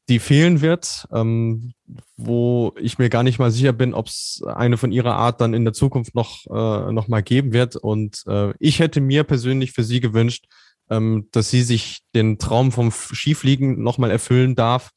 die 0.09 0.19
fehlen 0.19 0.61
wird, 0.61 1.07
ähm, 1.11 1.73
wo 2.15 2.73
ich 2.79 2.97
mir 2.97 3.09
gar 3.09 3.23
nicht 3.23 3.39
mal 3.39 3.51
sicher 3.51 3.73
bin, 3.73 3.93
ob 3.93 4.07
es 4.07 4.41
eine 4.45 4.77
von 4.77 4.91
ihrer 4.91 5.15
Art 5.15 5.41
dann 5.41 5.53
in 5.53 5.65
der 5.65 5.73
Zukunft 5.73 6.15
noch, 6.15 6.45
äh, 6.47 6.91
noch 6.91 7.07
mal 7.07 7.23
geben 7.23 7.53
wird. 7.53 7.75
Und 7.75 8.23
äh, 8.27 8.53
ich 8.59 8.79
hätte 8.79 9.01
mir 9.01 9.23
persönlich 9.23 9.71
für 9.71 9.83
sie 9.83 9.99
gewünscht, 9.99 10.45
ähm, 10.89 11.27
dass 11.31 11.49
sie 11.49 11.63
sich 11.63 12.01
den 12.13 12.37
Traum 12.37 12.71
vom 12.71 12.91
Skifliegen 12.91 13.81
nochmal 13.81 14.11
erfüllen 14.11 14.55
darf, 14.55 14.91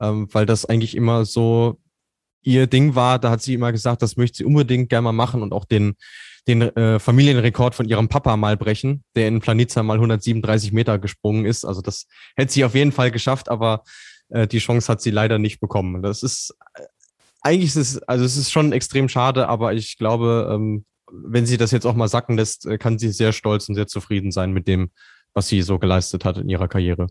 ähm, 0.00 0.28
weil 0.32 0.46
das 0.46 0.64
eigentlich 0.64 0.96
immer 0.96 1.24
so 1.24 1.78
ihr 2.42 2.66
Ding 2.66 2.94
war. 2.94 3.18
Da 3.18 3.30
hat 3.30 3.42
sie 3.42 3.54
immer 3.54 3.72
gesagt, 3.72 4.02
das 4.02 4.16
möchte 4.16 4.38
sie 4.38 4.44
unbedingt 4.44 4.88
gerne 4.88 5.04
mal 5.04 5.12
machen 5.12 5.42
und 5.42 5.52
auch 5.52 5.64
den, 5.64 5.94
den 6.48 6.62
äh, 6.62 6.98
Familienrekord 6.98 7.74
von 7.74 7.88
ihrem 7.88 8.08
Papa 8.08 8.36
mal 8.36 8.56
brechen, 8.56 9.04
der 9.14 9.28
in 9.28 9.40
Planica 9.40 9.82
mal 9.82 9.94
137 9.94 10.72
Meter 10.72 10.98
gesprungen 10.98 11.44
ist. 11.44 11.64
Also 11.64 11.82
das 11.82 12.06
hätte 12.36 12.52
sie 12.52 12.64
auf 12.64 12.74
jeden 12.74 12.92
Fall 12.92 13.10
geschafft, 13.10 13.48
aber 13.48 13.82
äh, 14.30 14.46
die 14.46 14.58
Chance 14.58 14.90
hat 14.90 15.02
sie 15.02 15.10
leider 15.10 15.38
nicht 15.38 15.60
bekommen. 15.60 16.02
Das 16.02 16.22
ist 16.22 16.54
äh, 16.74 16.82
eigentlich 17.42 17.70
ist 17.70 17.76
es, 17.76 18.02
also 18.02 18.24
es 18.24 18.36
ist 18.36 18.50
schon 18.50 18.72
extrem 18.72 19.08
schade, 19.08 19.48
aber 19.48 19.72
ich 19.72 19.96
glaube, 19.96 20.50
ähm, 20.52 20.84
wenn 21.10 21.46
sie 21.46 21.56
das 21.56 21.70
jetzt 21.70 21.86
auch 21.86 21.94
mal 21.94 22.08
sacken 22.08 22.36
lässt, 22.36 22.66
äh, 22.66 22.78
kann 22.78 22.98
sie 22.98 23.10
sehr 23.10 23.32
stolz 23.32 23.68
und 23.68 23.74
sehr 23.74 23.86
zufrieden 23.86 24.30
sein 24.30 24.52
mit 24.52 24.68
dem, 24.68 24.90
was 25.34 25.48
sie 25.48 25.62
so 25.62 25.78
geleistet 25.78 26.24
hat 26.24 26.38
in 26.38 26.48
ihrer 26.48 26.68
Karriere. 26.68 27.08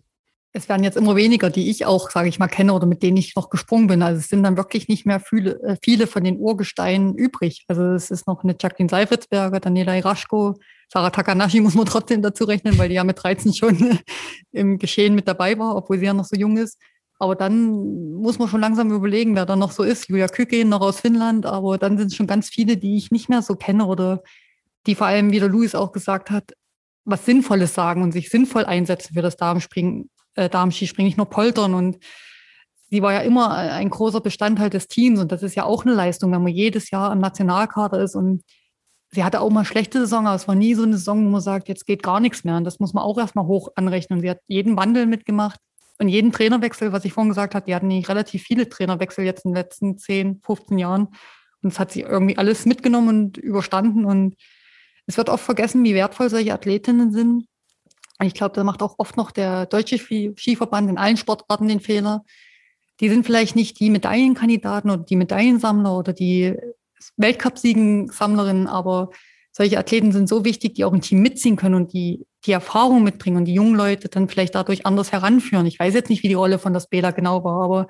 Es 0.52 0.68
werden 0.68 0.84
jetzt 0.84 0.98
immer 0.98 1.16
weniger, 1.16 1.52
die 1.52 1.70
ich 1.70 1.86
auch, 1.86 2.10
sage 2.10 2.28
ich 2.28 2.40
mal, 2.40 2.48
kenne 2.48 2.74
oder 2.74 2.88
mit 2.88 3.04
denen 3.04 3.18
ich 3.18 3.36
noch 3.36 3.52
gesprungen 3.52 3.88
bin. 3.88 4.02
Also 4.02 4.20
es 4.20 4.30
sind 4.30 4.42
dann 4.42 4.58
wirklich 4.58 4.88
nicht 4.88 5.06
mehr 5.06 5.20
viele, 5.20 5.62
äh, 5.62 5.78
viele 5.84 6.08
von 6.08 6.24
den 6.24 6.38
Urgesteinen 6.38 7.14
übrig. 7.14 7.66
Also 7.68 7.84
es 7.94 8.10
ist 8.10 8.26
noch 8.26 8.44
eine 8.44 8.56
Jacqueline 8.60 8.90
Seifritzberger, 8.90 9.60
Daniela 9.60 9.96
Iraschko, 9.96 10.56
Sarah 10.92 11.12
Takanashi 11.12 11.62
muss 11.62 11.76
man 11.76 11.86
trotzdem 11.88 12.22
dazu 12.22 12.46
rechnen, 12.46 12.78
weil 12.78 12.90
die 12.90 12.96
ja 12.96 13.04
mit 13.04 13.22
13 13.22 13.54
schon 13.54 14.00
im 14.52 14.80
Geschehen 14.80 15.16
mit 15.16 15.28
dabei 15.28 15.58
war, 15.60 15.76
obwohl 15.76 16.00
sie 16.00 16.06
ja 16.06 16.14
noch 16.14 16.26
so 16.26 16.36
jung 16.36 16.58
ist. 16.58 16.80
Aber 17.20 17.36
dann 17.36 18.14
muss 18.14 18.40
man 18.40 18.48
schon 18.48 18.62
langsam 18.62 18.92
überlegen, 18.92 19.36
wer 19.36 19.46
da 19.46 19.56
noch 19.56 19.72
so 19.72 19.84
ist. 19.84 20.08
Julia 20.08 20.28
Küken 20.28 20.70
noch 20.70 20.82
aus 20.82 21.02
Finnland, 21.02 21.46
aber 21.46 21.78
dann 21.78 21.98
sind 21.98 22.08
es 22.08 22.16
schon 22.16 22.28
ganz 22.28 22.50
viele, 22.50 22.78
die 22.78 22.98
ich 22.98 23.12
nicht 23.12 23.30
mehr 23.30 23.42
so 23.42 23.56
kenne 23.56 23.86
oder 23.86 24.24
die 24.88 24.96
vor 24.96 25.08
allem, 25.08 25.32
wie 25.32 25.40
der 25.40 25.50
Luis 25.50 25.76
auch 25.76 25.92
gesagt 25.92 26.32
hat, 26.32 26.54
was 27.04 27.26
Sinnvolles 27.26 27.74
sagen 27.74 28.02
und 28.02 28.14
sich 28.14 28.30
sinnvoll 28.30 28.66
einsetzen 28.66 29.14
für 29.14 29.22
das 29.22 29.36
Darmspringen, 29.36 30.10
äh, 30.36 30.50
Darmskispringen, 30.50 31.08
nicht 31.08 31.18
nur 31.18 31.30
poltern. 31.30 31.74
Und 31.74 31.98
sie 32.90 33.02
war 33.02 33.14
ja 33.14 33.22
immer 33.22 33.54
ein 33.54 33.90
großer 33.90 34.22
Bestandteil 34.22 34.70
des 34.70 34.88
Teams 34.88 35.20
und 35.20 35.32
das 35.32 35.44
ist 35.44 35.56
ja 35.56 35.64
auch 35.66 35.86
eine 35.86 35.94
Leistung, 35.94 36.32
wenn 36.32 36.44
man 36.44 36.54
jedes 36.54 36.92
Jahr 36.92 37.12
am 37.12 37.20
Nationalkader 37.20 38.02
ist 38.02 38.16
und 38.16 38.44
sie 39.12 39.24
hatte 39.24 39.42
auch 39.42 39.50
mal 39.50 39.66
schlechte 39.66 40.00
Saison, 40.00 40.28
aber 40.28 40.36
es 40.36 40.48
war 40.48 40.56
nie 40.56 40.74
so 40.76 40.84
eine 40.84 40.98
Saison, 40.98 41.26
wo 41.26 41.30
man 41.30 41.42
sagt, 41.42 41.68
jetzt 41.68 41.86
geht 41.86 42.04
gar 42.04 42.20
nichts 42.20 42.44
mehr. 42.44 42.58
Und 42.58 42.64
das 42.64 42.80
muss 42.80 42.94
man 42.94 43.04
auch 43.04 43.18
erstmal 43.18 43.46
hoch 43.46 43.70
anrechnen. 43.76 44.22
Sie 44.22 44.30
hat 44.30 44.40
jeden 44.48 44.78
Wandel 44.78 45.06
mitgemacht 45.06 45.60
und 45.98 46.10
jeden 46.10 46.32
Trainerwechsel, 46.32 46.92
was 46.92 47.06
ich 47.06 47.14
vorhin 47.14 47.30
gesagt 47.30 47.56
habe, 47.56 47.66
die 47.66 47.76
hatten 47.76 47.88
nicht 47.88 48.10
relativ 48.10 48.44
viele 48.44 48.70
Trainerwechsel 48.70 49.26
jetzt 49.26 49.46
in 49.46 49.52
den 49.52 49.56
letzten 49.56 49.98
10, 49.98 50.42
15 50.44 50.78
Jahren. 50.78 51.08
Und 51.62 51.74
es 51.74 51.80
hat 51.80 51.92
sie 51.92 52.02
irgendwie 52.02 52.38
alles 52.38 52.66
mitgenommen 52.66 53.10
und 53.10 53.38
überstanden 53.38 54.06
und 54.06 54.36
es 55.08 55.18
wird 55.18 55.30
oft 55.30 55.44
vergessen, 55.44 55.84
wie 55.84 55.96
wertvoll 55.96 56.30
solche 56.30 56.54
Athletinnen 56.54 57.12
sind. 57.12 57.48
Ich 58.22 58.34
glaube, 58.34 58.56
da 58.56 58.64
macht 58.64 58.82
auch 58.82 58.96
oft 58.98 59.18
noch 59.18 59.32
der 59.32 59.66
deutsche 59.66 59.98
Skiverband 59.98 60.90
in 60.90 60.98
allen 60.98 61.18
Sportarten 61.18 61.68
den 61.68 61.80
Fehler. 61.80 62.26
Die 63.00 63.10
sind 63.10 63.26
vielleicht 63.26 63.56
nicht 63.56 63.80
die 63.80 63.90
Medaillenkandidaten 63.90 64.92
oder 64.92 65.04
die 65.04 65.16
Medaillensammler 65.16 65.98
oder 65.98 66.12
die 66.12 66.58
Weltcupsiegensammlerinnen, 67.16 68.68
aber 68.68 69.10
solche 69.52 69.80
Athleten 69.80 70.12
sind 70.12 70.28
so 70.28 70.44
wichtig, 70.44 70.76
die 70.76 70.84
auch 70.84 70.94
ein 70.94 71.02
Team 71.02 71.22
mitziehen 71.22 71.56
können 71.56 71.76
und 71.76 71.94
die 71.94 72.26
die 72.46 72.52
Erfahrung 72.52 73.04
mitbringen 73.04 73.38
und 73.38 73.46
die 73.46 73.54
jungen 73.54 73.76
Leute 73.76 74.10
dann 74.10 74.30
vielleicht 74.30 74.56
dadurch 74.56 74.86
anders 74.86 75.12
heranführen. 75.12 75.66
Ich 75.66 75.80
weiß 75.80 75.94
jetzt 75.94 76.10
nicht, 76.10 76.24
wie 76.24 76.30
die 76.30 76.36
Rolle 76.36 76.60
von 76.60 76.74
der 76.74 76.80
Spela 76.80 77.12
genau 77.12 77.44
war, 77.44 77.64
aber 77.64 77.88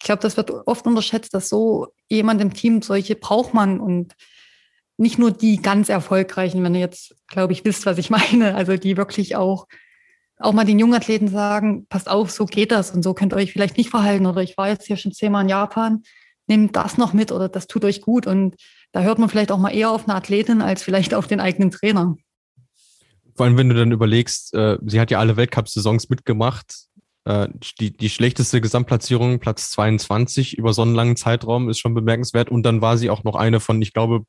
ich 0.00 0.04
glaube, 0.06 0.22
das 0.22 0.36
wird 0.36 0.50
oft 0.50 0.84
unterschätzt, 0.86 1.32
dass 1.34 1.48
so 1.48 1.88
jemand 2.08 2.40
im 2.40 2.52
Team 2.52 2.82
solche 2.82 3.14
braucht 3.14 3.54
man 3.54 3.78
und 3.78 4.14
nicht 4.96 5.18
nur 5.18 5.30
die 5.30 5.60
ganz 5.60 5.88
erfolgreichen, 5.88 6.62
wenn 6.62 6.74
ihr 6.74 6.80
jetzt, 6.80 7.14
glaube 7.28 7.52
ich, 7.52 7.64
wisst, 7.64 7.86
was 7.86 7.98
ich 7.98 8.10
meine, 8.10 8.54
also 8.54 8.76
die 8.76 8.96
wirklich 8.96 9.36
auch, 9.36 9.66
auch 10.38 10.52
mal 10.52 10.64
den 10.64 10.78
jungen 10.78 10.94
Athleten 10.94 11.28
sagen, 11.28 11.86
passt 11.88 12.08
auf, 12.08 12.30
so 12.30 12.46
geht 12.46 12.72
das 12.72 12.90
und 12.90 13.02
so 13.02 13.14
könnt 13.14 13.32
ihr 13.32 13.36
euch 13.36 13.52
vielleicht 13.52 13.76
nicht 13.76 13.90
verhalten 13.90 14.26
oder 14.26 14.42
ich 14.42 14.56
war 14.56 14.68
jetzt 14.68 14.86
hier 14.86 14.96
schon 14.96 15.12
zehnmal 15.12 15.42
in 15.42 15.48
Japan, 15.48 16.02
nehmt 16.46 16.76
das 16.76 16.98
noch 16.98 17.12
mit 17.12 17.32
oder 17.32 17.48
das 17.48 17.66
tut 17.66 17.84
euch 17.84 18.00
gut 18.00 18.26
und 18.26 18.56
da 18.92 19.02
hört 19.02 19.18
man 19.18 19.28
vielleicht 19.28 19.50
auch 19.50 19.58
mal 19.58 19.74
eher 19.74 19.90
auf 19.90 20.06
eine 20.06 20.16
Athletin 20.16 20.60
als 20.62 20.82
vielleicht 20.82 21.14
auf 21.14 21.26
den 21.26 21.40
eigenen 21.40 21.70
Trainer. 21.70 22.16
Vor 23.34 23.46
allem, 23.46 23.56
wenn 23.56 23.70
du 23.70 23.74
dann 23.74 23.92
überlegst, 23.92 24.52
äh, 24.54 24.78
sie 24.86 25.00
hat 25.00 25.10
ja 25.10 25.18
alle 25.18 25.36
Weltcup-Saisons 25.36 26.10
mitgemacht. 26.10 26.86
Äh, 27.24 27.48
die, 27.80 27.96
die 27.96 28.10
schlechteste 28.10 28.60
Gesamtplatzierung, 28.60 29.38
Platz 29.38 29.70
22 29.70 30.58
über 30.58 30.74
so 30.74 30.82
einen 30.82 30.94
langen 30.94 31.16
Zeitraum, 31.16 31.70
ist 31.70 31.78
schon 31.78 31.94
bemerkenswert. 31.94 32.50
Und 32.50 32.64
dann 32.64 32.82
war 32.82 32.98
sie 32.98 33.08
auch 33.08 33.24
noch 33.24 33.36
eine 33.36 33.60
von, 33.60 33.80
ich 33.80 33.94
glaube, 33.94 34.24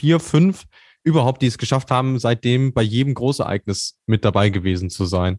vier, 0.00 0.18
fünf 0.18 0.64
überhaupt, 1.02 1.42
die 1.42 1.46
es 1.46 1.58
geschafft 1.58 1.90
haben, 1.90 2.18
seitdem 2.18 2.72
bei 2.72 2.82
jedem 2.82 3.14
Großereignis 3.14 3.98
mit 4.06 4.24
dabei 4.24 4.48
gewesen 4.48 4.88
zu 4.88 5.04
sein. 5.04 5.38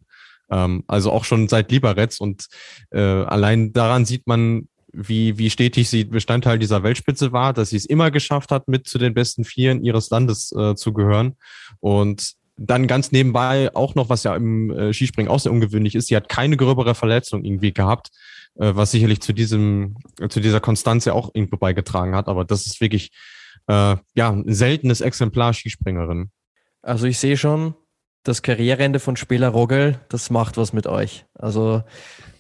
Ähm, 0.51 0.83
also 0.87 1.11
auch 1.11 1.23
schon 1.23 1.47
seit 1.47 1.71
Liberetz 1.71 2.19
und 2.19 2.45
äh, 2.91 2.99
allein 2.99 3.73
daran 3.73 4.05
sieht 4.05 4.27
man, 4.27 4.67
wie, 4.93 5.37
wie 5.37 5.49
stetig 5.49 5.89
sie 5.89 6.03
Bestandteil 6.03 6.59
dieser 6.59 6.83
Weltspitze 6.83 7.31
war, 7.31 7.53
dass 7.53 7.69
sie 7.69 7.77
es 7.77 7.85
immer 7.85 8.11
geschafft 8.11 8.51
hat, 8.51 8.67
mit 8.67 8.87
zu 8.87 8.99
den 8.99 9.13
besten 9.13 9.45
Vieren 9.45 9.83
ihres 9.83 10.09
Landes 10.09 10.51
äh, 10.51 10.75
zu 10.75 10.93
gehören. 10.93 11.37
Und 11.79 12.33
dann 12.57 12.85
ganz 12.85 13.11
nebenbei 13.11 13.73
auch 13.73 13.95
noch, 13.95 14.09
was 14.09 14.23
ja 14.23 14.35
im 14.35 14.69
äh, 14.69 14.93
Skispringen 14.93 15.31
auch 15.31 15.39
sehr 15.39 15.51
ungewöhnlich 15.51 15.95
ist, 15.95 16.07
sie 16.07 16.15
hat 16.15 16.29
keine 16.29 16.57
gröbere 16.57 16.93
Verletzung 16.93 17.43
irgendwie 17.43 17.73
gehabt, 17.73 18.09
äh, 18.59 18.75
was 18.75 18.91
sicherlich 18.91 19.21
zu 19.21 19.33
diesem, 19.33 19.95
zu 20.29 20.41
dieser 20.41 20.59
Konstanz 20.59 21.05
ja 21.05 21.13
auch 21.13 21.31
irgendwo 21.33 21.57
beigetragen 21.57 22.13
hat. 22.13 22.27
Aber 22.27 22.43
das 22.43 22.65
ist 22.65 22.81
wirklich 22.81 23.11
äh, 23.67 23.95
ja, 24.15 24.29
ein 24.29 24.53
seltenes 24.53 25.01
Exemplar 25.01 25.53
Skispringerin. 25.53 26.31
Also 26.81 27.05
ich 27.05 27.19
sehe 27.19 27.37
schon, 27.37 27.75
das 28.23 28.41
Karriereende 28.41 28.99
von 28.99 29.15
Spieler 29.15 29.49
Rogel, 29.49 29.99
das 30.09 30.29
macht 30.29 30.57
was 30.57 30.73
mit 30.73 30.87
euch. 30.87 31.25
Also 31.33 31.83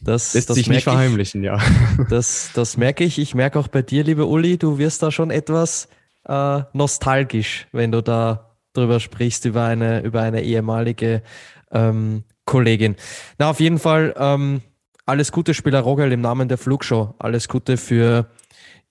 das 0.01 0.33
lässt 0.33 0.49
das 0.49 0.57
sich 0.57 0.69
nicht 0.69 0.83
verheimlichen, 0.83 1.41
ich, 1.41 1.47
ja. 1.47 1.59
Das, 2.09 2.51
das 2.53 2.77
merke 2.77 3.03
ich. 3.03 3.19
Ich 3.19 3.35
merke 3.35 3.59
auch 3.59 3.67
bei 3.67 3.81
dir, 3.81 4.03
liebe 4.03 4.25
Uli, 4.25 4.57
du 4.57 4.77
wirst 4.77 5.03
da 5.03 5.11
schon 5.11 5.31
etwas 5.31 5.87
äh, 6.27 6.61
nostalgisch, 6.73 7.67
wenn 7.71 7.91
du 7.91 8.01
da 8.01 8.55
drüber 8.73 8.99
sprichst, 8.99 9.45
über 9.45 9.65
eine, 9.65 10.01
über 10.01 10.21
eine 10.21 10.43
ehemalige 10.43 11.23
ähm, 11.71 12.23
Kollegin. 12.45 12.95
Na, 13.37 13.49
auf 13.49 13.59
jeden 13.59 13.79
Fall 13.79 14.13
ähm, 14.17 14.61
alles 15.05 15.31
Gute, 15.31 15.53
Spieler 15.53 15.81
Rogel, 15.81 16.11
im 16.11 16.21
Namen 16.21 16.47
der 16.47 16.57
Flugshow. 16.57 17.15
Alles 17.19 17.47
Gute 17.47 17.77
für 17.77 18.27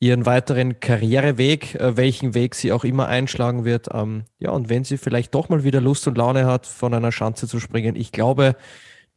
ihren 0.01 0.24
weiteren 0.24 0.80
Karriereweg, 0.80 1.74
äh, 1.74 1.96
welchen 1.96 2.34
Weg 2.34 2.55
sie 2.55 2.72
auch 2.72 2.84
immer 2.84 3.07
einschlagen 3.07 3.64
wird. 3.64 3.88
Ähm, 3.92 4.24
ja, 4.38 4.51
und 4.51 4.70
wenn 4.70 4.82
sie 4.82 4.96
vielleicht 4.96 5.34
doch 5.34 5.51
mal 5.51 5.62
wieder 5.62 5.80
Lust 5.80 6.09
und 6.09 6.16
Laune 6.16 6.46
hat, 6.46 6.66
von 6.66 6.94
einer 6.94 7.12
Schanze 7.12 7.46
zu 7.46 7.61
springen, 7.61 7.94
ich 7.94 8.11
glaube, 8.11 8.57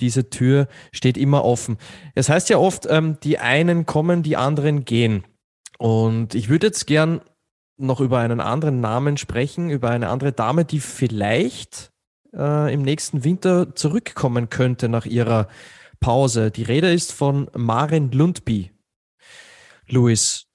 diese 0.01 0.29
Tür 0.29 0.67
steht 0.91 1.17
immer 1.17 1.45
offen. 1.45 1.77
Es 2.15 2.27
heißt 2.27 2.49
ja 2.49 2.57
oft, 2.57 2.85
ähm, 2.89 3.17
die 3.23 3.39
einen 3.39 3.85
kommen, 3.85 4.23
die 4.23 4.35
anderen 4.35 4.83
gehen. 4.83 5.23
Und 5.79 6.35
ich 6.35 6.49
würde 6.49 6.67
jetzt 6.67 6.85
gern 6.85 7.21
noch 7.77 8.01
über 8.01 8.19
einen 8.19 8.41
anderen 8.41 8.81
Namen 8.81 9.17
sprechen, 9.17 9.69
über 9.69 9.89
eine 9.89 10.09
andere 10.09 10.33
Dame, 10.33 10.65
die 10.65 10.79
vielleicht 10.79 11.91
äh, 12.35 12.73
im 12.73 12.81
nächsten 12.81 13.23
Winter 13.23 13.73
zurückkommen 13.75 14.49
könnte 14.49 14.89
nach 14.89 15.05
ihrer 15.05 15.47
Pause. 16.01 16.51
Die 16.51 16.63
Rede 16.63 16.91
ist 16.91 17.13
von 17.13 17.49
Maren 17.55 18.11
Lundby. 18.11 18.71
Louis, 19.87 20.45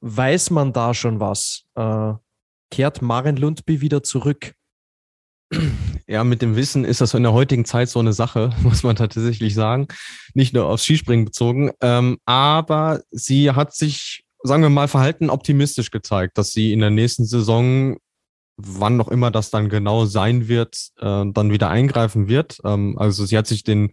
weiß 0.00 0.50
man 0.50 0.72
da 0.72 0.94
schon 0.94 1.20
was? 1.20 1.64
Äh, 1.74 2.14
kehrt 2.70 3.02
Maren 3.02 3.36
Lundby 3.36 3.80
wieder 3.80 4.02
zurück? 4.02 4.54
Ja, 6.08 6.24
mit 6.24 6.42
dem 6.42 6.56
Wissen 6.56 6.84
ist 6.84 7.00
das 7.00 7.14
in 7.14 7.22
der 7.22 7.32
heutigen 7.32 7.64
Zeit 7.64 7.88
so 7.88 7.98
eine 7.98 8.12
Sache, 8.12 8.50
muss 8.62 8.82
man 8.82 8.96
tatsächlich 8.96 9.54
sagen. 9.54 9.88
Nicht 10.34 10.54
nur 10.54 10.66
aufs 10.66 10.84
Skispringen 10.84 11.24
bezogen. 11.24 11.70
Ähm, 11.80 12.18
aber 12.24 13.02
sie 13.10 13.50
hat 13.50 13.74
sich, 13.74 14.24
sagen 14.42 14.62
wir 14.62 14.70
mal, 14.70 14.88
verhalten 14.88 15.30
optimistisch 15.30 15.90
gezeigt, 15.90 16.38
dass 16.38 16.52
sie 16.52 16.72
in 16.72 16.80
der 16.80 16.90
nächsten 16.90 17.24
Saison, 17.24 17.96
wann 18.56 18.96
noch 18.96 19.08
immer 19.08 19.30
das 19.30 19.50
dann 19.50 19.68
genau 19.68 20.06
sein 20.06 20.48
wird, 20.48 20.90
äh, 20.98 21.24
dann 21.32 21.50
wieder 21.50 21.68
eingreifen 21.70 22.28
wird. 22.28 22.58
Ähm, 22.64 22.96
also 22.98 23.24
sie 23.24 23.36
hat 23.36 23.46
sich 23.46 23.62
den 23.64 23.92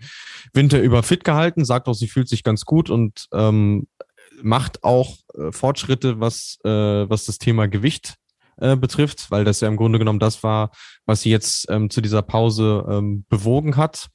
Winter 0.54 0.82
über 0.82 1.04
fit 1.04 1.24
gehalten, 1.24 1.66
sagt 1.66 1.88
auch, 1.88 1.96
sie 1.96 2.08
fühlt 2.08 2.30
sich 2.30 2.44
ganz 2.44 2.66
gut 2.66 2.90
und 2.90 3.28
ähm, 3.34 3.88
macht 4.44 4.84
auch 4.84 5.18
äh, 5.36 5.52
Fortschritte, 5.52 6.20
was, 6.20 6.60
äh, 6.64 6.70
was 6.70 7.26
das 7.26 7.38
Thema 7.38 7.68
Gewicht 7.68 8.16
äh, 8.58 8.76
betrifft, 8.76 9.32
weil 9.32 9.46
das 9.46 9.62
ja 9.62 9.68
im 9.68 9.78
Grunde 9.78 10.00
genommen 10.00 10.20
das 10.20 10.44
war, 10.44 10.72
was 11.06 11.22
sie 11.22 11.32
jetzt 11.32 11.70
ähm, 11.70 11.90
zu 11.90 12.02
dieser 12.02 12.22
Pause 12.22 12.86
ähm, 12.90 13.26
bewogen 13.30 13.78
hat. 13.78 14.10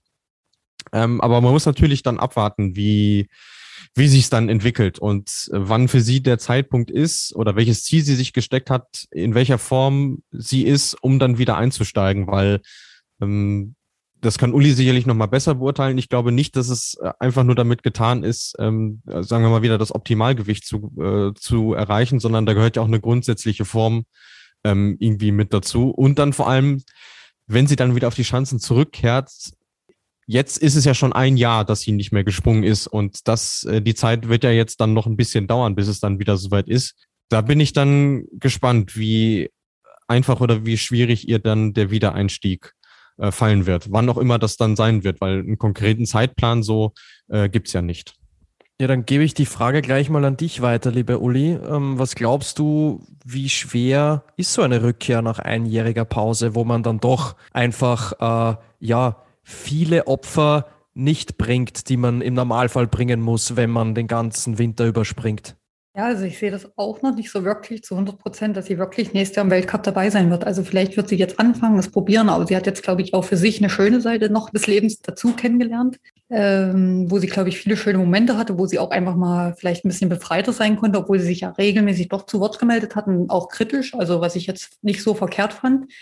Ähm, 0.92 1.20
aber 1.20 1.40
man 1.40 1.52
muss 1.52 1.66
natürlich 1.66 2.02
dann 2.02 2.18
abwarten, 2.18 2.76
wie, 2.76 3.28
wie 3.94 4.08
sich 4.08 4.24
es 4.24 4.30
dann 4.30 4.48
entwickelt 4.48 4.98
und 4.98 5.28
äh, 5.52 5.58
wann 5.58 5.88
für 5.88 6.00
sie 6.00 6.22
der 6.22 6.38
Zeitpunkt 6.38 6.90
ist 6.90 7.34
oder 7.34 7.56
welches 7.56 7.84
Ziel 7.84 8.04
sie 8.04 8.14
sich 8.14 8.32
gesteckt 8.32 8.70
hat, 8.70 9.06
in 9.10 9.34
welcher 9.34 9.58
Form 9.58 10.22
sie 10.30 10.62
ist, 10.62 10.94
um 10.94 11.18
dann 11.18 11.38
wieder 11.38 11.56
einzusteigen, 11.56 12.26
weil 12.26 12.60
ähm, 13.20 13.74
das 14.20 14.38
kann 14.38 14.52
Uli 14.52 14.72
sicherlich 14.72 15.06
noch 15.06 15.14
mal 15.14 15.26
besser 15.26 15.54
beurteilen. 15.56 15.98
Ich 15.98 16.08
glaube 16.08 16.32
nicht, 16.32 16.56
dass 16.56 16.68
es 16.68 16.94
äh, 17.02 17.12
einfach 17.18 17.44
nur 17.44 17.54
damit 17.54 17.82
getan 17.82 18.24
ist, 18.24 18.54
ähm, 18.58 19.02
sagen 19.04 19.44
wir 19.44 19.50
mal 19.50 19.62
wieder, 19.62 19.78
das 19.78 19.94
Optimalgewicht 19.94 20.66
zu, 20.66 20.92
äh, 21.00 21.34
zu 21.38 21.74
erreichen, 21.74 22.20
sondern 22.20 22.46
da 22.46 22.54
gehört 22.54 22.76
ja 22.76 22.82
auch 22.82 22.88
eine 22.88 23.00
grundsätzliche 23.00 23.64
Form 23.64 24.04
ähm, 24.64 24.96
irgendwie 24.98 25.32
mit 25.32 25.52
dazu. 25.52 25.90
Und 25.90 26.18
dann 26.18 26.32
vor 26.32 26.48
allem, 26.48 26.82
wenn 27.46 27.66
sie 27.66 27.76
dann 27.76 27.94
wieder 27.94 28.08
auf 28.08 28.14
die 28.14 28.24
Schanzen 28.24 28.58
zurückkehrt, 28.58 29.30
jetzt 30.26 30.58
ist 30.58 30.76
es 30.76 30.84
ja 30.84 30.94
schon 30.94 31.12
ein 31.12 31.36
Jahr, 31.36 31.64
dass 31.64 31.80
sie 31.80 31.92
nicht 31.92 32.12
mehr 32.12 32.24
gesprungen 32.24 32.64
ist 32.64 32.86
und 32.86 33.28
das, 33.28 33.64
äh, 33.64 33.80
die 33.80 33.94
Zeit 33.94 34.28
wird 34.28 34.44
ja 34.44 34.50
jetzt 34.50 34.80
dann 34.80 34.94
noch 34.94 35.06
ein 35.06 35.16
bisschen 35.16 35.46
dauern, 35.46 35.74
bis 35.74 35.88
es 35.88 36.00
dann 36.00 36.18
wieder 36.18 36.36
soweit 36.36 36.68
ist. 36.68 36.94
Da 37.30 37.40
bin 37.40 37.60
ich 37.60 37.72
dann 37.72 38.24
gespannt, 38.32 38.96
wie 38.96 39.50
einfach 40.06 40.40
oder 40.40 40.64
wie 40.64 40.78
schwierig 40.78 41.28
ihr 41.28 41.38
dann 41.38 41.74
der 41.74 41.90
Wiedereinstieg 41.90 42.74
äh, 43.18 43.30
fallen 43.30 43.66
wird. 43.66 43.92
Wann 43.92 44.08
auch 44.08 44.18
immer 44.18 44.38
das 44.38 44.56
dann 44.56 44.76
sein 44.76 45.04
wird, 45.04 45.20
weil 45.20 45.40
einen 45.40 45.58
konkreten 45.58 46.06
Zeitplan 46.06 46.62
so 46.62 46.92
äh, 47.28 47.48
gibt's 47.48 47.72
ja 47.72 47.82
nicht. 47.82 48.14
Ja, 48.80 48.86
dann 48.86 49.04
gebe 49.04 49.24
ich 49.24 49.34
die 49.34 49.46
Frage 49.46 49.82
gleich 49.82 50.08
mal 50.08 50.24
an 50.24 50.36
dich 50.36 50.62
weiter, 50.62 50.92
lieber 50.92 51.20
Uli. 51.20 51.50
Ähm, 51.50 51.98
was 51.98 52.14
glaubst 52.14 52.60
du, 52.60 53.04
wie 53.24 53.48
schwer 53.48 54.22
ist 54.36 54.52
so 54.52 54.62
eine 54.62 54.82
Rückkehr 54.82 55.20
nach 55.20 55.40
einjähriger 55.40 56.04
Pause, 56.04 56.54
wo 56.54 56.62
man 56.62 56.84
dann 56.84 57.00
doch 57.00 57.34
einfach 57.52 58.12
äh, 58.20 58.56
ja 58.78 59.22
viele 59.42 60.06
Opfer 60.06 60.66
nicht 60.94 61.38
bringt, 61.38 61.88
die 61.88 61.96
man 61.96 62.20
im 62.20 62.34
Normalfall 62.34 62.86
bringen 62.86 63.20
muss, 63.20 63.56
wenn 63.56 63.70
man 63.70 63.96
den 63.96 64.06
ganzen 64.06 64.58
Winter 64.58 64.86
überspringt? 64.86 65.57
Ja, 65.98 66.04
also 66.04 66.22
ich 66.22 66.38
sehe 66.38 66.52
das 66.52 66.70
auch 66.76 67.02
noch 67.02 67.16
nicht 67.16 67.28
so 67.28 67.42
wirklich 67.42 67.82
zu 67.82 67.96
100 67.96 68.20
Prozent, 68.20 68.56
dass 68.56 68.66
sie 68.66 68.78
wirklich 68.78 69.14
nächstes 69.14 69.34
Jahr 69.34 69.44
im 69.44 69.50
Weltcup 69.50 69.82
dabei 69.82 70.10
sein 70.10 70.30
wird. 70.30 70.46
Also 70.46 70.62
vielleicht 70.62 70.96
wird 70.96 71.08
sie 71.08 71.16
jetzt 71.16 71.40
anfangen, 71.40 71.76
das 71.76 71.90
probieren, 71.90 72.28
aber 72.28 72.46
sie 72.46 72.54
hat 72.54 72.66
jetzt, 72.66 72.84
glaube 72.84 73.02
ich, 73.02 73.14
auch 73.14 73.24
für 73.24 73.36
sich 73.36 73.58
eine 73.58 73.68
schöne 73.68 74.00
Seite 74.00 74.30
noch 74.30 74.50
des 74.50 74.68
Lebens 74.68 75.02
dazu 75.02 75.32
kennengelernt, 75.32 75.98
ähm, 76.30 77.10
wo 77.10 77.18
sie, 77.18 77.26
glaube 77.26 77.48
ich, 77.48 77.58
viele 77.58 77.76
schöne 77.76 77.98
Momente 77.98 78.38
hatte, 78.38 78.56
wo 78.60 78.66
sie 78.66 78.78
auch 78.78 78.92
einfach 78.92 79.16
mal 79.16 79.56
vielleicht 79.58 79.84
ein 79.84 79.88
bisschen 79.88 80.08
befreiter 80.08 80.52
sein 80.52 80.76
konnte, 80.76 81.00
obwohl 81.00 81.18
sie 81.18 81.26
sich 81.26 81.40
ja 81.40 81.50
regelmäßig 81.50 82.10
doch 82.10 82.26
zu 82.26 82.38
Wort 82.38 82.60
gemeldet 82.60 82.94
hatten, 82.94 83.28
auch 83.28 83.48
kritisch, 83.48 83.92
also 83.96 84.20
was 84.20 84.36
ich 84.36 84.46
jetzt 84.46 84.78
nicht 84.82 85.02
so 85.02 85.14
verkehrt 85.14 85.52
fand. 85.52 85.92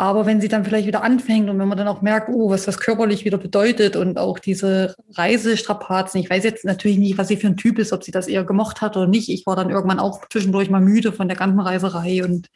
Aber 0.00 0.24
wenn 0.24 0.40
sie 0.40 0.48
dann 0.48 0.64
vielleicht 0.64 0.86
wieder 0.86 1.02
anfängt 1.02 1.50
und 1.50 1.58
wenn 1.58 1.68
man 1.68 1.76
dann 1.76 1.86
auch 1.86 2.00
merkt, 2.00 2.30
oh, 2.30 2.48
was 2.48 2.64
das 2.64 2.78
körperlich 2.78 3.26
wieder 3.26 3.36
bedeutet 3.36 3.96
und 3.96 4.16
auch 4.16 4.38
diese 4.38 4.94
Reisestrapazen, 5.12 6.18
ich 6.22 6.30
weiß 6.30 6.42
jetzt 6.42 6.64
natürlich 6.64 6.96
nicht, 6.96 7.18
was 7.18 7.28
sie 7.28 7.36
für 7.36 7.48
ein 7.48 7.58
Typ 7.58 7.78
ist, 7.78 7.92
ob 7.92 8.02
sie 8.02 8.10
das 8.10 8.26
eher 8.26 8.44
gemocht 8.44 8.80
hat 8.80 8.96
oder 8.96 9.06
nicht. 9.06 9.28
Ich 9.28 9.44
war 9.44 9.56
dann 9.56 9.68
irgendwann 9.68 9.98
auch 9.98 10.26
zwischendurch 10.30 10.70
mal 10.70 10.80
müde 10.80 11.12
von 11.12 11.28
der 11.28 11.36
ganzen 11.36 11.60
Reiserei 11.60 12.24
und 12.24 12.48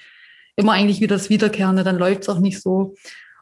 immer 0.56 0.72
eigentlich 0.72 1.02
wieder 1.02 1.16
das 1.16 1.28
Wiederkehrende, 1.28 1.84
dann 1.84 1.98
läuft 1.98 2.22
es 2.22 2.30
auch 2.30 2.38
nicht 2.38 2.62
so. 2.62 2.94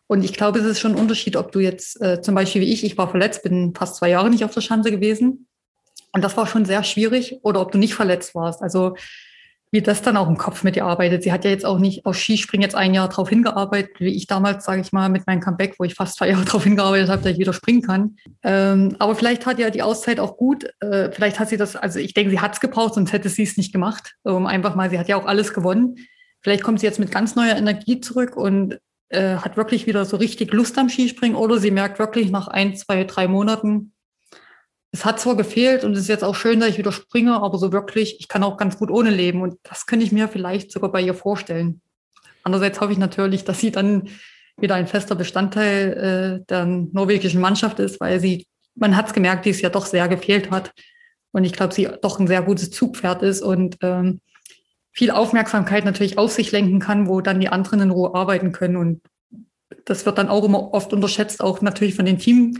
Und 0.09 0.25
ich 0.25 0.33
glaube, 0.33 0.59
es 0.59 0.65
ist 0.65 0.81
schon 0.81 0.97
ein 0.97 1.01
Unterschied, 1.01 1.37
ob 1.37 1.53
du 1.53 1.61
jetzt 1.61 2.03
äh, 2.03 2.21
zum 2.21 2.35
Beispiel 2.35 2.63
wie 2.63 2.73
ich, 2.73 2.83
ich 2.83 2.99
war 2.99 3.09
verletzt, 3.09 3.45
bin 3.45 3.73
fast 3.73 3.95
zwei 3.95 4.11
Jahre 4.11 4.31
nicht 4.31 4.45
auf 4.45 4.53
der 4.53 4.63
Schanze 4.63 4.91
gewesen. 4.91 5.47
Und 6.11 6.25
das 6.25 6.37
war 6.37 6.49
schon 6.49 6.65
sehr 6.65 6.83
schwierig. 6.83 7.39
Oder 7.43 7.61
ob 7.61 7.71
du 7.71 7.79
nicht 7.79 7.95
verletzt 7.95 8.35
warst. 8.35 8.63
Also 8.63 8.97
wie 9.73 9.81
das 9.81 10.03
dann 10.03 10.19
auch 10.19 10.29
im 10.29 10.37
Kopf 10.37 10.65
mit 10.65 10.77
ihr 10.77 10.85
arbeitet. 10.85 11.23
Sie 11.23 11.33
hat 11.33 11.47
ja 11.47 11.51
jetzt 11.51 11.65
auch 11.65 11.79
nicht 11.79 12.05
auf 12.05 12.17
Skispringen 12.17 12.63
jetzt 12.63 12.75
ein 12.75 12.93
Jahr 12.93 13.09
drauf 13.09 13.31
hingearbeitet, 13.31 13.99
wie 13.99 14.15
ich 14.15 14.27
damals, 14.27 14.67
sage 14.67 14.83
ich 14.83 14.93
mal, 14.93 15.09
mit 15.09 15.27
meinem 15.27 15.41
Comeback, 15.41 15.77
wo 15.79 15.85
ich 15.85 15.95
fast 15.95 16.19
zwei 16.19 16.29
Jahre 16.31 16.45
drauf 16.45 16.65
hingearbeitet 16.65 17.09
habe, 17.09 17.23
dass 17.23 17.33
ich 17.33 17.39
wieder 17.39 17.55
springen 17.55 17.81
kann. 17.81 18.17
Ähm, 18.43 18.95
aber 18.99 19.15
vielleicht 19.15 19.47
hat 19.47 19.59
ja 19.59 19.71
die 19.71 19.83
Auszeit 19.83 20.21
auch 20.21 20.37
gut. 20.37 20.67
Äh, 20.81 21.11
vielleicht 21.11 21.41
hat 21.41 21.49
sie 21.49 21.57
das, 21.57 21.75
also 21.75 21.99
ich 21.99 22.13
denke, 22.13 22.31
sie 22.31 22.41
hat 22.41 22.53
es 22.53 22.61
gebraucht, 22.61 22.95
sonst 22.95 23.15
hätte 23.15 23.31
sie 23.31 23.45
es 23.45 23.57
nicht 23.57 23.73
gemacht. 23.73 24.15
Um 24.25 24.47
einfach 24.47 24.75
mal, 24.75 24.91
sie 24.91 24.99
hat 24.99 25.09
ja 25.09 25.17
auch 25.17 25.27
alles 25.27 25.55
gewonnen. 25.55 25.97
Vielleicht 26.43 26.63
kommt 26.63 26.81
sie 26.81 26.87
jetzt 26.87 27.01
mit 27.01 27.11
ganz 27.11 27.35
neuer 27.35 27.57
Energie 27.57 28.01
zurück 28.01 28.37
und 28.37 28.79
äh, 29.09 29.37
hat 29.37 29.57
wirklich 29.57 29.87
wieder 29.87 30.05
so 30.05 30.19
richtig 30.19 30.53
Lust 30.53 30.77
am 30.79 30.91
Skispringen 30.91 31.37
oder 31.37 31.59
sie 31.59 31.71
merkt 31.71 31.99
wirklich 31.99 32.31
nach 32.31 32.49
ein, 32.49 32.77
zwei, 32.77 33.05
drei 33.05 33.27
Monaten, 33.27 33.95
es 34.93 35.07
hat 35.07 35.19
zwar 35.19 35.37
gefehlt 35.37 35.85
und 35.85 35.95
es 35.95 36.01
ist 36.01 36.09
jetzt 36.09 36.23
auch 36.23 36.35
schön, 36.35 36.61
dass 36.61 36.69
ich 36.69 36.79
wieder 36.79 36.93
springe, 36.93 37.43
aber 37.43 37.57
so 37.57 37.73
wirklich, 37.73 38.21
ich 38.21 38.29
kann 38.29 38.45
auch 38.45 38.59
ganz 38.59 38.79
gut 38.79 38.91
ohne 38.91 39.11
leben 39.11 39.41
und 39.41 39.59
das 39.63 39.87
könnte 39.87 40.05
ich 40.05 40.13
mir 40.13 40.29
vielleicht 40.29 40.71
sogar 40.71 40.93
bei 40.93 41.01
ihr 41.01 41.15
vorstellen. 41.15 41.81
Andererseits 42.45 42.81
hoffe 42.81 42.93
ich 42.93 42.99
natürlich, 42.99 43.45
dass 43.45 43.59
sie 43.59 43.71
dann 43.71 44.11
wieder 44.59 44.75
ein 44.75 44.87
fester 44.87 45.15
Bestandteil 45.15 46.41
äh, 46.43 46.47
der 46.47 46.67
norwegischen 46.67 47.41
Mannschaft 47.41 47.79
ist, 47.79 48.01
weil 48.01 48.21
sie, 48.21 48.47
man 48.75 48.95
hat 48.95 49.07
es 49.07 49.15
gemerkt, 49.15 49.47
die 49.47 49.51
es 49.51 49.63
ja 49.63 49.71
doch 49.71 49.87
sehr 49.87 50.09
gefehlt 50.09 50.51
hat. 50.51 50.73
Und 51.33 51.45
ich 51.45 51.55
glaube, 51.55 51.73
sie 51.73 51.89
doch 52.03 52.21
ein 52.21 52.27
sehr 52.27 52.43
gutes 52.43 52.71
Zugpferd 52.71 53.23
ist 53.23 53.41
und 53.41 53.79
ähm, 53.81 54.21
viel 54.93 55.11
Aufmerksamkeit 55.11 55.87
natürlich 55.87 56.19
auf 56.19 56.33
sich 56.33 56.53
lenken 56.53 56.81
kann, 56.81 57.09
wo 57.09 57.23
dann 57.23 57.41
die 57.41 57.49
anderen 57.49 57.81
in 57.81 57.91
Ruhe 57.91 58.15
arbeiten 58.15 58.53
können. 58.53 58.77
Und 58.77 59.01
das 59.87 60.05
wird 60.05 60.19
dann 60.19 60.29
auch 60.29 60.45
immer 60.45 60.75
oft 60.75 60.93
unterschätzt, 60.93 61.43
auch 61.43 61.63
natürlich 61.63 61.95
von 61.95 62.05
den 62.05 62.19
Team 62.19 62.59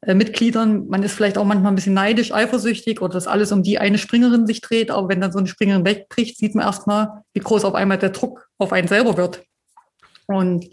äh, 0.00 0.14
Mitgliedern. 0.14 0.88
Man 0.88 1.02
ist 1.02 1.12
vielleicht 1.12 1.38
auch 1.38 1.44
manchmal 1.44 1.72
ein 1.72 1.74
bisschen 1.74 1.94
neidisch, 1.94 2.32
eifersüchtig 2.32 3.00
oder 3.00 3.14
dass 3.14 3.26
alles 3.26 3.52
um 3.52 3.62
die 3.62 3.78
eine 3.78 3.98
Springerin 3.98 4.46
sich 4.46 4.60
dreht. 4.60 4.90
Aber 4.90 5.08
wenn 5.08 5.20
dann 5.20 5.32
so 5.32 5.38
eine 5.38 5.48
Springerin 5.48 5.84
wegbricht, 5.84 6.36
sieht 6.38 6.54
man 6.54 6.66
erstmal, 6.66 7.22
wie 7.32 7.40
groß 7.40 7.64
auf 7.64 7.74
einmal 7.74 7.98
der 7.98 8.10
Druck 8.10 8.48
auf 8.58 8.72
einen 8.72 8.88
selber 8.88 9.16
wird. 9.16 9.42
Und 10.26 10.68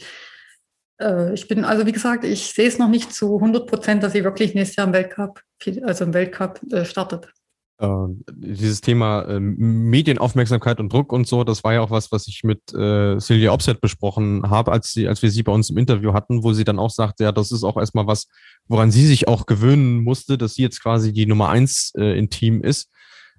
äh, 0.99 1.33
ich 1.33 1.47
bin, 1.47 1.65
also 1.65 1.85
wie 1.85 1.91
gesagt, 1.91 2.23
ich 2.23 2.53
sehe 2.53 2.67
es 2.67 2.77
noch 2.77 2.89
nicht 2.89 3.13
zu 3.13 3.35
100 3.35 3.67
Prozent, 3.67 4.03
dass 4.03 4.13
sie 4.13 4.23
wirklich 4.23 4.53
nächstes 4.53 4.75
Jahr 4.75 4.87
im 4.87 4.93
Weltcup, 4.93 5.41
also 5.83 6.05
im 6.05 6.13
Weltcup 6.13 6.61
äh, 6.71 6.85
startet. 6.85 7.29
Uh, 7.77 8.07
dieses 8.31 8.79
Thema 8.79 9.23
äh, 9.23 9.37
Medienaufmerksamkeit 9.37 10.79
und 10.79 10.93
Druck 10.93 11.11
und 11.11 11.27
so, 11.27 11.43
das 11.43 11.65
war 11.65 11.73
ja 11.73 11.81
auch 11.81 11.91
was, 11.91 12.09
was 12.09 12.25
ich 12.25 12.45
mit 12.45 12.73
äh, 12.73 13.19
Silvia 13.19 13.51
Opset 13.51 13.81
besprochen 13.81 14.49
habe, 14.49 14.71
als 14.71 14.97
als 15.05 15.21
wir 15.21 15.29
sie 15.29 15.43
bei 15.43 15.51
uns 15.51 15.69
im 15.69 15.77
Interview 15.77 16.13
hatten, 16.13 16.41
wo 16.41 16.53
sie 16.53 16.63
dann 16.63 16.79
auch 16.79 16.89
sagte, 16.89 17.25
ja, 17.25 17.33
das 17.33 17.51
ist 17.51 17.65
auch 17.65 17.75
erstmal 17.75 18.07
was, 18.07 18.29
woran 18.69 18.91
sie 18.91 19.05
sich 19.05 19.27
auch 19.27 19.45
gewöhnen 19.45 20.03
musste, 20.03 20.37
dass 20.37 20.53
sie 20.53 20.61
jetzt 20.61 20.81
quasi 20.81 21.11
die 21.11 21.25
Nummer 21.25 21.49
eins 21.49 21.91
äh, 21.97 22.17
im 22.17 22.29
Team 22.29 22.61
ist. 22.61 22.89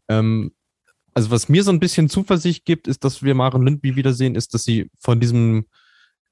Ähm, 0.06 0.52
also 1.14 1.30
was 1.30 1.48
mir 1.48 1.64
so 1.64 1.70
ein 1.70 1.80
bisschen 1.80 2.10
Zuversicht 2.10 2.66
gibt, 2.66 2.88
ist, 2.88 3.04
dass 3.04 3.22
wir 3.22 3.34
Maren 3.34 3.64
Lindby 3.64 3.96
wiedersehen, 3.96 4.34
ist, 4.34 4.52
dass 4.52 4.64
sie 4.64 4.90
von 5.00 5.18
diesem 5.18 5.64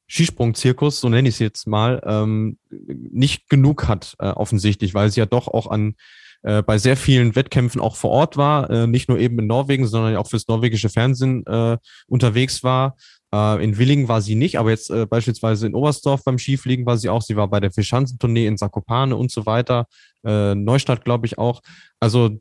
Skisprung-Zirkus, 0.09 1.01
so 1.01 1.09
nenne 1.09 1.31
ich 1.31 1.37
es 1.37 1.39
jetzt 1.39 1.67
mal, 1.67 2.03
ähm, 2.05 2.59
nicht 2.71 3.49
genug 3.49 3.89
hat, 3.89 4.15
äh, 4.19 4.29
offensichtlich, 4.29 4.93
weil 4.93 5.11
sie 5.11 5.21
ja 5.21 5.27
doch 5.27 5.49
auch 5.49 5.71
an 5.71 5.95
äh, 6.45 6.63
bei 6.63 6.79
sehr 6.79 6.97
vielen 6.97 7.35
Wettkämpfen 7.35 7.81
auch 7.81 7.97
vor 7.97 8.11
Ort 8.11 8.37
war, 8.37 8.71
äh, 8.71 8.87
nicht 8.87 9.09
nur 9.09 9.19
eben 9.19 9.39
in 9.39 9.47
Norwegen, 9.47 9.87
sondern 9.87 10.17
auch 10.17 10.29
fürs 10.29 10.47
norwegische 10.47 10.91
Fernsehen 10.91 11.45
äh, 11.47 11.79
unterwegs 12.07 12.63
war. 12.63 12.97
Äh, 13.33 13.65
in 13.65 13.79
Willingen 13.79 14.09
war 14.09 14.21
sie 14.21 14.35
nicht, 14.35 14.59
aber 14.59 14.71
jetzt 14.71 14.91
äh, 14.91 15.07
beispielsweise 15.07 15.67
in 15.67 15.75
Oberstdorf 15.75 16.23
beim 16.23 16.39
Skifliegen 16.39 16.85
war 16.85 16.99
sie 16.99 17.09
auch. 17.09 17.23
Sie 17.23 17.37
war 17.37 17.49
bei 17.49 17.61
der 17.61 17.73
Fischanzentournee 17.73 18.47
in 18.47 18.59
Sakopane 18.59 19.17
und 19.17 19.31
so 19.31 19.47
weiter. 19.47 19.87
Äh, 20.23 20.55
Neustadt, 20.55 21.05
glaube 21.05 21.27
ich, 21.27 21.39
auch. 21.39 21.63
Also 21.99 22.39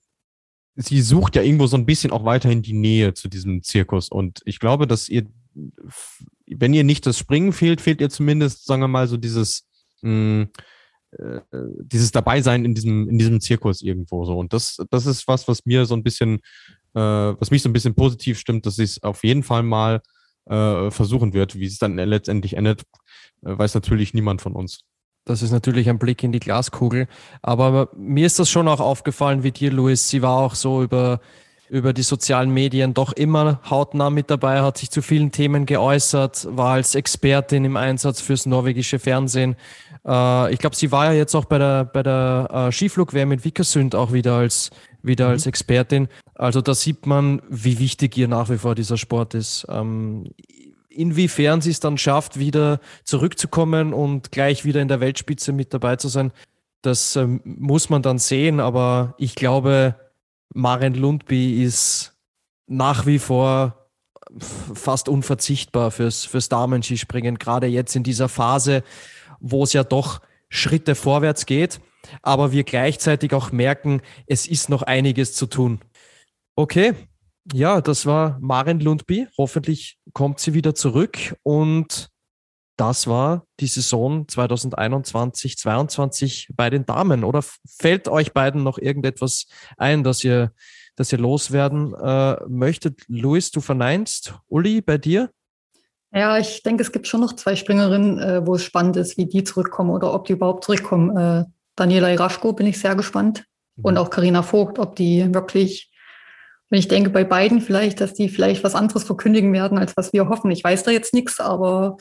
sie 0.75 1.01
sucht 1.01 1.37
ja 1.37 1.41
irgendwo 1.41 1.67
so 1.67 1.77
ein 1.77 1.85
bisschen 1.85 2.11
auch 2.11 2.25
weiterhin 2.25 2.61
die 2.61 2.73
Nähe 2.73 3.13
zu 3.13 3.29
diesem 3.29 3.63
Zirkus. 3.63 4.09
Und 4.09 4.41
ich 4.43 4.59
glaube, 4.59 4.85
dass 4.85 5.07
ihr, 5.07 5.27
wenn 6.47 6.73
ihr 6.73 6.83
nicht 6.83 7.05
das 7.05 7.17
Springen 7.17 7.53
fehlt, 7.53 7.79
fehlt 7.79 8.01
ihr 8.01 8.09
zumindest, 8.09 8.65
sagen 8.65 8.81
wir 8.81 8.89
mal, 8.89 9.07
so 9.07 9.15
dieses, 9.15 9.65
mh, 10.01 10.11
hm, 10.11 10.49
dieses 11.83 12.11
Dabeisein 12.11 12.65
in 12.65 12.73
diesem, 12.73 13.09
in 13.09 13.17
diesem 13.17 13.41
Zirkus 13.41 13.81
irgendwo 13.81 14.25
so. 14.25 14.37
Und 14.37 14.53
das, 14.53 14.77
das 14.89 15.05
ist 15.05 15.27
was, 15.27 15.47
was 15.47 15.65
mir 15.65 15.85
so 15.85 15.95
ein 15.95 16.03
bisschen, 16.03 16.39
äh, 16.93 16.99
was 16.99 17.51
mich 17.51 17.61
so 17.61 17.69
ein 17.69 17.73
bisschen 17.73 17.95
positiv 17.95 18.39
stimmt, 18.39 18.65
dass 18.65 18.75
sie 18.75 18.83
es 18.83 19.01
auf 19.03 19.23
jeden 19.23 19.43
Fall 19.43 19.63
mal 19.63 20.01
äh, 20.45 20.91
versuchen 20.91 21.33
wird. 21.33 21.55
Wie 21.55 21.65
es 21.65 21.77
dann 21.77 21.95
letztendlich 21.95 22.55
endet, 22.55 22.83
äh, 23.45 23.57
weiß 23.57 23.73
natürlich 23.75 24.13
niemand 24.13 24.41
von 24.41 24.53
uns. 24.53 24.81
Das 25.25 25.41
ist 25.41 25.51
natürlich 25.51 25.89
ein 25.89 25.99
Blick 25.99 26.21
in 26.23 26.33
die 26.33 26.39
Glaskugel. 26.39 27.07
Aber 27.41 27.89
mir 27.95 28.25
ist 28.25 28.39
das 28.39 28.49
schon 28.49 28.67
auch 28.67 28.81
aufgefallen 28.81 29.43
wie 29.43 29.51
dir, 29.51 29.71
Luis. 29.71 30.09
Sie 30.09 30.21
war 30.21 30.37
auch 30.37 30.55
so 30.55 30.83
über 30.83 31.21
über 31.69 31.93
die 31.93 32.03
sozialen 32.03 32.51
Medien 32.51 32.93
doch 32.93 33.13
immer 33.13 33.59
hautnah 33.69 34.09
mit 34.09 34.29
dabei, 34.29 34.61
hat 34.61 34.77
sich 34.77 34.91
zu 34.91 35.01
vielen 35.01 35.31
Themen 35.31 35.65
geäußert, 35.65 36.47
war 36.49 36.73
als 36.73 36.95
Expertin 36.95 37.65
im 37.65 37.77
Einsatz 37.77 38.21
fürs 38.21 38.45
norwegische 38.45 38.99
Fernsehen. 38.99 39.55
Äh, 40.05 40.53
ich 40.53 40.59
glaube, 40.59 40.75
sie 40.75 40.91
war 40.91 41.05
ja 41.05 41.13
jetzt 41.13 41.35
auch 41.35 41.45
bei 41.45 41.57
der, 41.57 41.85
bei 41.85 42.03
der 42.03 42.49
äh, 42.51 42.71
Skiflug-WM 42.71 43.31
in 43.31 43.43
Vikersund 43.43 43.95
auch 43.95 44.11
wieder 44.11 44.35
als, 44.35 44.71
wieder 45.01 45.27
mhm. 45.27 45.31
als 45.31 45.45
Expertin. 45.45 46.09
Also 46.35 46.61
da 46.61 46.73
sieht 46.73 47.05
man, 47.05 47.41
wie 47.49 47.79
wichtig 47.79 48.17
ihr 48.17 48.27
nach 48.27 48.49
wie 48.49 48.57
vor 48.57 48.75
dieser 48.75 48.97
Sport 48.97 49.33
ist. 49.33 49.65
Ähm, 49.69 50.25
inwiefern 50.89 51.61
sie 51.61 51.71
es 51.71 51.79
dann 51.79 51.97
schafft, 51.97 52.37
wieder 52.37 52.79
zurückzukommen 53.03 53.93
und 53.93 54.31
gleich 54.31 54.65
wieder 54.65 54.81
in 54.81 54.87
der 54.87 54.99
Weltspitze 54.99 55.53
mit 55.53 55.73
dabei 55.73 55.95
zu 55.95 56.07
sein, 56.07 56.31
das 56.81 57.15
ähm, 57.15 57.41
muss 57.43 57.89
man 57.89 58.01
dann 58.01 58.19
sehen. 58.19 58.59
Aber 58.59 59.15
ich 59.17 59.35
glaube, 59.35 59.95
Maren 60.53 60.93
Lundby 60.93 61.63
ist 61.63 62.15
nach 62.67 63.05
wie 63.05 63.19
vor 63.19 63.89
fast 64.39 65.09
unverzichtbar 65.09 65.91
fürs, 65.91 66.25
fürs 66.25 66.49
Damenskispringen, 66.49 67.37
gerade 67.37 67.67
jetzt 67.67 67.95
in 67.95 68.03
dieser 68.03 68.29
Phase, 68.29 68.83
wo 69.39 69.63
es 69.63 69.73
ja 69.73 69.83
doch 69.83 70.21
Schritte 70.49 70.95
vorwärts 70.95 71.45
geht, 71.45 71.81
aber 72.21 72.51
wir 72.51 72.63
gleichzeitig 72.63 73.33
auch 73.33 73.51
merken, 73.51 74.01
es 74.27 74.47
ist 74.47 74.69
noch 74.69 74.83
einiges 74.83 75.33
zu 75.33 75.45
tun. 75.47 75.79
Okay, 76.55 76.93
ja, 77.51 77.81
das 77.81 78.05
war 78.05 78.37
Maren 78.39 78.79
Lundby. 78.79 79.27
Hoffentlich 79.37 79.97
kommt 80.13 80.39
sie 80.39 80.53
wieder 80.53 80.75
zurück 80.75 81.35
und 81.43 82.09
das 82.75 83.07
war 83.07 83.45
die 83.59 83.67
Saison 83.67 84.27
2021, 84.27 85.57
2022 85.57 86.49
bei 86.55 86.69
den 86.69 86.85
Damen. 86.85 87.23
Oder 87.23 87.43
fällt 87.65 88.07
euch 88.07 88.33
beiden 88.33 88.63
noch 88.63 88.77
irgendetwas 88.77 89.45
ein, 89.77 90.03
dass 90.03 90.23
ihr, 90.23 90.51
dass 90.95 91.11
ihr 91.11 91.19
loswerden 91.19 91.93
äh, 91.93 92.37
möchtet? 92.47 93.01
Luis, 93.07 93.51
du 93.51 93.61
verneinst. 93.61 94.33
Uli, 94.47 94.81
bei 94.81 94.97
dir? 94.97 95.29
Ja, 96.11 96.37
ich 96.37 96.61
denke, 96.63 96.83
es 96.83 96.91
gibt 96.91 97.07
schon 97.07 97.21
noch 97.21 97.33
zwei 97.33 97.55
Springerinnen, 97.55 98.19
äh, 98.19 98.45
wo 98.45 98.55
es 98.55 98.63
spannend 98.63 98.97
ist, 98.97 99.17
wie 99.17 99.25
die 99.25 99.43
zurückkommen 99.43 99.89
oder 99.89 100.13
ob 100.13 100.25
die 100.25 100.33
überhaupt 100.33 100.63
zurückkommen. 100.63 101.15
Äh, 101.15 101.45
Daniela 101.75 102.11
Iraschko 102.11 102.53
bin 102.53 102.67
ich 102.67 102.79
sehr 102.79 102.95
gespannt. 102.95 103.45
Mhm. 103.75 103.85
Und 103.85 103.97
auch 103.97 104.09
Karina 104.09 104.43
Vogt, 104.43 104.79
ob 104.79 104.95
die 104.95 105.33
wirklich 105.33 105.89
und 106.73 106.79
ich 106.79 106.87
denke 106.87 107.11
bei 107.11 107.23
beiden 107.23 107.61
vielleicht, 107.61 108.01
dass 108.01 108.15
die 108.15 108.29
vielleicht 108.29 108.63
was 108.63 108.73
anderes 108.73 109.03
verkündigen 109.03 109.53
werden, 109.53 109.77
als 109.77 109.95
was 109.95 110.11
wir 110.11 110.27
hoffen. 110.27 110.49
Ich 110.49 110.63
weiß 110.63 110.81
da 110.81 110.89
jetzt 110.89 111.13
nichts, 111.13 111.39
aber 111.39 111.97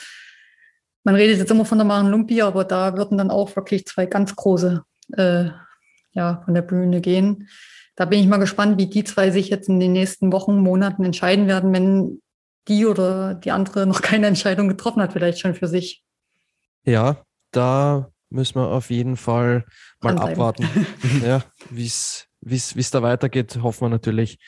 man 1.04 1.14
redet 1.14 1.38
jetzt 1.38 1.50
immer 1.50 1.64
von 1.64 1.78
der 1.78 1.86
Maren 1.86 2.10
Lumpia, 2.10 2.46
aber 2.46 2.64
da 2.64 2.96
würden 2.96 3.18
dann 3.18 3.30
auch 3.30 3.54
wirklich 3.56 3.86
zwei 3.86 4.06
ganz 4.06 4.36
große 4.36 4.82
äh, 5.16 5.46
ja, 6.12 6.42
von 6.44 6.54
der 6.54 6.62
Bühne 6.62 7.00
gehen. 7.00 7.48
Da 7.96 8.04
bin 8.04 8.20
ich 8.20 8.26
mal 8.26 8.38
gespannt, 8.38 8.78
wie 8.78 8.86
die 8.86 9.04
zwei 9.04 9.30
sich 9.30 9.48
jetzt 9.48 9.68
in 9.68 9.80
den 9.80 9.92
nächsten 9.92 10.32
Wochen, 10.32 10.56
Monaten 10.56 11.04
entscheiden 11.04 11.46
werden, 11.46 11.72
wenn 11.72 12.22
die 12.68 12.86
oder 12.86 13.34
die 13.34 13.50
andere 13.50 13.86
noch 13.86 14.02
keine 14.02 14.26
Entscheidung 14.28 14.68
getroffen 14.68 15.02
hat, 15.02 15.12
vielleicht 15.12 15.40
schon 15.40 15.54
für 15.54 15.68
sich. 15.68 16.02
Ja, 16.84 17.22
da 17.50 18.10
müssen 18.30 18.56
wir 18.56 18.68
auf 18.68 18.90
jeden 18.90 19.16
Fall 19.16 19.64
mal 20.00 20.18
abwarten, 20.18 20.66
ja, 21.24 21.42
wie 21.70 21.86
es 21.86 22.90
da 22.90 23.02
weitergeht. 23.02 23.58
Hoffen 23.62 23.82
wir 23.82 23.88
natürlich 23.90 24.38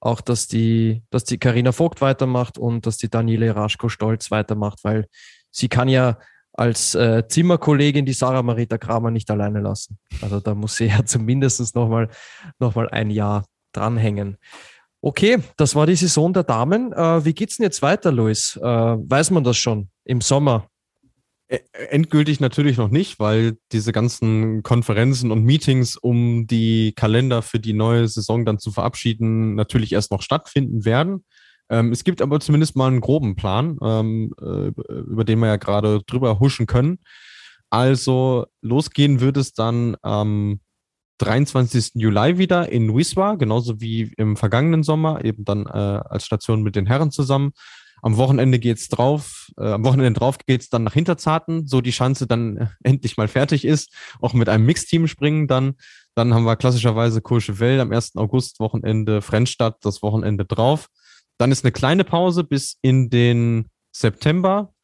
auch, 0.00 0.20
dass 0.20 0.46
die, 0.46 1.02
dass 1.10 1.24
die 1.24 1.38
Carina 1.38 1.72
Vogt 1.72 2.00
weitermacht 2.00 2.58
und 2.58 2.86
dass 2.86 2.96
die 2.96 3.08
Daniele 3.08 3.54
Raschko 3.54 3.88
Stolz 3.88 4.30
weitermacht, 4.30 4.84
weil 4.84 5.06
sie 5.58 5.68
kann 5.68 5.88
ja 5.88 6.18
als 6.52 6.94
äh, 6.94 7.26
Zimmerkollegin 7.28 8.04
die 8.04 8.12
Sarah 8.12 8.42
Marita 8.42 8.78
Kramer 8.78 9.10
nicht 9.10 9.30
alleine 9.30 9.60
lassen. 9.60 9.98
Also 10.20 10.40
da 10.40 10.54
muss 10.54 10.76
sie 10.76 10.86
ja 10.86 11.04
zumindest 11.04 11.74
nochmal 11.74 12.08
noch 12.58 12.74
mal 12.74 12.88
ein 12.88 13.10
Jahr 13.10 13.44
dranhängen. 13.72 14.38
Okay, 15.00 15.38
das 15.56 15.76
war 15.76 15.86
die 15.86 15.94
Saison 15.94 16.32
der 16.32 16.42
Damen. 16.42 16.92
Äh, 16.92 17.24
wie 17.24 17.32
geht's 17.32 17.56
denn 17.56 17.64
jetzt 17.64 17.82
weiter, 17.82 18.10
Luis? 18.10 18.58
Äh, 18.60 18.64
weiß 18.64 19.30
man 19.30 19.44
das 19.44 19.56
schon 19.56 19.90
im 20.04 20.20
Sommer? 20.20 20.68
Endgültig 21.72 22.40
natürlich 22.40 22.76
noch 22.76 22.90
nicht, 22.90 23.18
weil 23.20 23.56
diese 23.72 23.92
ganzen 23.92 24.62
Konferenzen 24.62 25.30
und 25.30 25.44
Meetings, 25.44 25.96
um 25.96 26.46
die 26.46 26.92
Kalender 26.94 27.40
für 27.40 27.58
die 27.58 27.72
neue 27.72 28.06
Saison 28.06 28.44
dann 28.44 28.58
zu 28.58 28.70
verabschieden, 28.70 29.54
natürlich 29.54 29.92
erst 29.92 30.10
noch 30.10 30.20
stattfinden 30.20 30.84
werden. 30.84 31.24
Ähm, 31.70 31.92
es 31.92 32.04
gibt 32.04 32.22
aber 32.22 32.40
zumindest 32.40 32.76
mal 32.76 32.88
einen 32.88 33.00
groben 33.00 33.36
Plan, 33.36 33.78
ähm, 33.82 34.34
äh, 34.40 34.68
über 34.88 35.24
den 35.24 35.38
wir 35.40 35.48
ja 35.48 35.56
gerade 35.56 36.00
drüber 36.06 36.40
huschen 36.40 36.66
können. 36.66 36.98
Also 37.70 38.46
losgehen 38.62 39.20
wird 39.20 39.36
es 39.36 39.52
dann 39.52 39.96
am 40.02 40.60
23. 41.18 41.92
Juli 41.94 42.38
wieder 42.38 42.70
in 42.70 42.94
Wiswa, 42.96 43.34
genauso 43.34 43.80
wie 43.80 44.12
im 44.16 44.36
vergangenen 44.36 44.82
Sommer, 44.82 45.24
eben 45.24 45.44
dann 45.44 45.66
äh, 45.66 45.68
als 45.68 46.24
Station 46.24 46.62
mit 46.62 46.76
den 46.76 46.86
Herren 46.86 47.10
zusammen. 47.10 47.52
Am 48.00 48.16
Wochenende 48.16 48.60
geht's 48.60 48.88
drauf, 48.88 49.48
äh, 49.58 49.72
am 49.72 49.84
Wochenende 49.84 50.18
drauf 50.18 50.38
geht's 50.38 50.70
dann 50.70 50.84
nach 50.84 50.94
Hinterzarten, 50.94 51.66
so 51.66 51.80
die 51.80 51.90
Chance 51.90 52.28
dann 52.28 52.56
äh, 52.56 52.66
endlich 52.84 53.16
mal 53.16 53.26
fertig 53.26 53.64
ist, 53.64 53.92
auch 54.20 54.34
mit 54.34 54.48
einem 54.48 54.64
Mixteam 54.64 55.08
springen 55.08 55.48
dann. 55.48 55.74
Dann 56.14 56.32
haben 56.32 56.44
wir 56.44 56.56
klassischerweise 56.56 57.20
Courchevel 57.20 57.80
am 57.80 57.92
1. 57.92 58.16
August 58.16 58.60
Wochenende, 58.60 59.20
Frennstadt 59.20 59.78
das 59.82 60.02
Wochenende 60.02 60.44
drauf. 60.44 60.88
Dann 61.38 61.52
ist 61.52 61.64
eine 61.64 61.72
kleine 61.72 62.04
Pause 62.04 62.44
bis 62.44 62.78
in 62.82 63.10
den 63.10 63.66
September, 63.92 64.74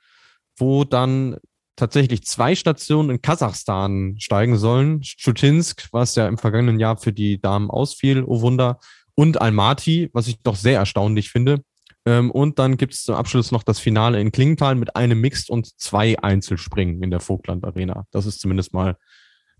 wo 0.56 0.85
dann 0.85 1.36
tatsächlich 1.76 2.24
zwei 2.24 2.55
Stationen 2.55 3.10
in 3.10 3.22
Kasachstan 3.22 4.16
steigen 4.18 4.56
sollen. 4.56 5.02
Schutinsk, 5.02 5.89
was 5.93 6.14
ja 6.14 6.28
im 6.28 6.39
vergangenen 6.39 6.78
Jahr 6.78 6.97
für 6.97 7.12
die 7.12 7.40
Damen 7.40 7.70
ausfiel, 7.70 8.22
oh 8.24 8.40
Wunder, 8.40 8.78
und 9.16 9.40
Almaty, 9.40 10.10
was 10.12 10.28
ich 10.28 10.40
doch 10.43 10.56
sehr 10.56 10.78
erstaunlich 10.78 11.31
finde. 11.31 11.62
Ähm, 12.06 12.31
und 12.31 12.59
dann 12.59 12.76
gibt 12.76 12.94
es 12.94 13.05
zum 13.05 13.14
Abschluss 13.14 13.51
noch 13.51 13.62
das 13.62 13.78
Finale 13.78 14.20
in 14.20 14.32
Klingenthal 14.32 14.74
mit 14.74 14.94
einem 14.97 15.20
Mixed 15.20 15.51
und 15.51 15.78
zwei 15.81 16.18
Einzelspringen 16.18 17.02
in 17.02 17.10
der 17.10 17.20
Vogtland 17.20 17.64
Arena. 17.64 18.06
Das 18.10 18.26
ist 18.26 18.40
zumindest 18.40 18.74
mal 18.74 18.97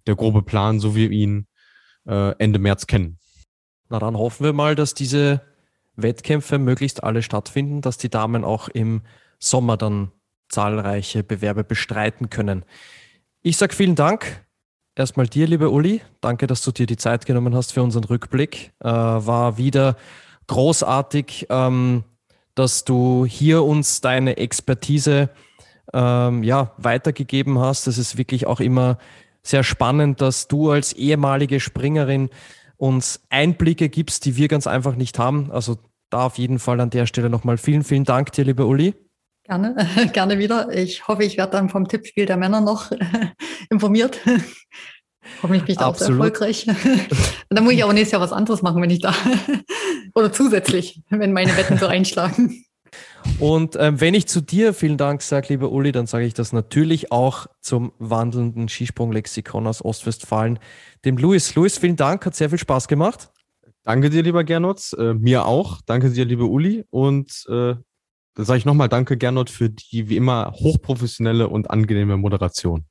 der 0.06 0.16
grobe 0.16 0.42
Plan, 0.42 0.80
so 0.80 0.94
wie 0.94 1.10
wir 1.10 1.10
ihn 1.10 1.46
äh, 2.06 2.34
Ende 2.38 2.58
März 2.58 2.86
kennen. 2.86 3.18
Na 3.88 3.98
dann 3.98 4.16
hoffen 4.16 4.44
wir 4.44 4.52
mal, 4.52 4.74
dass 4.74 4.94
diese 4.94 5.40
Wettkämpfe 5.96 6.58
möglichst 6.58 7.02
alle 7.04 7.22
stattfinden, 7.22 7.80
dass 7.80 7.98
die 7.98 8.10
Damen 8.10 8.44
auch 8.44 8.68
im 8.68 9.02
Sommer 9.38 9.76
dann 9.76 10.10
zahlreiche 10.48 11.22
Bewerbe 11.22 11.64
bestreiten 11.64 12.30
können. 12.30 12.64
Ich 13.42 13.56
sage 13.56 13.74
vielen 13.74 13.94
Dank. 13.94 14.44
Erstmal 14.96 15.26
dir, 15.26 15.46
lieber 15.46 15.70
Uli. 15.70 16.02
Danke, 16.20 16.46
dass 16.46 16.62
du 16.62 16.70
dir 16.70 16.86
die 16.86 16.96
Zeit 16.96 17.26
genommen 17.26 17.54
hast 17.54 17.72
für 17.72 17.82
unseren 17.82 18.04
Rückblick. 18.04 18.72
Äh, 18.80 18.88
war 18.88 19.58
wieder 19.58 19.96
großartig, 20.46 21.46
ähm, 21.50 22.04
dass 22.54 22.84
du 22.84 23.26
hier 23.26 23.64
uns 23.64 24.00
deine 24.00 24.36
Expertise 24.36 25.30
ähm, 25.92 26.42
ja, 26.42 26.72
weitergegeben 26.76 27.58
hast. 27.58 27.86
Das 27.86 27.98
ist 27.98 28.16
wirklich 28.16 28.46
auch 28.46 28.60
immer 28.60 28.98
sehr 29.42 29.64
spannend, 29.64 30.20
dass 30.20 30.48
du 30.48 30.70
als 30.70 30.92
ehemalige 30.92 31.60
Springerin 31.60 32.30
uns 32.76 33.22
Einblicke 33.30 33.88
gibst, 33.88 34.24
die 34.24 34.36
wir 34.36 34.48
ganz 34.48 34.66
einfach 34.66 34.96
nicht 34.96 35.18
haben. 35.18 35.51
Also 35.51 35.78
da 36.10 36.26
auf 36.26 36.38
jeden 36.38 36.59
Fall 36.59 36.80
an 36.80 36.90
der 36.90 37.06
Stelle 37.06 37.30
nochmal 37.30 37.59
vielen, 37.59 37.84
vielen 37.84 38.05
Dank 38.05 38.32
dir, 38.32 38.44
liebe 38.44 38.66
Uli. 38.66 38.94
Gerne, 39.44 39.76
gerne 40.12 40.38
wieder. 40.38 40.70
Ich 40.72 41.06
hoffe, 41.06 41.24
ich 41.24 41.36
werde 41.36 41.52
dann 41.52 41.68
vom 41.68 41.88
Tippspiel 41.88 42.26
der 42.26 42.36
Männer 42.36 42.60
noch 42.60 42.90
informiert. 43.70 44.20
Hoffentlich 45.42 45.64
bin 45.64 45.72
ich 45.72 45.78
da 45.78 45.86
auch 45.86 45.98
erfolgreich. 45.98 46.66
Und 46.68 46.76
dann 47.48 47.64
muss 47.64 47.72
ich 47.72 47.82
aber 47.82 47.94
nächstes 47.94 48.12
Jahr 48.12 48.20
was 48.20 48.32
anderes 48.32 48.60
machen, 48.60 48.82
wenn 48.82 48.90
ich 48.90 49.01
da 49.01 49.14
oder 50.14 50.32
zusätzlich, 50.32 51.02
wenn 51.09 51.32
meine 51.32 51.56
Wetten 51.56 51.78
so 51.78 51.86
einschlagen. 51.86 52.63
Und 53.38 53.76
ähm, 53.78 54.01
wenn 54.01 54.14
ich 54.14 54.26
zu 54.26 54.40
dir 54.40 54.74
vielen 54.74 54.96
Dank 54.96 55.22
sage, 55.22 55.48
lieber 55.51 55.70
Uli, 55.70 55.92
dann 55.92 56.06
sage 56.06 56.24
ich 56.24 56.34
das 56.34 56.52
natürlich 56.52 57.12
auch 57.12 57.46
zum 57.60 57.92
wandelnden 57.98 58.68
Skisprunglexikon 58.68 59.66
aus 59.66 59.84
Ostwestfalen, 59.84 60.59
dem 61.05 61.16
Luis. 61.16 61.55
Luis, 61.55 61.78
vielen 61.78 61.96
Dank, 61.96 62.24
hat 62.24 62.34
sehr 62.34 62.48
viel 62.51 62.59
Spaß 62.59 62.88
gemacht. 62.88 63.30
Danke 63.82 64.09
dir, 64.09 64.22
lieber 64.22 64.44
Gernot. 64.44 64.92
Äh, 64.98 65.14
mir 65.14 65.46
auch. 65.46 65.80
Danke 65.84 66.10
dir, 66.10 66.24
liebe 66.24 66.46
Uli. 66.46 66.84
Und 66.90 67.44
äh, 67.48 67.74
dann 68.34 68.44
sage 68.44 68.59
ich 68.59 68.64
nochmal 68.64 68.88
Danke, 68.88 69.16
Gernot, 69.16 69.51
für 69.51 69.68
die 69.68 70.09
wie 70.09 70.16
immer 70.16 70.52
hochprofessionelle 70.52 71.48
und 71.48 71.70
angenehme 71.70 72.16
Moderation. 72.16 72.84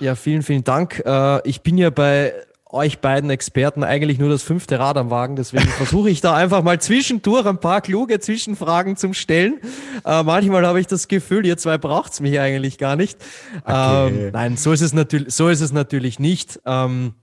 Ja, 0.00 0.14
vielen, 0.16 0.42
vielen 0.42 0.64
Dank. 0.64 1.02
Äh, 1.06 1.48
ich 1.48 1.62
bin 1.62 1.78
ja 1.78 1.90
bei 1.90 2.34
euch 2.74 2.98
beiden 2.98 3.30
Experten 3.30 3.82
eigentlich 3.82 4.18
nur 4.18 4.28
das 4.28 4.42
fünfte 4.42 4.78
Rad 4.78 4.98
am 4.98 5.10
Wagen. 5.10 5.36
Deswegen 5.36 5.68
versuche 5.68 6.10
ich 6.10 6.20
da 6.20 6.34
einfach 6.34 6.62
mal 6.62 6.80
zwischendurch 6.80 7.46
ein 7.46 7.58
paar 7.58 7.80
kluge 7.80 8.20
Zwischenfragen 8.20 8.96
zum 8.96 9.14
Stellen. 9.14 9.60
Äh, 10.04 10.22
manchmal 10.22 10.66
habe 10.66 10.80
ich 10.80 10.86
das 10.86 11.08
Gefühl, 11.08 11.46
ihr 11.46 11.56
zwei 11.56 11.78
braucht's 11.78 12.20
mich 12.20 12.38
eigentlich 12.38 12.76
gar 12.76 12.96
nicht. 12.96 13.18
Okay. 13.64 14.26
Ähm, 14.26 14.30
nein, 14.32 14.56
so 14.56 14.72
ist 14.72 14.82
es 14.82 14.92
natürlich, 14.92 15.34
so 15.34 15.48
ist 15.48 15.60
es 15.60 15.72
natürlich 15.72 16.18
nicht. 16.18 16.60
Ähm, 16.66 17.14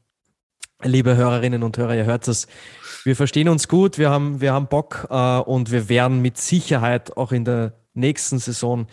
liebe 0.81 1.15
Hörerinnen 1.15 1.63
und 1.63 1.77
Hörer, 1.77 1.95
ihr 1.95 2.05
hört 2.05 2.27
es. 2.27 2.47
Wir 3.03 3.15
verstehen 3.15 3.49
uns 3.49 3.67
gut, 3.67 3.97
wir 3.97 4.09
haben, 4.09 4.41
wir 4.41 4.53
haben 4.53 4.67
Bock 4.67 5.07
äh, 5.09 5.37
und 5.39 5.71
wir 5.71 5.89
werden 5.89 6.21
mit 6.21 6.37
Sicherheit 6.37 7.17
auch 7.17 7.31
in 7.31 7.45
der 7.45 7.73
nächsten 7.93 8.39
Saison 8.39 8.87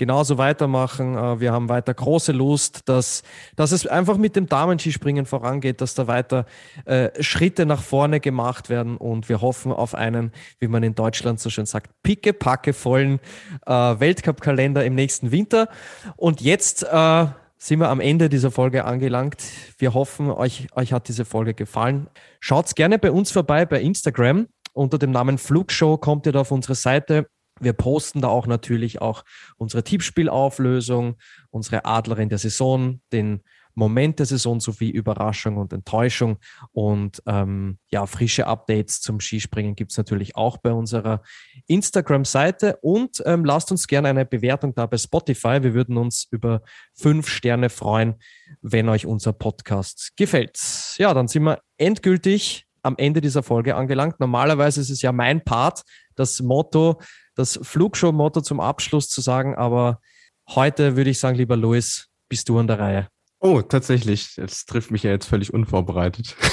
genauso 0.00 0.38
weitermachen. 0.38 1.14
Äh, 1.14 1.40
wir 1.40 1.52
haben 1.52 1.68
weiter 1.68 1.92
große 1.92 2.32
Lust, 2.32 2.88
dass, 2.88 3.22
dass 3.54 3.70
es 3.70 3.86
einfach 3.86 4.16
mit 4.16 4.34
dem 4.34 4.46
Damenskispringen 4.46 5.26
vorangeht, 5.26 5.82
dass 5.82 5.94
da 5.94 6.06
weiter 6.06 6.46
äh, 6.86 7.10
Schritte 7.22 7.66
nach 7.66 7.82
vorne 7.82 8.18
gemacht 8.18 8.70
werden 8.70 8.96
und 8.96 9.28
wir 9.28 9.42
hoffen 9.42 9.70
auf 9.70 9.94
einen, 9.94 10.32
wie 10.58 10.68
man 10.68 10.82
in 10.82 10.94
Deutschland 10.94 11.38
so 11.38 11.50
schön 11.50 11.66
sagt, 11.66 11.90
picke-packe 12.02 12.72
vollen 12.72 13.20
äh, 13.66 13.72
Weltcup-Kalender 13.72 14.84
im 14.86 14.94
nächsten 14.94 15.32
Winter. 15.32 15.68
Und 16.16 16.40
jetzt 16.40 16.82
äh, 16.82 17.26
sind 17.58 17.80
wir 17.80 17.90
am 17.90 18.00
Ende 18.00 18.30
dieser 18.30 18.50
Folge 18.50 18.86
angelangt. 18.86 19.42
Wir 19.76 19.92
hoffen, 19.92 20.30
euch, 20.30 20.68
euch 20.74 20.94
hat 20.94 21.08
diese 21.08 21.26
Folge 21.26 21.52
gefallen. 21.52 22.08
Schaut 22.40 22.74
gerne 22.74 22.98
bei 22.98 23.12
uns 23.12 23.30
vorbei 23.30 23.66
bei 23.66 23.82
Instagram. 23.82 24.48
Unter 24.72 24.96
dem 24.96 25.10
Namen 25.10 25.36
Flugshow 25.36 25.98
kommt 25.98 26.24
ihr 26.24 26.32
da 26.32 26.40
auf 26.40 26.52
unsere 26.52 26.74
Seite 26.74 27.26
wir 27.60 27.72
posten 27.72 28.20
da 28.20 28.28
auch 28.28 28.46
natürlich 28.46 29.00
auch 29.00 29.24
unsere 29.56 29.84
Tippspielauflösung, 29.84 31.16
unsere 31.50 31.84
Adlerin 31.84 32.28
der 32.28 32.38
Saison, 32.38 33.00
den 33.12 33.42
Moment 33.74 34.18
der 34.18 34.26
Saison 34.26 34.60
sowie 34.60 34.90
Überraschung 34.90 35.56
und 35.56 35.72
Enttäuschung. 35.72 36.38
Und 36.72 37.22
ähm, 37.26 37.78
ja, 37.90 38.06
frische 38.06 38.46
Updates 38.46 39.00
zum 39.00 39.20
Skispringen 39.20 39.74
gibt 39.74 39.92
es 39.92 39.98
natürlich 39.98 40.36
auch 40.36 40.58
bei 40.58 40.72
unserer 40.72 41.22
Instagram-Seite. 41.66 42.78
Und 42.82 43.22
ähm, 43.24 43.44
lasst 43.44 43.70
uns 43.70 43.86
gerne 43.86 44.08
eine 44.08 44.26
Bewertung 44.26 44.74
da 44.74 44.86
bei 44.86 44.98
Spotify. 44.98 45.62
Wir 45.62 45.74
würden 45.74 45.96
uns 45.96 46.26
über 46.30 46.62
fünf 46.94 47.28
Sterne 47.28 47.70
freuen, 47.70 48.16
wenn 48.60 48.88
euch 48.88 49.06
unser 49.06 49.32
Podcast 49.32 50.12
gefällt. 50.16 50.58
Ja, 50.98 51.14
dann 51.14 51.28
sind 51.28 51.44
wir 51.44 51.60
endgültig 51.78 52.66
am 52.82 52.96
Ende 52.96 53.20
dieser 53.20 53.42
Folge 53.42 53.76
angelangt. 53.76 54.20
Normalerweise 54.20 54.80
ist 54.80 54.90
es 54.90 55.02
ja 55.02 55.12
mein 55.12 55.44
Part, 55.44 55.82
das 56.16 56.40
Motto 56.40 57.00
das 57.34 57.58
Flugshow-Motto 57.62 58.40
zum 58.40 58.60
Abschluss 58.60 59.08
zu 59.08 59.20
sagen, 59.20 59.54
aber 59.54 60.00
heute 60.48 60.96
würde 60.96 61.10
ich 61.10 61.18
sagen, 61.18 61.36
lieber 61.36 61.56
Luis, 61.56 62.08
bist 62.28 62.48
du 62.48 62.58
an 62.58 62.66
der 62.66 62.78
Reihe. 62.78 63.08
Oh, 63.40 63.62
tatsächlich. 63.62 64.34
Das 64.36 64.66
trifft 64.66 64.90
mich 64.90 65.02
ja 65.02 65.10
jetzt 65.10 65.26
völlig 65.26 65.52
unvorbereitet. 65.52 66.36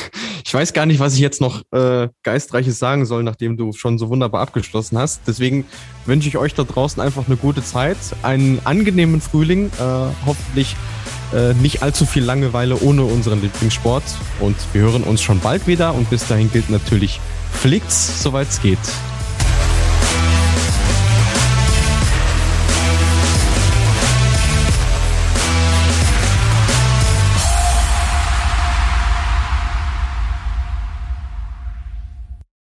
Ich 0.45 0.53
weiß 0.53 0.71
gar 0.71 0.85
nicht, 0.85 1.01
was 1.01 1.13
ich 1.13 1.19
jetzt 1.19 1.41
noch 1.41 1.61
äh, 1.73 2.07
Geistreiches 2.23 2.79
sagen 2.79 3.05
soll, 3.05 3.21
nachdem 3.21 3.57
du 3.57 3.73
schon 3.73 3.97
so 3.97 4.07
wunderbar 4.07 4.39
abgeschlossen 4.39 4.97
hast. 4.97 5.23
Deswegen 5.27 5.65
wünsche 6.05 6.29
ich 6.29 6.37
euch 6.37 6.53
da 6.53 6.63
draußen 6.63 7.03
einfach 7.03 7.27
eine 7.27 7.35
gute 7.35 7.61
Zeit, 7.61 7.97
einen 8.23 8.61
angenehmen 8.63 9.19
Frühling, 9.19 9.65
äh, 9.77 10.05
hoffentlich 10.25 10.77
äh, 11.33 11.53
nicht 11.55 11.83
allzu 11.83 12.05
viel 12.05 12.23
Langeweile 12.23 12.79
ohne 12.79 13.03
unseren 13.03 13.41
Lieblingssport. 13.41 14.03
Und 14.39 14.55
wir 14.71 14.83
hören 14.83 15.03
uns 15.03 15.21
schon 15.21 15.41
bald 15.41 15.67
wieder. 15.67 15.93
Und 15.93 16.09
bis 16.09 16.25
dahin 16.29 16.49
gilt 16.49 16.69
natürlich, 16.69 17.19
fliegt's, 17.51 18.23
soweit 18.23 18.47
es 18.47 18.61
geht. 18.61 18.79